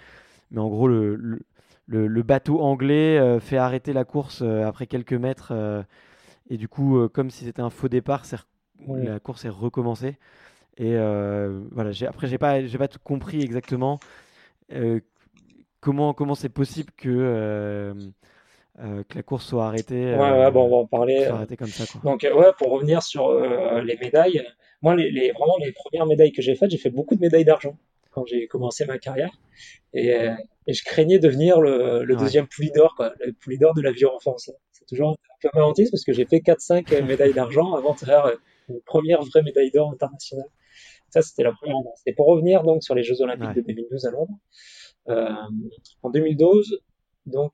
Mais 0.52 0.60
en 0.62 0.70
gros, 0.70 0.88
le, 0.88 1.42
le, 1.88 2.24
bateau 2.24 2.62
anglais 2.62 3.18
euh, 3.18 3.40
fait 3.40 3.58
arrêter 3.58 3.94
la 3.94 4.06
course 4.06 4.42
euh, 4.42 4.66
après 4.66 4.88
quelques 4.88 5.14
mètres. 5.14 5.50
Euh, 5.52 5.84
et 6.50 6.58
du 6.58 6.68
coup, 6.68 7.08
comme 7.10 7.32
si 7.32 7.46
c'était 7.46 7.62
un 7.62 7.72
faux 7.72 7.88
départ, 7.88 8.24
la 8.88 9.20
course 9.20 9.46
est 9.46 9.50
recommencée. 9.50 10.18
Et 10.78 10.96
voilà, 11.72 11.90
après, 12.08 12.28
j'ai 12.28 12.38
pas, 12.38 12.64
j'ai 12.64 12.78
pas 12.78 12.88
tout 12.88 13.00
compris 13.04 13.42
exactement 13.42 14.00
comment 15.80 16.14
comment 16.14 16.36
c'est 16.36 16.50
possible 16.50 16.92
que 16.96 17.96
que 18.78 19.16
la 19.16 19.24
course 19.24 19.46
soit 19.46 19.66
arrêtée. 19.68 20.16
ouais, 20.16 20.52
bon, 20.52 20.66
on 20.66 20.70
va 20.70 20.76
en 20.78 20.86
parler. 20.88 21.30
comme 21.58 21.68
ça, 21.68 21.86
Donc, 22.04 22.24
ouais, 22.24 22.52
pour 22.58 22.72
revenir 22.72 23.04
sur 23.04 23.34
les 23.82 23.98
médailles, 23.98 24.46
moi, 24.82 24.96
les, 24.96 25.12
les, 25.12 25.32
vraiment 25.32 25.56
les 25.60 25.72
premières 25.72 26.06
médailles 26.06 26.32
que 26.32 26.42
j'ai 26.42 26.56
faites, 26.56 26.70
j'ai 26.72 26.78
fait 26.78 26.90
beaucoup 26.90 27.16
de 27.16 27.22
médailles 27.22 27.46
d'argent 27.46 27.78
quand 28.12 28.26
j'ai 28.26 28.48
commencé 28.48 28.86
ma 28.86 28.98
carrière. 28.98 29.32
Et, 29.94 30.14
et 30.68 30.74
je 30.74 30.84
craignais 30.84 31.20
devenir 31.20 31.62
le, 31.62 32.04
le 32.04 32.16
deuxième 32.16 32.48
poulie 32.48 32.72
d'or, 32.72 32.96
quoi, 32.96 33.14
le 33.26 33.34
poulie 33.34 33.58
d'or 33.58 33.74
de 33.74 33.82
la 33.82 33.92
vie 33.92 34.06
français. 34.20 34.56
C'est 34.72 34.86
toujours 34.86 35.12
un 35.12 35.16
peu 35.42 35.50
malentiste 35.54 35.92
parce 35.92 36.04
que 36.04 36.14
j'ai 36.14 36.26
fait 36.26 36.40
4-5 36.40 37.04
médailles 37.04 37.34
d'argent 37.34 37.74
avant 37.74 37.94
de 37.94 38.00
faire 38.00 38.32
une 38.70 38.82
première 38.82 39.22
vraie 39.24 39.42
médaille 39.42 39.72
d'or 39.72 39.92
internationale. 39.92 40.48
Ça, 41.10 41.22
c'était 41.22 41.44
la 41.44 41.54
première. 41.54 41.78
Et 42.06 42.14
pour 42.14 42.28
revenir 42.28 42.64
donc 42.64 42.84
sur 42.84 42.96
les 42.96 43.04
Jeux 43.04 43.22
Olympiques 43.22 43.56
de 43.56 43.62
2012 43.62 44.06
à 44.06 44.12
Londres, 44.12 44.38
euh, 45.08 45.30
en 46.02 46.10
2012, 46.10 46.82
donc 47.26 47.54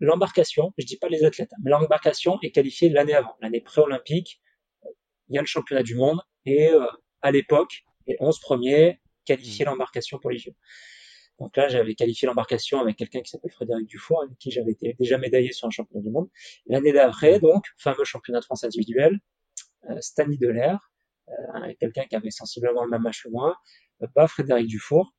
l'embarcation, 0.00 0.72
je 0.78 0.86
dis 0.86 0.96
pas 0.96 1.08
les 1.08 1.24
athlètes, 1.24 1.50
mais 1.62 1.70
l'embarcation 1.70 2.38
est 2.42 2.50
qualifiée 2.50 2.88
l'année 2.88 3.14
avant, 3.14 3.36
l'année 3.40 3.60
pré-olympique. 3.60 4.40
Il 5.28 5.36
y 5.36 5.38
a 5.38 5.42
le 5.42 5.46
championnat 5.46 5.82
du 5.82 5.94
monde 5.94 6.20
et 6.44 6.70
euh, 6.70 6.86
à 7.22 7.30
l'époque, 7.30 7.84
les 8.06 8.16
11 8.20 8.38
premiers 8.40 9.00
qualifiaient 9.24 9.64
mmh. 9.64 9.68
l'embarcation 9.68 10.18
pour 10.18 10.30
les 10.30 10.38
Jeux. 10.38 10.54
Donc 11.40 11.56
là, 11.56 11.68
j'avais 11.68 11.94
qualifié 11.94 12.26
l'embarcation 12.26 12.80
avec 12.80 12.96
quelqu'un 12.96 13.22
qui 13.22 13.30
s'appelle 13.30 13.50
Frédéric 13.50 13.86
Dufour, 13.86 14.22
avec 14.22 14.36
qui 14.38 14.50
j'avais 14.50 14.72
été 14.72 14.94
déjà 15.00 15.16
médaillé 15.16 15.52
sur 15.52 15.66
un 15.66 15.70
championnat 15.70 16.02
du 16.02 16.10
monde. 16.10 16.28
L'année 16.66 16.92
d'après, 16.92 17.40
donc, 17.40 17.64
fameux 17.78 18.04
championnat 18.04 18.40
de 18.40 18.44
France 18.44 18.62
individuel, 18.62 19.18
euh, 19.88 19.96
Stanley 20.00 20.36
Delair, 20.36 20.90
euh, 21.30 21.72
quelqu'un 21.80 22.04
qui 22.04 22.14
avait 22.14 22.30
sensiblement 22.30 22.84
le 22.84 22.90
même 22.90 23.06
âge 23.06 23.22
que 23.22 23.30
moi, 23.30 23.56
euh, 24.02 24.06
pas 24.14 24.26
Frédéric 24.26 24.66
Dufour, 24.66 25.14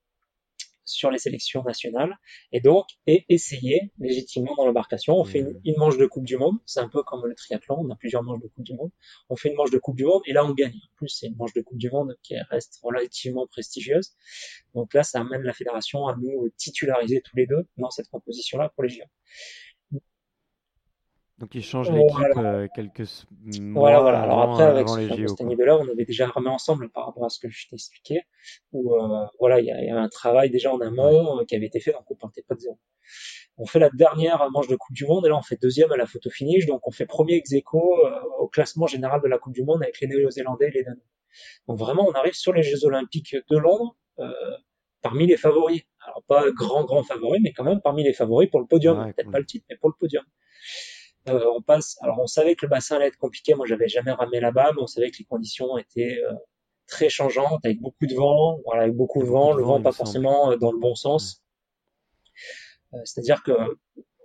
sur 0.86 1.12
les 1.12 1.18
sélections 1.18 1.64
nationales 1.64 2.18
et 2.52 2.62
donc 2.62 2.86
et 3.08 3.26
essayer 3.30 3.92
légitimement 4.00 4.56
dans 4.56 4.66
l'embarcation. 4.66 5.16
On 5.16 5.24
fait 5.24 5.46
une, 5.66 5.76
manche 5.78 5.98
de 5.98 6.06
Coupe 6.06 6.26
du 6.26 6.38
Monde, 6.38 6.58
c'est 6.66 6.80
un 6.80 6.90
peu 6.90 7.04
comme 7.04 7.26
le 7.26 7.36
triathlon, 7.36 7.78
on 7.80 7.90
a 7.90 7.96
plusieurs 7.96 8.24
manches 8.24 8.42
de 8.42 8.48
Coupe 8.48 8.64
du 8.64 8.74
Monde. 8.74 8.92
On 9.30 9.36
fait 9.36 9.50
une 9.50 9.56
manche 9.56 9.72
de 9.72 9.78
Coupe 9.78 9.96
du 9.96 10.06
Monde 10.06 10.22
et 10.26 10.34
là 10.34 10.46
on 10.46 10.54
gagne. 10.54 10.76
En 10.76 10.96
plus, 10.96 11.10
c'est 11.10 11.28
une 11.28 11.36
manche 11.36 11.54
de 11.54 11.62
Coupe 11.62 11.78
du 11.78 11.90
Monde 11.90 12.18
qui 12.24 12.36
reste 12.50 12.80
relativement 12.84 13.48
prestigieuse. 13.48 14.12
Donc 14.76 14.94
là, 14.94 15.04
ça 15.04 15.20
amène 15.22 15.42
la 15.42 15.54
fédération 15.54 16.08
à 16.08 16.16
nous 16.16 16.50
titulariser 16.58 17.22
tous 17.22 17.36
les 17.36 17.48
deux 17.48 17.68
dans 17.78 17.90
cette 17.90 18.10
composition-là 18.10 18.72
pour 18.76 18.84
les 18.84 18.90
JO. 18.90 19.04
Donc 21.42 21.56
il 21.56 21.64
change 21.64 21.92
l'équipe 21.92 22.38
euh, 22.38 22.68
quelques 22.76 23.26
mois 23.60 23.82
voilà, 23.82 24.00
voilà. 24.02 24.22
Alors 24.22 24.42
après, 24.44 24.64
avec 24.64 24.88
avant 24.88 24.96
les 24.96 25.08
JO. 25.08 25.36
là 25.66 25.78
on 25.80 25.90
avait 25.90 26.06
déjà 26.06 26.28
remis 26.28 26.50
ensemble 26.50 26.92
par 26.92 27.08
rapport 27.08 27.26
à 27.26 27.30
ce 27.30 27.40
que 27.40 27.50
je 27.50 27.68
t'ai 27.68 27.78
expliqué. 27.78 28.22
Où 28.72 28.94
euh, 28.94 29.26
voilà, 29.40 29.60
il 29.60 29.66
y, 29.66 29.72
avait 29.72 29.90
un 29.90 30.08
travail 30.08 30.52
déjà 30.52 30.72
en 30.72 30.80
amont 30.82 31.40
euh, 31.40 31.44
qui 31.46 31.56
avait 31.56 31.66
été 31.66 31.80
fait, 31.80 31.94
donc 31.94 32.04
on 32.12 32.16
partait 32.16 32.44
pas 32.48 32.54
de 32.54 32.60
zéro. 32.60 32.80
On 33.58 33.66
fait 33.66 33.80
la 33.80 33.90
dernière 33.90 34.48
manche 34.52 34.68
de 34.68 34.76
Coupe 34.76 34.96
du 34.96 35.08
Monde 35.08 35.26
et 35.26 35.30
là 35.30 35.36
on 35.36 35.42
fait 35.42 35.60
deuxième 35.60 35.92
à 35.92 35.98
la 35.98 36.06
photo 36.06 36.30
finish, 36.30 36.68
donc 36.68 36.88
on 36.88 36.92
fait 36.92 37.08
premier 37.08 37.38
ex 37.38 37.52
aequo 37.54 37.98
au 38.38 38.48
classement 38.48 38.86
général 38.86 39.20
de 39.24 39.28
la 39.28 39.40
Coupe 39.40 39.54
du 39.54 39.64
Monde 39.64 39.82
avec 39.82 40.00
les 40.00 40.08
Néo-Zélandais 40.08 40.68
et 40.68 40.72
les 40.72 40.84
Danois. 40.84 41.02
Donc 41.68 41.80
vraiment, 41.80 42.06
on 42.08 42.12
arrive 42.12 42.34
sur 42.34 42.54
les 42.54 42.62
Jeux 42.62 42.86
Olympiques 42.86 43.36
de 43.50 43.58
Londres 43.58 43.98
parmi 45.02 45.26
les 45.26 45.38
favoris. 45.38 45.82
Alors 46.06 46.22
pas 46.28 46.52
grand 46.52 46.84
grand 46.84 47.02
favoris, 47.02 47.42
mais 47.44 47.52
quand 47.52 47.64
même 47.64 47.82
parmi 47.82 48.04
les 48.04 48.14
favoris 48.14 48.48
pour 48.52 48.60
le 48.60 48.68
podium. 48.68 49.12
Peut-être 49.16 49.32
pas 49.32 49.40
le 49.40 49.46
titre, 49.48 49.66
mais 49.72 49.78
pour 49.78 49.90
le 49.90 49.96
podium. 50.00 50.24
Euh, 51.30 51.46
on 51.56 51.62
passe. 51.62 51.98
Alors 52.02 52.20
on 52.20 52.28
savait 52.28 52.56
que 52.56 52.66
le 52.66 52.70
bassin 52.70 52.96
allait 52.96 53.08
être 53.08 53.18
compliqué. 53.18 53.54
Moi, 53.54 53.66
j'avais 53.68 53.88
jamais 53.88 54.12
ramé 54.12 54.40
là-bas, 54.40 54.72
mais 54.76 54.82
on 54.82 54.88
savait 54.88 55.12
que 55.12 55.18
les 55.20 55.26
conditions 55.26 55.78
étaient 55.78 56.18
euh, 56.28 56.34
très 56.88 57.10
changeantes, 57.10 57.64
avec 57.64 57.80
beaucoup 57.80 58.08
de 58.08 58.16
vent. 58.16 58.60
Voilà, 58.66 58.84
avec 58.84 58.96
beaucoup 58.96 59.22
de 59.22 59.28
vent. 59.28 59.54
Le 59.54 59.64
vent, 59.64 59.82
pas 59.82 59.92
forcément 59.92 60.52
euh, 60.52 60.58
dans 60.58 60.72
le 60.72 60.80
bon 60.80 60.96
sens. 60.96 61.44
c'est-à-dire 63.04 63.44
que 63.44 63.52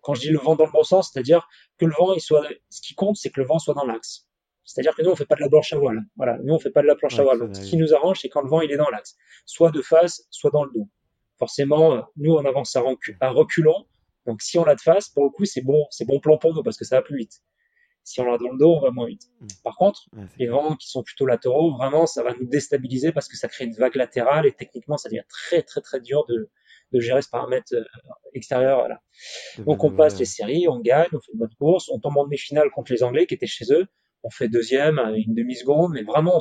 quand 0.03 0.15
je 0.15 0.21
dis 0.21 0.31
le 0.31 0.39
vent 0.39 0.57
dans 0.57 0.67
le 0.67 0.73
bon 0.73 0.85
sens, 0.85 1.11
c'est-à-dire 1.13 1.47
que 1.79 1.85
le 1.85 1.93
vent, 1.93 2.15
il 2.15 2.21
soit. 2.21 2.47
Ce 2.71 2.81
qui 2.81 2.95
compte, 2.95 3.17
c'est 3.17 3.31
que 3.31 3.41
le 3.41 3.47
vent 3.47 3.59
soit 3.59 3.75
dans 3.75 3.85
l'axe. 3.85 4.27
C'est-à-dire 4.65 4.97
que 4.97 5.03
nous, 5.03 5.11
on 5.11 5.17
fait 5.17 5.27
pas 5.27 5.37
de 5.37 5.43
la 5.43 5.49
planche 5.49 5.73
à 5.73 5.79
voile. 5.79 6.01
Voilà, 6.17 6.39
nous, 6.43 6.55
on 6.55 6.59
fait 6.59 6.71
pas 6.71 6.83
de 6.83 6.89
la 6.89 6.97
planche 6.97 7.19
à 7.19 7.23
voile. 7.23 7.39
Donc, 7.39 7.55
ce 7.55 7.61
qui 7.61 7.77
nous 7.77 7.95
arrange, 7.95 8.21
c'est 8.21 8.29
quand 8.29 8.43
le 8.43 8.49
vent, 8.49 8.63
il 8.63 8.73
est 8.73 8.77
dans 8.77 8.91
l'axe, 8.91 9.17
soit 9.45 9.71
de 9.71 9.81
face, 9.83 10.27
soit 10.31 10.51
dans 10.51 10.65
le 10.65 10.71
dos. 10.73 10.89
Forcément, 11.39 12.05
nous, 12.17 12.33
on 12.33 12.45
avance 12.45 12.75
à, 12.75 12.83
à 13.21 13.31
reculons 13.31 13.87
donc 14.27 14.43
si 14.43 14.59
on 14.59 14.65
l'a 14.65 14.75
de 14.75 14.81
face, 14.81 15.09
pour 15.09 15.25
le 15.25 15.31
coup, 15.31 15.45
c'est 15.45 15.63
bon, 15.63 15.87
c'est 15.91 16.05
bon 16.05 16.21
plan 16.21 16.39
pour 16.39 16.55
nous 16.55 16.63
parce 16.63 16.77
que 16.77 16.85
ça 16.85 16.97
va 16.97 17.03
plus 17.03 17.17
vite. 17.17 17.43
Si 18.03 18.21
on 18.21 18.25
l'a 18.25 18.39
dans 18.39 18.51
le 18.51 18.59
dos, 18.59 18.73
on 18.73 18.81
va 18.81 18.91
moins 18.91 19.07
vite. 19.07 19.23
Mm. 19.41 19.47
Par 19.65 19.77
contre, 19.77 20.09
les 20.39 20.47
vents 20.47 20.77
qui 20.77 20.89
sont 20.89 21.03
plutôt 21.03 21.27
latéraux, 21.27 21.77
vraiment, 21.77 22.07
ça 22.07 22.23
va 22.23 22.35
nous 22.35 22.47
déstabiliser 22.47 23.13
parce 23.13 23.29
que 23.29 23.37
ça 23.37 23.49
crée 23.49 23.65
une 23.65 23.75
vague 23.75 23.97
latérale 23.97 24.47
et 24.47 24.53
techniquement, 24.53 24.97
ça 24.97 25.09
devient 25.09 25.25
très 25.29 25.63
très 25.63 25.81
très 25.81 26.01
dur 26.01 26.25
de, 26.29 26.51
de 26.93 27.01
gérer 27.01 27.23
ce 27.23 27.29
paramètre 27.29 27.75
euh, 27.75 27.85
extérieur. 28.35 28.79
Voilà. 28.79 29.01
Donc 29.65 29.85
on 29.85 29.91
passe 29.91 30.19
les 30.19 30.25
séries, 30.25 30.69
on 30.69 30.81
gagne, 30.81 31.09
on 31.13 31.21
fait 31.21 31.33
une 31.33 31.39
bonne 31.39 31.55
course, 31.59 31.89
on 31.91 31.99
tombe 31.99 32.17
en 32.17 32.25
demi-finale 32.25 32.71
contre 32.71 32.93
les 32.93 33.03
Anglais 33.03 33.27
qui 33.27 33.35
étaient 33.35 33.47
chez 33.47 33.73
eux, 33.73 33.87
on 34.23 34.31
fait 34.31 34.49
deuxième 34.49 34.99
à 34.99 35.13
une 35.13 35.35
demi-seconde, 35.35 35.93
mais 35.93 36.03
vraiment 36.03 36.37
on 36.37 36.41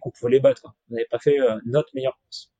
Qu'on 0.00 0.10
pouvait 0.10 0.32
les 0.32 0.40
battre. 0.40 0.74
On 0.90 0.94
n'avait 0.94 1.08
pas 1.10 1.18
fait 1.18 1.40
euh, 1.40 1.58
notre 1.66 1.94
meilleure 1.94 2.18
course. 2.22 2.50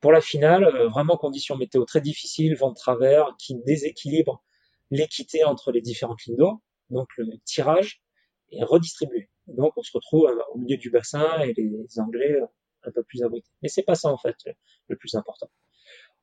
Pour 0.00 0.12
la 0.12 0.20
finale, 0.20 0.64
euh, 0.64 0.88
vraiment 0.88 1.16
conditions 1.16 1.56
météo 1.56 1.84
très 1.84 2.00
difficiles, 2.00 2.56
vent 2.56 2.70
de 2.70 2.76
travers 2.76 3.34
qui 3.38 3.56
déséquilibre 3.56 4.42
l'équité 4.90 5.44
entre 5.44 5.72
les 5.72 5.80
différentes 5.80 6.24
lignes 6.24 6.36
d'eau. 6.36 6.62
Donc 6.90 7.08
le 7.16 7.38
tirage 7.44 8.02
est 8.52 8.64
redistribué. 8.64 9.28
Donc 9.46 9.72
on 9.76 9.82
se 9.82 9.90
retrouve 9.92 10.26
euh, 10.26 10.38
au 10.52 10.58
milieu 10.58 10.76
du 10.76 10.90
bassin 10.90 11.40
et 11.40 11.52
les 11.54 11.98
Anglais 11.98 12.36
un 12.84 12.92
peu 12.92 13.02
plus 13.02 13.22
abrités. 13.22 13.50
Mais 13.62 13.68
c'est 13.68 13.82
pas 13.82 13.94
ça 13.94 14.08
en 14.08 14.18
fait 14.18 14.36
le 14.88 14.96
plus 14.96 15.14
important. 15.14 15.50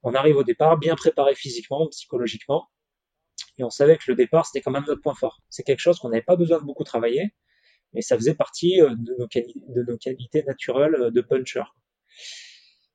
On 0.04 0.14
arrive 0.14 0.38
au 0.38 0.44
départ 0.44 0.78
bien 0.78 0.96
préparé 0.96 1.36
physiquement, 1.36 1.88
psychologiquement, 1.88 2.70
et 3.58 3.64
on 3.64 3.70
savait 3.70 3.98
que 3.98 4.04
le 4.08 4.16
départ 4.16 4.46
c'était 4.46 4.62
quand 4.62 4.72
même 4.72 4.86
notre 4.88 5.02
point 5.02 5.16
fort. 5.16 5.42
C'est 5.50 5.64
quelque 5.64 5.80
chose 5.80 6.00
qu'on 6.00 6.10
n'avait 6.10 6.22
pas 6.22 6.36
besoin 6.36 6.60
de 6.60 6.64
beaucoup 6.64 6.84
travailler, 6.84 7.34
mais 7.96 8.02
ça 8.02 8.16
faisait 8.18 8.36
partie 8.36 8.78
de 8.78 9.16
nos, 9.18 9.28
de 9.28 9.92
nos 9.92 9.98
qualités 9.98 10.44
naturelles 10.44 11.12
de 11.12 11.22
puncher. 11.22 11.64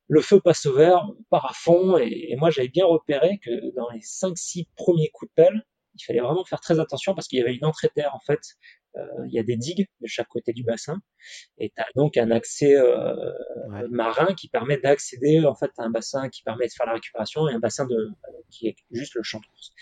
le 0.09 0.21
feu 0.21 0.41
passe 0.41 0.67
au 0.67 0.75
vert, 0.75 1.07
on 1.09 1.23
part 1.31 1.47
à 1.47 1.55
fond, 1.55 1.97
et, 1.99 2.37
moi 2.39 2.51
j'avais 2.51 2.69
bien 2.69 2.87
repéré 2.87 3.41
que 3.43 3.75
dans 3.75 3.89
les 3.91 4.01
5-6 4.01 4.67
premiers 4.77 5.09
coups 5.09 5.31
de 5.31 5.35
pelle, 5.35 5.67
il 5.95 6.05
fallait 6.05 6.21
vraiment 6.21 6.45
faire 6.45 6.61
très 6.61 6.79
attention 6.79 7.15
parce 7.15 7.27
qu'il 7.27 7.39
y 7.39 7.43
avait 7.43 7.55
une 7.55 7.65
entrée 7.65 7.89
terre 7.89 8.15
en 8.15 8.21
fait, 8.21 8.41
euh, 8.97 9.03
il 9.27 9.33
y 9.33 9.39
a 9.39 9.43
des 9.43 9.57
digues 9.57 9.87
de 10.01 10.07
chaque 10.07 10.29
côté 10.29 10.53
du 10.53 10.65
bassin, 10.65 11.01
et 11.59 11.71
tu 11.71 11.81
as 11.81 11.87
donc 11.95 12.17
un 12.17 12.31
accès 12.31 12.75
euh, 12.77 13.15
marin 13.91 14.35
qui 14.35 14.49
permet 14.49 14.79
d'accéder 14.79 15.45
en 15.45 15.55
fait 15.55 15.71
à 15.79 15.85
un 15.85 15.91
bassin 15.91 16.29
qui 16.29 16.43
permet 16.43 16.67
de 16.67 16.73
faire 16.73 16.87
la 16.87 16.95
récupération 16.95 17.49
et 17.49 17.55
un 17.55 17.61
bassin 17.61 17.87
de 17.87 18.11
qui 18.51 18.69
est 18.69 18.77
juste 18.91 19.15
le 19.15 19.23
champ 19.23 19.39
de 19.39 19.47
course. 19.47 19.73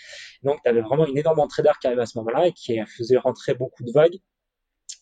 Donc 0.43 0.59
tu 0.63 0.69
avais 0.69 0.81
vraiment 0.81 1.07
une 1.07 1.17
énorme 1.17 1.39
entrée 1.39 1.63
d'air 1.63 1.79
qui 1.79 1.87
arrivait 1.87 2.03
à 2.03 2.05
ce 2.05 2.17
moment-là 2.19 2.47
et 2.47 2.53
qui 2.53 2.79
faisait 2.85 3.17
rentrer 3.17 3.55
beaucoup 3.55 3.83
de 3.83 3.91
vagues 3.91 4.19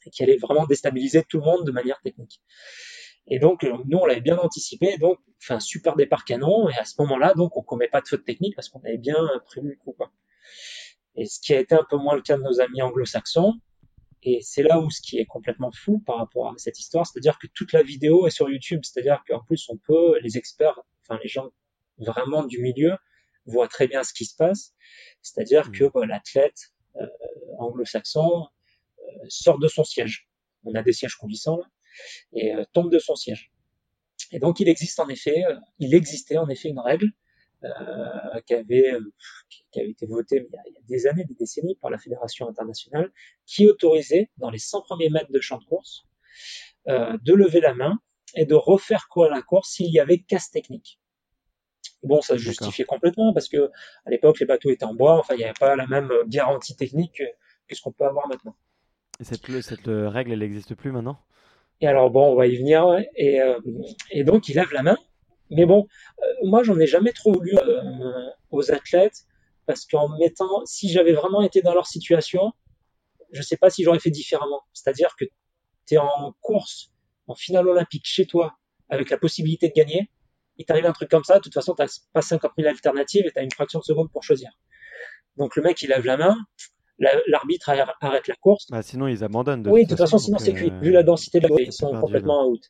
et 0.07 0.09
qui 0.09 0.23
allait 0.23 0.37
vraiment 0.37 0.65
déstabiliser 0.65 1.23
tout 1.23 1.37
le 1.37 1.43
monde 1.43 1.65
de 1.65 1.71
manière 1.71 1.99
technique. 2.01 2.41
Et 3.27 3.39
donc, 3.39 3.63
euh, 3.63 3.73
nous, 3.85 3.97
on 3.97 4.05
l'avait 4.05 4.21
bien 4.21 4.37
anticipé, 4.37 4.97
donc, 4.97 5.19
fait 5.39 5.53
un 5.53 5.59
super 5.59 5.95
départ 5.95 6.23
canon, 6.23 6.69
et 6.69 6.75
à 6.75 6.85
ce 6.85 6.95
moment-là, 6.99 7.33
donc, 7.33 7.57
on 7.57 7.61
commet 7.61 7.89
pas 7.89 8.01
de 8.01 8.07
faute 8.07 8.23
technique 8.23 8.55
parce 8.55 8.69
qu'on 8.69 8.79
avait 8.79 8.97
bien 8.97 9.17
prévu 9.45 9.69
le 9.71 9.75
coup, 9.75 9.93
quoi. 9.93 10.11
Et 11.15 11.25
ce 11.25 11.39
qui 11.41 11.53
a 11.53 11.59
été 11.59 11.75
un 11.75 11.85
peu 11.89 11.97
moins 11.97 12.15
le 12.15 12.21
cas 12.21 12.37
de 12.37 12.43
nos 12.43 12.61
amis 12.61 12.81
anglo-saxons, 12.81 13.55
et 14.23 14.39
c'est 14.41 14.63
là 14.63 14.79
où 14.79 14.89
ce 14.89 15.01
qui 15.01 15.19
est 15.19 15.25
complètement 15.25 15.71
fou 15.71 15.99
par 16.05 16.17
rapport 16.17 16.47
à 16.47 16.53
cette 16.57 16.79
histoire, 16.79 17.05
c'est-à-dire 17.05 17.37
que 17.37 17.47
toute 17.53 17.73
la 17.73 17.83
vidéo 17.83 18.27
est 18.27 18.31
sur 18.31 18.49
YouTube, 18.49 18.81
c'est-à-dire 18.83 19.23
qu'en 19.27 19.43
plus, 19.43 19.67
on 19.69 19.77
peut, 19.77 20.19
les 20.21 20.37
experts, 20.37 20.79
enfin, 21.03 21.19
les 21.21 21.27
gens 21.27 21.49
vraiment 21.97 22.43
du 22.43 22.59
milieu, 22.59 22.95
voient 23.45 23.67
très 23.67 23.87
bien 23.87 24.03
ce 24.03 24.13
qui 24.13 24.25
se 24.25 24.35
passe, 24.35 24.73
c'est-à-dire 25.21 25.67
mmh. 25.67 25.71
que 25.71 25.83
bah, 25.85 26.05
l'athlète 26.05 26.73
euh, 26.97 27.07
anglo-saxon 27.59 28.43
euh, 28.43 28.56
sort 29.29 29.59
de 29.59 29.67
son 29.67 29.83
siège. 29.83 30.27
On 30.63 30.73
a 30.75 30.83
des 30.83 30.93
sièges 30.93 31.15
coulissants 31.15 31.57
là, 31.57 31.65
et 32.33 32.53
euh, 32.53 32.63
tombe 32.73 32.91
de 32.91 32.99
son 32.99 33.15
siège. 33.15 33.51
Et 34.31 34.39
donc 34.39 34.59
il 34.59 34.69
existe 34.69 34.99
en 34.99 35.07
effet, 35.09 35.43
euh, 35.45 35.55
il 35.79 35.93
existait 35.93 36.37
en 36.37 36.49
effet 36.49 36.69
une 36.69 36.79
règle 36.79 37.11
euh, 37.63 38.41
qui 38.45 38.53
avait 38.53 38.91
qui 39.71 39.79
avait 39.79 39.89
été 39.89 40.05
votée 40.05 40.47
il 40.47 40.53
y, 40.53 40.57
a, 40.57 40.61
il 40.67 40.73
y, 40.73 40.77
a, 40.77 40.81
des 40.87 41.07
années, 41.07 41.23
des 41.23 41.33
décennies 41.33 41.75
par 41.81 41.89
la 41.89 41.97
fédération 41.97 42.47
internationale, 42.47 43.11
qui 43.45 43.67
autorisait 43.67 44.29
dans 44.37 44.49
les 44.49 44.59
100 44.59 44.81
premiers 44.83 45.09
mètres 45.09 45.31
de 45.31 45.39
champ 45.39 45.57
de 45.57 45.65
course 45.65 46.05
euh, 46.87 47.17
de 47.21 47.33
lever 47.33 47.59
la 47.59 47.73
main 47.73 47.99
et 48.35 48.45
de 48.45 48.55
refaire 48.55 49.07
quoi 49.09 49.27
à 49.27 49.29
la 49.29 49.41
course 49.41 49.71
s'il 49.71 49.91
y 49.91 49.99
avait 49.99 50.19
casse 50.19 50.51
technique. 50.51 50.99
Bon, 52.03 52.21
ça 52.21 52.35
se 52.35 52.43
justifiait 52.43 52.85
complètement 52.85 53.33
parce 53.33 53.49
que 53.49 53.71
à 54.05 54.09
l'époque 54.09 54.39
les 54.39 54.45
bateaux 54.45 54.69
étaient 54.69 54.85
en 54.85 54.93
bois, 54.93 55.17
enfin 55.19 55.33
il 55.33 55.37
n'y 55.37 55.43
avait 55.43 55.53
pas 55.59 55.75
la 55.75 55.87
même 55.87 56.11
garantie 56.27 56.75
technique 56.75 57.15
que, 57.17 57.23
que 57.67 57.75
ce 57.75 57.81
qu'on 57.81 57.91
peut 57.91 58.05
avoir 58.05 58.27
maintenant. 58.27 58.55
Et 59.19 59.23
cette, 59.23 59.61
cette 59.61 59.87
règle, 59.87 60.33
elle 60.33 60.39
n'existe 60.39 60.75
plus 60.75 60.91
maintenant? 60.91 61.19
Et 61.81 61.87
alors 61.87 62.09
bon, 62.09 62.31
on 62.31 62.35
va 62.35 62.47
y 62.47 62.57
venir. 62.57 62.85
Et, 63.15 63.41
euh, 63.41 63.59
et 64.11 64.23
donc 64.23 64.49
il 64.49 64.55
lève 64.55 64.71
la 64.71 64.83
main. 64.83 64.97
Mais 65.49 65.65
bon, 65.65 65.87
euh, 66.21 66.25
moi 66.43 66.63
j'en 66.63 66.77
ai 66.79 66.87
jamais 66.87 67.13
trop 67.13 67.31
voulu 67.31 67.53
euh, 67.57 68.29
aux 68.51 68.71
athlètes 68.71 69.25
parce 69.65 69.85
qu'en 69.85 70.09
mettant, 70.17 70.65
si 70.65 70.89
j'avais 70.89 71.13
vraiment 71.13 71.41
été 71.41 71.61
dans 71.61 71.73
leur 71.73 71.87
situation, 71.87 72.53
je 73.31 73.41
sais 73.41 73.57
pas 73.57 73.69
si 73.69 73.83
j'aurais 73.83 73.99
fait 73.99 74.11
différemment. 74.11 74.61
C'est-à-dire 74.73 75.15
que 75.17 75.25
tu 75.87 75.95
es 75.95 75.97
en 75.97 76.33
course, 76.41 76.91
en 77.27 77.35
finale 77.35 77.67
olympique 77.67 78.05
chez 78.05 78.25
toi, 78.25 78.57
avec 78.89 79.09
la 79.09 79.17
possibilité 79.17 79.67
de 79.67 79.73
gagner. 79.73 80.09
Il 80.57 80.65
t'arrive 80.65 80.85
un 80.85 80.93
truc 80.93 81.09
comme 81.09 81.23
ça, 81.23 81.35
de 81.37 81.41
toute 81.41 81.53
façon, 81.53 81.75
tu 81.75 81.85
pas 82.13 82.21
50 82.21 82.51
000 82.57 82.69
alternatives 82.69 83.25
et 83.27 83.31
tu 83.31 83.39
as 83.39 83.43
une 83.43 83.51
fraction 83.51 83.79
de 83.79 83.83
seconde 83.83 84.11
pour 84.11 84.23
choisir. 84.23 84.49
Donc 85.35 85.55
le 85.55 85.61
mec, 85.61 85.81
il 85.81 85.89
lève 85.89 86.05
la 86.05 86.17
main, 86.17 86.35
l'arbitre 86.99 87.69
arrête 87.69 88.27
la 88.27 88.35
course. 88.35 88.67
Bah, 88.69 88.81
sinon, 88.81 89.07
ils 89.07 89.23
abandonnent. 89.23 89.63
De 89.63 89.69
oui, 89.69 89.83
de 89.83 89.89
toute 89.89 89.97
façon, 89.97 90.17
sinon 90.17 90.37
c'est 90.37 90.53
cuit. 90.53 90.71
Euh, 90.71 90.79
Vu 90.79 90.91
la 90.91 91.03
densité 91.03 91.39
de 91.39 91.47
la 91.47 91.55
ils 91.59 91.71
sont 91.71 91.91
complètement 91.99 92.47
out. 92.47 92.61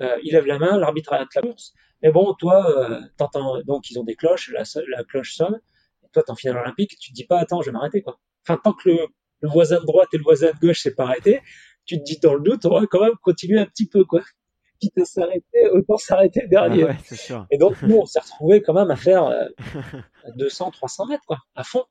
Euh, 0.00 0.16
il 0.22 0.32
lève 0.32 0.46
la 0.46 0.58
main, 0.58 0.78
l'arbitre 0.78 1.12
arrête 1.12 1.28
la 1.34 1.42
course. 1.42 1.72
Mais 2.02 2.12
bon, 2.12 2.34
toi, 2.34 2.66
euh, 2.78 3.00
t'entends, 3.16 3.60
donc 3.62 3.90
ils 3.90 3.98
ont 3.98 4.04
des 4.04 4.14
cloches, 4.14 4.52
la, 4.52 4.62
la 4.88 5.04
cloche 5.04 5.34
sonne. 5.34 5.60
Et 6.04 6.08
toi, 6.12 6.22
t'es 6.22 6.30
en 6.30 6.36
finale 6.36 6.58
olympique, 6.58 6.96
tu 7.00 7.10
te 7.10 7.14
dis 7.14 7.24
pas, 7.24 7.38
attends, 7.38 7.62
je 7.62 7.66
vais 7.66 7.72
m'arrêter, 7.72 8.02
quoi. 8.02 8.18
Enfin, 8.46 8.60
tant 8.62 8.72
que 8.72 8.88
le, 8.88 8.98
le, 9.40 9.48
voisin 9.48 9.80
de 9.80 9.86
droite 9.86 10.08
et 10.12 10.18
le 10.18 10.22
voisin 10.22 10.52
de 10.52 10.58
gauche 10.66 10.80
s'est 10.80 10.94
pas 10.94 11.04
arrêté, 11.04 11.40
tu 11.84 11.98
te 11.98 12.04
dis 12.04 12.18
dans 12.18 12.34
le 12.34 12.40
doute, 12.40 12.64
on 12.66 12.78
va 12.78 12.86
quand 12.86 13.00
même 13.00 13.16
continuer 13.22 13.58
un 13.58 13.66
petit 13.66 13.88
peu, 13.88 14.04
quoi. 14.04 14.20
Quitte 14.80 14.98
à 14.98 15.06
s'arrêter, 15.06 15.70
autant 15.72 15.96
s'arrêter 15.96 16.46
dernier. 16.48 16.82
Ah 16.82 16.86
ouais, 16.88 17.16
sûr. 17.16 17.46
Et 17.50 17.56
donc, 17.56 17.80
nous, 17.82 17.96
on 17.96 18.04
s'est 18.04 18.20
retrouvés 18.20 18.60
quand 18.60 18.74
même 18.74 18.90
à 18.90 18.96
faire 18.96 19.24
euh, 19.24 19.46
200, 20.36 20.70
300 20.72 21.06
mètres, 21.06 21.24
quoi, 21.26 21.38
à 21.54 21.64
fond. 21.64 21.84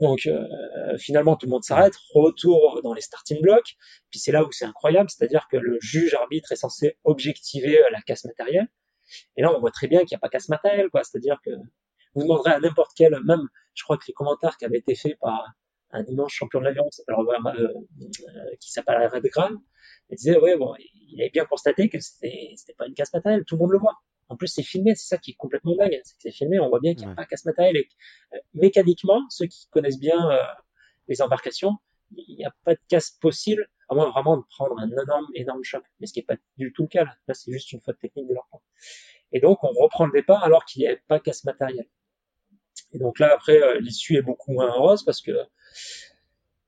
Donc 0.00 0.26
euh, 0.26 0.98
finalement 0.98 1.36
tout 1.36 1.46
le 1.46 1.50
monde 1.50 1.62
s'arrête, 1.62 1.94
retour 2.12 2.80
dans 2.82 2.94
les 2.94 3.00
starting 3.00 3.40
blocks, 3.40 3.76
puis 4.10 4.18
c'est 4.18 4.32
là 4.32 4.44
où 4.44 4.50
c'est 4.50 4.64
incroyable, 4.64 5.08
c'est-à-dire 5.08 5.46
que 5.50 5.56
le 5.56 5.78
juge 5.80 6.14
arbitre 6.14 6.50
est 6.50 6.56
censé 6.56 6.98
objectiver 7.04 7.78
euh, 7.78 7.90
la 7.92 8.00
casse 8.02 8.24
matérielle, 8.24 8.66
et 9.36 9.42
là 9.42 9.54
on 9.54 9.60
voit 9.60 9.70
très 9.70 9.86
bien 9.86 10.00
qu'il 10.00 10.16
n'y 10.16 10.16
a 10.16 10.18
pas 10.18 10.28
casse 10.28 10.48
matérielle, 10.48 10.90
quoi, 10.90 11.04
c'est-à-dire 11.04 11.38
que 11.44 11.50
vous 12.14 12.22
demanderez 12.22 12.52
à 12.52 12.60
n'importe 12.60 12.92
quel, 12.96 13.16
même 13.24 13.48
je 13.74 13.84
crois 13.84 13.96
que 13.96 14.04
les 14.08 14.14
commentaires 14.14 14.56
qui 14.56 14.64
avaient 14.64 14.78
été 14.78 14.96
faits 14.96 15.16
par 15.20 15.52
un 15.92 16.04
immense 16.06 16.32
champion 16.32 16.58
de 16.58 16.64
l'avion 16.64 16.88
euh, 17.08 17.68
qui 18.58 18.72
s'appelle 18.72 19.08
Red 19.12 19.24
Graham, 19.26 19.60
il 20.10 20.16
disait 20.16 20.38
ouais 20.38 20.56
bon, 20.56 20.74
il 20.80 21.20
avait 21.20 21.30
bien 21.30 21.44
constaté 21.44 21.88
que 21.88 22.00
c'était 22.00 22.74
pas 22.76 22.88
une 22.88 22.94
casse 22.94 23.12
matérielle, 23.12 23.44
tout 23.46 23.54
le 23.54 23.60
monde 23.60 23.72
le 23.72 23.78
voit. 23.78 23.96
En 24.28 24.36
plus, 24.36 24.48
c'est 24.48 24.62
filmé, 24.62 24.94
c'est 24.94 25.06
ça 25.06 25.18
qui 25.18 25.32
est 25.32 25.36
complètement 25.36 25.76
dingue. 25.76 26.00
C'est 26.04 26.14
que 26.14 26.22
c'est 26.22 26.32
filmé, 26.32 26.58
on 26.58 26.68
voit 26.68 26.80
bien 26.80 26.94
qu'il 26.94 27.06
n'y 27.06 27.12
a 27.12 27.14
pas 27.14 27.26
casse 27.26 27.44
matériel. 27.44 27.76
Et, 27.76 27.88
euh, 28.34 28.38
mécaniquement, 28.54 29.20
ceux 29.28 29.46
qui 29.46 29.68
connaissent 29.70 29.98
bien 29.98 30.30
euh, 30.30 30.38
les 31.08 31.22
embarcations, 31.22 31.76
il 32.16 32.36
n'y 32.36 32.44
a 32.44 32.54
pas 32.64 32.74
de 32.74 32.80
casse 32.88 33.10
possible, 33.10 33.68
à 33.88 33.94
moins 33.94 34.10
vraiment 34.10 34.36
de 34.36 34.44
prendre 34.48 34.78
un 34.78 34.88
énorme, 34.88 35.26
énorme 35.34 35.62
choc. 35.62 35.84
Mais 36.00 36.06
ce 36.06 36.12
qui 36.12 36.20
n'est 36.20 36.26
pas 36.26 36.36
du 36.56 36.72
tout 36.72 36.82
le 36.82 36.88
cas 36.88 37.04
là. 37.04 37.14
Là, 37.28 37.34
c'est 37.34 37.52
juste 37.52 37.72
une 37.72 37.80
faute 37.80 37.98
technique 37.98 38.28
de 38.28 38.34
leur 38.34 38.46
part. 38.50 38.60
Et 39.32 39.40
donc, 39.40 39.62
on 39.62 39.72
reprend 39.72 40.06
le 40.06 40.12
départ 40.12 40.44
alors 40.44 40.64
qu'il 40.64 40.80
n'y 40.80 40.86
avait 40.86 41.02
pas 41.08 41.20
casse 41.20 41.44
matériel. 41.44 41.86
Et 42.92 42.98
donc 42.98 43.18
là, 43.18 43.32
après, 43.34 43.60
euh, 43.60 43.80
l'issue 43.80 44.16
est 44.16 44.22
beaucoup 44.22 44.52
moins 44.52 44.68
heureuse 44.76 45.04
parce 45.04 45.20
que 45.20 45.32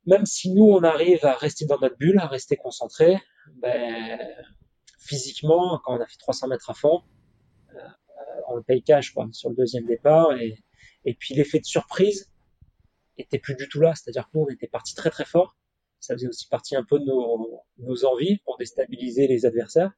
même 0.07 0.27
si 0.27 0.53
nous, 0.53 0.65
on 0.65 0.83
arrive 0.83 1.25
à 1.25 1.35
rester 1.35 1.67
dans 1.67 1.79
notre 1.79 1.97
bulle, 1.97 2.19
à 2.19 2.27
rester 2.27 2.57
concentré, 2.57 3.19
ben, 3.57 4.19
physiquement, 4.99 5.81
quand 5.85 5.97
on 5.97 6.01
a 6.01 6.07
fait 6.07 6.19
300 6.19 6.49
mètres 6.49 6.71
à 6.71 6.75
fond, 6.75 7.03
on 8.49 8.57
le 8.57 8.63
paye 8.63 8.83
cash 8.83 9.13
quoi, 9.13 9.29
sur 9.33 9.51
le 9.51 9.57
deuxième 9.57 9.87
départ. 9.87 10.33
Et, 10.37 10.63
et 11.05 11.15
puis 11.15 11.35
l'effet 11.35 11.59
de 11.59 11.65
surprise 11.65 12.31
était 13.19 13.39
plus 13.39 13.55
du 13.55 13.69
tout 13.69 13.81
là. 13.81 13.95
C'est-à-dire 13.95 14.25
que 14.25 14.39
nous, 14.39 14.47
on 14.49 14.53
était 14.53 14.69
parti 14.69 14.95
très 14.95 15.11
très 15.11 15.25
fort. 15.25 15.57
Ça 16.01 16.15
faisait 16.15 16.29
aussi 16.29 16.49
partie 16.49 16.77
un 16.77 16.85
peu 16.85 16.99
de 16.99 17.05
nos, 17.05 17.63
nos 17.79 18.05
envies 18.05 18.39
pour 18.45 18.59
déstabiliser 18.59 19.27
les 19.27 19.47
adversaires. 19.47 19.93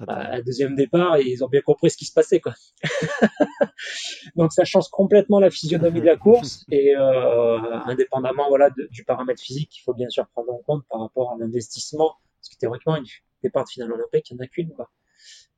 Bah, 0.00 0.42
deuxième 0.42 0.74
départ, 0.74 1.18
ils 1.18 1.42
ont 1.42 1.48
bien 1.48 1.62
compris 1.62 1.90
ce 1.90 1.96
qui 1.96 2.04
se 2.04 2.12
passait, 2.12 2.40
quoi. 2.40 2.54
Donc 4.36 4.52
ça 4.52 4.64
change 4.64 4.88
complètement 4.88 5.40
la 5.40 5.50
physionomie 5.50 6.00
de 6.00 6.06
la 6.06 6.16
course 6.16 6.66
et 6.70 6.94
euh, 6.94 7.58
indépendamment 7.86 8.48
voilà 8.48 8.68
du 8.90 9.04
paramètre 9.04 9.42
physique 9.42 9.70
qu'il 9.70 9.82
faut 9.82 9.94
bien 9.94 10.08
sûr 10.10 10.26
prendre 10.28 10.52
en 10.52 10.58
compte 10.58 10.84
par 10.90 11.00
rapport 11.00 11.32
à 11.32 11.36
l'investissement, 11.38 12.16
parce 12.40 12.50
que 12.50 12.58
théoriquement 12.58 12.96
une 12.96 13.06
départ 13.42 13.64
de 13.64 13.70
finale 13.70 13.92
olympique, 13.92 14.30
il 14.30 14.34
n'y 14.34 14.40
en 14.40 14.44
a 14.44 14.48
qu'une, 14.48 14.72
quoi. 14.72 14.90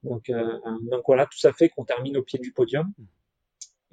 Donc, 0.07 0.31
euh, 0.31 0.59
donc 0.83 1.03
voilà, 1.07 1.27
tout 1.27 1.39
ça 1.39 1.53
fait 1.53 1.69
qu'on 1.69 1.85
termine 1.85 2.17
au 2.17 2.23
pied 2.23 2.39
du 2.39 2.53
podium. 2.53 2.93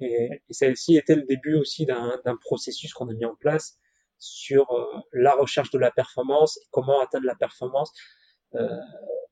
Et, 0.00 0.28
et 0.48 0.52
celle-ci 0.52 0.96
était 0.96 1.16
le 1.16 1.22
début 1.22 1.54
aussi 1.54 1.86
d'un 1.86 2.36
processus 2.40 2.92
qu'on 2.92 3.08
a 3.08 3.14
mis 3.14 3.24
en 3.24 3.34
place 3.34 3.78
sur 4.18 4.70
euh, 4.72 5.00
la 5.12 5.32
recherche 5.34 5.70
de 5.70 5.78
la 5.78 5.90
performance 5.90 6.58
et 6.58 6.66
comment 6.70 7.00
atteindre 7.00 7.26
la 7.26 7.34
performance 7.34 7.92
euh, 8.54 8.68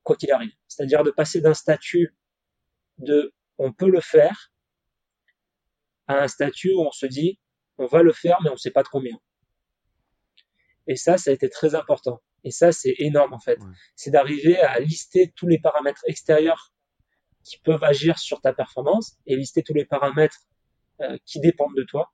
quoi 0.03 0.15
qu'il 0.15 0.31
arrive. 0.31 0.51
C'est-à-dire 0.67 1.03
de 1.03 1.11
passer 1.11 1.39
d'un 1.41 1.53
statut 1.53 2.15
de 2.97 3.33
on 3.57 3.71
peut 3.71 3.89
le 3.89 4.01
faire 4.01 4.51
à 6.07 6.23
un 6.23 6.27
statut 6.27 6.73
où 6.73 6.81
on 6.81 6.91
se 6.91 7.05
dit 7.05 7.39
on 7.77 7.85
va 7.85 8.03
le 8.03 8.11
faire 8.11 8.39
mais 8.43 8.49
on 8.49 8.53
ne 8.53 8.57
sait 8.57 8.71
pas 8.71 8.83
de 8.83 8.89
combien. 8.89 9.17
Et 10.87 10.97
ça, 10.97 11.17
ça 11.17 11.31
a 11.31 11.33
été 11.33 11.49
très 11.49 11.75
important. 11.75 12.21
Et 12.43 12.51
ça, 12.51 12.73
c'est 12.73 12.95
énorme 12.97 13.33
en 13.33 13.39
fait. 13.39 13.57
C'est 13.95 14.11
d'arriver 14.11 14.59
à 14.59 14.79
lister 14.79 15.31
tous 15.35 15.47
les 15.47 15.59
paramètres 15.59 16.03
extérieurs 16.07 16.72
qui 17.43 17.57
peuvent 17.59 17.83
agir 17.83 18.17
sur 18.19 18.41
ta 18.41 18.53
performance 18.53 19.17
et 19.25 19.35
lister 19.35 19.63
tous 19.63 19.73
les 19.73 19.85
paramètres 19.85 20.39
euh, 21.01 21.17
qui 21.25 21.39
dépendent 21.39 21.75
de 21.75 21.83
toi 21.83 22.13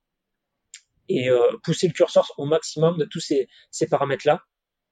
et 1.07 1.29
euh, 1.29 1.57
pousser 1.63 1.87
le 1.87 1.93
curseur 1.93 2.31
au 2.37 2.45
maximum 2.45 2.97
de 2.97 3.05
tous 3.05 3.19
ces, 3.19 3.47
ces 3.71 3.87
paramètres-là, 3.87 4.43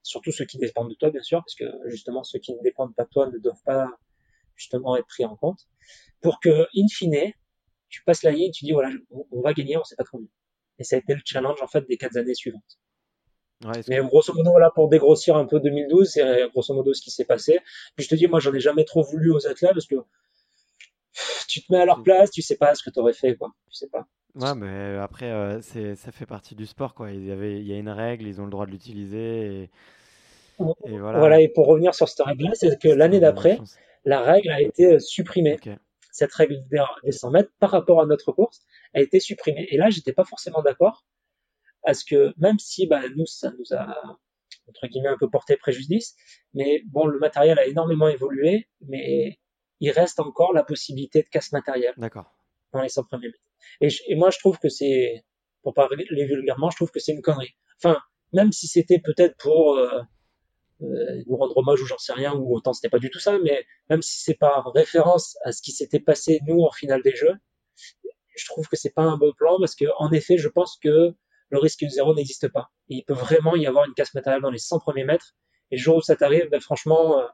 surtout 0.01 0.31
ceux 0.31 0.45
qui 0.45 0.57
dépendent 0.57 0.89
de 0.89 0.95
toi 0.95 1.11
bien 1.11 1.21
sûr, 1.21 1.39
parce 1.39 1.55
que 1.55 1.65
justement 1.89 2.23
ceux 2.23 2.39
qui 2.39 2.53
ne 2.53 2.61
dépendent 2.63 2.95
pas 2.95 3.03
de 3.03 3.09
toi 3.09 3.27
ne 3.27 3.38
doivent 3.38 3.63
pas 3.65 3.88
justement 4.55 4.95
être 4.97 5.07
pris 5.07 5.25
en 5.25 5.35
compte, 5.35 5.67
pour 6.21 6.39
que 6.39 6.67
in 6.75 6.88
fine 6.89 7.33
tu 7.89 8.03
passes 8.03 8.23
la 8.23 8.31
ligne, 8.31 8.51
tu 8.51 8.65
dis 8.65 8.71
voilà 8.71 8.89
on, 9.11 9.41
va 9.41 9.53
gagner, 9.53 9.77
on 9.77 9.83
sait 9.83 9.95
pas 9.95 10.03
trop 10.03 10.19
mieux. 10.19 10.29
Et 10.79 10.83
ça 10.83 10.95
a 10.95 10.99
été 10.99 11.13
le 11.13 11.21
challenge 11.23 11.61
en 11.61 11.67
fait 11.67 11.88
des 11.88 11.97
quatre 11.97 12.17
années 12.17 12.35
suivantes. 12.35 12.79
Ouais, 13.65 13.81
mais 13.88 13.99
grosso 13.99 14.33
modo, 14.33 14.51
voilà, 14.51 14.69
pour 14.69 14.88
dégrossir 14.88 15.35
un 15.35 15.45
peu 15.45 15.59
2012, 15.59 16.07
c'est 16.07 16.49
grosso 16.49 16.73
modo 16.75 16.93
ce 16.93 17.01
qui 17.01 17.09
s'est 17.09 17.25
passé. 17.25 17.59
Puis 17.95 18.05
je 18.05 18.09
te 18.09 18.15
dis, 18.15 18.27
moi, 18.27 18.39
j'en 18.39 18.53
ai 18.53 18.59
jamais 18.59 18.85
trop 18.85 19.01
voulu 19.01 19.31
aux 19.31 19.47
athlètes 19.47 19.73
parce 19.73 19.88
que 19.88 19.95
tu 21.47 21.61
te 21.61 21.72
mets 21.72 21.80
à 21.80 21.86
leur 21.86 22.03
place, 22.03 22.32
tu 22.32 22.41
sais 22.41 22.57
pas 22.57 22.76
ce 22.76 22.84
que 22.84 22.89
tu 22.89 22.99
aurais 22.99 23.13
fait, 23.13 23.36
quoi. 23.36 23.51
Tu 23.70 23.76
sais 23.76 23.88
pas. 23.88 24.07
Ouais, 24.36 24.53
mais 24.55 24.97
après, 24.97 25.32
euh, 25.32 25.61
c'est, 25.61 25.95
ça 25.95 26.11
fait 26.11 26.26
partie 26.26 26.55
du 26.55 26.65
sport, 26.65 26.93
quoi. 26.93 27.11
Il 27.11 27.26
y, 27.26 27.32
avait, 27.32 27.59
il 27.59 27.68
y 27.68 27.74
a 27.74 27.78
une 27.78 27.89
règle, 27.89 28.28
ils 28.28 28.39
ont 28.39 28.45
le 28.45 28.51
droit 28.51 28.65
de 28.65 28.72
l'utiliser. 28.72 29.63
Et, 29.63 29.70
Et 30.86 30.97
voilà. 30.97 31.20
Voilà, 31.20 31.41
et 31.41 31.47
pour 31.47 31.68
revenir 31.68 31.95
sur 31.95 32.07
cette 32.07 32.26
règle-là, 32.26 32.51
c'est 32.53 32.80
que 32.80 32.89
l'année 32.89 33.20
d'après, 33.20 33.59
la 34.05 34.22
règle 34.22 34.49
a 34.51 34.61
été 34.61 34.99
supprimée. 34.99 35.55
Ok. 35.55 35.74
Cette 36.11 36.34
règle 36.34 36.63
des 36.70 36.82
des 37.03 37.11
100 37.11 37.32
mètres 37.32 37.51
par 37.59 37.72
rapport 37.72 38.01
à 38.01 38.05
notre 38.05 38.32
course 38.32 38.61
a 38.93 39.01
été 39.01 39.20
supprimée. 39.20 39.68
Et 39.70 39.78
là, 39.78 39.89
j'étais 39.89 40.13
pas 40.13 40.24
forcément 40.24 40.61
d'accord, 40.61 41.05
parce 41.84 42.03
que 42.03 42.34
même 42.38 42.57
si 42.59 42.88
bah, 42.88 43.01
nous, 43.15 43.26
ça 43.26 43.51
nous 43.57 43.76
a 43.76 44.18
entre 44.68 44.88
guillemets 44.88 45.09
un 45.09 45.18
peu 45.18 45.30
porté 45.30 45.57
préjudice, 45.57 46.15
mais 46.53 46.82
bon, 46.86 47.05
le 47.05 47.20
matériel 47.20 47.57
a 47.59 47.65
énormément 47.65 48.07
évolué, 48.07 48.68
mais 48.82 49.39
il 49.80 49.91
reste 49.91 50.19
encore 50.19 50.53
la 50.53 50.63
possibilité 50.63 51.21
de 51.23 51.28
casse 51.30 51.51
matériel 51.51 51.93
D'accord. 51.97 52.34
dans 52.73 52.82
les 52.82 52.89
100 52.89 53.03
premiers 53.03 53.28
mètres. 53.28 53.39
Et, 53.82 53.89
je- 53.89 54.03
et 54.07 54.15
moi, 54.15 54.30
je 54.30 54.39
trouve 54.39 54.57
que 54.59 54.69
c'est, 54.69 55.23
pour 55.63 55.73
parler 55.73 56.05
vulgairement, 56.09 56.69
je 56.69 56.75
trouve 56.78 56.91
que 56.91 56.99
c'est 56.99 57.11
une 57.13 57.21
connerie. 57.21 57.55
Enfin, 57.84 57.99
même 58.34 58.51
si 58.51 58.67
c'était 58.67 58.99
peut-être 58.99 59.36
pour 59.38 59.75
euh, 59.78 60.01
euh, 60.82 61.23
nous 61.28 61.38
rendre 61.38 61.55
hommage 61.57 61.82
ou 61.82 61.86
j'en 61.86 61.97
sais 61.97 62.13
rien, 62.13 62.34
ou 62.34 62.55
autant 62.55 62.73
c'était 62.73 62.89
pas 62.89 62.99
du 62.99 63.09
tout 63.09 63.19
ça, 63.19 63.38
mais 63.39 63.65
même 63.89 64.01
si 64.01 64.19
c'est 64.21 64.36
par 64.36 64.71
référence 64.73 65.38
à 65.43 65.51
ce 65.51 65.61
qui 65.61 65.71
s'était 65.71 65.99
passé 65.99 66.39
nous 66.47 66.61
en 66.63 66.71
finale 66.71 67.01
des 67.03 67.15
jeux, 67.15 67.34
je 68.36 68.45
trouve 68.45 68.67
que 68.67 68.75
c'est 68.75 68.93
pas 68.93 69.01
un 69.03 69.17
bon 69.17 69.32
plan 69.34 69.57
parce 69.59 69.75
que 69.75 69.86
en 69.97 70.11
effet, 70.11 70.38
je 70.38 70.47
pense 70.47 70.78
que 70.82 71.13
le 71.49 71.57
risque 71.59 71.84
zéro 71.88 72.13
n'existe 72.13 72.47
pas. 72.49 72.69
Et 72.89 72.95
il 72.97 73.03
peut 73.03 73.13
vraiment 73.13 73.55
y 73.55 73.65
avoir 73.65 73.86
une 73.86 73.93
casse 73.93 74.13
matérielle 74.13 74.41
dans 74.41 74.51
les 74.51 74.59
100 74.59 74.80
premiers 74.80 75.05
mètres. 75.05 75.34
Et 75.71 75.78
le 75.78 75.82
jour 75.82 75.97
où 75.97 76.01
ça 76.01 76.15
t'arrive, 76.15 76.47
ben, 76.49 76.59
franchement, 76.59 77.19
euh, 77.19 77.25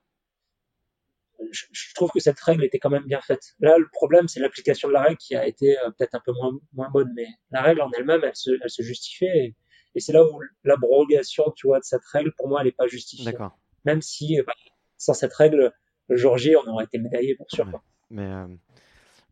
je, 1.51 1.65
je 1.71 1.93
trouve 1.95 2.09
que 2.11 2.19
cette 2.19 2.39
règle 2.39 2.63
était 2.63 2.79
quand 2.79 2.89
même 2.89 3.05
bien 3.05 3.21
faite. 3.21 3.53
Là, 3.59 3.77
le 3.77 3.87
problème, 3.91 4.27
c'est 4.27 4.39
l'application 4.39 4.87
de 4.87 4.93
la 4.93 5.01
règle 5.03 5.17
qui 5.17 5.35
a 5.35 5.45
été 5.47 5.77
euh, 5.79 5.89
peut-être 5.97 6.15
un 6.15 6.21
peu 6.25 6.31
moins, 6.33 6.51
moins 6.73 6.89
bonne, 6.89 7.11
mais 7.15 7.27
la 7.51 7.61
règle 7.61 7.81
en 7.81 7.91
elle-même, 7.97 8.21
elle 8.23 8.35
se, 8.35 8.51
elle 8.63 8.69
se 8.69 8.81
justifiait. 8.83 9.37
Et, 9.37 9.55
et 9.95 9.99
c'est 9.99 10.13
là 10.13 10.23
où 10.23 10.39
l'abrogation, 10.63 11.51
tu 11.55 11.67
vois, 11.67 11.79
de 11.79 11.83
cette 11.83 12.05
règle, 12.11 12.31
pour 12.37 12.47
moi, 12.47 12.61
elle 12.61 12.67
n'est 12.67 12.71
pas 12.73 12.87
justifiée. 12.87 13.25
D'accord. 13.31 13.57
Même 13.85 14.01
si, 14.01 14.39
euh, 14.39 14.43
bah, 14.45 14.53
sans 14.97 15.13
cette 15.13 15.33
règle, 15.33 15.71
le 16.07 16.17
jour 16.17 16.37
J, 16.37 16.55
on 16.55 16.67
aurait 16.69 16.85
été 16.85 16.97
médaillé 16.97 17.35
pour 17.35 17.49
sûr. 17.49 17.65
Ouais. 17.65 17.71
quoi. 17.71 17.83
Mais 18.09 18.25
euh, 18.25 18.47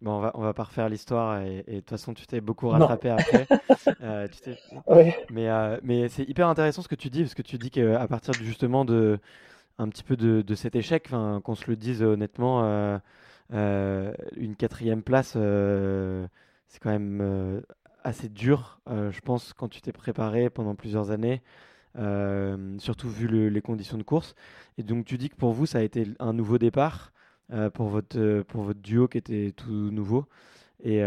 bon, 0.02 0.14
on 0.14 0.20
va, 0.20 0.32
on 0.36 0.42
va 0.42 0.54
pas 0.54 0.64
refaire 0.64 0.90
l'histoire 0.90 1.42
et, 1.42 1.64
et 1.68 1.74
de 1.76 1.80
toute 1.80 1.90
façon, 1.90 2.14
tu 2.14 2.26
t'es 2.28 2.42
beaucoup 2.42 2.68
Non. 2.68 2.74
rattrapé 2.80 3.10
après. 3.10 3.48
Euh, 4.04 4.28
tu 4.28 4.40
t'es- 4.42 4.58
Ouais. 4.88 5.16
Mais, 5.32 5.48
mais 5.84 6.08
c'est 6.10 6.24
hyper 6.24 6.48
intéressant 6.48 6.82
ce 6.82 6.88
que 6.88 6.96
tu 6.96 7.10
dis, 7.10 7.22
parce 7.22 7.34
que 7.36 7.42
tu 7.42 7.58
dis 7.58 7.70
qu'à 7.72 8.08
partir 8.08 8.34
justement 8.36 8.86
de 8.86 9.20
un 9.82 9.90
petit 9.90 10.04
peu 10.04 10.16
de, 10.16 10.56
cet 10.56 10.76
échec, 10.76 11.10
qu'on 11.10 11.56
se 11.56 11.70
le 11.70 11.76
dise 11.76 12.04
honnêtement, 12.04 12.64
euh, 12.64 13.00
euh, 13.54 14.14
une 14.38 14.56
quatrième 14.56 15.02
place, 15.02 15.34
euh, 15.36 16.28
c'est 16.68 16.80
quand 16.80 16.92
même 16.92 17.64
assez 18.04 18.30
dur, 18.30 18.80
je 18.88 19.20
pense, 19.22 19.54
quand 19.54 19.68
tu 19.68 19.82
t'es 19.82 19.92
préparé 19.92 20.50
pendant 20.50 20.76
plusieurs 20.76 21.12
années, 21.12 21.42
surtout 22.78 23.10
vu 23.10 23.28
le- 23.28 23.50
les 23.50 23.62
conditions 23.62 23.98
de 23.98 24.04
course. 24.04 24.36
Et 24.78 24.84
donc 24.84 25.06
tu 25.06 25.18
dis 25.18 25.30
que 25.30 25.36
pour 25.36 25.52
vous, 25.52 25.66
ça 25.66 25.80
a 25.80 25.82
été 25.82 26.08
un 26.20 26.34
nouveau 26.34 26.58
départ 26.58 27.12
pour 27.74 27.88
votre, 27.90 28.74
duo 28.74 29.08
qui 29.08 29.18
était 29.18 29.52
tout 29.56 29.92
nouveau. 29.92 30.26
Et 30.84 31.02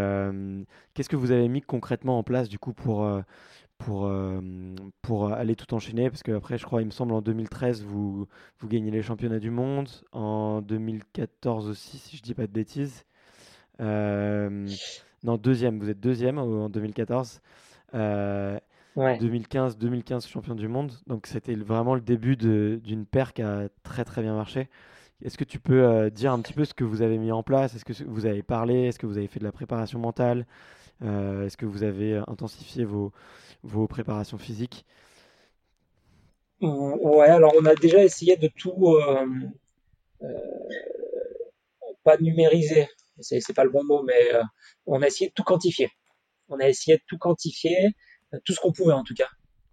qu'est-ce 0.95 1.09
que 1.09 1.17
vous 1.17 1.31
avez 1.31 1.49
mis 1.49 1.63
concrètement 1.63 2.19
en 2.19 2.23
place 2.23 2.49
du 2.49 2.59
coup 2.59 2.73
pour, 2.73 3.09
pour, 3.79 4.07
euh, 4.07 4.41
pour 5.03 5.33
aller 5.33 5.57
tout 5.57 5.73
enchaîner? 5.75 6.11
Parce 6.11 6.23
qu'après, 6.23 6.59
je 6.59 6.65
crois, 6.65 6.83
il 6.83 6.87
me 6.87 6.91
semble, 6.91 7.13
en 7.13 7.23
2013, 7.23 7.83
vous, 7.85 8.27
vous 8.59 8.69
gagnez 8.69 8.91
les 8.91 9.03
championnats 9.03 9.39
du 9.41 9.51
monde. 9.51 9.89
En 10.13 10.63
2014 10.63 11.69
aussi, 11.69 11.99
si 11.99 12.17
je 12.17 12.23
dis 12.23 12.35
pas 12.35 12.47
de 12.47 12.53
bêtises. 12.53 13.05
Euh, 13.81 14.69
non, 15.23 15.37
deuxième, 15.37 15.79
vous 15.79 15.91
êtes 15.91 16.01
deuxième 16.01 16.39
en 16.39 16.69
2014. 16.69 17.41
Euh, 17.95 18.59
Ouais. 18.97 19.19
2015, 19.19 19.77
2015 19.77 20.27
champion 20.27 20.55
du 20.55 20.69
monde. 20.69 20.93
Donc 21.09 21.27
c'était 21.27 21.55
vraiment 21.57 21.97
le 21.97 22.01
début 22.01 22.37
d'une 22.37 23.07
paire 23.07 23.33
qui 23.33 23.43
a 23.43 23.69
très 23.83 24.05
très 24.05 24.23
bien 24.23 24.35
marché. 24.37 24.69
Est-ce 25.23 25.37
que 25.37 25.45
tu 25.45 25.59
peux 25.59 25.83
euh, 25.83 26.11
dire 26.11 26.33
un 26.33 26.41
petit 26.41 26.53
peu 26.53 26.65
ce 26.65 26.75
que 26.75 26.85
vous 26.85 27.03
avez 27.03 27.19
mis 27.19 27.33
en 27.33 27.43
place? 27.43 27.75
Est-ce 27.75 27.85
que 27.85 28.05
vous 28.05 28.27
avez 28.27 28.43
parlé? 28.43 28.85
Est-ce 28.85 28.99
que 28.99 29.07
vous 29.07 29.19
avez 29.19 29.27
fait 29.27 29.41
de 29.41 29.45
la 29.45 29.53
préparation 29.53 29.99
mentale? 29.99 30.47
Euh, 31.03 31.47
est-ce 31.47 31.57
que 31.57 31.67
vous 31.67 31.83
avez 31.83 32.19
intensifié 32.29 32.85
vos, 32.85 33.13
vos 33.65 33.89
préparations 33.89 34.39
physiques? 34.39 34.85
Ouais, 36.61 37.27
alors 37.27 37.53
on 37.59 37.65
a 37.65 37.75
déjà 37.75 38.03
essayé 38.03 38.37
de 38.37 38.49
tout, 38.49 38.95
euh, 38.95 39.27
euh, 40.23 40.29
pas 42.05 42.17
numériser, 42.19 42.89
c'est 43.21 43.55
pas 43.55 43.65
le 43.65 43.71
bon 43.71 43.85
mot, 43.85 44.03
mais 44.03 44.35
euh, 44.35 44.43
on 44.87 45.03
a 45.03 45.07
essayé 45.07 45.29
de 45.31 45.35
tout 45.35 45.43
quantifier. 45.43 45.91
On 46.49 46.61
a 46.61 46.69
essayé 46.69 46.99
de 46.99 47.03
tout 47.07 47.19
quantifier, 47.19 47.91
tout 48.45 48.53
ce 48.53 48.61
qu'on 48.61 48.73
pouvait 48.73 48.93
en 48.93 49.03
tout 49.03 49.15
cas, 49.15 49.29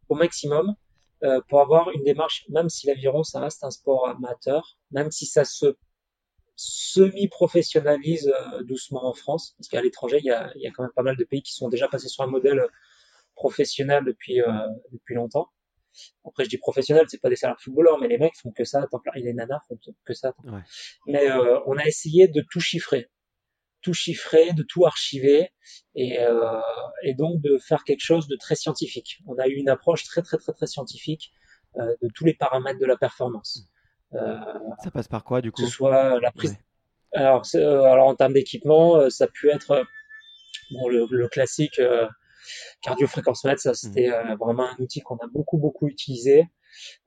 au 0.10 0.16
maximum, 0.16 0.74
pour 1.50 1.62
avoir 1.62 1.92
une 1.92 2.04
démarche, 2.04 2.46
même 2.50 2.70
si 2.70 2.88
l'aviron 2.88 3.24
ça 3.24 3.42
reste 3.42 3.64
un 3.64 3.72
sport 3.72 4.08
amateur, 4.10 4.78
même 4.92 5.12
si 5.12 5.26
ça 5.26 5.46
se 5.46 5.76
semi-professionnalise 6.56 8.34
doucement 8.64 9.06
en 9.06 9.14
France, 9.14 9.54
parce 9.58 9.68
qu'à 9.68 9.82
l'étranger 9.82 10.20
il 10.20 10.26
y 10.26 10.68
a 10.68 10.72
quand 10.74 10.84
même 10.84 10.92
pas 10.96 11.04
mal 11.04 11.18
de 11.18 11.24
pays 11.24 11.44
qui 11.44 11.54
sont 11.54 11.70
déjà 11.70 11.88
passés 11.88 12.08
sur 12.08 12.24
un 12.24 12.28
modèle 12.28 12.66
professionnel 13.44 14.02
depuis 14.12 14.38
euh, 14.42 14.52
depuis 14.96 15.16
longtemps. 15.22 15.48
Après, 16.28 16.44
je 16.46 16.50
dis 16.54 16.58
professionnel, 16.70 17.06
c'est 17.10 17.22
pas 17.26 17.30
des 17.34 17.40
salaires 17.42 17.60
footballeurs, 17.64 17.98
mais 18.02 18.08
les 18.14 18.18
mecs 18.24 18.38
font 18.42 18.52
que 18.60 18.66
ça 18.72 18.78
à 18.84 18.88
temps 18.88 19.02
plein. 19.04 19.14
Et 19.20 19.24
les 19.28 19.34
nanas 19.40 19.62
font 19.68 19.78
que 20.08 20.14
ça. 20.22 20.30
Ouais. 20.54 20.64
Mais 21.14 21.26
euh, 21.30 21.60
on 21.70 21.76
a 21.84 21.86
essayé 21.86 22.24
de 22.38 22.42
tout 22.52 22.62
chiffrer, 22.70 23.04
tout 23.86 23.94
chiffrer, 24.04 24.46
de 24.54 24.64
tout 24.72 24.84
archiver, 24.86 25.42
et, 26.04 26.12
euh, 26.20 26.62
et 27.08 27.14
donc 27.22 27.42
de 27.48 27.54
faire 27.70 27.84
quelque 27.84 28.06
chose 28.12 28.26
de 28.34 28.38
très 28.44 28.56
scientifique. 28.64 29.10
On 29.32 29.38
a 29.44 29.48
eu 29.52 29.56
une 29.64 29.72
approche 29.76 30.04
très 30.12 30.22
très 30.28 30.38
très 30.44 30.54
très 30.54 30.68
scientifique 30.74 31.26
euh, 31.80 31.94
de 32.02 32.08
tous 32.16 32.26
les 32.30 32.36
paramètres 32.44 32.80
de 32.86 32.90
la 32.94 32.98
performance. 33.06 33.52
Euh, 34.14 34.40
Ça 34.84 34.92
passe 34.92 35.10
par 35.16 35.24
quoi 35.24 35.42
du 35.42 35.52
que 35.52 35.58
coup? 35.58 35.66
ce 35.68 35.72
soit 35.78 36.20
la 36.26 36.32
prise. 36.32 36.52
Ouais. 36.52 37.22
Alors, 37.24 37.44
euh, 37.56 37.84
alors 37.94 38.08
en 38.08 38.16
termes 38.16 38.36
d'équipement, 38.40 38.96
euh, 38.96 39.10
ça 39.10 39.26
a 39.26 39.28
pu 39.28 39.50
être 39.50 39.72
bon, 40.74 40.88
le, 40.88 41.06
le 41.10 41.28
classique 41.28 41.80
euh, 41.80 42.08
cardio-fréquence-mètre, 42.82 43.62
ça 43.62 43.74
c'était 43.74 44.12
euh, 44.12 44.36
vraiment 44.36 44.68
un 44.70 44.76
outil 44.80 45.02
qu'on 45.02 45.18
a 45.18 45.28
beaucoup 45.28 45.58
beaucoup 45.58 45.88
utilisé. 45.88 46.48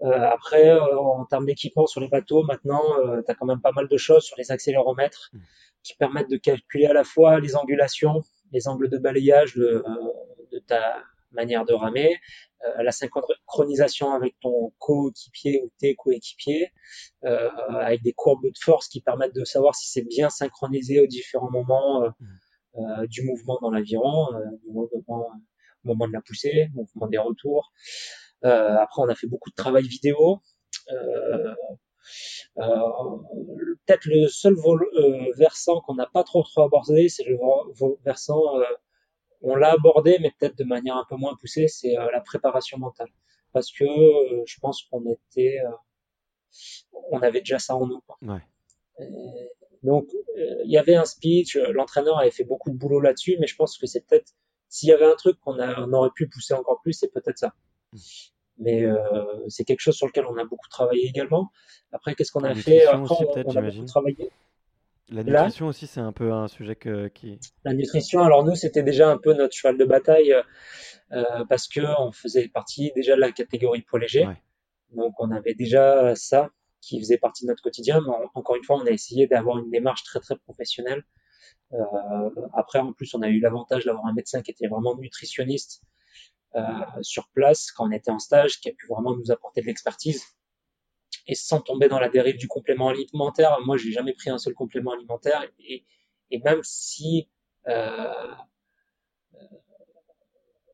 Euh, 0.02 0.10
après, 0.10 0.68
euh, 0.70 0.98
en 0.98 1.24
termes 1.24 1.46
d'équipement 1.46 1.86
sur 1.86 2.00
les 2.00 2.08
bateaux, 2.08 2.42
maintenant, 2.42 2.82
tu 3.24 3.30
as 3.30 3.34
quand 3.34 3.46
même 3.46 3.62
pas 3.62 3.72
mal 3.72 3.88
de 3.88 3.96
choses 3.96 4.24
sur 4.24 4.36
les 4.36 4.50
accéléromètres 4.52 5.30
Mm. 5.34 5.38
qui 5.82 5.94
permettent 5.96 6.30
de 6.30 6.36
calculer 6.36 6.86
à 6.86 6.92
la 6.92 7.04
fois 7.04 7.40
les 7.40 7.56
angulations, 7.56 8.22
les 8.52 8.68
angles 8.68 8.88
de 8.88 8.98
balayage 8.98 9.54
de, 9.54 9.84
euh, 9.86 10.12
de 10.52 10.58
ta 10.58 11.02
manière 11.32 11.64
de 11.64 11.74
ramer, 11.74 12.16
euh, 12.64 12.82
la 12.82 12.92
synchronisation 12.92 14.12
avec 14.12 14.34
ton 14.40 14.72
coéquipier 14.78 15.62
ou 15.64 15.70
tes 15.78 15.94
coéquipiers, 15.96 16.72
euh, 17.24 17.50
avec 17.80 18.02
des 18.02 18.12
courbes 18.12 18.44
de 18.44 18.52
force 18.58 18.88
qui 18.88 19.00
permettent 19.00 19.34
de 19.34 19.44
savoir 19.44 19.74
si 19.74 19.90
c'est 19.90 20.06
bien 20.08 20.30
synchronisé 20.30 21.00
aux 21.00 21.06
différents 21.06 21.50
moments 21.50 22.04
euh, 22.04 22.08
euh, 22.08 22.24
du 23.08 23.22
mouvement 23.22 23.58
dans 23.62 23.70
l'aviron, 23.70 24.34
euh, 24.34 24.40
du 24.62 24.70
mouvement, 24.70 25.28
au 25.84 25.88
moment 25.88 26.08
de 26.08 26.12
la 26.12 26.20
poussée, 26.20 26.68
mouvement 26.74 27.06
des 27.06 27.18
retours. 27.18 27.72
Euh, 28.44 28.76
après, 28.76 29.02
on 29.02 29.08
a 29.08 29.14
fait 29.14 29.26
beaucoup 29.26 29.50
de 29.50 29.54
travail 29.54 29.84
vidéo. 29.84 30.40
Euh, 30.92 31.54
euh, 32.58 32.80
Peut-être 33.86 34.06
le 34.06 34.28
seul 34.28 34.54
euh, 34.54 35.32
versant 35.36 35.80
qu'on 35.82 35.94
n'a 35.94 36.06
pas 36.06 36.24
trop 36.24 36.42
trop 36.42 36.62
abordé, 36.62 37.08
c'est 37.08 37.24
le 37.24 37.38
versant, 38.04 38.58
euh, 38.58 38.64
on 39.42 39.54
l'a 39.56 39.72
abordé, 39.72 40.18
mais 40.20 40.32
peut-être 40.38 40.56
de 40.56 40.64
manière 40.64 40.96
un 40.96 41.04
peu 41.08 41.16
moins 41.16 41.34
poussée, 41.40 41.68
c'est 41.68 41.98
euh, 41.98 42.10
la 42.12 42.20
préparation 42.20 42.78
mentale. 42.78 43.08
Parce 43.52 43.70
que 43.72 43.84
euh, 43.84 44.42
je 44.46 44.58
pense 44.60 44.82
qu'on 44.90 45.04
était, 45.12 45.58
euh, 45.64 45.70
on 47.10 47.20
avait 47.20 47.40
déjà 47.40 47.58
ça 47.58 47.76
en 47.76 47.86
nous. 47.86 48.00
quoi. 48.06 48.16
Ouais. 48.22 48.42
Et 49.00 49.50
donc, 49.84 50.08
euh, 50.38 50.62
il 50.64 50.70
y 50.72 50.78
avait 50.78 50.96
un 50.96 51.04
speech, 51.04 51.56
euh, 51.56 51.72
l'entraîneur 51.72 52.18
avait 52.18 52.30
fait 52.32 52.44
beaucoup 52.44 52.70
de 52.70 52.76
boulot 52.76 53.00
là-dessus, 53.00 53.36
mais 53.38 53.46
je 53.46 53.54
pense 53.54 53.78
que 53.78 53.86
c'est 53.86 54.04
peut-être, 54.06 54.32
s'il 54.68 54.88
y 54.88 54.92
avait 54.92 55.04
un 55.04 55.14
truc 55.14 55.38
qu'on 55.40 55.58
on 55.60 55.92
aurait 55.92 56.10
pu 56.14 56.28
pousser 56.28 56.54
encore 56.54 56.80
plus, 56.82 56.94
c'est 56.94 57.12
peut-être 57.12 57.38
ça. 57.38 57.54
Mais 58.58 58.82
euh, 58.84 58.96
c'est 59.48 59.64
quelque 59.64 59.80
chose 59.80 59.94
sur 59.96 60.06
lequel 60.06 60.24
on 60.26 60.36
a 60.36 60.44
beaucoup 60.44 60.68
travaillé 60.68 61.06
également. 61.06 61.50
Après, 61.92 62.14
qu'est-ce 62.14 62.32
qu'on 62.32 62.44
a 62.44 62.54
fait? 62.54 62.84
Après, 62.86 63.00
aussi, 63.00 63.24
on, 63.28 63.32
peut-être, 63.32 63.46
on 63.46 63.50
a 63.50 63.54
beaucoup 63.54 63.60
j'imagine. 63.60 63.84
travaillé. 63.86 64.30
La 65.10 65.22
Là- 65.22 65.42
nutrition 65.42 65.66
aussi, 65.66 65.86
c'est 65.86 66.00
un 66.00 66.12
peu 66.12 66.32
un 66.32 66.48
sujet 66.48 66.76
que, 66.76 67.08
qui. 67.08 67.38
La 67.64 67.74
nutrition, 67.74 68.22
alors 68.22 68.42
nous, 68.44 68.54
c'était 68.54 68.82
déjà 68.82 69.10
un 69.10 69.18
peu 69.18 69.34
notre 69.34 69.54
cheval 69.54 69.76
de 69.76 69.84
bataille 69.84 70.34
euh, 71.12 71.44
parce 71.48 71.68
que 71.68 71.80
on 72.00 72.10
faisait 72.10 72.48
partie 72.48 72.90
déjà 72.94 73.14
de 73.16 73.20
la 73.20 73.32
catégorie 73.32 73.82
poids 73.82 73.98
léger. 74.00 74.26
Ouais. 74.26 74.40
Donc, 74.96 75.12
on 75.18 75.30
avait 75.30 75.54
déjà 75.54 76.14
ça 76.14 76.50
qui 76.86 76.98
faisait 77.00 77.18
partie 77.18 77.44
de 77.44 77.50
notre 77.50 77.62
quotidien. 77.62 78.00
Mais 78.02 78.10
en- 78.14 78.30
encore 78.34 78.56
une 78.56 78.64
fois, 78.64 78.76
on 78.76 78.86
a 78.86 78.90
essayé 78.90 79.26
d'avoir 79.26 79.58
une 79.58 79.70
démarche 79.70 80.04
très 80.04 80.20
très 80.20 80.36
professionnelle. 80.36 81.04
Euh, 81.74 82.30
après, 82.54 82.80
en 82.80 82.92
plus, 82.92 83.14
on 83.14 83.22
a 83.22 83.28
eu 83.28 83.40
l'avantage 83.40 83.84
d'avoir 83.86 84.06
un 84.06 84.14
médecin 84.14 84.42
qui 84.42 84.50
était 84.52 84.68
vraiment 84.68 84.96
nutritionniste 84.96 85.82
euh, 86.56 86.62
sur 87.02 87.28
place 87.30 87.72
quand 87.72 87.88
on 87.88 87.92
était 87.92 88.10
en 88.12 88.18
stage, 88.20 88.60
qui 88.60 88.70
a 88.70 88.72
pu 88.72 88.86
vraiment 88.88 89.16
nous 89.16 89.30
apporter 89.32 89.60
de 89.62 89.66
l'expertise. 89.66 90.24
Et 91.26 91.34
sans 91.34 91.60
tomber 91.60 91.88
dans 91.88 91.98
la 92.00 92.08
dérive 92.08 92.36
du 92.38 92.48
complément 92.48 92.88
alimentaire, 92.88 93.58
moi, 93.66 93.76
j'ai 93.76 93.92
jamais 93.92 94.14
pris 94.14 94.30
un 94.30 94.38
seul 94.38 94.54
complément 94.54 94.92
alimentaire. 94.92 95.44
Et, 95.60 95.84
même 96.44 96.60
si 96.64 97.28
euh, 97.68 98.12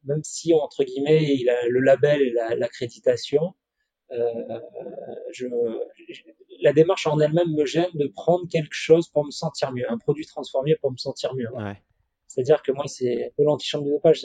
même 0.05 0.23
si 0.25 0.55
entre 0.55 0.85
guillemets 0.85 1.39
le 1.69 1.81
label 1.81 2.33
l'accréditation, 2.59 3.55
je, 4.11 5.47
la 6.61 6.73
démarche 6.73 7.07
en 7.07 7.19
elle-même 7.21 7.55
me 7.55 7.65
gêne 7.65 7.91
de 7.95 8.07
prendre 8.07 8.47
quelque 8.49 8.75
chose 8.75 9.09
pour 9.09 9.25
me 9.25 9.31
sentir 9.31 9.73
mieux, 9.73 9.91
un 9.91 9.99
produit 9.99 10.27
transformé 10.27 10.77
pour 10.77 10.91
me 10.91 10.97
sentir 10.97 11.35
mieux. 11.35 11.49
C'est-à-dire 12.27 12.63
que 12.63 12.71
moi, 12.71 12.87
c'est 12.87 13.27
un 13.27 13.31
peu 13.37 13.43
l'antichambre 13.43 13.85
du 13.85 13.91
dopage. 13.91 14.23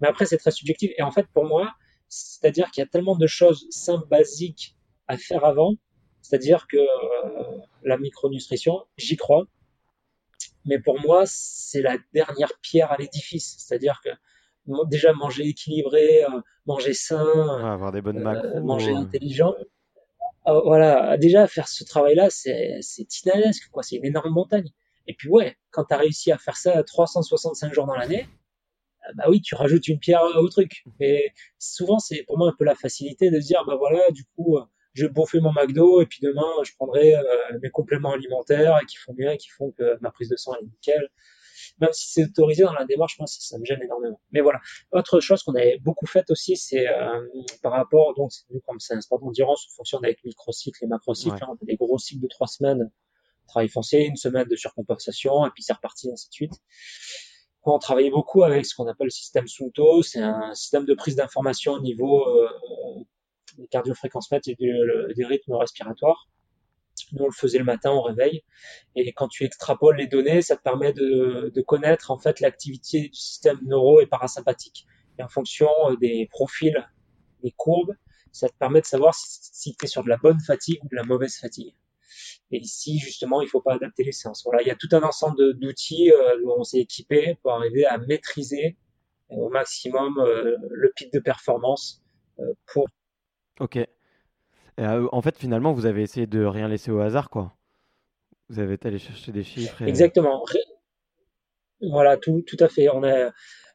Mais 0.00 0.08
après, 0.08 0.26
c'est 0.26 0.36
très 0.36 0.50
subjectif. 0.50 0.90
Et 0.98 1.02
en 1.02 1.10
fait, 1.10 1.26
pour 1.32 1.44
moi, 1.44 1.72
c'est-à-dire 2.08 2.70
qu'il 2.70 2.82
y 2.82 2.84
a 2.84 2.88
tellement 2.88 3.16
de 3.16 3.26
choses 3.26 3.66
simples, 3.70 4.06
basiques 4.08 4.76
à 5.08 5.16
faire 5.16 5.44
avant. 5.44 5.74
C'est-à-dire 6.22 6.66
que 6.66 6.76
euh, 6.76 7.58
la 7.82 7.96
micronutrition, 7.96 8.84
j'y 8.98 9.16
crois. 9.16 9.46
Mais 10.66 10.78
pour 10.78 11.00
moi, 11.00 11.22
c'est 11.24 11.80
la 11.80 11.96
dernière 12.12 12.52
pierre 12.60 12.92
à 12.92 12.98
l'édifice. 12.98 13.56
C'est-à-dire 13.58 14.00
que 14.04 14.10
déjà 14.66 15.12
manger 15.12 15.46
équilibré, 15.46 16.24
euh, 16.24 16.40
manger 16.66 16.94
sain, 16.94 17.72
avoir 17.72 17.92
des 17.92 18.02
bonnes 18.02 18.26
euh, 18.26 18.60
manger 18.60 18.92
intelligent. 18.92 19.54
voilà, 20.46 21.16
déjà 21.16 21.46
faire 21.46 21.68
ce 21.68 21.84
travail-là, 21.84 22.28
c'est 22.30 22.80
titanesque, 23.08 23.68
quoi. 23.70 23.82
C'est 23.82 23.96
une 23.96 24.06
énorme 24.06 24.30
montagne. 24.30 24.70
Et 25.06 25.14
puis 25.14 25.28
ouais, 25.28 25.56
quand 25.70 25.84
tu 25.84 25.94
as 25.94 25.98
réussi 25.98 26.30
à 26.30 26.38
faire 26.38 26.56
ça 26.56 26.82
365 26.82 27.72
jours 27.72 27.86
dans 27.86 27.96
l'année, 27.96 28.28
euh, 29.08 29.12
bah 29.16 29.24
oui, 29.28 29.40
tu 29.40 29.54
rajoutes 29.54 29.88
une 29.88 29.98
pierre 29.98 30.22
au 30.22 30.48
truc. 30.48 30.84
Mais 31.00 31.32
souvent, 31.58 31.98
c'est 31.98 32.24
pour 32.24 32.38
moi 32.38 32.48
un 32.48 32.54
peu 32.56 32.64
la 32.64 32.74
facilité 32.74 33.30
de 33.30 33.40
se 33.40 33.46
dire, 33.46 33.64
bah 33.66 33.76
voilà, 33.76 34.10
du 34.10 34.24
coup, 34.36 34.58
je 34.94 35.06
vais 35.06 35.12
bouffer 35.12 35.40
mon 35.40 35.52
McDo 35.52 36.00
et 36.00 36.06
puis 36.06 36.20
demain, 36.22 36.52
je 36.64 36.72
prendrai 36.74 37.14
mes 37.62 37.70
compléments 37.70 38.12
alimentaires 38.12 38.78
qui 38.88 38.96
font 38.96 39.14
bien, 39.14 39.36
qui 39.36 39.48
font 39.48 39.72
que 39.72 39.98
ma 40.00 40.10
prise 40.10 40.28
de 40.28 40.36
sang 40.36 40.54
est 40.60 40.64
nickel. 40.64 41.08
Même 41.80 41.92
si 41.92 42.12
c'est 42.12 42.24
autorisé 42.24 42.62
dans 42.62 42.72
la 42.72 42.84
démarche, 42.84 43.18
moi, 43.18 43.26
ça, 43.26 43.58
me 43.58 43.64
gêne 43.64 43.82
énormément. 43.82 44.20
Mais 44.32 44.40
voilà. 44.40 44.60
Autre 44.92 45.20
chose 45.20 45.42
qu'on 45.42 45.54
avait 45.54 45.78
beaucoup 45.78 46.06
fait 46.06 46.30
aussi, 46.30 46.56
c'est 46.56 46.86
par 47.62 47.72
rapport, 47.72 48.14
donc, 48.14 48.30
comme 48.66 48.78
c'est 48.78 48.94
un 48.94 49.00
sport 49.00 49.20
d'endurance, 49.20 49.66
on 49.70 49.76
fonctionne 49.76 50.04
avec 50.04 50.22
microcycles 50.24 50.84
et 50.84 50.86
macrocycles. 50.86 51.42
Hein, 51.42 51.48
on 51.50 51.54
a 51.54 51.66
des 51.66 51.76
gros 51.76 51.98
cycles 51.98 52.22
de 52.22 52.28
trois 52.28 52.46
semaines 52.46 52.90
travail 53.50 53.68
foncier, 53.68 54.06
une 54.06 54.16
semaine 54.16 54.46
de 54.48 54.56
surcompensation, 54.56 55.46
et 55.46 55.50
puis 55.50 55.62
c'est 55.62 55.72
reparti, 55.72 56.10
ainsi 56.10 56.28
de 56.28 56.32
suite. 56.32 56.52
On 57.64 57.78
travaillait 57.78 58.10
beaucoup 58.10 58.42
avec 58.42 58.64
ce 58.64 58.74
qu'on 58.74 58.86
appelle 58.86 59.08
le 59.08 59.10
système 59.10 59.46
Sunto, 59.46 60.02
c'est 60.02 60.22
un 60.22 60.54
système 60.54 60.86
de 60.86 60.94
prise 60.94 61.16
d'information 61.16 61.72
au 61.72 61.80
niveau 61.80 62.26
euh, 62.26 62.48
des 63.58 63.66
cardiofréquences 63.66 64.32
et 64.32 64.54
des 64.56 65.24
rythmes 65.26 65.54
respiratoires. 65.54 66.28
Nous, 67.12 67.24
on 67.24 67.26
le 67.26 67.32
faisait 67.32 67.58
le 67.58 67.64
matin 67.64 67.90
au 67.90 68.02
réveil. 68.02 68.42
Et 68.96 69.12
quand 69.12 69.28
tu 69.28 69.44
extrapoles 69.44 69.96
les 69.96 70.06
données, 70.06 70.42
ça 70.42 70.56
te 70.56 70.62
permet 70.62 70.92
de, 70.92 71.52
de 71.54 71.60
connaître 71.62 72.10
en 72.10 72.18
fait 72.18 72.40
l'activité 72.40 73.08
du 73.08 73.14
système 73.14 73.58
neuro 73.62 74.00
et 74.00 74.06
parasympathique. 74.06 74.86
Et 75.18 75.22
en 75.22 75.28
fonction 75.28 75.68
euh, 75.88 75.96
des 75.96 76.28
profils, 76.30 76.88
des 77.42 77.52
courbes, 77.56 77.94
ça 78.32 78.48
te 78.48 78.54
permet 78.58 78.80
de 78.80 78.86
savoir 78.86 79.14
si, 79.14 79.38
si 79.40 79.76
tu 79.76 79.84
es 79.84 79.88
sur 79.88 80.04
de 80.04 80.08
la 80.08 80.16
bonne 80.16 80.40
fatigue 80.40 80.78
ou 80.84 80.88
de 80.88 80.96
la 80.96 81.04
mauvaise 81.04 81.36
fatigue. 81.36 81.74
Et 82.50 82.58
ici, 82.58 82.98
justement, 82.98 83.40
il 83.40 83.44
ne 83.44 83.50
faut 83.50 83.60
pas 83.60 83.74
adapter 83.74 84.02
les 84.02 84.12
séances. 84.12 84.42
Voilà, 84.44 84.62
il 84.62 84.68
y 84.68 84.70
a 84.70 84.76
tout 84.76 84.88
un 84.92 85.02
ensemble 85.02 85.54
d'outils 85.58 86.12
euh, 86.12 86.42
dont 86.42 86.56
on 86.58 86.64
s'est 86.64 86.80
équipé 86.80 87.38
pour 87.42 87.52
arriver 87.52 87.86
à 87.86 87.98
maîtriser 87.98 88.76
euh, 89.30 89.36
au 89.36 89.48
maximum 89.50 90.18
euh, 90.18 90.56
le 90.70 90.92
pic 90.94 91.12
de 91.12 91.20
performance 91.20 92.02
pour. 92.66 92.86
Ok. 93.60 93.78
En 94.80 95.22
fait, 95.22 95.38
finalement, 95.38 95.72
vous 95.72 95.86
avez 95.86 96.02
essayé 96.02 96.26
de 96.26 96.44
rien 96.44 96.68
laisser 96.68 96.90
au 96.90 97.00
hasard, 97.00 97.30
quoi. 97.30 97.56
Vous 98.48 98.58
avez 98.58 98.74
été 98.74 98.88
allé 98.88 98.98
chercher 98.98 99.30
des 99.32 99.44
chiffres. 99.44 99.80
Exactement. 99.82 100.44
Voilà, 101.80 102.16
tout, 102.16 102.42
tout 102.46 102.56
à 102.58 102.68
fait. 102.68 102.88
On 102.88 103.04
a 103.04 103.30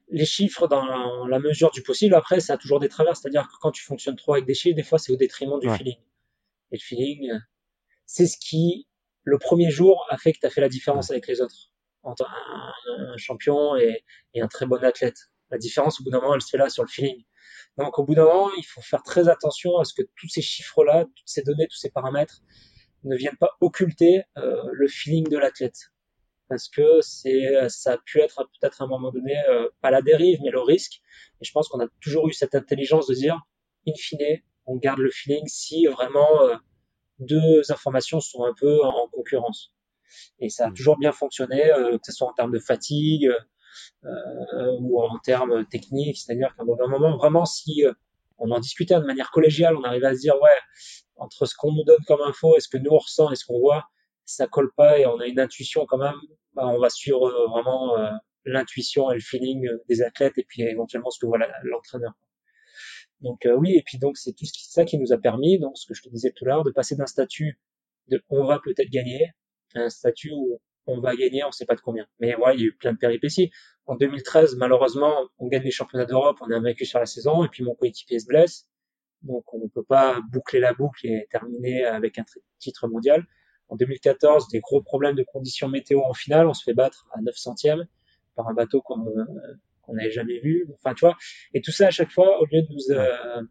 les 0.10 0.26
chiffres 0.26 0.68
dans 0.68 1.26
la 1.28 1.40
mesure 1.40 1.72
du 1.72 1.82
possible. 1.82 2.14
Après, 2.16 2.40
ça 2.40 2.54
a 2.54 2.58
toujours 2.58 2.80
des 2.80 2.90
travers. 2.90 3.16
C'est-à-dire 3.16 3.48
que 3.48 3.54
quand 3.62 3.72
tu 3.72 3.84
fonctionnes 3.84 4.16
trop 4.16 4.34
avec 4.34 4.46
des 4.46 4.54
chiffres, 4.54 4.76
des 4.76 4.84
fois, 4.84 5.00
c'est 5.00 5.12
au 5.12 5.16
détriment 5.16 5.60
du 5.60 5.70
feeling. 5.70 5.98
Et 6.72 6.78
le 6.78 6.82
feeling, 6.82 7.32
c'est 8.06 8.28
ce 8.28 8.38
qui, 8.38 8.88
le 9.24 9.38
premier 9.38 9.72
jour, 9.72 10.06
a 10.10 10.18
fait 10.18 10.34
que 10.34 10.40
tu 10.40 10.46
as 10.46 10.50
fait 10.50 10.62
la 10.62 10.70
différence 10.70 11.12
avec 11.12 11.28
les 11.28 11.42
autres. 11.42 11.72
Entre 12.04 12.30
un, 12.30 13.18
champion 13.18 13.76
et, 13.78 14.04
un 14.36 14.48
très 14.48 14.66
bon 14.66 14.84
athlète. 14.84 15.18
La 15.50 15.58
différence, 15.58 16.00
au 16.00 16.04
bout 16.04 16.12
d'un 16.12 16.20
moment, 16.20 16.36
elle 16.36 16.42
se 16.42 16.50
fait 16.50 16.58
là 16.58 16.70
sur 16.70 16.84
le 16.84 16.90
feeling. 16.90 17.24
Donc, 17.78 18.00
au 18.00 18.04
bout 18.04 18.16
d'un 18.16 18.26
moment, 18.26 18.52
il 18.58 18.64
faut 18.64 18.82
faire 18.82 19.04
très 19.04 19.28
attention 19.28 19.78
à 19.78 19.86
ce 19.86 19.94
que 19.94 20.04
tous 20.16 20.30
ces 20.30 20.42
chiffres-là, 20.42 21.06
toutes 21.06 21.28
ces 21.28 21.42
données, 21.42 21.68
tous 21.68 21.78
ces 21.78 21.90
paramètres 21.90 22.42
ne 23.04 23.16
viennent 23.16 23.38
pas 23.38 23.52
occulter 23.62 24.24
euh, 24.38 24.64
le 24.72 24.88
feeling 24.88 25.28
de 25.30 25.38
l'athlète. 25.38 25.92
Parce 26.48 26.70
que 26.70 27.02
c'est, 27.02 27.70
ça 27.70 27.94
a 27.94 27.98
pu 27.98 28.20
être 28.20 28.48
peut-être 28.60 28.82
à 28.82 28.86
un 28.86 28.88
moment 28.88 29.12
donné, 29.12 29.36
euh, 29.50 29.68
pas 29.82 29.92
la 29.92 30.02
dérive, 30.02 30.40
mais 30.44 30.52
le 30.52 30.62
risque. 30.62 31.02
Et 31.42 31.46
je 31.46 31.52
pense 31.52 31.68
qu'on 31.68 31.80
a 31.80 31.88
toujours 32.02 32.28
eu 32.28 32.34
cette 32.34 32.56
intelligence 32.56 33.08
de 33.08 33.16
dire, 33.16 33.42
in 33.88 33.94
fine, 33.98 34.40
on 34.66 34.78
garde 34.78 35.00
le 35.00 35.12
feeling 35.12 35.48
si 35.48 35.86
vraiment 35.88 36.42
euh, 36.44 36.56
deux 37.20 37.72
informations 37.72 38.20
sont 38.20 38.44
un 38.44 38.54
peu 38.54 38.84
en 38.84 39.08
concurrence. 39.10 39.74
Et 40.40 40.50
ça 40.50 40.66
a 40.66 40.70
hmm. 40.70 40.74
toujours 40.74 40.98
bien 40.98 41.12
fonctionné, 41.12 41.72
euh, 41.72 41.98
que 41.98 42.06
ce 42.06 42.12
soit 42.12 42.28
en 42.28 42.34
termes 42.34 42.52
de 42.52 42.60
fatigue 42.60 43.28
euh, 43.28 43.40
ou 44.80 45.02
en 45.02 45.18
termes 45.20 45.66
techniques. 45.68 46.18
C'est-à-dire 46.18 46.56
qu'à 46.56 46.64
un 46.64 46.88
moment, 46.88 47.18
vraiment, 47.18 47.46
si 47.46 47.86
euh, 47.86 47.94
on 48.38 48.52
en 48.52 48.60
discutait 48.60 48.96
de 48.96 49.06
manière 49.06 49.32
collégiale, 49.32 49.76
on 49.78 49.84
arrivait 49.84 50.08
à 50.08 50.16
se 50.16 50.20
dire, 50.20 50.36
ouais, 50.42 50.60
entre 51.16 51.46
ce 51.46 51.56
qu'on 51.56 51.74
nous 51.74 51.84
donne 51.84 52.04
comme 52.08 52.22
info 52.22 52.56
et 52.58 52.60
ce 52.60 52.68
que 52.68 52.78
nous 52.78 52.92
on 52.92 52.98
ressent 52.98 53.32
et 53.32 53.36
ce 53.36 53.46
qu'on 53.46 53.60
voit, 53.60 53.88
ça 54.26 54.48
colle 54.48 54.72
pas 54.76 55.00
et 55.00 55.06
on 55.06 55.20
a 55.20 55.28
une 55.28 55.40
intuition 55.40 55.86
quand 55.86 55.98
même, 55.98 56.20
bah, 56.54 56.68
on 56.68 56.80
va 56.80 56.90
suivre 56.90 57.32
vraiment 57.50 57.96
l'intuition 58.46 59.12
et 59.12 59.16
le 59.16 59.22
feeling 59.22 59.70
des 59.88 60.02
athlètes 60.02 60.38
et 60.38 60.44
puis 60.44 60.64
éventuellement 60.64 61.10
ce 61.10 61.20
que 61.20 61.26
voit 61.26 61.40
l'entraîneur. 61.64 62.14
Donc 63.22 63.46
euh, 63.46 63.56
oui, 63.56 63.76
et 63.76 63.84
puis 63.84 63.98
donc 63.98 64.18
c'est 64.18 64.34
tout 64.34 64.46
ça 64.46 64.86
qui 64.86 64.98
nous 64.98 65.14
a 65.14 65.18
permis, 65.18 65.58
donc 65.60 65.78
ce 65.78 65.88
que 65.88 65.94
je 65.94 66.04
te 66.04 66.10
disais 66.10 66.32
tout 66.32 66.46
à 66.46 66.50
l'heure, 66.50 66.64
de 66.64 66.72
passer 66.72 66.96
d'un 66.96 67.06
statut 67.06 67.60
de 68.10 68.22
on 68.30 68.46
va 68.46 68.60
peut-être 68.64 68.90
gagner 68.90 69.32
à 69.74 69.82
un 69.82 69.90
statut 69.90 70.32
où 70.32 70.60
on 70.88 71.00
va 71.00 71.16
gagner, 71.16 71.44
on 71.44 71.52
sait 71.52 71.66
pas 71.66 71.76
de 71.76 71.82
combien. 71.82 72.06
Mais 72.20 72.36
ouais, 72.36 72.56
il 72.56 72.62
y 72.62 72.64
a 72.64 72.68
eu 72.68 72.76
plein 72.76 72.94
de 72.94 72.98
péripéties. 72.98 73.52
En 73.86 73.96
2013, 73.96 74.56
malheureusement, 74.58 75.30
on 75.40 75.48
gagne 75.48 75.64
les 75.64 75.72
championnats 75.72 76.06
d'Europe, 76.06 76.38
on 76.42 76.50
est 76.50 76.56
invaincu 76.56 76.86
sur 76.86 77.00
la 77.00 77.06
saison, 77.06 77.44
et 77.44 77.50
puis 77.50 77.64
mon 77.64 77.76
coéquipier 77.76 78.20
se 78.20 78.28
blesse. 78.28 78.68
Donc 79.22 79.54
on 79.54 79.60
ne 79.60 79.68
peut 79.68 79.84
pas 79.84 80.20
boucler 80.32 80.60
la 80.60 80.74
boucle 80.74 81.06
et 81.08 81.28
terminer 81.32 81.86
avec 81.86 82.20
un 82.20 82.26
titre 82.60 82.88
mondial. 82.88 83.26
En 83.70 83.76
2014, 83.76 84.50
des 84.50 84.60
gros 84.60 84.82
problèmes 84.82 85.16
de 85.16 85.24
conditions 85.24 85.68
météo 85.68 86.02
en 86.02 86.14
finale, 86.14 86.48
on 86.48 86.54
se 86.54 86.64
fait 86.64 86.76
battre 86.76 87.08
à 87.14 87.22
9 87.22 87.36
centièmes 87.36 87.88
par 88.36 88.48
un 88.48 88.54
bateau 88.54 88.82
qu'on 88.82 89.04
qu'on 89.86 89.94
n'avait 89.94 90.12
jamais 90.12 90.40
vu. 90.40 90.68
Enfin, 90.74 90.94
tu 90.94 91.02
vois. 91.02 91.16
Et 91.54 91.62
tout 91.62 91.72
ça, 91.72 91.88
à 91.88 91.92
chaque 91.92 92.12
fois, 92.12 92.42
au 92.42 92.46
lieu 92.46 92.62
de 92.64 92.68
nous, 92.70 92.98
euh, 92.98 93.42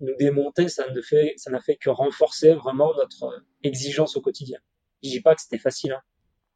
nous 0.00 0.14
démonter, 0.16 0.68
ça 0.68 0.90
ne 0.90 1.00
fait, 1.00 1.34
ça 1.36 1.50
n'a 1.50 1.60
fait 1.60 1.76
que 1.76 1.90
renforcer 1.90 2.54
vraiment 2.54 2.92
notre 2.94 3.44
exigence 3.62 4.16
au 4.16 4.20
quotidien. 4.20 4.58
Je 5.02 5.10
dis 5.10 5.20
pas 5.20 5.34
que 5.34 5.42
c'était 5.42 5.58
facile, 5.58 5.92
hein. 5.92 6.00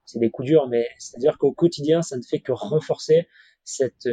C'est 0.07 0.18
des 0.18 0.30
coups 0.30 0.47
durs, 0.47 0.68
mais 0.68 0.88
c'est-à-dire 0.99 1.38
qu'au 1.38 1.53
quotidien, 1.53 2.03
ça 2.03 2.16
ne 2.16 2.22
fait 2.22 2.41
que 2.41 2.51
renforcer 2.51 3.28
cette, 3.62 4.09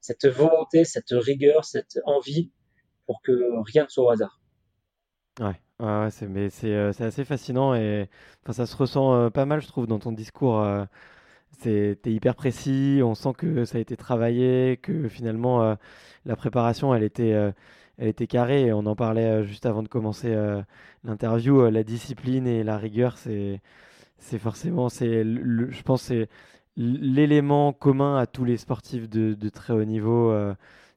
cette 0.00 0.26
volonté, 0.26 0.84
cette 0.84 1.10
rigueur, 1.12 1.64
cette 1.64 2.00
envie 2.04 2.50
pour 3.06 3.22
que 3.22 3.32
rien 3.72 3.84
ne 3.84 3.88
soit 3.88 4.04
au 4.04 4.10
hasard. 4.10 4.40
Ouais, 5.38 6.10
c'est, 6.10 6.26
mais 6.26 6.50
c'est, 6.50 6.74
euh, 6.74 6.92
c'est 6.92 7.04
assez 7.04 7.24
fascinant 7.24 7.74
et 7.74 8.08
ça 8.50 8.66
se 8.66 8.76
ressent 8.76 9.14
euh, 9.14 9.30
pas 9.30 9.46
mal, 9.46 9.60
je 9.60 9.68
trouve, 9.68 9.86
dans 9.86 10.00
ton 10.00 10.12
discours. 10.12 10.64
C'était 11.58 12.12
hyper 12.12 12.34
précis, 12.34 13.00
on 13.04 13.14
sent 13.14 13.34
que 13.36 13.64
ça 13.64 13.78
a 13.78 13.80
été 13.80 13.96
travaillé, 13.96 14.78
que 14.78 15.08
finalement 15.08 15.62
euh, 15.62 15.74
la 16.24 16.34
préparation 16.34 16.94
elle 16.94 17.02
était, 17.04 17.32
euh, 17.32 17.52
elle 18.02 18.08
était 18.08 18.26
carrée 18.26 18.66
et 18.66 18.72
on 18.72 18.86
en 18.86 18.96
parlait 18.96 19.26
euh, 19.26 19.44
juste 19.44 19.64
avant 19.64 19.82
de 19.82 19.88
commencer 19.88 20.34
l'interview. 21.04 21.70
la 21.70 21.84
discipline 21.84 22.46
et 22.46 22.64
la 22.64 22.76
rigueur, 22.76 23.16
c'est, 23.16 23.60
c'est 24.18 24.38
forcément, 24.38 24.88
c'est 24.88 25.22
je 25.24 25.82
pense, 25.82 26.02
c'est 26.02 26.28
l'élément 26.76 27.72
commun 27.72 28.16
à 28.16 28.26
tous 28.26 28.44
les 28.44 28.56
sportifs 28.56 29.08
de, 29.08 29.34
de 29.34 29.48
très 29.48 29.72
haut 29.72 29.84
niveau. 29.84 30.34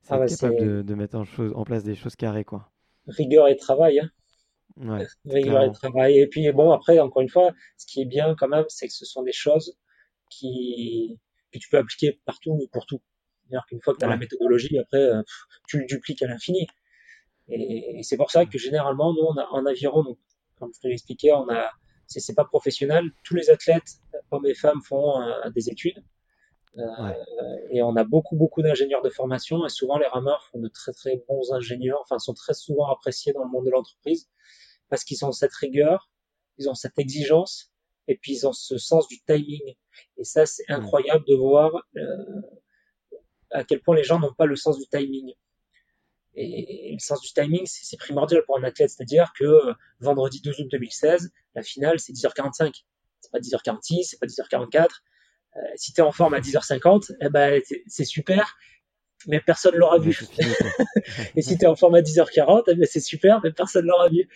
c'est 0.01 0.13
ah 0.13 0.25
capable 0.25 0.57
de, 0.59 0.81
de, 0.81 0.95
mettre 0.95 1.15
en, 1.17 1.25
chose, 1.25 1.53
en, 1.55 1.63
place 1.63 1.83
des 1.83 1.95
choses 1.95 2.15
carrées. 2.15 2.43
Quoi. 2.45 2.69
Rigueur 3.07 3.47
et 3.47 3.55
travail. 3.55 3.99
Hein. 3.99 4.09
Ouais, 4.77 5.05
rigueur 5.25 5.63
et 5.63 5.71
travail. 5.71 6.19
Et 6.19 6.27
puis 6.27 6.51
bon, 6.51 6.71
après, 6.71 6.99
encore 6.99 7.21
une 7.21 7.29
fois, 7.29 7.51
ce 7.77 7.85
qui 7.85 8.01
est 8.01 8.05
bien 8.05 8.35
quand 8.37 8.47
même, 8.47 8.65
c'est 8.67 8.87
que 8.87 8.93
ce 8.93 9.05
sont 9.05 9.23
des 9.23 9.33
choses 9.33 9.77
qui, 10.29 11.19
que 11.51 11.59
tu 11.59 11.69
peux 11.69 11.77
appliquer 11.77 12.19
partout 12.25 12.59
et 12.61 12.67
pour 12.67 12.85
tout. 12.85 13.01
C'est-à-dire 13.47 13.65
qu'une 13.67 13.81
fois 13.81 13.93
que 13.93 13.99
tu 13.99 14.05
as 14.05 14.09
la 14.09 14.17
méthodologie, 14.17 14.77
après, 14.79 14.97
euh, 14.97 15.21
tu 15.67 15.79
le 15.79 15.85
dupliques 15.85 16.21
à 16.23 16.27
l'infini. 16.27 16.67
Et, 17.49 18.01
c'est 18.03 18.17
pour 18.17 18.31
ça 18.31 18.45
que 18.45 18.57
généralement, 18.57 19.13
nous, 19.13 19.21
on 19.21 19.37
a, 19.37 19.47
en 19.51 19.65
aviron, 19.65 20.03
donc, 20.03 20.17
comme 20.57 20.71
je 20.73 20.79
te 20.79 20.87
l'ai 20.87 20.93
expliqué, 20.93 21.31
on 21.33 21.47
a, 21.49 21.71
c'est 22.07 22.35
pas 22.35 22.45
professionnel. 22.45 23.11
Tous 23.23 23.35
les 23.35 23.49
athlètes, 23.49 23.99
hommes 24.31 24.45
et 24.45 24.55
femmes, 24.55 24.81
font 24.81 25.21
euh, 25.21 25.49
des 25.51 25.69
études. 25.69 26.03
Euh, 26.77 27.13
et 27.71 27.81
on 27.81 27.95
a 27.95 28.03
beaucoup, 28.03 28.35
beaucoup 28.35 28.61
d'ingénieurs 28.61 29.01
de 29.01 29.09
formation. 29.09 29.65
Et 29.65 29.69
souvent, 29.69 29.97
les 29.97 30.07
rameurs 30.07 30.43
font 30.51 30.59
de 30.59 30.67
très, 30.67 30.91
très 30.91 31.23
bons 31.27 31.53
ingénieurs. 31.53 31.99
Enfin, 32.01 32.19
sont 32.19 32.33
très 32.33 32.53
souvent 32.53 32.91
appréciés 32.91 33.33
dans 33.33 33.43
le 33.43 33.49
monde 33.49 33.65
de 33.65 33.71
l'entreprise 33.71 34.29
parce 34.89 35.03
qu'ils 35.03 35.23
ont 35.25 35.31
cette 35.31 35.53
rigueur, 35.53 36.09
ils 36.57 36.69
ont 36.69 36.75
cette 36.75 36.97
exigence 36.99 37.71
et 38.07 38.17
puis 38.17 38.33
ils 38.33 38.47
ont 38.47 38.53
ce 38.53 38.77
sens 38.77 39.07
du 39.07 39.21
timing. 39.21 39.75
Et 40.17 40.23
ça, 40.23 40.45
c'est 40.45 40.63
hmm. 40.69 40.73
incroyable 40.73 41.25
de 41.27 41.35
voir 41.35 41.71
euh, 41.97 42.41
à 43.51 43.63
quel 43.63 43.81
point 43.81 43.95
les 43.95 44.03
gens 44.03 44.19
n'ont 44.19 44.33
pas 44.33 44.45
le 44.45 44.55
sens 44.55 44.77
du 44.77 44.87
timing. 44.87 45.33
Et, 46.35 46.91
le 46.93 46.99
sens 46.99 47.21
du 47.21 47.31
timing, 47.33 47.65
c'est 47.65 47.97
primordial 47.97 48.43
pour 48.45 48.57
un 48.57 48.63
athlète. 48.63 48.89
C'est-à-dire 48.89 49.31
que 49.37 49.45
euh, 49.45 49.73
vendredi 49.99 50.41
12 50.41 50.61
août 50.61 50.67
2016, 50.71 51.31
la 51.55 51.63
finale, 51.63 51.99
c'est 51.99 52.13
10h45. 52.13 52.83
C'est 53.21 53.31
pas 53.31 53.39
10h46, 53.39 54.03
c'est 54.03 54.19
pas 54.19 54.27
10h44. 54.27 54.87
Euh, 55.55 55.59
si 55.75 55.93
tu 55.93 56.01
es 56.01 56.03
en 56.03 56.11
forme 56.11 56.33
à 56.33 56.39
10h50, 56.39 57.15
eh 57.21 57.29
ben, 57.29 57.61
c'est 57.87 58.03
super, 58.03 58.57
mais 59.27 59.39
personne 59.39 59.75
l'aura 59.75 59.99
vu. 59.99 60.19
et 61.35 61.41
si 61.41 61.57
tu 61.57 61.63
es 61.63 61.67
en 61.67 61.75
forme 61.75 61.95
à 61.95 62.01
10h40, 62.01 62.63
eh 62.67 62.75
ben, 62.75 62.85
c'est 62.85 62.99
super, 62.99 63.39
mais 63.41 63.51
personne 63.51 63.85
l'aura 63.85 64.09
vu. 64.09 64.27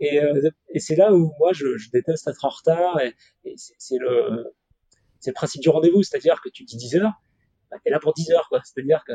Et, 0.00 0.20
euh, 0.20 0.50
et 0.70 0.80
c'est 0.80 0.96
là 0.96 1.12
où 1.12 1.32
moi, 1.38 1.52
je, 1.52 1.76
je, 1.76 1.90
déteste 1.90 2.26
être 2.26 2.44
en 2.44 2.48
retard. 2.48 3.00
Et, 3.00 3.14
et 3.44 3.54
c'est 3.56 3.98
le, 3.98 4.52
le 5.26 5.32
principe 5.32 5.62
du 5.62 5.68
rendez-vous, 5.68 6.02
c'est-à-dire 6.02 6.40
que 6.42 6.48
tu 6.48 6.64
dis 6.64 6.76
10h, 6.76 7.02
bah, 7.70 7.76
tu 7.82 7.88
es 7.88 7.90
là 7.90 8.00
pour 8.00 8.12
10h. 8.12 8.40
C'est-à-dire 8.64 9.04
que 9.06 9.12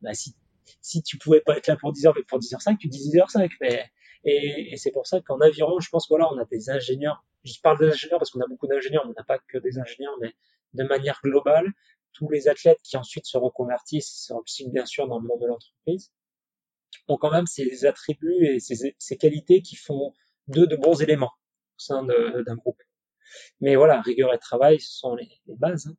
bah, 0.00 0.14
si 0.14 0.34
si 0.80 1.02
tu 1.02 1.18
pouvais 1.18 1.40
pas 1.40 1.56
être 1.56 1.66
là 1.66 1.76
pour 1.76 1.92
10 1.92 2.06
heures, 2.06 2.14
mais 2.16 2.24
pour 2.24 2.38
10h05, 2.38 2.78
tu 2.78 2.88
dis 2.88 3.10
10h05. 3.10 3.50
Mais, 3.60 3.90
et, 4.24 4.76
c'est 4.76 4.92
pour 4.92 5.06
ça 5.06 5.20
qu'en 5.20 5.40
aviron, 5.40 5.80
je 5.80 5.88
pense 5.90 6.08
voilà, 6.08 6.32
on 6.32 6.38
a 6.38 6.44
des 6.44 6.70
ingénieurs. 6.70 7.24
Je 7.44 7.60
parle 7.60 7.78
des 7.78 7.88
ingénieurs 7.88 8.18
parce 8.18 8.30
qu'on 8.30 8.40
a 8.40 8.46
beaucoup 8.46 8.66
d'ingénieurs, 8.66 9.04
on 9.06 9.12
n'a 9.12 9.24
pas 9.24 9.38
que 9.38 9.58
des 9.58 9.78
ingénieurs, 9.78 10.14
mais 10.20 10.34
de 10.74 10.84
manière 10.84 11.20
globale, 11.22 11.72
tous 12.12 12.28
les 12.28 12.48
athlètes 12.48 12.80
qui 12.82 12.96
ensuite 12.96 13.26
se 13.26 13.36
reconvertissent, 13.36 14.30
se 14.46 14.68
bien 14.68 14.86
sûr 14.86 15.08
dans 15.08 15.18
le 15.18 15.26
monde 15.26 15.40
de 15.40 15.46
l'entreprise, 15.46 16.12
ont 17.08 17.16
quand 17.16 17.30
même 17.30 17.46
ces 17.46 17.84
attributs 17.84 18.46
et 18.46 18.60
ces, 18.60 19.16
qualités 19.16 19.62
qui 19.62 19.76
font 19.76 20.12
d'eux 20.46 20.66
de 20.66 20.76
bons 20.76 21.00
éléments 21.02 21.32
au 21.76 21.78
sein 21.78 22.04
d'un 22.04 22.54
groupe. 22.54 22.80
Mais 23.60 23.76
voilà, 23.76 24.00
rigueur 24.02 24.32
et 24.34 24.38
travail, 24.38 24.78
ce 24.78 24.92
sont 24.92 25.14
les, 25.14 25.28
les 25.46 25.56
bases. 25.56 25.86
Hein. 25.86 25.96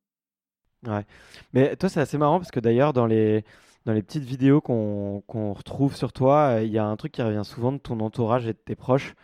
Ouais. 0.85 1.05
Mais 1.53 1.75
toi, 1.75 1.89
c'est 1.89 1.99
assez 1.99 2.17
marrant 2.17 2.39
parce 2.39 2.51
que 2.51 2.59
d'ailleurs, 2.59 2.93
dans 2.93 3.07
les, 3.07 3.43
dans 3.85 3.93
les 3.93 4.01
petites 4.01 4.23
vidéos 4.23 4.61
qu'on 4.61 5.21
retrouve 5.53 5.95
sur 5.95 6.13
toi, 6.13 6.55
euh, 6.57 6.63
il 6.63 6.71
y 6.71 6.77
a 6.77 6.85
un 6.85 6.95
truc 6.95 7.11
qui 7.11 7.21
revient 7.21 7.43
souvent 7.43 7.71
de 7.71 7.77
ton 7.77 7.99
entourage 7.99 8.47
et 8.47 8.53
de 8.53 8.57
tes 8.57 8.75
proches. 8.75 9.15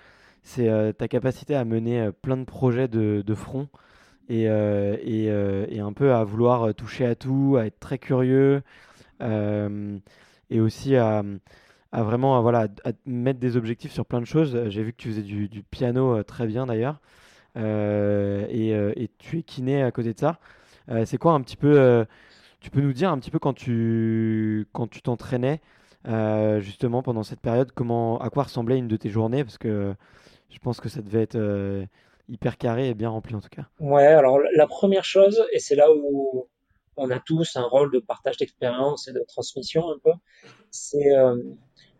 C'est 0.44 0.70
euh, 0.70 0.92
ta 0.92 1.08
capacité 1.08 1.56
à 1.56 1.66
mener 1.66 2.02
euh, 2.02 2.12
plein 2.12 2.38
de 2.38 2.44
projets 2.44 2.88
de, 2.88 3.24
front 3.36 3.70
et, 4.30 4.48
un 4.50 5.94
peu 5.94 6.14
à 6.14 6.24
vouloir 6.24 6.74
toucher 6.76 7.06
à 7.06 7.16
tout, 7.16 7.58
à 7.60 7.66
être 7.66 7.80
très 7.80 7.98
curieux 7.98 8.62
et 9.22 10.60
aussi 10.60 10.96
à, 10.96 11.24
vraiment 11.94 12.42
voilà, 12.42 12.68
mettre 13.06 13.40
des 13.40 13.58
objectifs 13.58 13.92
sur 13.92 14.06
plein 14.06 14.20
de 14.20 14.26
choses. 14.26 14.70
J'ai 14.70 14.84
vu 14.84 14.92
que 14.92 14.98
tu 14.98 15.10
faisais 15.10 15.22
du, 15.22 15.48
du 15.48 15.64
piano 15.64 16.22
très 16.24 16.48
bien 16.48 16.66
d'ailleurs 16.66 17.00
et, 17.56 18.70
et, 18.70 19.10
tu 19.18 19.40
es 19.40 19.44
kiné 19.44 19.84
à 19.84 19.92
côté 19.92 20.14
de 20.14 20.20
ça. 20.20 20.40
C'est 21.06 21.18
quoi 21.18 21.34
un 21.34 21.42
petit 21.42 21.58
peu 21.58 22.06
tu 22.60 22.70
peux 22.70 22.82
nous 22.82 22.94
dire 22.94 23.12
un 23.12 23.20
petit 23.20 23.32
peu 23.32 23.40
quand 23.40 23.54
tu 23.54 24.68
quand 24.74 24.88
tu 24.88 25.02
t'entraînais 25.02 25.62
euh, 26.08 26.60
justement 26.60 27.04
pendant 27.04 27.24
cette 27.24 27.42
période, 27.42 27.72
comment 27.74 28.20
à 28.20 28.30
quoi 28.30 28.44
ressemblait 28.44 28.78
une 28.78 28.88
de 28.88 28.98
tes 28.98 29.10
journées? 29.10 29.44
Parce 29.44 29.58
que 29.58 29.94
je 30.50 30.60
pense 30.60 30.80
que 30.80 30.90
ça 30.90 31.02
devait 31.02 31.22
être 31.22 31.36
euh, 31.36 31.86
hyper 32.28 32.58
carré 32.58 32.90
et 32.90 32.94
bien 32.94 33.10
rempli 33.10 33.36
en 33.36 33.42
tout 33.42 33.50
cas. 33.50 33.68
Ouais, 33.80 34.06
alors 34.06 34.40
la 34.56 34.68
première 34.68 35.04
chose, 35.04 35.44
et 35.52 35.60
c'est 35.60 35.76
là 35.76 35.92
où 35.92 36.48
on 36.96 37.10
a 37.12 37.20
tous 37.20 37.56
un 37.56 37.64
rôle 37.64 37.92
de 37.94 38.00
partage 38.00 38.38
d'expérience 38.38 39.08
et 39.08 39.14
de 39.14 39.24
transmission 39.28 39.90
un 39.90 39.98
peu, 40.04 40.12
c'est 40.70 41.16
euh, 41.16 41.36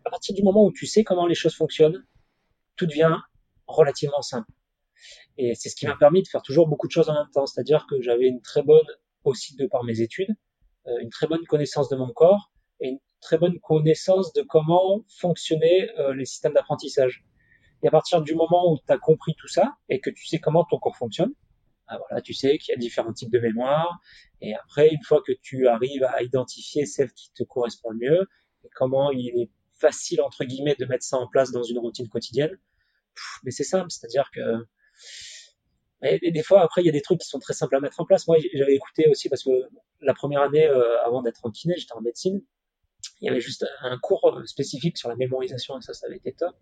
à 0.04 0.10
partir 0.10 0.34
du 0.34 0.42
moment 0.42 0.64
où 0.64 0.72
tu 0.72 0.86
sais 0.86 1.04
comment 1.04 1.26
les 1.26 1.34
choses 1.34 1.54
fonctionnent, 1.54 2.04
tout 2.76 2.86
devient 2.86 3.16
relativement 3.66 4.22
simple. 4.22 4.50
Et 5.38 5.54
c'est 5.54 5.70
ce 5.70 5.76
qui 5.76 5.86
m'a 5.86 5.96
permis 5.96 6.22
de 6.22 6.28
faire 6.28 6.42
toujours 6.42 6.68
beaucoup 6.68 6.86
de 6.86 6.92
choses 6.92 7.08
en 7.08 7.14
même 7.14 7.30
temps. 7.32 7.46
C'est-à-dire 7.46 7.86
que 7.88 8.00
j'avais 8.02 8.26
une 8.26 8.42
très 8.42 8.62
bonne, 8.62 8.86
aussi 9.24 9.56
de 9.56 9.66
par 9.66 9.84
mes 9.84 10.00
études, 10.00 10.34
une 10.86 11.10
très 11.10 11.26
bonne 11.26 11.44
connaissance 11.46 11.88
de 11.88 11.96
mon 11.96 12.12
corps 12.12 12.50
et 12.80 12.88
une 12.88 12.98
très 13.20 13.38
bonne 13.38 13.58
connaissance 13.60 14.32
de 14.32 14.42
comment 14.42 15.04
fonctionnaient 15.08 15.90
euh, 15.98 16.14
les 16.14 16.24
systèmes 16.24 16.54
d'apprentissage. 16.54 17.24
Et 17.82 17.88
à 17.88 17.90
partir 17.90 18.22
du 18.22 18.34
moment 18.34 18.72
où 18.72 18.78
tu 18.78 18.92
as 18.92 18.98
compris 18.98 19.34
tout 19.38 19.48
ça 19.48 19.76
et 19.88 20.00
que 20.00 20.10
tu 20.10 20.26
sais 20.26 20.38
comment 20.38 20.64
ton 20.64 20.78
corps 20.78 20.96
fonctionne, 20.96 21.32
ah, 21.86 21.98
voilà, 21.98 22.22
tu 22.22 22.34
sais 22.34 22.58
qu'il 22.58 22.72
y 22.72 22.74
a 22.74 22.78
différents 22.78 23.12
types 23.12 23.32
de 23.32 23.40
mémoire. 23.40 23.98
Et 24.40 24.54
après, 24.54 24.88
une 24.88 25.02
fois 25.02 25.22
que 25.26 25.32
tu 25.42 25.66
arrives 25.66 26.04
à 26.04 26.22
identifier 26.22 26.86
celle 26.86 27.12
qui 27.12 27.32
te 27.32 27.42
correspond 27.42 27.90
le 27.90 27.98
mieux 27.98 28.28
et 28.64 28.68
comment 28.74 29.10
il 29.10 29.28
est 29.40 29.50
facile 29.74 30.20
entre 30.20 30.44
guillemets 30.44 30.76
de 30.78 30.84
mettre 30.84 31.04
ça 31.04 31.16
en 31.16 31.26
place 31.26 31.52
dans 31.52 31.62
une 31.62 31.78
routine 31.78 32.08
quotidienne, 32.08 32.56
mais 33.42 33.50
c'est 33.50 33.64
simple, 33.64 33.90
c'est-à-dire 33.90 34.30
que 34.34 34.66
et, 36.02 36.30
des 36.30 36.42
fois, 36.42 36.62
après, 36.62 36.82
il 36.82 36.86
y 36.86 36.88
a 36.88 36.92
des 36.92 37.02
trucs 37.02 37.20
qui 37.20 37.28
sont 37.28 37.38
très 37.38 37.52
simples 37.52 37.76
à 37.76 37.80
mettre 37.80 38.00
en 38.00 38.06
place. 38.06 38.26
Moi, 38.26 38.38
j'avais 38.54 38.74
écouté 38.74 39.06
aussi 39.10 39.28
parce 39.28 39.44
que 39.44 39.50
la 40.00 40.14
première 40.14 40.42
année, 40.42 40.66
euh, 40.66 41.02
avant 41.04 41.22
d'être 41.22 41.44
en 41.44 41.50
kiné, 41.50 41.74
j'étais 41.76 41.92
en 41.92 42.00
médecine. 42.00 42.42
Il 43.20 43.26
y 43.26 43.28
avait 43.28 43.40
juste 43.40 43.66
un 43.82 43.98
cours 43.98 44.26
euh, 44.28 44.46
spécifique 44.46 44.96
sur 44.96 45.08
la 45.08 45.16
mémorisation 45.16 45.78
et 45.78 45.82
ça, 45.82 45.92
ça 45.92 46.06
avait 46.06 46.16
été 46.16 46.32
top. 46.32 46.54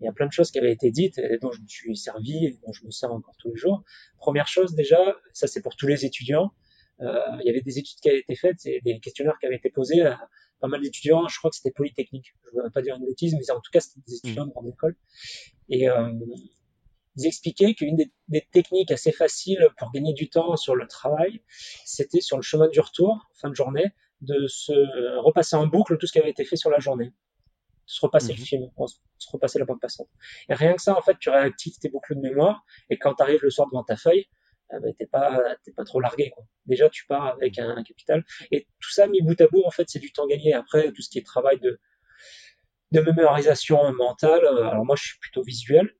Il 0.00 0.04
y 0.04 0.08
a 0.08 0.12
plein 0.12 0.26
de 0.26 0.32
choses 0.32 0.50
qui 0.50 0.58
avaient 0.58 0.72
été 0.72 0.90
dites 0.90 1.18
et 1.18 1.38
dont 1.38 1.50
je 1.50 1.60
me 1.60 1.66
suis 1.66 1.96
servi 1.96 2.46
et 2.46 2.58
dont 2.64 2.72
je 2.72 2.84
me 2.86 2.90
sers 2.90 3.12
encore 3.12 3.34
tous 3.38 3.50
les 3.50 3.56
jours. 3.56 3.82
Première 4.16 4.46
chose, 4.46 4.74
déjà, 4.74 4.98
ça 5.32 5.48
c'est 5.48 5.60
pour 5.60 5.76
tous 5.76 5.88
les 5.88 6.04
étudiants. 6.04 6.52
Euh, 7.00 7.18
il 7.40 7.46
y 7.46 7.50
avait 7.50 7.60
des 7.60 7.78
études 7.78 7.98
qui 8.00 8.08
avaient 8.08 8.20
été 8.20 8.36
faites 8.36 8.64
et 8.64 8.80
des 8.84 9.00
questionnaires 9.00 9.36
qui 9.40 9.46
avaient 9.46 9.56
été 9.56 9.70
posés 9.70 10.00
à 10.02 10.18
pas 10.60 10.68
mal 10.68 10.80
d'étudiants. 10.80 11.26
Je 11.28 11.38
crois 11.38 11.50
que 11.50 11.56
c'était 11.56 11.72
Polytechnique. 11.72 12.34
Je 12.52 12.58
ne 12.58 12.62
veux 12.62 12.70
pas 12.70 12.82
dire 12.82 12.96
une 12.96 13.06
bêtise, 13.06 13.34
mais 13.34 13.50
en 13.50 13.60
tout 13.60 13.70
cas, 13.72 13.80
c'était 13.80 14.00
des 14.06 14.16
étudiants 14.16 14.46
de 14.46 14.52
grande 14.52 14.68
école. 14.68 14.96
Et 15.68 15.88
euh, 15.88 16.12
ils 17.18 17.26
expliquaient 17.26 17.74
qu'une 17.74 17.96
des, 17.96 18.46
techniques 18.52 18.92
assez 18.92 19.12
faciles 19.12 19.68
pour 19.76 19.90
gagner 19.92 20.12
du 20.12 20.30
temps 20.30 20.56
sur 20.56 20.76
le 20.76 20.86
travail, 20.86 21.42
c'était 21.84 22.20
sur 22.20 22.36
le 22.36 22.42
chemin 22.42 22.68
du 22.68 22.80
retour, 22.80 23.28
fin 23.34 23.50
de 23.50 23.54
journée, 23.54 23.92
de 24.20 24.46
se 24.46 24.72
repasser 25.18 25.56
en 25.56 25.66
boucle 25.66 25.98
tout 25.98 26.06
ce 26.06 26.12
qui 26.12 26.20
avait 26.20 26.30
été 26.30 26.44
fait 26.44 26.56
sur 26.56 26.70
la 26.70 26.78
journée. 26.78 27.12
Se 27.86 28.00
repasser 28.00 28.34
le 28.34 28.38
mhm. 28.38 28.44
film, 28.44 28.70
se 29.18 29.30
repasser 29.32 29.58
la 29.58 29.64
bande 29.64 29.80
passante. 29.80 30.08
Et 30.48 30.54
rien 30.54 30.74
que 30.74 30.82
ça, 30.82 30.96
en 30.96 31.02
fait, 31.02 31.16
tu 31.18 31.30
réactives 31.30 31.78
tes 31.80 31.88
boucles 31.88 32.14
de 32.14 32.20
mémoire, 32.20 32.64
et 32.90 32.98
quand 32.98 33.14
tu 33.14 33.22
arrives 33.22 33.42
le 33.42 33.50
soir 33.50 33.66
devant 33.68 33.82
ta 33.82 33.96
feuille, 33.96 34.26
eh 34.72 34.80
ben, 34.80 34.94
t'es 34.94 35.06
pas, 35.06 35.40
t'es 35.64 35.72
pas 35.72 35.84
trop 35.84 35.98
largué, 35.98 36.30
quoi. 36.30 36.44
Déjà, 36.66 36.88
tu 36.90 37.06
pars 37.06 37.28
avec 37.28 37.58
un, 37.58 37.82
capital. 37.82 38.24
Et 38.52 38.68
tout 38.80 38.90
ça, 38.90 39.06
mis 39.06 39.22
bout 39.22 39.40
à 39.40 39.46
bout, 39.46 39.62
en 39.64 39.70
fait, 39.70 39.88
c'est 39.88 39.98
du 39.98 40.12
temps 40.12 40.26
gagné. 40.26 40.52
Après, 40.52 40.92
tout 40.92 41.00
ce 41.00 41.08
qui 41.08 41.18
est 41.18 41.24
travail 41.24 41.58
de, 41.60 41.80
de 42.92 43.00
mémorisation 43.00 43.90
mentale, 43.94 44.44
euh, 44.44 44.68
alors 44.68 44.84
moi, 44.84 44.94
je 44.96 45.04
suis 45.04 45.18
plutôt 45.20 45.42
visuel, 45.42 45.90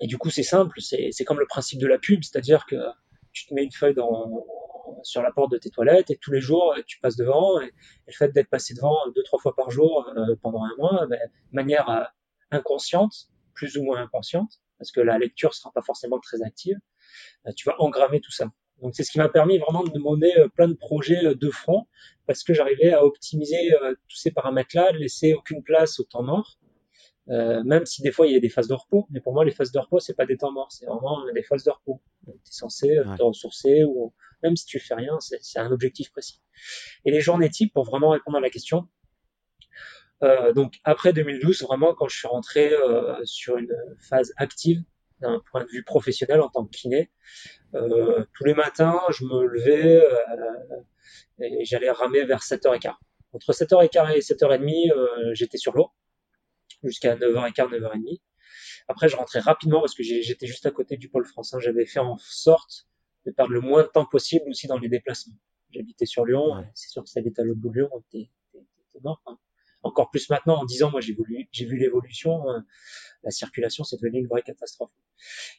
et 0.00 0.06
du 0.06 0.16
coup, 0.16 0.30
c'est 0.30 0.42
simple, 0.42 0.80
c'est 0.80 1.24
comme 1.24 1.38
le 1.38 1.46
principe 1.46 1.78
de 1.78 1.86
la 1.86 1.98
pub, 1.98 2.22
c'est-à-dire 2.24 2.64
que 2.66 2.76
tu 3.32 3.46
te 3.46 3.54
mets 3.54 3.64
une 3.64 3.72
feuille 3.72 3.94
sur 5.02 5.22
la 5.22 5.30
porte 5.30 5.52
de 5.52 5.58
tes 5.58 5.70
toilettes 5.70 6.10
et 6.10 6.16
tous 6.16 6.32
les 6.32 6.40
jours 6.40 6.74
tu 6.86 6.98
passes 7.00 7.16
devant. 7.16 7.60
Et, 7.60 7.72
le 8.06 8.12
fait 8.12 8.28
d'être 8.32 8.48
passé 8.48 8.74
devant 8.74 8.96
deux 9.14 9.22
trois 9.22 9.38
fois 9.38 9.54
par 9.54 9.70
jour 9.70 10.10
euh, 10.16 10.34
pendant 10.42 10.64
un 10.64 10.74
mois, 10.78 11.06
ben, 11.06 11.18
de 11.18 11.54
manière 11.54 11.88
euh, 11.90 12.02
inconsciente, 12.50 13.28
plus 13.54 13.76
ou 13.76 13.84
moins 13.84 14.02
inconsciente, 14.02 14.50
parce 14.78 14.90
que 14.90 15.00
la 15.00 15.18
lecture 15.18 15.54
sera 15.54 15.70
pas 15.72 15.82
forcément 15.82 16.18
très 16.18 16.42
active, 16.42 16.78
ben, 17.44 17.52
tu 17.54 17.68
vas 17.68 17.76
engrammer 17.78 18.20
tout 18.20 18.32
ça. 18.32 18.46
Donc 18.80 18.94
c'est 18.94 19.04
ce 19.04 19.10
qui 19.10 19.18
m'a 19.18 19.28
permis 19.28 19.58
vraiment 19.58 19.84
de 19.84 19.90
demander 19.90 20.32
euh, 20.38 20.48
plein 20.48 20.68
de 20.68 20.74
projets 20.74 21.34
de 21.34 21.50
front, 21.50 21.86
parce 22.26 22.42
que 22.42 22.54
j'arrivais 22.54 22.92
à 22.92 23.04
optimiser 23.04 23.72
tous 24.08 24.16
ces 24.16 24.30
paramètres-là, 24.30 24.92
laisser 24.92 25.34
aucune 25.34 25.62
place 25.62 25.98
au 25.98 26.04
temps 26.04 26.22
mort, 26.22 26.59
euh, 27.30 27.62
même 27.64 27.86
si 27.86 28.02
des 28.02 28.10
fois 28.10 28.26
il 28.26 28.32
y 28.32 28.36
a 28.36 28.40
des 28.40 28.48
phases 28.48 28.68
de 28.68 28.74
repos, 28.74 29.06
mais 29.10 29.20
pour 29.20 29.32
moi 29.32 29.44
les 29.44 29.52
phases 29.52 29.72
de 29.72 29.78
repos 29.78 30.00
c'est 30.00 30.14
pas 30.14 30.26
des 30.26 30.36
temps 30.36 30.52
morts, 30.52 30.72
c'est 30.72 30.86
vraiment 30.86 31.24
des 31.32 31.42
phases 31.42 31.64
de 31.64 31.70
repos. 31.70 32.00
Tu 32.26 32.30
es 32.30 32.34
censé 32.44 32.98
euh, 32.98 33.04
te 33.16 33.22
ressourcer 33.22 33.84
ou 33.84 34.12
même 34.42 34.56
si 34.56 34.66
tu 34.66 34.78
fais 34.80 34.94
rien, 34.94 35.18
c'est 35.20 35.58
un 35.58 35.70
objectif 35.70 36.10
précis. 36.12 36.40
Et 37.04 37.10
les 37.10 37.20
journées 37.20 37.50
types 37.50 37.72
pour 37.72 37.84
vraiment 37.84 38.10
répondre 38.10 38.38
à 38.38 38.40
la 38.40 38.50
question. 38.50 38.88
Euh, 40.22 40.52
donc 40.52 40.74
après 40.84 41.12
2012, 41.12 41.62
vraiment 41.62 41.94
quand 41.94 42.08
je 42.08 42.18
suis 42.18 42.28
rentré 42.28 42.72
euh, 42.72 43.16
sur 43.24 43.56
une 43.56 43.74
phase 43.98 44.32
active 44.36 44.82
d'un 45.20 45.40
point 45.50 45.64
de 45.64 45.70
vue 45.70 45.84
professionnel 45.84 46.40
en 46.40 46.48
tant 46.48 46.64
que 46.64 46.70
kiné, 46.70 47.10
euh, 47.74 48.24
tous 48.34 48.44
les 48.44 48.54
matins 48.54 49.00
je 49.10 49.24
me 49.24 49.46
levais 49.46 50.02
et 51.40 51.64
j'allais 51.64 51.90
ramer 51.90 52.24
vers 52.24 52.40
7h15. 52.40 52.94
Entre 53.32 53.52
7h15 53.52 54.14
et 54.14 54.20
7h30, 54.20 55.34
j'étais 55.34 55.58
sur 55.58 55.74
l'eau 55.74 55.90
jusqu'à 56.84 57.16
9h15, 57.16 57.70
9h30. 57.70 58.20
Après, 58.88 59.08
je 59.08 59.16
rentrais 59.16 59.40
rapidement 59.40 59.80
parce 59.80 59.94
que 59.94 60.02
j'étais 60.02 60.46
juste 60.46 60.66
à 60.66 60.70
côté 60.70 60.96
du 60.96 61.08
pôle 61.08 61.24
français. 61.24 61.56
J'avais 61.60 61.86
fait 61.86 62.00
en 62.00 62.18
sorte 62.18 62.86
de 63.26 63.30
perdre 63.30 63.52
le 63.52 63.60
moins 63.60 63.82
de 63.82 63.88
temps 63.88 64.06
possible 64.06 64.48
aussi 64.48 64.66
dans 64.66 64.78
les 64.78 64.88
déplacements. 64.88 65.36
J'habitais 65.70 66.06
sur 66.06 66.24
Lyon, 66.24 66.64
c'est 66.74 66.88
sûr 66.88 67.02
que 67.02 67.08
si 67.08 67.14
t'habites 67.14 67.38
à 67.38 67.44
l'autre 67.44 67.60
bout 67.60 67.68
de 67.68 67.74
Lyon, 67.74 67.90
t'es 68.10 68.30
mort. 69.02 69.22
Hein. 69.26 69.38
Encore 69.82 70.10
plus 70.10 70.28
maintenant, 70.28 70.60
en 70.60 70.64
10 70.64 70.82
ans, 70.82 70.90
moi 70.90 71.00
j'ai 71.00 71.16
j'ai 71.52 71.64
vu 71.64 71.78
l'évolution. 71.78 72.50
Hein. 72.50 72.66
la 73.22 73.30
circulation, 73.30 73.82
c'est 73.82 73.96
devenu 73.96 74.18
une 74.18 74.26
vraie 74.26 74.42
catastrophe. 74.42 74.90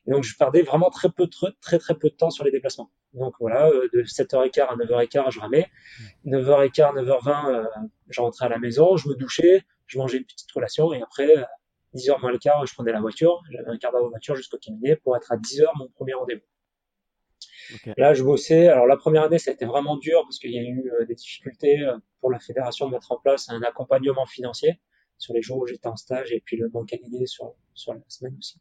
Et 0.05 0.11
donc 0.11 0.23
je 0.23 0.35
perdais 0.37 0.61
vraiment 0.61 0.89
très 0.89 1.09
peu, 1.09 1.27
très 1.27 1.47
très, 1.59 1.79
très 1.79 1.95
peu 1.95 2.09
de 2.09 2.15
temps 2.15 2.29
sur 2.29 2.43
les 2.43 2.51
déplacements. 2.51 2.91
Donc 3.13 3.33
voilà, 3.39 3.67
euh, 3.69 3.89
de 3.93 4.03
7h15 4.03 4.61
à 4.61 4.75
9h15, 4.75 5.31
je 5.31 5.39
ramais. 5.39 5.71
9h15, 6.25 7.03
9h20, 7.03 7.49
euh, 7.49 7.65
je 8.09 8.21
rentrais 8.21 8.45
à 8.45 8.49
la 8.49 8.59
maison, 8.59 8.95
je 8.95 9.09
me 9.09 9.15
douchais, 9.15 9.63
je 9.91 9.97
mangeais 9.97 10.17
une 10.17 10.25
petite 10.25 10.51
collation 10.53 10.93
et 10.93 11.01
après, 11.01 11.27
10h 11.93 12.21
moins 12.21 12.31
le 12.31 12.39
quart, 12.39 12.65
je 12.65 12.73
prenais 12.73 12.93
la 12.93 13.01
voiture. 13.01 13.41
J'avais 13.51 13.69
un 13.69 13.77
quart 13.77 13.91
d'heure 13.91 14.05
de 14.05 14.09
voiture 14.09 14.35
jusqu'au 14.35 14.57
cabinet 14.57 14.95
pour 14.95 15.17
être 15.17 15.31
à 15.31 15.37
10h 15.37 15.67
mon 15.77 15.89
premier 15.89 16.13
rendez-vous. 16.13 16.41
Là, 17.97 18.13
je 18.13 18.23
bossais. 18.23 18.67
Alors 18.67 18.87
la 18.87 18.95
première 18.95 19.23
année, 19.23 19.37
ça 19.37 19.51
a 19.51 19.53
été 19.53 19.65
vraiment 19.65 19.97
dur 19.97 20.21
parce 20.23 20.39
qu'il 20.39 20.51
y 20.51 20.59
a 20.59 20.61
eu 20.61 20.89
euh, 20.91 21.05
des 21.05 21.15
difficultés 21.15 21.79
euh, 21.81 21.97
pour 22.19 22.31
la 22.31 22.39
fédération 22.39 22.87
de 22.87 22.91
mettre 22.93 23.11
en 23.11 23.17
place 23.17 23.49
un 23.49 23.61
accompagnement 23.63 24.25
financier. 24.25 24.79
sur 25.17 25.33
les 25.33 25.41
jours 25.41 25.57
où 25.57 25.67
j'étais 25.67 25.87
en 25.87 25.97
stage 25.97 26.31
et 26.31 26.41
puis 26.43 26.57
le 26.57 26.69
manque 26.69 26.93
à 26.93 26.97
gagner 26.97 27.27
sur, 27.27 27.53
sur 27.73 27.93
la 27.93 27.99
semaine 28.07 28.35
aussi. 28.39 28.59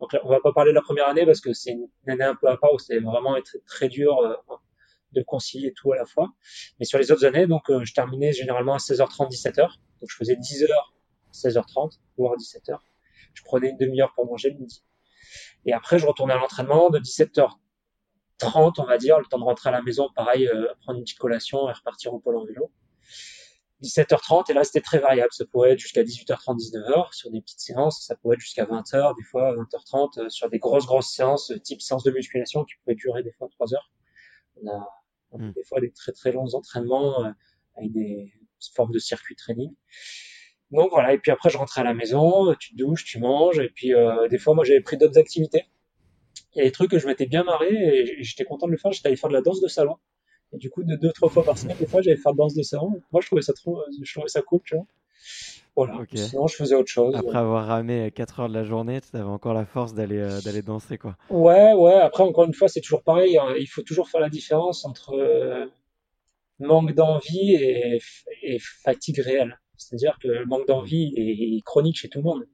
Donc 0.00 0.12
là, 0.12 0.20
on 0.24 0.28
va 0.28 0.40
pas 0.40 0.52
parler 0.52 0.72
de 0.72 0.74
la 0.74 0.82
première 0.82 1.08
année 1.08 1.24
parce 1.24 1.40
que 1.40 1.52
c'est 1.52 1.72
une 1.72 1.88
année 2.06 2.24
un 2.24 2.34
peu 2.34 2.48
à 2.48 2.56
part 2.56 2.72
où 2.74 2.78
c'était 2.78 3.00
vraiment 3.00 3.40
très, 3.42 3.58
très 3.66 3.88
dur 3.88 4.18
euh, 4.18 4.34
de 5.12 5.22
concilier 5.22 5.72
tout 5.74 5.92
à 5.92 5.96
la 5.96 6.04
fois. 6.04 6.28
Mais 6.78 6.84
sur 6.84 6.98
les 6.98 7.10
autres 7.10 7.24
années, 7.24 7.46
donc 7.46 7.70
euh, 7.70 7.84
je 7.84 7.92
terminais 7.92 8.32
généralement 8.32 8.74
à 8.74 8.78
16h30, 8.78 9.30
17h. 9.30 9.68
Donc 10.00 10.10
je 10.10 10.16
faisais 10.16 10.34
10h, 10.34 10.68
16h30, 11.32 11.98
voire 12.16 12.34
17h. 12.36 12.78
Je 13.34 13.42
prenais 13.42 13.70
une 13.70 13.76
demi-heure 13.76 14.12
pour 14.14 14.26
manger 14.26 14.50
le 14.50 14.58
midi. 14.58 14.84
Et 15.66 15.72
après, 15.72 15.98
je 15.98 16.06
retournais 16.06 16.34
à 16.34 16.38
l'entraînement 16.38 16.90
de 16.90 16.98
17h30, 16.98 18.74
on 18.78 18.84
va 18.84 18.98
dire, 18.98 19.18
le 19.18 19.26
temps 19.26 19.38
de 19.38 19.44
rentrer 19.44 19.68
à 19.68 19.72
la 19.72 19.82
maison, 19.82 20.08
pareil, 20.14 20.46
euh, 20.48 20.72
prendre 20.82 20.98
une 20.98 21.04
petite 21.04 21.18
collation 21.18 21.68
et 21.68 21.72
repartir 21.72 22.14
au 22.14 22.18
pôle 22.18 22.36
en 22.36 22.44
vélo. 22.44 22.70
17h30, 23.82 24.50
et 24.50 24.54
là 24.54 24.64
c'était 24.64 24.80
très 24.80 24.98
variable, 24.98 25.28
ça 25.32 25.44
pouvait 25.44 25.72
être 25.72 25.78
jusqu'à 25.78 26.02
18h30, 26.02 26.56
19h 26.56 27.14
sur 27.14 27.30
des 27.30 27.40
petites 27.40 27.60
séances, 27.60 28.04
ça 28.04 28.16
pouvait 28.16 28.34
être 28.34 28.40
jusqu'à 28.40 28.64
20h, 28.64 29.16
des 29.16 29.22
fois 29.22 29.54
20h30 29.54 30.20
euh, 30.20 30.28
sur 30.28 30.50
des 30.50 30.58
grosses 30.58 30.86
grosses 30.86 31.12
séances, 31.12 31.52
euh, 31.52 31.60
type 31.60 31.80
séance 31.80 32.02
de 32.02 32.10
musculation 32.10 32.64
qui 32.64 32.74
pouvaient 32.82 32.96
durer 32.96 33.22
des 33.22 33.30
fois 33.32 33.48
3 33.48 33.74
heures. 33.74 33.92
On 34.62 34.68
a, 34.68 34.88
hmm. 35.38 35.52
des 35.52 35.62
fois 35.62 35.80
des 35.80 35.92
très 35.92 36.10
très 36.10 36.32
longs 36.32 36.54
entraînements 36.54 37.24
euh, 37.24 37.30
avec 37.76 37.92
des 37.92 38.32
formes 38.74 38.92
de 38.92 38.98
circuit 38.98 39.36
training. 39.36 39.70
Donc 40.70 40.90
voilà, 40.90 41.14
et 41.14 41.18
puis 41.18 41.30
après 41.30 41.48
je 41.50 41.56
rentrais 41.56 41.80
à 41.80 41.84
la 41.84 41.94
maison, 41.94 42.54
tu 42.58 42.72
te 42.72 42.76
douches, 42.76 43.04
tu 43.04 43.18
manges, 43.18 43.58
et 43.58 43.70
puis 43.74 43.92
des 44.30 44.38
fois 44.38 44.54
moi 44.54 44.64
j'avais 44.64 44.82
pris 44.82 44.98
d'autres 44.98 45.18
activités. 45.18 45.64
Il 46.54 46.58
y 46.58 46.60
a 46.62 46.64
des 46.64 46.72
trucs 46.72 46.90
que 46.90 46.98
je 46.98 47.06
m'étais 47.06 47.26
bien 47.26 47.44
marré 47.44 47.68
et 47.70 48.22
j'étais 48.22 48.44
content 48.44 48.66
de 48.66 48.72
le 48.72 48.78
faire, 48.78 48.92
j'étais 48.92 49.08
allé 49.08 49.16
faire 49.16 49.30
de 49.30 49.34
la 49.34 49.42
danse 49.42 49.60
de 49.60 49.68
salon. 49.68 49.96
Et 50.52 50.56
du 50.56 50.70
coup, 50.70 50.82
de 50.82 50.96
deux, 50.96 51.12
trois 51.12 51.28
fois 51.28 51.44
par 51.44 51.58
semaine, 51.58 51.76
des 51.78 51.86
fois, 51.86 52.00
j'allais 52.00 52.16
faire 52.16 52.34
danse 52.34 52.54
de 52.54 52.62
salon. 52.62 53.00
Moi, 53.12 53.20
je 53.20 53.26
trouvais 53.26 53.42
ça 53.42 53.52
trop, 53.52 53.82
je 54.02 54.12
trouvais 54.12 54.28
ça 54.28 54.40
cool, 54.42 54.60
tu 54.64 54.76
vois. 54.76 54.86
Voilà. 55.76 56.04
Sinon, 56.12 56.48
je 56.48 56.56
faisais 56.56 56.74
autre 56.74 56.90
chose. 56.90 57.14
Après 57.14 57.38
avoir 57.38 57.66
ramé 57.66 58.10
4 58.10 58.40
heures 58.40 58.48
de 58.48 58.54
la 58.54 58.64
journée, 58.64 59.00
tu 59.00 59.16
avais 59.16 59.24
encore 59.24 59.54
la 59.54 59.64
force 59.64 59.94
d'aller 59.94 60.18
euh, 60.18 60.40
d'aller 60.40 60.62
danser, 60.62 60.98
quoi. 60.98 61.16
Ouais, 61.30 61.72
ouais. 61.74 61.94
Après, 61.94 62.24
encore 62.24 62.44
une 62.44 62.54
fois, 62.54 62.66
c'est 62.66 62.80
toujours 62.80 63.02
pareil. 63.02 63.38
Hein. 63.38 63.54
Il 63.60 63.66
faut 63.66 63.82
toujours 63.82 64.08
faire 64.08 64.20
la 64.20 64.28
différence 64.28 64.84
entre 64.84 65.14
euh, 65.14 65.66
manque 66.58 66.94
d'envie 66.94 67.54
et, 67.54 68.00
et, 68.42 68.58
fatigue 68.58 69.20
réelle. 69.20 69.58
C'est-à-dire 69.76 70.18
que 70.20 70.28
le 70.28 70.46
manque 70.46 70.66
d'envie 70.66 71.12
est, 71.16 71.62
chronique 71.64 71.98
chez 71.98 72.08
tout 72.08 72.18
le 72.18 72.24
monde. 72.24 72.44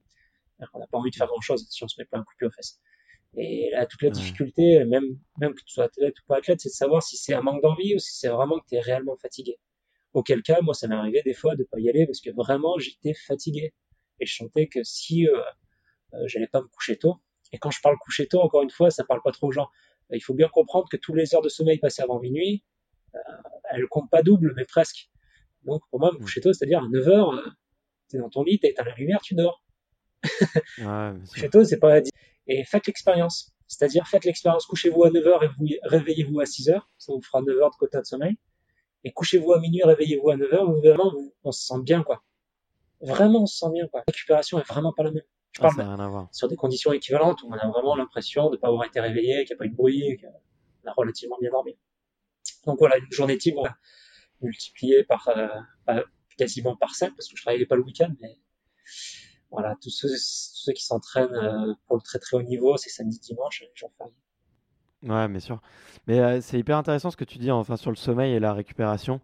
On 0.73 0.79
n'a 0.79 0.87
pas 0.87 0.99
envie 0.99 1.11
de 1.11 1.17
faire 1.17 1.27
grand-chose 1.27 1.67
si 1.69 1.85
on 1.85 1.89
se 1.89 2.01
met 2.01 2.05
pas 2.05 2.19
un 2.19 2.23
coup 2.23 2.35
de 2.35 2.39
pied 2.39 2.47
aux 2.47 2.51
fesses. 2.51 2.81
Et 3.37 3.71
là, 3.73 3.87
toute 3.87 4.03
la 4.03 4.11
difficulté, 4.11 4.85
même, 4.85 5.19
même 5.39 5.55
que 5.55 5.63
tu 5.65 5.73
sois 5.75 5.85
athlète 5.85 6.19
ou 6.21 6.23
pas 6.27 6.37
athlète, 6.37 6.61
c'est 6.61 6.69
de 6.69 6.75
savoir 6.75 7.03
si 7.03 7.17
c'est 7.17 7.35
un 7.35 7.43
manque 7.43 7.63
d'envie 7.63 7.95
ou 7.95 7.99
si 7.99 8.17
c'est 8.17 8.29
vraiment 8.29 8.61
que 8.61 8.67
tu 8.69 8.77
es 8.77 8.81
réellement 8.81 9.17
fatigué. 9.17 9.59
Auquel 10.13 10.43
cas, 10.43 10.61
moi, 10.63 10.75
ça 10.75 10.87
m'est 10.87 10.95
arrivé 10.95 11.23
des 11.25 11.35
fois 11.35 11.57
de 11.57 11.65
pas 11.65 11.81
y 11.81 11.89
aller 11.89 12.07
parce 12.07 12.21
que 12.21 12.31
vraiment, 12.31 12.79
j'étais 12.79 13.15
fatigué. 13.15 13.75
Et 14.21 14.27
je 14.27 14.37
sentais 14.37 14.69
que 14.69 14.85
si 14.85 15.27
euh, 15.27 15.41
euh, 16.15 16.23
j'allais 16.27 16.47
pas 16.47 16.61
me 16.61 16.69
coucher 16.69 16.97
tôt, 16.97 17.17
et 17.53 17.59
quand 17.59 17.71
je 17.71 17.81
parle 17.81 17.97
coucher 17.99 18.29
tôt, 18.29 18.41
encore 18.41 18.63
une 18.63 18.71
fois, 18.71 18.91
ça 18.91 19.05
parle 19.05 19.21
pas 19.23 19.33
trop 19.33 19.49
aux 19.49 19.53
gens. 19.53 19.69
Il 20.11 20.23
faut 20.23 20.35
bien 20.35 20.49
comprendre 20.49 20.89
que 20.89 20.97
toutes 20.97 21.17
les 21.17 21.35
heures 21.35 21.43
de 21.43 21.49
sommeil 21.49 21.79
passées 21.79 22.03
avant 22.03 22.21
minuit, 22.21 22.63
euh, 23.15 23.19
elles 23.71 23.87
comptent 23.89 24.11
pas 24.11 24.23
double, 24.23 24.53
mais 24.57 24.65
presque. 24.65 25.11
Donc, 25.65 25.83
pour 25.91 26.01
moi, 26.01 26.13
me 26.13 26.19
coucher 26.19 26.41
tôt, 26.41 26.53
c'est-à-dire 26.53 26.83
à 26.83 26.89
9 26.89 27.09
heures, 27.09 27.35
euh, 27.35 27.43
tu 28.11 28.17
es 28.17 28.19
dans 28.19 28.29
ton 28.29 28.43
lit, 28.43 28.59
tu 28.59 28.73
la 28.77 28.95
lumière, 28.95 29.21
tu 29.23 29.35
dors. 29.35 29.63
ouais, 30.79 31.13
coucher 31.31 31.51
tôt, 31.51 31.65
c'est 31.65 31.79
pas 31.79 32.01
et 32.47 32.65
faites 32.65 32.87
l'expérience. 32.87 33.53
C'est-à-dire, 33.67 34.07
faites 34.07 34.25
l'expérience, 34.25 34.67
couchez-vous 34.67 35.05
à 35.05 35.11
9h 35.11 35.45
et 35.45 35.49
vous 35.59 35.67
réveillez-vous 35.85 36.41
à 36.41 36.45
6h, 36.45 36.81
ça 36.99 37.13
vous 37.13 37.23
fera 37.23 37.41
9 37.43 37.57
heures 37.57 37.71
de 37.71 37.77
quota 37.77 38.01
de 38.01 38.07
sommeil. 38.07 38.37
Et 39.05 39.13
couchez-vous 39.13 39.53
à 39.53 39.61
minuit, 39.61 39.83
réveillez-vous 39.83 40.31
à 40.31 40.37
9h, 40.37 41.11
vous 41.13 41.35
on 41.43 41.53
se 41.53 41.67
sent 41.67 41.83
bien, 41.83 42.03
quoi. 42.03 42.23
Vraiment, 43.01 43.43
on 43.43 43.47
se 43.47 43.59
sent 43.59 43.71
bien, 43.73 43.89
quoi. 43.89 44.01
La 44.01 44.13
récupération 44.13 44.59
est 44.59 44.69
vraiment 44.69 44.93
pas 44.93 45.03
la 45.03 45.11
même. 45.13 45.23
Je 45.53 45.61
ah, 45.63 45.69
parle 45.69 46.27
sur 46.33 46.49
des 46.49 46.57
conditions 46.57 46.93
équivalentes 46.93 47.43
où 47.43 47.49
on 47.49 47.53
a 47.53 47.69
vraiment 47.69 47.95
l'impression 47.95 48.49
de 48.51 48.57
ne 48.57 48.61
pas 48.61 48.69
avoir 48.69 48.85
été 48.85 49.01
réveillé, 49.01 49.45
qu'il 49.45 49.55
n'y 49.55 49.55
a 49.55 49.59
pas 49.59 49.67
eu 49.67 49.71
de 49.71 49.77
bruit, 49.77 50.19
qu'on 50.21 50.91
a 50.91 50.93
relativement 50.97 51.37
bien 51.41 51.51
dormi. 51.51 51.77
Donc 52.67 52.79
voilà, 52.79 52.99
une 52.99 53.13
journée 53.13 53.39
type 53.39 53.57
multipliée 54.45 55.05
par, 55.05 55.29
euh, 55.29 56.03
quasiment 56.37 56.77
par 56.77 56.95
5, 56.95 57.15
parce 57.17 57.29
que 57.29 57.37
je 57.37 57.43
travaillais 57.43 57.67
pas 57.67 57.77
le 57.77 57.83
week-end, 57.83 58.13
mais 58.21 58.39
voilà, 59.51 59.77
tous 59.81 59.91
ceux, 59.91 60.73
qui 60.73 60.85
s'entraînent 60.85 61.35
euh, 61.35 61.75
pour 61.87 61.97
le 61.97 62.03
très 62.03 62.19
très 62.19 62.37
haut 62.37 62.43
niveau, 62.43 62.77
c'est 62.77 62.91
samedi, 62.91 63.19
dimanche, 63.21 63.61
les 63.61 63.71
jours 63.75 63.93
fériés. 63.97 64.15
Ouais, 65.03 65.29
bien 65.29 65.41
sûr. 65.41 65.61
Mais 66.07 66.19
euh, 66.19 66.41
c'est 66.41 66.59
hyper 66.59 66.77
intéressant 66.77 67.11
ce 67.11 67.17
que 67.17 67.25
tu 67.25 67.39
dis 67.39 67.51
enfin, 67.51 67.77
sur 67.77 67.91
le 67.91 67.97
sommeil 67.97 68.33
et 68.33 68.41
la 68.41 68.53
récupération. 68.53 69.21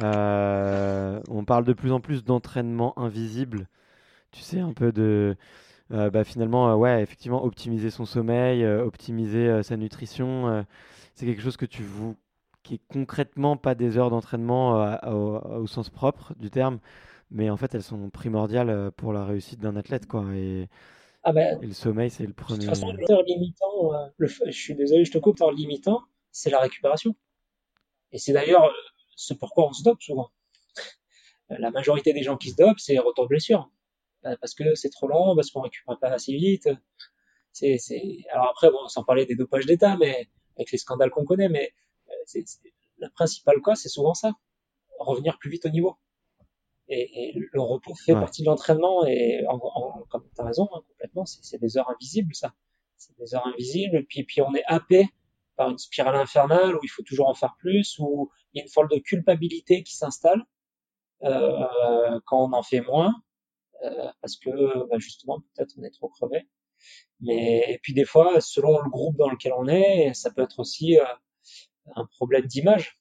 On 0.00 1.44
parle 1.46 1.64
de 1.64 1.72
plus 1.72 1.92
en 1.92 2.00
plus 2.00 2.24
d'entraînement 2.24 2.98
invisible. 2.98 3.68
Tu 4.30 4.40
sais, 4.40 4.60
un 4.60 4.72
peu 4.72 4.92
de. 4.92 5.36
bah, 5.90 6.24
finalement, 6.24 6.74
ouais, 6.76 7.02
effectivement, 7.02 7.44
optimiser 7.44 7.90
son 7.90 8.06
sommeil, 8.06 8.66
optimiser 8.66 9.62
sa 9.62 9.76
nutrition, 9.76 10.64
c'est 11.14 11.26
quelque 11.26 11.42
chose 11.42 11.56
que 11.56 11.66
tu 11.66 11.82
vous 11.82 12.16
qui 12.68 12.74
est 12.74 12.80
concrètement 12.88 13.56
pas 13.56 13.74
des 13.74 13.96
heures 13.96 14.10
d'entraînement 14.10 14.98
au, 15.06 15.66
sens 15.66 15.88
propre 15.88 16.34
du 16.36 16.50
terme, 16.50 16.80
mais 17.30 17.48
en 17.48 17.56
fait, 17.56 17.74
elles 17.74 17.82
sont 17.82 18.10
primordiales 18.10 18.68
euh, 18.68 18.90
pour 18.90 19.14
la 19.14 19.24
réussite 19.24 19.58
d'un 19.58 19.74
athlète, 19.74 20.06
quoi. 20.06 20.24
Et, 20.34 20.68
ah 21.22 21.32
ben, 21.32 21.58
le 21.62 21.72
sommeil, 21.72 22.10
c'est 22.10 22.26
le 22.26 22.34
premier. 22.34 22.58
De 22.58 22.66
toute 22.66 22.74
façon, 22.74 22.92
l'heure 22.92 23.22
limitant, 23.22 23.94
euh, 23.94 24.26
je 24.46 24.50
suis 24.50 24.74
désolé, 24.74 25.06
je 25.06 25.10
te 25.10 25.16
coupe, 25.16 25.38
l'heure 25.38 25.52
limitant, 25.52 26.02
c'est 26.30 26.50
la 26.50 26.58
récupération. 26.58 27.16
Et 28.12 28.18
c'est 28.18 28.34
d'ailleurs 28.34 28.64
euh, 28.64 28.72
ce 29.16 29.32
pourquoi 29.32 29.66
on 29.66 29.72
se 29.72 29.82
dope 29.82 30.02
souvent. 30.02 30.30
La 31.48 31.70
majorité 31.70 32.12
des 32.12 32.22
gens 32.22 32.36
qui 32.36 32.50
se 32.50 32.56
dopent, 32.56 32.78
c'est 32.78 32.98
retour 32.98 33.24
de 33.24 33.28
blessure. 33.28 33.70
Bah, 34.22 34.36
parce 34.42 34.54
que 34.54 34.74
c'est 34.74 34.90
trop 34.90 35.08
long, 35.08 35.34
parce 35.34 35.50
qu'on 35.50 35.62
récupère 35.62 35.98
pas 35.98 36.08
assez 36.08 36.34
vite. 36.34 36.68
C'est, 37.52 37.78
c'est... 37.78 38.18
Alors 38.30 38.50
après, 38.50 38.70
bon, 38.70 38.86
sans 38.88 39.04
parler 39.04 39.24
des 39.24 39.36
dopages 39.36 39.64
d'État, 39.64 39.96
mais 39.96 40.28
avec 40.56 40.70
les 40.70 40.78
scandales 40.78 41.08
qu'on 41.10 41.24
connaît, 41.24 41.48
mais 41.48 41.72
c'est, 42.28 42.44
la 42.98 43.10
principale 43.10 43.60
cause, 43.60 43.78
c'est 43.78 43.88
souvent 43.88 44.14
ça. 44.14 44.32
Revenir 44.98 45.38
plus 45.38 45.50
vite 45.50 45.66
au 45.66 45.70
niveau. 45.70 45.96
Et, 46.88 47.28
et, 47.28 47.32
le 47.34 47.60
repos 47.60 47.94
fait 47.94 48.14
partie 48.14 48.42
de 48.42 48.46
l'entraînement 48.46 49.04
et 49.06 49.46
en, 49.46 49.56
en, 49.56 50.04
comme 50.08 50.24
tu 50.34 50.40
as 50.40 50.44
raison, 50.44 50.68
hein, 50.74 50.80
complètement, 50.88 51.26
c'est 51.26 51.58
des 51.58 51.76
heures 51.76 51.90
invisibles 51.90 52.34
ça. 52.34 52.54
C'est 52.96 53.16
des 53.18 53.34
heures 53.34 53.46
invisibles, 53.46 54.04
puis, 54.08 54.24
puis 54.24 54.40
on 54.40 54.54
est 54.54 54.64
happé 54.66 55.08
par 55.56 55.70
une 55.70 55.78
spirale 55.78 56.16
infernale 56.16 56.74
où 56.76 56.80
il 56.82 56.88
faut 56.88 57.02
toujours 57.02 57.28
en 57.28 57.34
faire 57.34 57.54
plus, 57.58 57.96
où 57.98 58.30
il 58.52 58.58
y 58.58 58.60
a 58.60 58.64
une 58.64 58.70
forme 58.70 58.88
de 58.88 58.98
culpabilité 58.98 59.82
qui 59.82 59.94
s'installe 59.94 60.44
euh, 61.24 62.20
quand 62.26 62.48
on 62.48 62.52
en 62.52 62.62
fait 62.62 62.80
moins, 62.80 63.14
euh, 63.84 64.10
parce 64.20 64.36
que 64.36 64.88
bah 64.88 64.98
justement 64.98 65.40
peut-être 65.40 65.74
on 65.78 65.82
est 65.82 65.90
trop 65.90 66.08
crevé. 66.08 66.48
Mais 67.20 67.64
et 67.68 67.78
puis 67.78 67.92
des 67.92 68.04
fois, 68.04 68.40
selon 68.40 68.80
le 68.80 68.88
groupe 68.88 69.16
dans 69.16 69.28
lequel 69.28 69.52
on 69.52 69.66
est, 69.68 70.14
ça 70.14 70.30
peut 70.30 70.42
être 70.42 70.60
aussi 70.60 70.98
euh, 70.98 71.04
un 71.96 72.06
problème 72.06 72.46
d'image. 72.46 72.98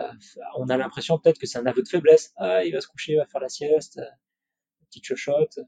Euh, 0.00 0.12
on 0.56 0.68
a 0.68 0.76
l'impression 0.76 1.18
peut-être 1.18 1.38
que 1.38 1.46
c'est 1.46 1.58
un 1.58 1.66
aveu 1.66 1.82
de 1.82 1.88
faiblesse. 1.88 2.32
Ah, 2.36 2.64
il 2.64 2.72
va 2.72 2.80
se 2.80 2.88
coucher, 2.88 3.12
il 3.12 3.18
va 3.18 3.26
faire 3.26 3.40
la 3.40 3.48
sieste, 3.48 3.98
euh, 3.98 4.10
petite 4.86 5.04
chochotte. 5.04 5.60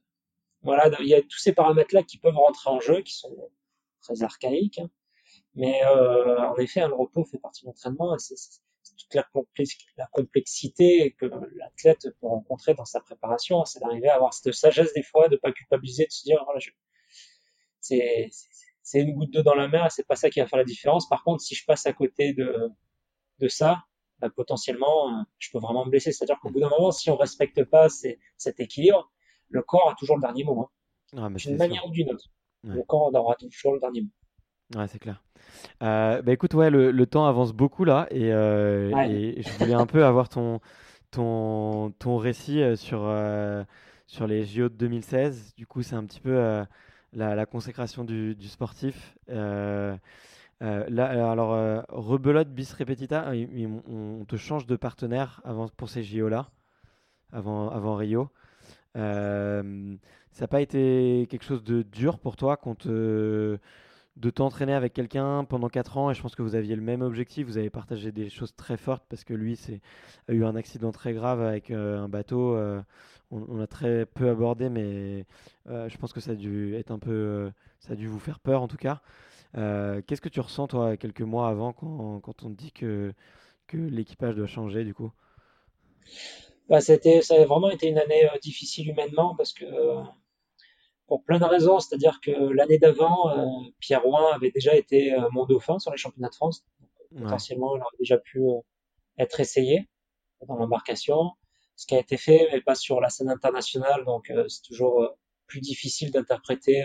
Voilà, 0.63 0.91
il 1.01 1.07
y 1.07 1.15
a 1.15 1.23
tous 1.23 1.39
ces 1.39 1.53
paramètres-là 1.53 2.03
qui 2.03 2.19
peuvent 2.19 2.37
rentrer 2.37 2.71
en 2.71 2.81
jeu, 2.81 3.03
qui 3.03 3.15
sont 3.15 3.51
très 4.01 4.23
archaïques. 4.23 4.79
Hein. 4.79 4.91
Mais 5.55 5.83
euh, 5.85 6.39
en 6.39 6.57
effet, 6.57 6.81
hein, 6.81 6.89
le 6.89 6.95
repos 6.95 7.25
fait 7.25 7.39
partie 7.39 7.63
de 7.63 7.67
l'entraînement. 7.69 8.17
C'est 8.19 8.37
toute 8.99 9.15
la, 9.15 9.29
la, 9.97 10.07
complexité 10.07 11.15
que 11.19 11.27
l'athlète 11.27 12.09
peut 12.21 12.27
rencontrer 12.27 12.75
dans 12.75 12.85
sa 12.85 13.01
préparation. 13.01 13.65
C'est 13.65 13.81
d'arriver 13.81 14.09
à 14.09 14.17
avoir 14.17 14.35
cette 14.35 14.53
sagesse 14.53 14.93
des 14.95 15.03
fois, 15.03 15.29
de 15.29 15.37
pas 15.37 15.53
culpabiliser, 15.53 16.07
de 16.07 16.13
se 16.13 16.25
dire 16.25 16.43
voilà, 16.45 16.61
c'est 17.81 18.31
c'est 18.87 19.01
une 19.01 19.15
goutte 19.15 19.33
d'eau 19.33 19.43
dans 19.43 19.57
la 19.57 19.67
mer, 19.67 19.91
c'est 19.91 20.07
pas 20.07 20.15
ça 20.15 20.31
qui 20.31 20.39
va 20.39 20.47
faire 20.47 20.59
la 20.59 20.65
différence. 20.65 21.09
Par 21.09 21.25
contre, 21.25 21.43
si 21.43 21.57
je 21.57 21.65
passe 21.65 21.87
à 21.87 21.93
côté 21.93 22.33
de 22.35 22.71
de 23.41 23.49
ça, 23.49 23.83
bah, 24.21 24.31
potentiellement, 24.31 25.11
euh, 25.11 25.23
je 25.39 25.51
peux 25.53 25.59
vraiment 25.59 25.85
me 25.85 25.91
blesser. 25.91 26.13
C'est-à-dire 26.13 26.39
qu'au 26.41 26.51
bout 26.51 26.61
d'un 26.61 26.69
moment, 26.69 26.93
si 26.93 27.11
on 27.11 27.17
respecte 27.17 27.65
pas 27.65 27.89
cet 27.89 28.61
équilibre, 28.61 29.11
le 29.49 29.61
corps 29.63 29.91
a 29.91 29.95
toujours 29.99 30.17
le 30.17 30.21
dernier 30.21 30.45
mot. 30.45 30.61
Hein. 30.61 30.69
Ah, 31.17 31.29
d'une 31.29 31.57
manière 31.57 31.85
ou 31.85 31.91
d'une 31.91 32.13
autre. 32.13 32.27
Le 32.63 32.81
corps 32.85 33.13
aura 33.13 33.35
toujours 33.35 33.75
le 33.75 33.81
dernier 33.81 34.03
mot. 34.03 34.79
Ouais, 34.79 34.87
c'est 34.87 35.01
clair. 35.01 35.25
Euh, 35.83 36.23
bah 36.23 36.33
écoute, 36.33 36.55
ouais, 36.55 36.71
le, 36.71 37.07
temps 37.07 37.27
avance 37.27 37.53
beaucoup 37.53 37.85
là 37.85 38.07
et, 38.11 38.33
euh, 38.33 38.97
et, 39.09 39.43
je 39.43 39.51
voulais 39.59 39.75
un 39.75 39.87
peu 39.87 40.05
avoir 40.05 40.29
ton, 40.29 40.61
ton, 41.11 41.91
ton 41.99 42.19
récit 42.19 42.63
sur, 42.77 43.13
sur 44.07 44.27
les 44.29 44.45
JO 44.45 44.69
de 44.69 44.75
2016. 44.75 45.55
Du 45.57 45.67
coup, 45.67 45.83
c'est 45.83 45.97
un 45.97 46.05
petit 46.05 46.21
peu 46.21 46.65
la, 47.13 47.47
consécration 47.47 48.05
du, 48.05 48.37
sportif. 48.49 49.17
Euh, 50.63 50.85
là, 50.89 51.13
euh, 51.13 51.31
alors, 51.31 51.53
euh, 51.53 51.83
rebelote 51.89 52.49
bis 52.49 52.73
repetita, 52.73 53.31
on, 53.89 54.25
te 54.27 54.37
change 54.37 54.67
de 54.67 54.77
partenaire 54.77 55.41
avant, 55.45 55.69
pour 55.69 55.91
ces 55.91 56.03
JO-là, 56.03 56.51
avant, 57.33 57.71
avant 57.71 57.97
Rio. 57.97 58.31
ça 58.95 59.63
n'a 60.41 60.49
pas 60.49 60.61
été 60.61 61.27
quelque 61.31 61.45
chose 61.45 61.63
de 61.63 61.83
dur 61.83 62.19
pour 62.19 62.37
toi 62.37 62.57
qu'on 62.57 62.75
te, 62.75 63.59
de 64.17 64.31
t'entraîner 64.31 64.73
avec 64.73 64.95
quelqu'un 64.95 65.45
pendant 65.45 65.69
4 65.69 65.99
ans 65.99 66.11
et 66.11 66.15
je 66.15 66.23
pense 66.23 66.35
que 66.35 66.43
vous 66.43 66.55
aviez 66.55 66.75
le 66.75 66.83
même 66.83 67.03
objectif, 67.03 67.47
vous 67.47 67.59
avez 67.59 67.69
partagé 67.69 68.13
des 68.13 68.31
choses 68.31 68.55
très 68.57 68.77
fortes 68.77 69.05
parce 69.09 69.25
que 69.25 69.35
lui 69.35 69.57
c'est, 69.57 69.81
a 70.29 70.33
eu 70.33 70.45
un 70.45 70.57
accident 70.57 70.91
très 70.91 71.13
grave 71.13 71.43
avec 71.43 71.71
euh, 71.71 71.99
un 71.99 72.09
bateau, 72.09 72.55
euh, 72.55 72.81
on, 73.31 73.61
a 73.61 73.67
très 73.67 74.07
peu 74.07 74.31
abordé 74.31 74.71
mais 74.71 75.27
euh, 75.69 75.89
je 75.89 75.99
pense 75.99 76.15
que 76.15 76.21
ça 76.21 76.31
a 76.31 76.35
dû 76.35 76.75
être 76.77 76.91
un 76.91 76.99
peu, 76.99 77.51
ça 77.79 77.93
a 77.93 77.97
dû 77.97 78.07
vous 78.07 78.19
faire 78.19 78.41
peur 78.41 78.63
en 78.63 78.69
tout 78.69 78.79
cas. 78.79 79.03
qu'est-ce 79.53 80.21
que 80.23 80.31
tu 80.31 80.41
ressens 80.41 80.69
toi 80.69 80.97
quelques 80.97 81.21
mois 81.21 81.49
avant 81.49 81.75
quand, 81.75 82.21
quand 82.21 82.43
on 82.43 82.51
te 82.51 82.57
dit 82.57 82.73
que, 82.73 83.13
que 83.67 83.77
l'équipage 83.77 84.35
doit 84.35 84.47
changer 84.47 84.85
du 84.85 84.95
coup? 84.95 85.13
Bah, 86.71 86.81
c'était, 86.81 87.21
ça 87.21 87.35
a 87.35 87.45
vraiment 87.45 87.71
été 87.71 87.89
une 87.89 87.99
année 87.99 88.29
difficile 88.43 88.89
humainement 88.89 89.35
parce 89.37 89.53
que 89.53 89.65
pour 91.07 91.23
plein 91.25 91.39
de 91.39 91.45
raisons. 91.45 91.79
C'est-à-dire 91.79 92.21
que 92.21 92.31
l'année 92.31 92.79
d'avant, 92.79 93.31
euh, 93.31 93.47
Pierre 93.81 94.03
Rouen 94.03 94.33
avait 94.33 94.51
déjà 94.51 94.75
été 94.75 95.13
euh, 95.13 95.29
mon 95.33 95.47
dauphin 95.47 95.79
sur 95.79 95.91
les 95.91 95.97
championnats 95.97 96.29
de 96.29 96.35
France. 96.35 96.65
Potentiellement, 97.17 97.77
il 97.77 97.81
aurait 97.81 97.97
déjà 97.99 98.19
pu 98.19 98.41
euh, 98.41 98.61
être 99.19 99.41
essayé 99.41 99.89
dans 100.47 100.57
l'embarcation. 100.57 101.33
Ce 101.77 101.87
qui 101.87 101.95
a 101.95 101.99
été 101.99 102.17
fait, 102.17 102.49
mais 102.53 102.61
pas 102.61 102.75
sur 102.75 103.01
la 103.01 103.09
scène 103.09 103.29
internationale, 103.29 104.05
donc 104.05 104.33
c'est 104.49 104.63
toujours 104.63 105.15
plus 105.47 105.61
difficile 105.61 106.11
d'interpréter 106.11 106.85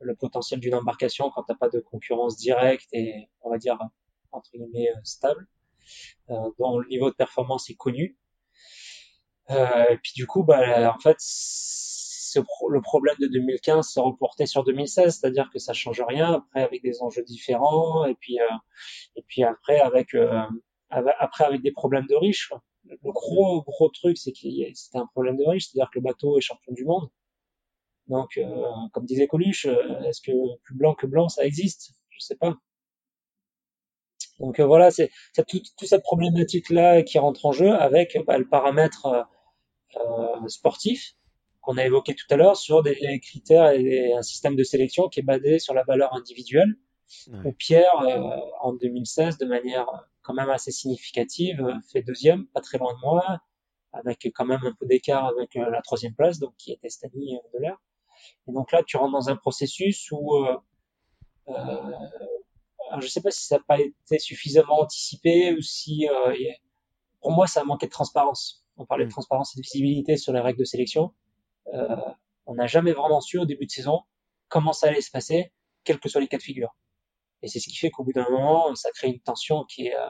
le 0.00 0.14
potentiel 0.14 0.60
d'une 0.60 0.74
embarcation 0.74 1.30
quand 1.30 1.44
t'as 1.44 1.54
pas 1.54 1.70
de 1.70 1.80
concurrence 1.80 2.36
directe 2.36 2.88
et 2.92 3.30
on 3.40 3.50
va 3.50 3.56
dire 3.56 3.78
entre 4.30 4.50
guillemets 4.52 4.90
stable, 5.02 5.46
dont 6.28 6.78
le 6.78 6.88
niveau 6.88 7.08
de 7.08 7.14
performance 7.14 7.70
est 7.70 7.74
connu. 7.74 8.18
et 9.48 9.98
puis 10.02 10.12
du 10.14 10.26
coup, 10.26 10.42
bah, 10.44 10.94
en 10.94 10.98
fait, 10.98 11.16
le 12.38 12.80
problème 12.80 13.16
de 13.20 13.26
2015 13.26 13.86
s'est 13.86 14.00
reporté 14.00 14.46
sur 14.46 14.64
2016, 14.64 15.18
c'est-à-dire 15.18 15.50
que 15.52 15.58
ça 15.58 15.72
change 15.72 16.02
rien 16.06 16.34
après 16.34 16.62
avec 16.62 16.82
des 16.82 17.02
enjeux 17.02 17.22
différents 17.22 18.04
et 18.04 18.14
puis 18.14 18.40
euh, 18.40 18.56
et 19.16 19.22
puis 19.22 19.44
après 19.44 19.80
avec 19.80 20.14
euh, 20.14 20.42
après 20.90 21.44
avec 21.44 21.62
des 21.62 21.72
problèmes 21.72 22.06
de 22.06 22.14
riches. 22.14 22.52
Le 22.84 22.96
gros 23.12 23.62
gros 23.62 23.88
truc 23.88 24.18
c'est 24.18 24.32
que 24.32 24.38
c'était 24.74 24.98
un 24.98 25.06
problème 25.06 25.36
de 25.36 25.44
riches, 25.46 25.68
c'est-à-dire 25.68 25.90
que 25.90 25.98
le 25.98 26.04
bateau 26.04 26.38
est 26.38 26.40
champion 26.40 26.72
du 26.72 26.84
monde. 26.84 27.08
Donc 28.08 28.36
euh, 28.36 28.64
comme 28.92 29.04
disait 29.04 29.26
Coluche, 29.26 29.66
est-ce 30.06 30.20
que 30.20 30.32
plus 30.62 30.74
blanc 30.74 30.94
que 30.94 31.06
blanc 31.06 31.28
ça 31.28 31.44
existe? 31.44 31.94
Je 32.10 32.20
sais 32.20 32.36
pas. 32.36 32.56
Donc 34.38 34.60
voilà, 34.60 34.90
c'est 34.90 35.10
toute, 35.48 35.74
toute 35.76 35.88
cette 35.88 36.02
problématique 36.02 36.70
là 36.70 37.02
qui 37.02 37.18
rentre 37.18 37.46
en 37.46 37.52
jeu 37.52 37.70
avec 37.70 38.18
bah, 38.26 38.38
le 38.38 38.48
paramètre 38.48 39.28
sportif 40.48 41.14
qu'on 41.62 41.78
a 41.78 41.86
évoqué 41.86 42.14
tout 42.14 42.26
à 42.30 42.36
l'heure 42.36 42.56
sur 42.56 42.82
des 42.82 43.20
critères 43.20 43.70
et 43.70 44.12
un 44.12 44.22
système 44.22 44.56
de 44.56 44.64
sélection 44.64 45.08
qui 45.08 45.20
est 45.20 45.24
basé 45.24 45.58
sur 45.58 45.74
la 45.74 45.84
valeur 45.84 46.14
individuelle. 46.14 46.76
Pierre, 47.58 47.94
euh, 48.02 48.36
en 48.60 48.72
2016, 48.74 49.38
de 49.38 49.46
manière 49.46 49.86
quand 50.22 50.34
même 50.34 50.50
assez 50.50 50.70
significative, 50.70 51.60
euh, 51.60 51.74
fait 51.92 52.02
deuxième, 52.02 52.46
pas 52.46 52.60
très 52.60 52.78
loin 52.78 52.94
de 52.94 53.00
moi, 53.00 53.40
avec 53.92 54.26
quand 54.34 54.44
même 54.44 54.60
un 54.64 54.72
peu 54.72 54.86
d'écart 54.86 55.26
avec 55.26 55.56
euh, 55.56 55.68
la 55.70 55.82
troisième 55.82 56.14
place, 56.14 56.38
donc 56.38 56.54
qui 56.56 56.72
était 56.72 56.88
Stani 56.88 57.38
de 57.52 57.58
l'air. 57.58 57.76
Et 58.48 58.52
donc 58.52 58.72
là, 58.72 58.82
tu 58.84 58.96
rentres 58.96 59.12
dans 59.12 59.28
un 59.28 59.36
processus 59.36 60.10
où 60.12 60.36
euh, 60.36 60.56
alors 61.48 63.00
je 63.00 63.08
sais 63.08 63.20
pas 63.20 63.30
si 63.30 63.44
ça 63.44 63.56
n'a 63.56 63.62
pas 63.66 63.80
été 63.80 64.18
suffisamment 64.18 64.80
anticipé 64.80 65.52
ou 65.54 65.60
si 65.60 66.06
pour 67.20 67.32
moi 67.32 67.46
ça 67.46 67.62
a 67.62 67.64
manqué 67.64 67.86
de 67.86 67.90
transparence. 67.90 68.64
On 68.76 68.86
parlait 68.86 69.04
de 69.04 69.08
mm. 69.08 69.12
transparence 69.12 69.56
et 69.56 69.60
de 69.60 69.62
visibilité 69.62 70.16
sur 70.16 70.32
les 70.32 70.40
règles 70.40 70.60
de 70.60 70.64
sélection. 70.64 71.12
Euh, 71.74 71.96
on 72.46 72.54
n'a 72.54 72.66
jamais 72.66 72.92
vraiment 72.92 73.20
su 73.20 73.38
au 73.38 73.44
début 73.44 73.66
de 73.66 73.70
saison 73.70 74.00
comment 74.48 74.72
ça 74.72 74.88
allait 74.88 75.00
se 75.00 75.10
passer, 75.10 75.52
quels 75.84 75.98
que 75.98 76.08
soient 76.08 76.20
les 76.20 76.28
cas 76.28 76.36
de 76.36 76.42
figure. 76.42 76.76
Et 77.42 77.48
c'est 77.48 77.58
ce 77.58 77.68
qui 77.68 77.76
fait 77.76 77.90
qu'au 77.90 78.04
bout 78.04 78.12
d'un 78.12 78.28
moment, 78.28 78.74
ça 78.74 78.90
crée 78.92 79.08
une 79.08 79.20
tension 79.20 79.64
qui 79.64 79.86
est, 79.86 79.96
euh, 79.96 80.08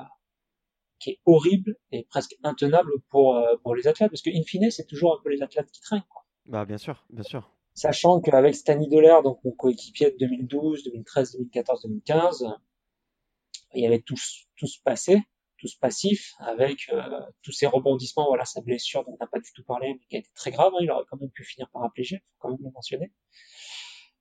qui 0.98 1.10
est 1.10 1.20
horrible 1.24 1.76
et 1.92 2.04
presque 2.04 2.36
intenable 2.42 2.92
pour, 3.08 3.36
euh, 3.36 3.56
pour 3.62 3.74
les 3.74 3.86
athlètes, 3.86 4.10
parce 4.10 4.22
que 4.22 4.30
in 4.30 4.42
fine, 4.42 4.70
c'est 4.70 4.86
toujours 4.86 5.16
un 5.18 5.22
peu 5.22 5.30
les 5.30 5.42
athlètes 5.42 5.70
qui 5.70 5.80
traînent. 5.80 6.04
Quoi. 6.10 6.24
Bah, 6.46 6.64
bien 6.64 6.78
sûr, 6.78 7.04
bien 7.10 7.22
sûr. 7.22 7.50
Sachant 7.74 8.20
qu'avec 8.20 8.54
Stanley 8.54 8.88
Delaire, 8.88 9.22
donc 9.22 9.38
mon 9.44 9.52
coéquipier 9.52 10.10
de 10.10 10.16
2012, 10.18 10.84
2013, 10.84 11.32
2014, 11.32 11.82
2015, 11.82 12.46
il 13.74 13.82
y 13.82 13.86
avait 13.86 14.02
tous, 14.02 14.46
tous 14.56 14.78
passé 14.78 15.22
tous 15.62 15.76
passif 15.76 16.34
avec 16.40 16.88
euh, 16.92 17.20
tous 17.42 17.52
ces 17.52 17.66
rebondissements, 17.66 18.26
voilà 18.26 18.44
sa 18.44 18.60
blessure 18.60 19.04
dont 19.04 19.12
on 19.12 19.16
n'a 19.20 19.28
pas 19.28 19.38
du 19.38 19.50
tout 19.52 19.62
parlé, 19.62 19.94
mais 19.94 20.06
qui 20.08 20.16
a 20.16 20.18
été 20.18 20.30
très 20.34 20.50
grave. 20.50 20.72
Hein, 20.74 20.78
il 20.82 20.90
aurait 20.90 21.04
quand 21.08 21.20
même 21.20 21.30
pu 21.30 21.44
finir 21.44 21.70
par 21.70 21.82
faut 21.82 22.16
quand 22.38 22.50
même 22.50 22.58
le 22.60 22.70
mentionner. 22.72 23.12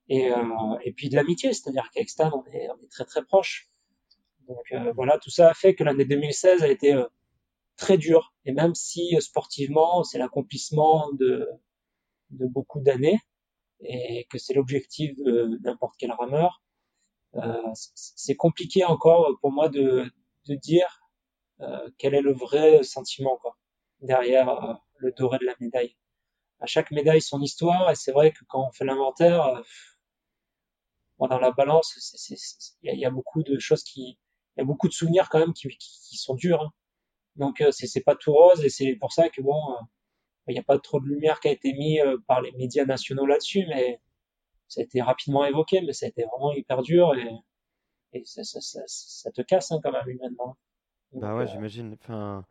Et, 0.07 0.31
euh, 0.31 0.43
et 0.83 0.93
puis 0.93 1.09
de 1.09 1.15
l'amitié, 1.15 1.51
c'est-à-dire 1.53 1.89
qu'avec 1.91 2.09
Stan, 2.09 2.31
on 2.31 2.45
est, 2.51 2.69
on 2.69 2.83
est 2.83 2.91
très 2.91 3.05
très 3.05 3.25
proche. 3.25 3.69
Donc 4.47 4.71
euh, 4.71 4.93
voilà, 4.93 5.17
tout 5.17 5.31
ça 5.31 5.49
a 5.49 5.53
fait 5.55 5.73
que 5.73 5.83
l'année 5.83 6.05
2016 6.05 6.61
a 6.61 6.67
été 6.67 6.95
très 7.75 7.97
dure. 7.97 8.35
Et 8.45 8.51
même 8.51 8.75
si 8.75 9.15
sportivement, 9.19 10.03
c'est 10.03 10.19
l'accomplissement 10.19 11.11
de, 11.13 11.49
de 12.29 12.45
beaucoup 12.45 12.81
d'années 12.81 13.19
et 13.83 14.27
que 14.29 14.37
c'est 14.37 14.53
l'objectif 14.53 15.15
de 15.15 15.57
n'importe 15.63 15.95
quel 15.97 16.11
rameur, 16.11 16.61
c'est 17.95 18.35
compliqué 18.35 18.83
encore 18.83 19.39
pour 19.41 19.51
moi 19.51 19.69
de, 19.69 20.05
de 20.47 20.55
dire 20.55 21.00
euh, 21.00 21.00
quel 21.97 22.15
est 22.15 22.21
le 22.21 22.33
vrai 22.33 22.83
sentiment 22.83 23.37
quoi, 23.37 23.57
derrière 24.01 24.49
euh, 24.49 24.73
le 24.97 25.11
doré 25.11 25.37
de 25.39 25.45
la 25.45 25.55
médaille. 25.59 25.95
À 26.59 26.65
chaque 26.65 26.91
médaille, 26.91 27.21
son 27.21 27.41
histoire, 27.41 27.89
et 27.89 27.95
c'est 27.95 28.11
vrai 28.11 28.31
que 28.31 28.43
quand 28.47 28.67
on 28.67 28.71
fait 28.71 28.85
l'inventaire, 28.85 29.45
euh, 29.45 29.61
dans 31.19 31.39
la 31.39 31.51
balance, 31.51 32.27
il 32.81 32.99
y, 32.99 33.05
a 33.05 33.11
beaucoup 33.11 33.43
de 33.43 33.59
choses 33.59 33.83
qui, 33.83 34.17
il 34.55 34.59
y 34.59 34.61
a 34.61 34.65
beaucoup 34.65 34.87
de 34.87 34.93
souvenirs 34.93 35.29
quand 35.29 35.37
même 35.37 35.53
qui, 35.53 35.67
qui, 35.69 36.17
sont 36.17 36.33
durs. 36.33 36.63
Hein. 36.63 36.71
Donc 37.35 37.63
c'est 37.69 38.01
pas 38.01 38.15
tout 38.15 38.33
rose 38.33 38.65
et 38.65 38.69
c'est 38.69 38.95
pour 38.95 39.11
ça 39.11 39.29
que 39.29 39.39
bon, 39.39 39.55
il 40.47 40.53
n'y 40.53 40.59
a 40.59 40.63
pas 40.63 40.79
trop 40.79 40.99
de 40.99 41.05
lumière 41.05 41.39
qui 41.39 41.49
a 41.49 41.51
été 41.51 41.73
mise 41.73 42.01
par 42.27 42.41
les 42.41 42.51
médias 42.53 42.85
nationaux 42.85 43.27
là-dessus, 43.27 43.65
mais 43.67 44.01
ça 44.67 44.81
a 44.81 44.83
été 44.83 44.99
rapidement 44.99 45.45
évoqué, 45.45 45.81
mais 45.81 45.93
ça 45.93 46.07
a 46.07 46.09
été 46.09 46.23
vraiment 46.23 46.53
hyper 46.53 46.81
dur 46.81 47.13
et, 47.13 47.29
et 48.13 48.25
ça, 48.25 48.43
ça, 48.43 48.59
ça, 48.59 48.81
ça, 48.87 49.31
te 49.31 49.43
casse 49.43 49.71
hein, 49.71 49.79
quand 49.83 49.91
même 49.91 50.09
humainement. 50.09 50.57
Bah 51.13 51.35
ouais, 51.35 51.43
euh, 51.43 51.47
j'imagine. 51.47 51.97
Enfin, 52.01 52.45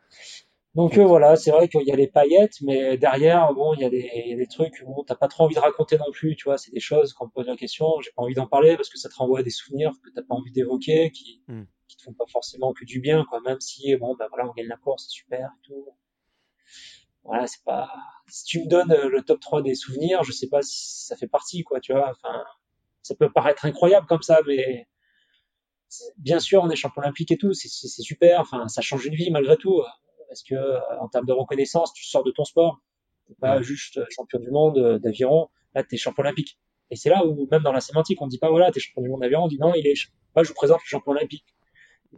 donc 0.75 0.99
euh, 0.99 1.05
voilà, 1.05 1.35
c'est 1.37 1.51
vrai 1.51 1.69
qu'il 1.69 1.83
y 1.83 1.91
a 1.91 1.97
les 1.97 2.07
paillettes, 2.07 2.61
mais 2.63 2.97
derrière, 2.97 3.53
bon, 3.55 3.75
il 3.75 3.81
y 3.81 3.85
a 3.85 3.91
des, 3.91 4.09
il 4.15 4.31
y 4.31 4.35
a 4.35 4.37
des 4.37 4.47
trucs, 4.47 4.85
bon, 4.85 5.03
t'as 5.05 5.17
pas 5.17 5.27
trop 5.27 5.45
envie 5.45 5.57
de 5.57 5.61
raconter 5.61 5.99
non 5.99 6.13
plus, 6.13 6.37
tu 6.37 6.45
vois, 6.45 6.59
c'est 6.59 6.71
des 6.71 6.81
choses 6.81 7.13
quand 7.13 7.27
on 7.27 7.31
pose 7.31 7.47
la 7.47 7.57
question, 7.57 8.01
j'ai 8.01 8.13
pas 8.15 8.23
envie 8.23 8.35
d'en 8.35 8.47
parler 8.47 8.77
parce 8.77 8.89
que 8.89 8.99
ça 8.99 9.09
te 9.09 9.15
renvoie 9.17 9.41
à 9.41 9.43
des 9.43 9.51
souvenirs 9.51 9.93
que 10.05 10.11
t'as 10.15 10.23
pas 10.23 10.35
envie 10.35 10.53
d'évoquer, 10.53 11.11
qui, 11.11 11.43
mmh. 11.49 11.63
qui 11.89 11.97
te 11.97 12.03
font 12.05 12.13
pas 12.13 12.27
forcément 12.31 12.73
que 12.73 12.85
du 12.85 13.01
bien, 13.01 13.25
quoi, 13.25 13.41
même 13.41 13.61
si, 13.61 13.97
bon, 13.97 14.15
bah 14.17 14.27
voilà, 14.29 14.49
on 14.49 14.53
gagne 14.53 14.69
la 14.69 14.77
course, 14.77 15.05
c'est 15.05 15.17
super 15.17 15.49
et 15.49 15.67
tout. 15.67 15.89
Voilà, 17.25 17.47
c'est 17.49 17.65
pas, 17.65 17.93
si 18.29 18.45
tu 18.45 18.61
me 18.61 18.69
donnes 18.69 18.93
euh, 18.93 19.09
le 19.09 19.23
top 19.23 19.41
3 19.41 19.63
des 19.63 19.75
souvenirs, 19.75 20.23
je 20.23 20.33
sais 20.33 20.49
pas 20.49 20.63
si 20.63 21.05
ça 21.07 21.17
fait 21.17 21.29
partie, 21.29 21.65
quoi, 21.65 21.81
tu 21.81 21.93
vois, 21.93 22.11
enfin, 22.11 22.45
ça 23.03 23.15
peut 23.17 23.31
paraître 23.31 23.65
incroyable 23.65 24.07
comme 24.07 24.23
ça, 24.23 24.41
mais 24.47 24.87
bien 26.19 26.39
sûr, 26.39 26.63
on 26.63 26.71
est 26.71 26.77
champion 26.77 27.03
olympique 27.03 27.33
et 27.33 27.37
tout, 27.37 27.53
c'est 27.53 27.69
super. 28.03 28.41
Enfin, 28.41 28.69
ça 28.69 28.81
change 28.81 29.05
une 29.07 29.15
vie 29.15 29.31
malgré 29.31 29.57
tout, 29.57 29.83
parce 30.29 30.43
que 30.43 30.55
en 31.01 31.09
termes 31.09 31.27
de 31.27 31.33
reconnaissance, 31.33 31.93
tu 31.93 32.05
sors 32.05 32.25
de 32.25 32.31
ton 32.31 32.45
sport. 32.45 32.81
T'es 33.27 33.35
pas 33.41 33.63
juste 33.63 34.01
champion 34.11 34.39
du 34.41 34.51
monde 34.51 34.79
euh, 34.79 34.99
d'aviron. 34.99 35.49
Là, 35.75 35.85
t'es 35.85 35.97
champion 35.97 36.23
olympique. 36.23 36.59
Et 36.91 36.97
c'est 36.97 37.11
là 37.11 37.25
où, 37.25 37.47
même 37.51 37.63
dans 37.63 37.73
la 37.73 37.81
sémantique, 37.81 38.21
on 38.21 38.27
dit 38.27 38.39
pas 38.39 38.51
voilà, 38.51 38.73
t'es 38.73 38.81
champion 38.81 39.03
du 39.03 39.09
monde 39.09 39.21
d'aviron. 39.21 39.45
On 39.45 39.49
dit 39.49 39.59
non, 39.59 39.73
il 39.75 39.87
est. 39.87 39.95
Moi, 40.35 40.43
je 40.43 40.49
vous 40.49 40.55
présente 40.55 40.81
le 40.81 40.89
champion 40.89 41.13
olympique. 41.13 41.45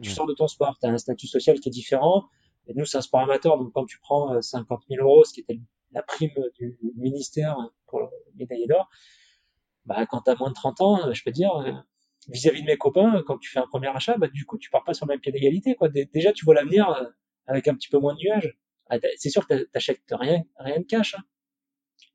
Tu 0.01 0.09
sors 0.09 0.25
de 0.25 0.33
ton 0.33 0.47
sport. 0.47 0.77
T'as 0.81 0.89
un 0.89 0.97
statut 0.97 1.27
social 1.27 1.59
qui 1.59 1.69
est 1.69 1.71
différent. 1.71 2.25
Et 2.67 2.73
nous, 2.73 2.85
c'est 2.85 2.97
un 2.97 3.01
sport 3.01 3.21
amateur. 3.21 3.59
Donc, 3.59 3.73
quand 3.73 3.85
tu 3.85 3.99
prends 3.99 4.41
50 4.41 4.81
euh, 4.81 4.95
000 4.95 5.07
euros, 5.07 5.23
ce 5.23 5.33
qui 5.33 5.41
était 5.41 5.59
la 5.91 6.01
prime 6.01 6.33
du 6.57 6.75
ministère 6.95 7.55
pour 7.85 7.99
le 7.99 8.07
médaillé 8.35 8.65
d'or, 8.65 8.89
bah, 9.85 10.05
quand 10.07 10.21
t'as 10.21 10.35
moins 10.35 10.49
de 10.49 10.55
30 10.55 10.81
ans, 10.81 11.13
je 11.13 11.23
peux 11.23 11.31
dire, 11.31 11.55
euh, 11.57 11.71
vis-à-vis 12.29 12.61
de 12.61 12.67
mes 12.67 12.77
copains, 12.77 13.23
quand 13.25 13.37
tu 13.37 13.49
fais 13.49 13.59
un 13.59 13.67
premier 13.67 13.87
achat, 13.87 14.17
bah, 14.17 14.27
du 14.27 14.45
coup, 14.45 14.57
tu 14.57 14.69
pars 14.69 14.83
pas 14.83 14.93
sur 14.93 15.05
le 15.05 15.13
même 15.13 15.19
pied 15.19 15.31
d'égalité, 15.31 15.75
quoi. 15.75 15.89
Déjà, 15.89 16.31
tu 16.33 16.45
vois 16.45 16.55
l'avenir 16.55 16.89
euh, 16.89 17.05
avec 17.47 17.67
un 17.67 17.75
petit 17.75 17.89
peu 17.89 17.99
moins 17.99 18.13
de 18.13 18.19
nuages. 18.19 18.57
Ah, 18.89 18.97
c'est 19.17 19.29
sûr 19.29 19.47
que 19.47 19.63
t'achètes 19.71 20.01
rien, 20.11 20.43
rien 20.57 20.79
de 20.79 20.85
cash, 20.85 21.15
hein. 21.15 21.23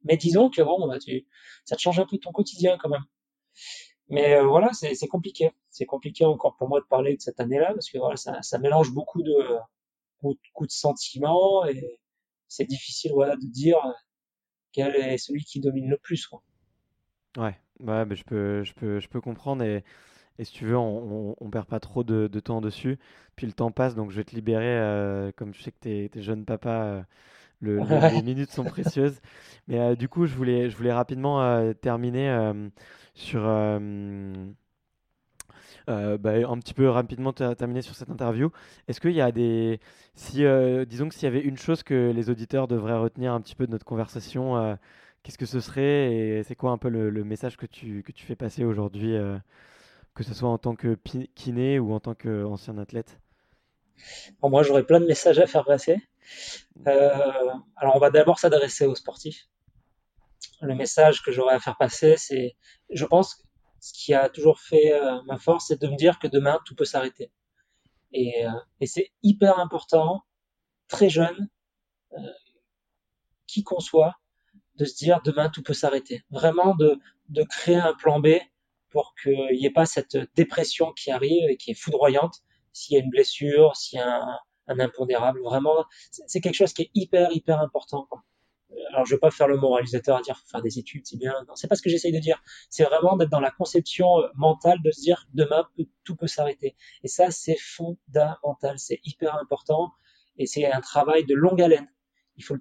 Mais 0.04 0.16
disons 0.16 0.50
que 0.50 0.62
bon, 0.62 0.86
bah, 0.86 0.98
tu, 0.98 1.26
ça 1.64 1.76
te 1.76 1.80
change 1.80 1.98
un 1.98 2.06
peu 2.06 2.18
ton 2.18 2.32
quotidien 2.32 2.78
quand 2.78 2.88
même. 2.88 3.04
Mais 4.08 4.34
euh, 4.36 4.44
voilà, 4.44 4.70
c'est 4.72 5.08
compliqué. 5.08 5.50
C'est 5.70 5.86
compliqué 5.86 6.24
encore 6.24 6.56
pour 6.56 6.68
moi 6.68 6.80
de 6.80 6.86
parler 6.86 7.16
de 7.16 7.20
cette 7.20 7.40
année-là 7.40 7.74
parce 7.74 7.90
que 7.90 7.98
voilà, 7.98 8.16
ça, 8.16 8.40
ça 8.42 8.58
mélange 8.58 8.92
beaucoup 8.92 9.22
de, 9.22 9.36
beaucoup 10.22 10.66
de 10.66 10.70
sentiments 10.70 11.66
et 11.66 12.00
c'est 12.48 12.64
difficile 12.64 13.12
voilà 13.12 13.36
de 13.36 13.46
dire 13.46 13.78
quel 14.72 14.96
est 14.96 15.18
celui 15.18 15.44
qui 15.44 15.60
domine 15.60 15.88
le 15.90 15.98
plus. 15.98 16.26
Quoi. 16.26 16.42
Ouais, 17.36 17.56
ouais 17.80 18.04
je, 18.10 18.24
peux, 18.24 18.64
je, 18.64 18.74
peux, 18.74 19.00
je 19.00 19.08
peux 19.08 19.20
comprendre. 19.20 19.62
Et, 19.62 19.84
et 20.38 20.44
si 20.44 20.52
tu 20.52 20.66
veux, 20.66 20.76
on, 20.76 21.34
on, 21.38 21.50
perd 21.50 21.66
pas 21.66 21.80
trop 21.80 22.04
de, 22.04 22.28
de, 22.28 22.40
temps 22.40 22.60
dessus. 22.60 22.98
Puis 23.36 23.46
le 23.46 23.52
temps 23.52 23.72
passe, 23.72 23.94
donc 23.94 24.10
je 24.10 24.16
vais 24.16 24.24
te 24.24 24.34
libérer. 24.34 24.78
Euh, 24.78 25.32
comme 25.36 25.52
je 25.52 25.62
sais 25.62 25.72
que 25.72 25.78
tu 25.80 26.18
es, 26.18 26.22
jeune 26.22 26.44
papa, 26.44 26.70
euh, 26.70 27.02
le, 27.60 27.80
les 28.12 28.22
minutes 28.22 28.52
sont 28.52 28.64
précieuses. 28.64 29.20
Mais 29.66 29.80
euh, 29.80 29.96
du 29.96 30.08
coup, 30.08 30.26
je 30.26 30.34
voulais, 30.36 30.70
je 30.70 30.76
voulais 30.76 30.92
rapidement 30.92 31.72
terminer 31.74 32.52
sur, 33.14 33.42
euh, 33.44 34.48
bah, 36.18 36.34
un 36.48 36.58
petit 36.58 36.74
peu 36.74 36.88
rapidement 36.88 37.32
terminer 37.32 37.82
sur 37.82 37.96
cette 37.96 38.10
interview. 38.10 38.50
Est-ce 38.86 39.00
qu'il 39.00 39.12
y 39.12 39.20
a 39.20 39.32
des. 39.32 39.80
Si, 40.14 40.44
disons 40.86 41.08
que 41.08 41.14
s'il 41.14 41.24
y 41.24 41.26
avait 41.26 41.40
une 41.40 41.56
chose 41.58 41.82
que 41.82 42.12
les 42.14 42.30
auditeurs 42.30 42.68
devraient 42.68 42.98
retenir 42.98 43.32
un 43.32 43.40
petit 43.40 43.56
peu 43.56 43.66
de 43.66 43.72
notre 43.72 43.84
conversation, 43.84 44.76
qu'est-ce 45.28 45.36
que 45.36 45.44
ce 45.44 45.60
serait 45.60 46.14
et 46.14 46.42
c'est 46.42 46.54
quoi 46.54 46.70
un 46.70 46.78
peu 46.78 46.88
le, 46.88 47.22
message 47.22 47.58
que 47.58 47.66
tu, 47.66 48.02
que 48.02 48.12
tu 48.12 48.24
fais 48.24 48.34
passer 48.34 48.64
aujourd'hui, 48.64 49.14
que 50.14 50.24
ce 50.24 50.32
soit 50.32 50.48
en 50.48 50.56
tant 50.56 50.74
que 50.74 50.96
kiné 51.34 51.78
ou 51.78 51.92
en 51.92 52.00
tant 52.00 52.14
qu'ancien 52.14 52.78
athlète? 52.78 53.20
Moi, 54.42 54.62
j'aurais 54.62 54.84
plein 54.84 55.00
de 55.00 55.06
messages 55.06 55.38
à 55.38 55.46
faire 55.46 55.66
passer. 55.66 56.00
alors, 56.86 57.94
on 57.94 57.98
va 57.98 58.10
d'abord 58.10 58.38
s'adresser 58.38 58.86
aux 58.86 58.94
sportifs 58.94 59.48
le 60.60 60.74
message 60.74 61.22
que 61.22 61.30
j'aurais 61.30 61.54
à 61.54 61.60
faire 61.60 61.76
passer, 61.76 62.16
c'est, 62.16 62.56
je 62.90 63.04
pense, 63.04 63.44
ce 63.80 63.92
qui 63.92 64.14
a 64.14 64.28
toujours 64.28 64.60
fait 64.60 64.92
euh, 64.92 65.22
ma 65.26 65.38
force, 65.38 65.66
c'est 65.68 65.80
de 65.80 65.86
me 65.86 65.96
dire 65.96 66.18
que 66.18 66.26
demain 66.26 66.58
tout 66.64 66.74
peut 66.74 66.84
s'arrêter. 66.84 67.30
Et, 68.12 68.46
euh, 68.46 68.50
et 68.80 68.86
c'est 68.86 69.12
hyper 69.22 69.58
important, 69.58 70.22
très 70.88 71.08
jeune, 71.08 71.48
euh, 72.12 72.32
qui 73.46 73.62
qu'on 73.62 73.80
soit, 73.80 74.14
de 74.78 74.84
se 74.84 74.94
dire 74.96 75.20
demain 75.24 75.50
tout 75.50 75.62
peut 75.62 75.74
s'arrêter. 75.74 76.24
Vraiment 76.30 76.74
de, 76.74 76.98
de 77.28 77.42
créer 77.42 77.76
un 77.76 77.94
plan 77.94 78.20
B 78.20 78.28
pour 78.90 79.14
qu'il 79.20 79.50
n'y 79.52 79.66
ait 79.66 79.70
pas 79.70 79.86
cette 79.86 80.16
dépression 80.34 80.92
qui 80.92 81.10
arrive 81.10 81.50
et 81.50 81.56
qui 81.56 81.72
est 81.72 81.80
foudroyante 81.80 82.42
s'il 82.72 82.96
y 82.96 83.00
a 83.00 83.04
une 83.04 83.10
blessure, 83.10 83.76
s'il 83.76 83.98
y 83.98 84.02
a 84.02 84.22
un, 84.22 84.38
un 84.68 84.78
impondérable. 84.78 85.40
Vraiment, 85.42 85.84
c'est 86.10 86.40
quelque 86.40 86.54
chose 86.54 86.72
qui 86.72 86.82
est 86.82 86.90
hyper, 86.94 87.32
hyper 87.32 87.60
important. 87.60 88.08
Alors 88.90 89.06
je 89.06 89.14
vais 89.14 89.18
pas 89.18 89.30
faire 89.30 89.48
le 89.48 89.56
moralisateur 89.56 90.18
à 90.18 90.20
dire 90.20 90.38
faire 90.50 90.60
des 90.60 90.78
études 90.78 91.06
c'est 91.06 91.16
bien 91.16 91.34
non 91.48 91.56
c'est 91.56 91.68
pas 91.68 91.74
ce 91.74 91.80
que 91.80 91.88
j'essaye 91.88 92.12
de 92.12 92.18
dire 92.18 92.38
c'est 92.68 92.84
vraiment 92.84 93.16
d'être 93.16 93.30
dans 93.30 93.40
la 93.40 93.50
conception 93.50 94.18
euh, 94.18 94.28
mentale 94.34 94.78
de 94.82 94.90
se 94.90 95.00
dire 95.00 95.26
demain 95.32 95.66
tout 96.04 96.16
peut 96.16 96.26
s'arrêter 96.26 96.76
et 97.02 97.08
ça 97.08 97.30
c'est 97.30 97.56
fondamental 97.56 98.78
c'est 98.78 99.00
hyper 99.04 99.36
important 99.36 99.92
et 100.36 100.44
c'est 100.44 100.70
un 100.70 100.82
travail 100.82 101.24
de 101.24 101.34
longue 101.34 101.62
haleine 101.62 101.88
il 102.38 102.44
faut 102.44 102.54
le, 102.54 102.60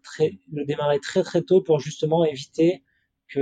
le 0.51 0.65
démarrer 0.65 0.99
très 0.99 1.23
très 1.23 1.41
tôt 1.41 1.61
pour 1.61 1.79
justement 1.79 2.25
éviter 2.25 2.83
que 3.29 3.41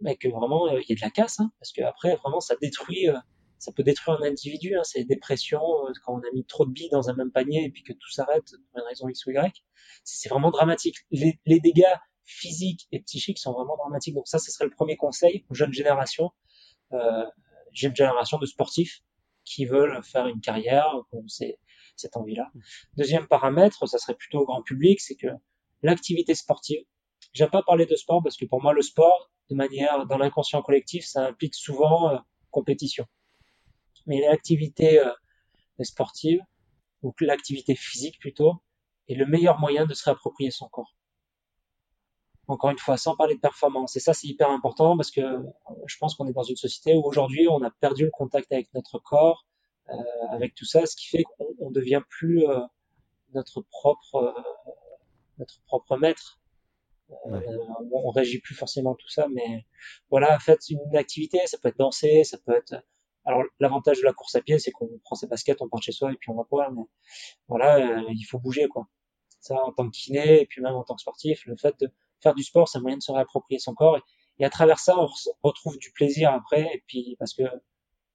mais 0.00 0.16
que 0.16 0.28
vraiment 0.28 0.68
euh, 0.68 0.80
il 0.80 0.88
y 0.88 0.92
ait 0.92 0.96
de 0.96 1.00
la 1.00 1.10
casse 1.10 1.40
hein, 1.40 1.50
parce 1.58 1.72
que 1.72 1.82
après 1.82 2.16
vraiment 2.16 2.40
ça 2.40 2.54
détruit 2.60 3.08
euh, 3.08 3.16
ça 3.58 3.72
peut 3.72 3.82
détruire 3.82 4.18
un 4.20 4.26
individu, 4.26 4.76
hein, 4.76 4.82
c'est 4.84 5.04
dépression, 5.04 5.60
quand 6.04 6.14
on 6.14 6.18
a 6.18 6.30
mis 6.34 6.44
trop 6.44 6.66
de 6.66 6.70
billes 6.70 6.90
dans 6.90 7.08
un 7.08 7.14
même 7.14 7.30
panier 7.30 7.64
et 7.64 7.70
puis 7.70 7.82
que 7.82 7.94
tout 7.94 8.10
s'arrête 8.10 8.44
pour 8.44 8.82
une 8.82 8.86
raison 8.86 9.08
X 9.08 9.24
ou 9.24 9.30
Y 9.30 9.64
c'est 10.04 10.28
vraiment 10.28 10.50
dramatique. 10.50 10.98
Les, 11.10 11.38
dégâts 11.46 11.94
physiques 12.24 12.88
et 12.92 13.00
psychiques 13.00 13.38
sont 13.38 13.52
vraiment 13.52 13.76
dramatiques. 13.76 14.14
Donc 14.14 14.28
ça, 14.28 14.38
ce 14.38 14.50
serait 14.50 14.64
le 14.64 14.70
premier 14.70 14.96
conseil 14.96 15.44
aux 15.50 15.54
jeunes 15.54 15.72
générations, 15.72 16.30
euh, 16.92 17.24
jeune 17.72 17.94
génération 17.94 18.38
de 18.38 18.46
sportifs 18.46 19.00
qui 19.44 19.66
veulent 19.66 20.02
faire 20.02 20.26
une 20.26 20.40
carrière, 20.40 20.94
c'est 21.28 21.58
cette 21.96 22.16
envie-là. 22.16 22.50
Deuxième 22.96 23.26
paramètre, 23.26 23.86
ça 23.88 23.98
serait 23.98 24.14
plutôt 24.14 24.40
au 24.40 24.44
grand 24.44 24.62
public, 24.62 25.00
c'est 25.00 25.16
que 25.16 25.28
l'activité 25.82 26.34
sportive. 26.34 26.84
J'aime 27.32 27.50
pas 27.50 27.62
parler 27.62 27.86
de 27.86 27.96
sport 27.96 28.22
parce 28.22 28.36
que 28.36 28.44
pour 28.44 28.62
moi, 28.62 28.72
le 28.72 28.82
sport, 28.82 29.30
de 29.50 29.54
manière 29.54 30.06
dans 30.06 30.18
l'inconscient 30.18 30.62
collectif, 30.62 31.04
ça 31.04 31.26
implique 31.26 31.54
souvent 31.54 32.10
euh, 32.10 32.18
compétition. 32.50 33.06
Mais 34.06 34.20
l'activité 34.20 35.00
euh, 35.00 35.12
sportive 35.82 36.40
ou 37.02 37.14
l'activité 37.20 37.74
physique 37.74 38.18
plutôt, 38.18 38.54
est 39.08 39.14
le 39.14 39.26
meilleur 39.26 39.60
moyen 39.60 39.86
de 39.86 39.94
se 39.94 40.04
réapproprier 40.04 40.50
son 40.50 40.68
corps. 40.68 40.94
Encore 42.46 42.70
une 42.70 42.78
fois, 42.78 42.96
sans 42.96 43.16
parler 43.16 43.34
de 43.34 43.40
performance. 43.40 43.96
Et 43.96 44.00
ça, 44.00 44.12
c'est 44.12 44.26
hyper 44.26 44.50
important 44.50 44.96
parce 44.96 45.10
que 45.10 45.20
euh, 45.20 45.42
je 45.86 45.96
pense 45.98 46.14
qu'on 46.14 46.26
est 46.26 46.32
dans 46.32 46.42
une 46.42 46.56
société 46.56 46.94
où 46.94 47.02
aujourd'hui, 47.04 47.46
on 47.48 47.62
a 47.62 47.70
perdu 47.70 48.04
le 48.04 48.10
contact 48.10 48.52
avec 48.52 48.72
notre 48.74 48.98
corps, 48.98 49.46
euh, 49.90 49.94
avec 50.30 50.54
tout 50.54 50.64
ça, 50.64 50.84
ce 50.86 50.96
qui 50.96 51.08
fait 51.08 51.22
qu'on 51.22 51.53
devient 51.74 52.02
plus 52.08 52.48
euh, 52.48 52.60
notre 53.34 53.60
propre 53.62 54.14
euh, 54.16 54.32
notre 55.38 55.60
propre 55.66 55.96
maître. 55.96 56.40
Euh, 57.10 57.40
on, 57.92 58.08
on 58.08 58.10
régit 58.10 58.40
plus 58.40 58.54
forcément 58.54 58.94
tout 58.94 59.08
ça, 59.08 59.26
mais 59.28 59.66
voilà, 60.10 60.38
faites 60.38 60.70
une 60.70 60.96
activité, 60.96 61.38
ça 61.46 61.58
peut 61.58 61.68
être 61.68 61.78
danser, 61.78 62.24
ça 62.24 62.38
peut 62.38 62.56
être 62.56 62.82
alors 63.24 63.42
l'avantage 63.58 64.00
de 64.00 64.04
la 64.04 64.12
course 64.12 64.34
à 64.34 64.42
pied, 64.42 64.58
c'est 64.58 64.70
qu'on 64.70 64.88
prend 65.02 65.16
ses 65.16 65.26
baskets, 65.26 65.62
on 65.62 65.68
part 65.68 65.82
chez 65.82 65.92
soi 65.92 66.12
et 66.12 66.16
puis 66.16 66.30
on 66.30 66.34
va 66.34 66.44
courir. 66.44 66.70
Mais 66.72 66.82
voilà, 67.48 67.76
euh, 67.76 68.02
il 68.10 68.24
faut 68.24 68.38
bouger 68.38 68.68
quoi. 68.68 68.86
Ça, 69.40 69.56
en 69.64 69.72
tant 69.72 69.88
que 69.90 69.96
kiné 69.96 70.42
et 70.42 70.46
puis 70.46 70.62
même 70.62 70.74
en 70.74 70.84
tant 70.84 70.94
que 70.94 71.00
sportif, 71.00 71.44
le 71.46 71.56
fait 71.56 71.74
de 71.80 71.90
faire 72.22 72.34
du 72.34 72.42
sport, 72.42 72.68
c'est 72.68 72.78
un 72.78 72.80
moyen 72.82 72.96
de 72.96 73.02
se 73.02 73.12
réapproprier 73.12 73.58
son 73.58 73.74
corps. 73.74 73.98
Et, 74.38 74.44
à 74.44 74.50
travers 74.50 74.78
ça, 74.78 74.98
on 74.98 75.08
retrouve 75.42 75.78
du 75.78 75.92
plaisir 75.92 76.32
après. 76.32 76.62
Et 76.74 76.82
puis 76.86 77.16
parce 77.18 77.34
que 77.34 77.44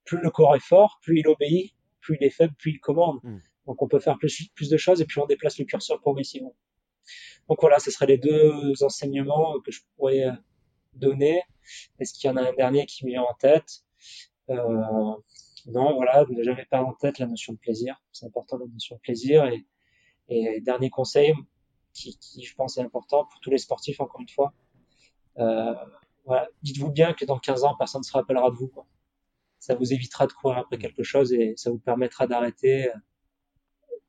plus 0.06 0.20
le 0.20 0.32
corps 0.32 0.56
est 0.56 0.64
fort, 0.64 1.00
plus 1.02 1.20
il 1.20 1.28
obéit, 1.28 1.74
plus 2.02 2.18
il 2.20 2.26
est 2.26 2.32
faible, 2.32 2.54
plus 2.56 2.72
il 2.72 2.80
commande. 2.80 3.20
Hmm. 3.24 3.40
Donc 3.70 3.84
on 3.84 3.88
peut 3.88 4.00
faire 4.00 4.18
plus, 4.18 4.50
plus 4.56 4.68
de 4.68 4.78
choses 4.78 5.00
et 5.00 5.06
puis 5.06 5.20
on 5.20 5.28
déplace 5.28 5.60
le 5.60 5.66
curseur 5.66 6.00
progressivement. 6.00 6.56
Donc 7.48 7.60
voilà, 7.62 7.78
ce 7.78 7.92
seraient 7.92 8.08
les 8.08 8.18
deux 8.18 8.74
enseignements 8.82 9.60
que 9.64 9.72
je 9.72 9.82
pourrais 9.96 10.26
euh, 10.26 10.32
donner. 10.94 11.44
Est-ce 12.00 12.16
qu'il 12.16 12.28
y 12.28 12.34
en 12.34 12.36
a 12.38 12.42
un 12.42 12.54
dernier 12.54 12.88
qui 12.88 13.06
me 13.06 13.12
vient 13.12 13.22
en 13.22 13.36
tête? 13.36 13.84
Euh, 14.50 15.14
non, 15.68 15.94
voilà, 15.94 16.26
ne 16.28 16.42
jamais 16.42 16.66
perdre 16.66 16.88
en 16.88 16.94
tête 16.94 17.20
la 17.20 17.28
notion 17.28 17.54
de 17.54 17.60
plaisir. 17.60 18.02
C'est 18.12 18.26
important 18.26 18.58
la 18.58 18.66
notion 18.66 18.96
de 18.96 19.02
plaisir. 19.02 19.46
Et, 19.46 19.64
et 20.30 20.62
dernier 20.62 20.90
conseil, 20.90 21.36
qui, 21.94 22.18
qui, 22.18 22.44
je 22.44 22.56
pense 22.56 22.80
est 22.80 22.82
important 22.82 23.26
pour 23.26 23.40
tous 23.40 23.52
les 23.52 23.60
sportifs, 23.60 24.00
encore 24.00 24.22
une 24.22 24.30
fois. 24.30 24.52
Euh, 25.38 25.76
voilà, 26.26 26.48
dites-vous 26.64 26.90
bien 26.90 27.14
que 27.14 27.24
dans 27.24 27.38
15 27.38 27.66
ans, 27.66 27.76
personne 27.78 28.02
ne 28.02 28.06
se 28.06 28.14
rappellera 28.14 28.50
de 28.50 28.56
vous. 28.56 28.68
Quoi. 28.68 28.88
Ça 29.60 29.76
vous 29.76 29.94
évitera 29.94 30.26
de 30.26 30.34
courir 30.34 30.58
après 30.58 30.80
quelque 30.80 31.04
chose 31.04 31.34
et 31.34 31.54
ça 31.56 31.70
vous 31.70 31.78
permettra 31.78 32.26
d'arrêter 32.26 32.90
euh, 32.90 32.94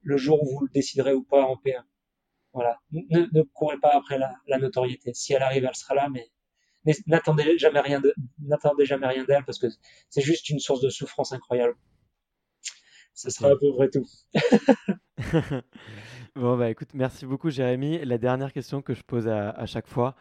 le 0.02 0.16
jour 0.16 0.42
où 0.42 0.58
vous 0.58 0.66
le 0.66 0.72
déciderez 0.72 1.14
ou 1.14 1.22
pas 1.22 1.42
en 1.42 1.56
P1. 1.56 1.82
Voilà, 2.52 2.80
ne, 2.90 3.42
courez 3.42 3.78
pas 3.78 3.94
après 3.94 4.18
la, 4.18 4.58
notoriété. 4.58 5.14
Si 5.14 5.32
elle 5.32 5.42
arrive, 5.42 5.64
elle 5.64 5.74
sera 5.74 5.94
là, 5.94 6.08
mais 6.10 6.28
n'attendez 7.06 7.56
jamais 7.58 7.80
rien 7.80 8.00
d'elle 8.00 9.44
parce 9.44 9.58
que 9.58 9.68
c'est 10.08 10.22
juste 10.22 10.48
une 10.50 10.58
source 10.58 10.80
de 10.80 10.88
souffrance 10.88 11.32
incroyable. 11.32 11.76
Ça 13.14 13.30
sera 13.30 13.50
à 13.50 13.56
peu 13.56 13.72
près 13.74 13.88
tout. 13.90 14.06
bon 16.34 16.56
bah 16.56 16.70
écoute, 16.70 16.88
merci 16.94 17.26
beaucoup 17.26 17.50
Jérémy. 17.50 18.04
La 18.04 18.18
dernière 18.18 18.52
question 18.52 18.82
que 18.82 18.94
je 18.94 19.02
pose 19.02 19.28
à, 19.28 19.66
chaque 19.66 19.86
fois, 19.86 20.16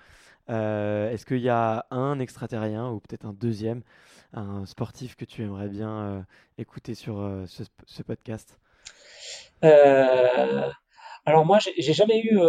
euh, 0.49 1.09
est-ce 1.09 1.25
qu'il 1.25 1.39
y 1.39 1.49
a 1.49 1.87
un 1.91 2.19
extraterrien 2.19 2.91
ou 2.91 2.99
peut-être 2.99 3.25
un 3.25 3.33
deuxième, 3.33 3.83
un 4.33 4.65
sportif 4.65 5.15
que 5.15 5.25
tu 5.25 5.43
aimerais 5.43 5.69
bien 5.69 5.89
euh, 5.89 6.21
écouter 6.57 6.93
sur 6.93 7.19
euh, 7.19 7.45
ce, 7.47 7.63
ce, 7.85 8.03
podcast? 8.03 8.59
Alors 9.61 11.45
moi, 11.45 11.59
j'ai 11.59 11.93
jamais 11.93 12.21
eu 12.21 12.39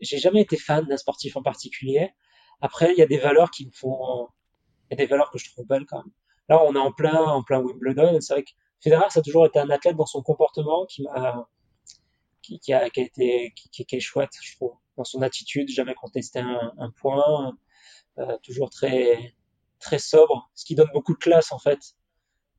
j'ai 0.00 0.18
jamais 0.18 0.40
été 0.42 0.56
fan 0.56 0.86
d'un 0.86 0.96
sportif 0.96 1.36
en 1.36 1.42
particulier. 1.42 2.10
Après, 2.60 2.92
il 2.92 2.98
y 2.98 3.02
a 3.02 3.06
des 3.06 3.18
valeurs 3.18 3.50
qui 3.50 3.66
me 3.66 3.70
font, 3.70 4.28
il 4.90 4.94
y 4.94 4.94
a 4.94 4.96
des 4.96 5.06
valeurs 5.06 5.30
que 5.30 5.38
je 5.38 5.50
trouve 5.50 5.66
belles 5.66 5.86
quand 5.86 5.98
même. 5.98 6.12
Là, 6.48 6.62
on 6.64 6.74
est 6.74 6.78
en 6.78 6.92
plein, 6.92 7.14
en 7.14 7.42
plein 7.42 7.60
Wimbledon. 7.60 8.20
C'est 8.20 8.34
vrai 8.34 8.42
que 8.42 8.50
Federer, 8.82 9.10
ça 9.10 9.20
a 9.20 9.22
toujours 9.22 9.46
été 9.46 9.58
un 9.58 9.70
athlète 9.70 9.96
dans 9.96 10.06
son 10.06 10.22
comportement 10.22 10.86
qui 10.86 11.06
a, 11.06 11.46
qui 12.42 12.72
a 12.72 12.86
été, 12.86 13.52
qui, 13.54 13.86
est 13.90 14.00
chouette, 14.00 14.32
je 14.42 14.56
trouve. 14.56 14.72
Dans 14.96 15.04
son 15.04 15.22
attitude, 15.22 15.68
jamais 15.68 15.94
contesté 15.94 16.40
un, 16.40 16.72
un 16.78 16.90
point, 16.90 17.56
euh, 18.18 18.36
toujours 18.42 18.70
très, 18.70 19.34
très 19.78 19.98
sobre, 19.98 20.50
ce 20.54 20.64
qui 20.64 20.74
donne 20.74 20.90
beaucoup 20.92 21.14
de 21.14 21.18
classe 21.18 21.52
en 21.52 21.58
fait. 21.58 21.78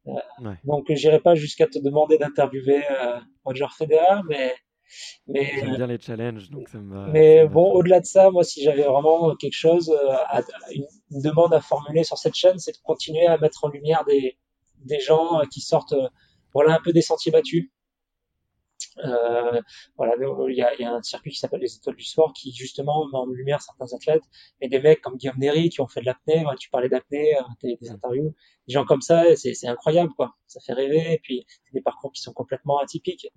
Euh, 0.07 0.11
ouais. 0.39 0.55
Donc, 0.63 0.85
j'irai 0.89 1.19
pas 1.19 1.35
jusqu'à 1.35 1.67
te 1.67 1.79
demander 1.79 2.17
d'interviewer 2.17 2.83
euh, 2.89 3.19
Roger 3.45 3.67
Federer, 3.77 4.21
mais 4.27 4.53
mais 5.27 5.45
j'aime 5.55 5.75
bien 5.75 5.87
les 5.87 5.99
challenges, 5.99 6.49
donc 6.49 6.67
ça 6.69 6.79
me. 6.79 7.09
Mais 7.11 7.47
bon, 7.47 7.71
au-delà 7.71 7.99
de 7.99 8.05
ça, 8.05 8.29
moi, 8.29 8.43
si 8.43 8.61
j'avais 8.61 8.83
vraiment 8.83 9.35
quelque 9.35 9.55
chose, 9.55 9.89
euh, 9.89 10.13
à, 10.27 10.41
une, 10.73 10.85
demande 11.21 11.53
à 11.53 11.61
formuler 11.61 12.03
sur 12.03 12.17
cette 12.17 12.35
chaîne, 12.35 12.59
c'est 12.59 12.73
de 12.73 12.81
continuer 12.83 13.25
à 13.25 13.37
mettre 13.37 13.63
en 13.63 13.69
lumière 13.69 14.03
des 14.05 14.37
des 14.85 14.99
gens 14.99 15.39
euh, 15.39 15.43
qui 15.51 15.61
sortent, 15.61 15.93
euh, 15.93 16.09
voilà, 16.53 16.75
un 16.75 16.79
peu 16.83 16.91
des 16.91 17.01
sentiers 17.01 17.31
battus. 17.31 17.69
Euh, 18.97 19.61
voilà, 19.95 20.15
il 20.49 20.55
y 20.55 20.61
a, 20.61 20.75
y 20.75 20.83
a, 20.83 20.93
un 20.93 21.01
circuit 21.01 21.31
qui 21.31 21.37
s'appelle 21.37 21.61
les 21.61 21.75
étoiles 21.75 21.95
du 21.95 22.03
sport 22.03 22.33
qui 22.33 22.51
justement 22.51 23.07
met 23.07 23.17
en 23.17 23.25
lumière 23.25 23.61
certains 23.61 23.95
athlètes, 23.95 24.23
et 24.59 24.67
des 24.67 24.81
mecs 24.81 25.01
comme 25.01 25.15
Guillaume 25.15 25.37
Néry 25.39 25.69
qui 25.69 25.81
ont 25.81 25.87
fait 25.87 26.01
de 26.01 26.05
l'apnée. 26.05 26.43
tu 26.59 26.69
parlais 26.69 26.89
d'apnée, 26.89 27.35
des, 27.63 27.77
des 27.81 27.89
interviews, 27.89 28.35
des 28.67 28.73
gens 28.73 28.85
comme 28.85 29.01
ça, 29.01 29.35
c'est 29.35 29.67
incroyable 29.67 30.11
quoi. 30.15 30.35
Ça 30.47 30.59
fait 30.59 30.73
rêver. 30.73 31.13
Et 31.13 31.19
puis 31.19 31.45
des 31.73 31.81
parcours 31.81 32.11
qui 32.11 32.21
sont 32.21 32.33
complètement 32.33 32.79
atypiques. 32.79 33.27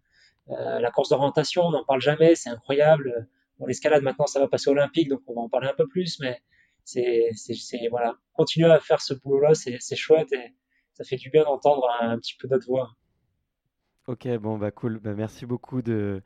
Euh, 0.50 0.80
la 0.80 0.90
course 0.90 1.08
d'orientation, 1.08 1.62
on 1.62 1.70
n'en 1.70 1.84
parle 1.84 2.00
jamais, 2.00 2.34
c'est 2.34 2.50
incroyable. 2.50 3.28
Bon, 3.58 3.66
l'escalade 3.66 4.02
maintenant, 4.02 4.26
ça 4.26 4.40
va 4.40 4.48
passer 4.48 4.70
olympique, 4.70 5.08
donc 5.08 5.20
on 5.26 5.34
va 5.34 5.42
en 5.42 5.48
parler 5.48 5.68
un 5.68 5.74
peu 5.74 5.86
plus, 5.86 6.18
mais 6.20 6.42
c'est, 6.84 7.30
c'est, 7.34 7.88
voilà, 7.88 8.16
continuer 8.34 8.70
à 8.70 8.80
faire 8.80 9.00
ce 9.00 9.14
boulot-là, 9.14 9.54
c'est, 9.54 9.78
c'est 9.80 9.96
chouette 9.96 10.32
et 10.32 10.54
ça 10.92 11.04
fait 11.04 11.16
du 11.16 11.30
bien 11.30 11.44
d'entendre 11.44 11.88
un, 12.00 12.18
petit 12.18 12.34
peu 12.36 12.48
notre 12.48 12.66
voix. 12.66 12.90
Ok, 14.06 14.28
bon, 14.38 14.58
bah 14.58 14.70
cool. 14.70 14.98
Bah, 14.98 15.14
merci 15.16 15.46
beaucoup 15.46 15.82
de, 15.82 16.22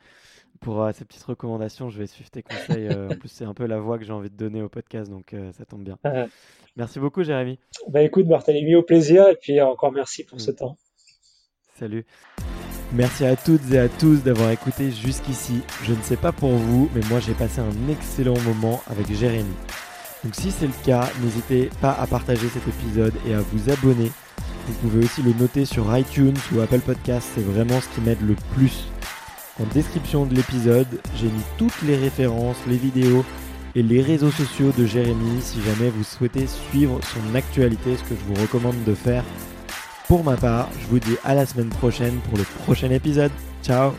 pour 0.60 0.82
euh, 0.82 0.90
ces 0.92 1.05
petites 1.05 1.22
recommandations. 1.22 1.88
Je 1.90 1.98
vais 1.98 2.06
suivre 2.06 2.30
tes 2.30 2.42
conseils. 2.42 2.88
en 2.90 3.16
plus, 3.16 3.28
c'est 3.28 3.44
un 3.44 3.55
peu 3.55 3.66
la 3.66 3.78
voix 3.78 3.98
que 3.98 4.05
j'ai 4.05 4.12
envie 4.12 4.30
de 4.30 4.36
donner 4.36 4.62
au 4.62 4.68
podcast, 4.68 5.10
donc 5.10 5.34
ça 5.52 5.64
tombe 5.64 5.84
bien. 5.84 5.98
merci 6.76 6.98
beaucoup, 6.98 7.22
Jérémy. 7.22 7.59
Bah 7.88 8.02
écoute, 8.02 8.26
Barthélemy, 8.26 8.74
au 8.74 8.82
plaisir. 8.82 9.28
Et 9.28 9.36
puis 9.36 9.60
encore 9.60 9.92
merci 9.92 10.24
pour 10.24 10.40
ce 10.40 10.50
mm. 10.50 10.56
temps. 10.56 10.76
Salut. 11.78 12.05
Merci 12.92 13.26
à 13.26 13.36
toutes 13.36 13.70
et 13.70 13.78
à 13.78 13.88
tous 13.88 14.24
d'avoir 14.24 14.50
écouté 14.50 14.90
jusqu'ici. 14.90 15.60
Je 15.84 15.92
ne 15.92 16.00
sais 16.00 16.16
pas 16.16 16.32
pour 16.32 16.50
vous, 16.50 16.88
mais 16.94 17.02
moi 17.10 17.20
j'ai 17.20 17.34
passé 17.34 17.60
un 17.60 17.88
excellent 17.90 18.38
moment 18.40 18.80
avec 18.86 19.12
Jérémy. 19.12 19.55
Donc 20.24 20.34
si 20.34 20.50
c'est 20.50 20.66
le 20.66 20.72
cas, 20.84 21.09
n'hésitez 21.22 21.68
pas 21.80 21.92
à 21.92 22.06
partager 22.06 22.48
cet 22.48 22.66
épisode 22.66 23.12
et 23.28 23.34
à 23.34 23.40
vous 23.40 23.70
abonner. 23.70 24.10
Vous 24.69 24.74
pouvez 24.89 25.05
aussi 25.07 25.23
le 25.23 25.32
noter 25.32 25.65
sur 25.65 25.97
iTunes 25.97 26.36
ou 26.53 26.61
Apple 26.61 26.81
Podcast, 26.81 27.27
c'est 27.35 27.45
vraiment 27.45 27.81
ce 27.81 27.89
qui 27.89 28.03
m'aide 28.03 28.20
le 28.20 28.36
plus. 28.55 28.85
En 29.61 29.65
description 29.73 30.27
de 30.27 30.35
l'épisode, 30.35 31.01
j'ai 31.16 31.27
mis 31.27 31.43
toutes 31.57 31.82
les 31.82 31.97
références, 31.97 32.59
les 32.66 32.77
vidéos 32.77 33.24
et 33.74 33.82
les 33.82 34.03
réseaux 34.03 34.31
sociaux 34.31 34.73
de 34.77 34.85
Jérémy 34.85 35.40
si 35.40 35.62
jamais 35.62 35.89
vous 35.89 36.05
souhaitez 36.05 36.47
suivre 36.47 37.01
son 37.03 37.35
actualité, 37.35 37.97
ce 37.97 38.03
que 38.03 38.15
je 38.15 38.35
vous 38.35 38.40
recommande 38.43 38.85
de 38.85 38.95
faire. 38.95 39.24
Pour 40.07 40.23
ma 40.23 40.36
part, 40.36 40.69
je 40.81 40.86
vous 40.89 40.99
dis 40.99 41.16
à 41.24 41.35
la 41.35 41.47
semaine 41.47 41.70
prochaine 41.70 42.19
pour 42.28 42.36
le 42.36 42.45
prochain 42.65 42.90
épisode. 42.90 43.32
Ciao 43.62 43.93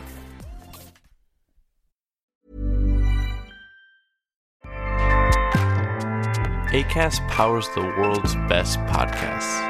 ACAST 6.72 7.26
powers 7.26 7.68
the 7.74 7.82
world's 7.98 8.36
best 8.48 8.78
podcasts. 8.86 9.69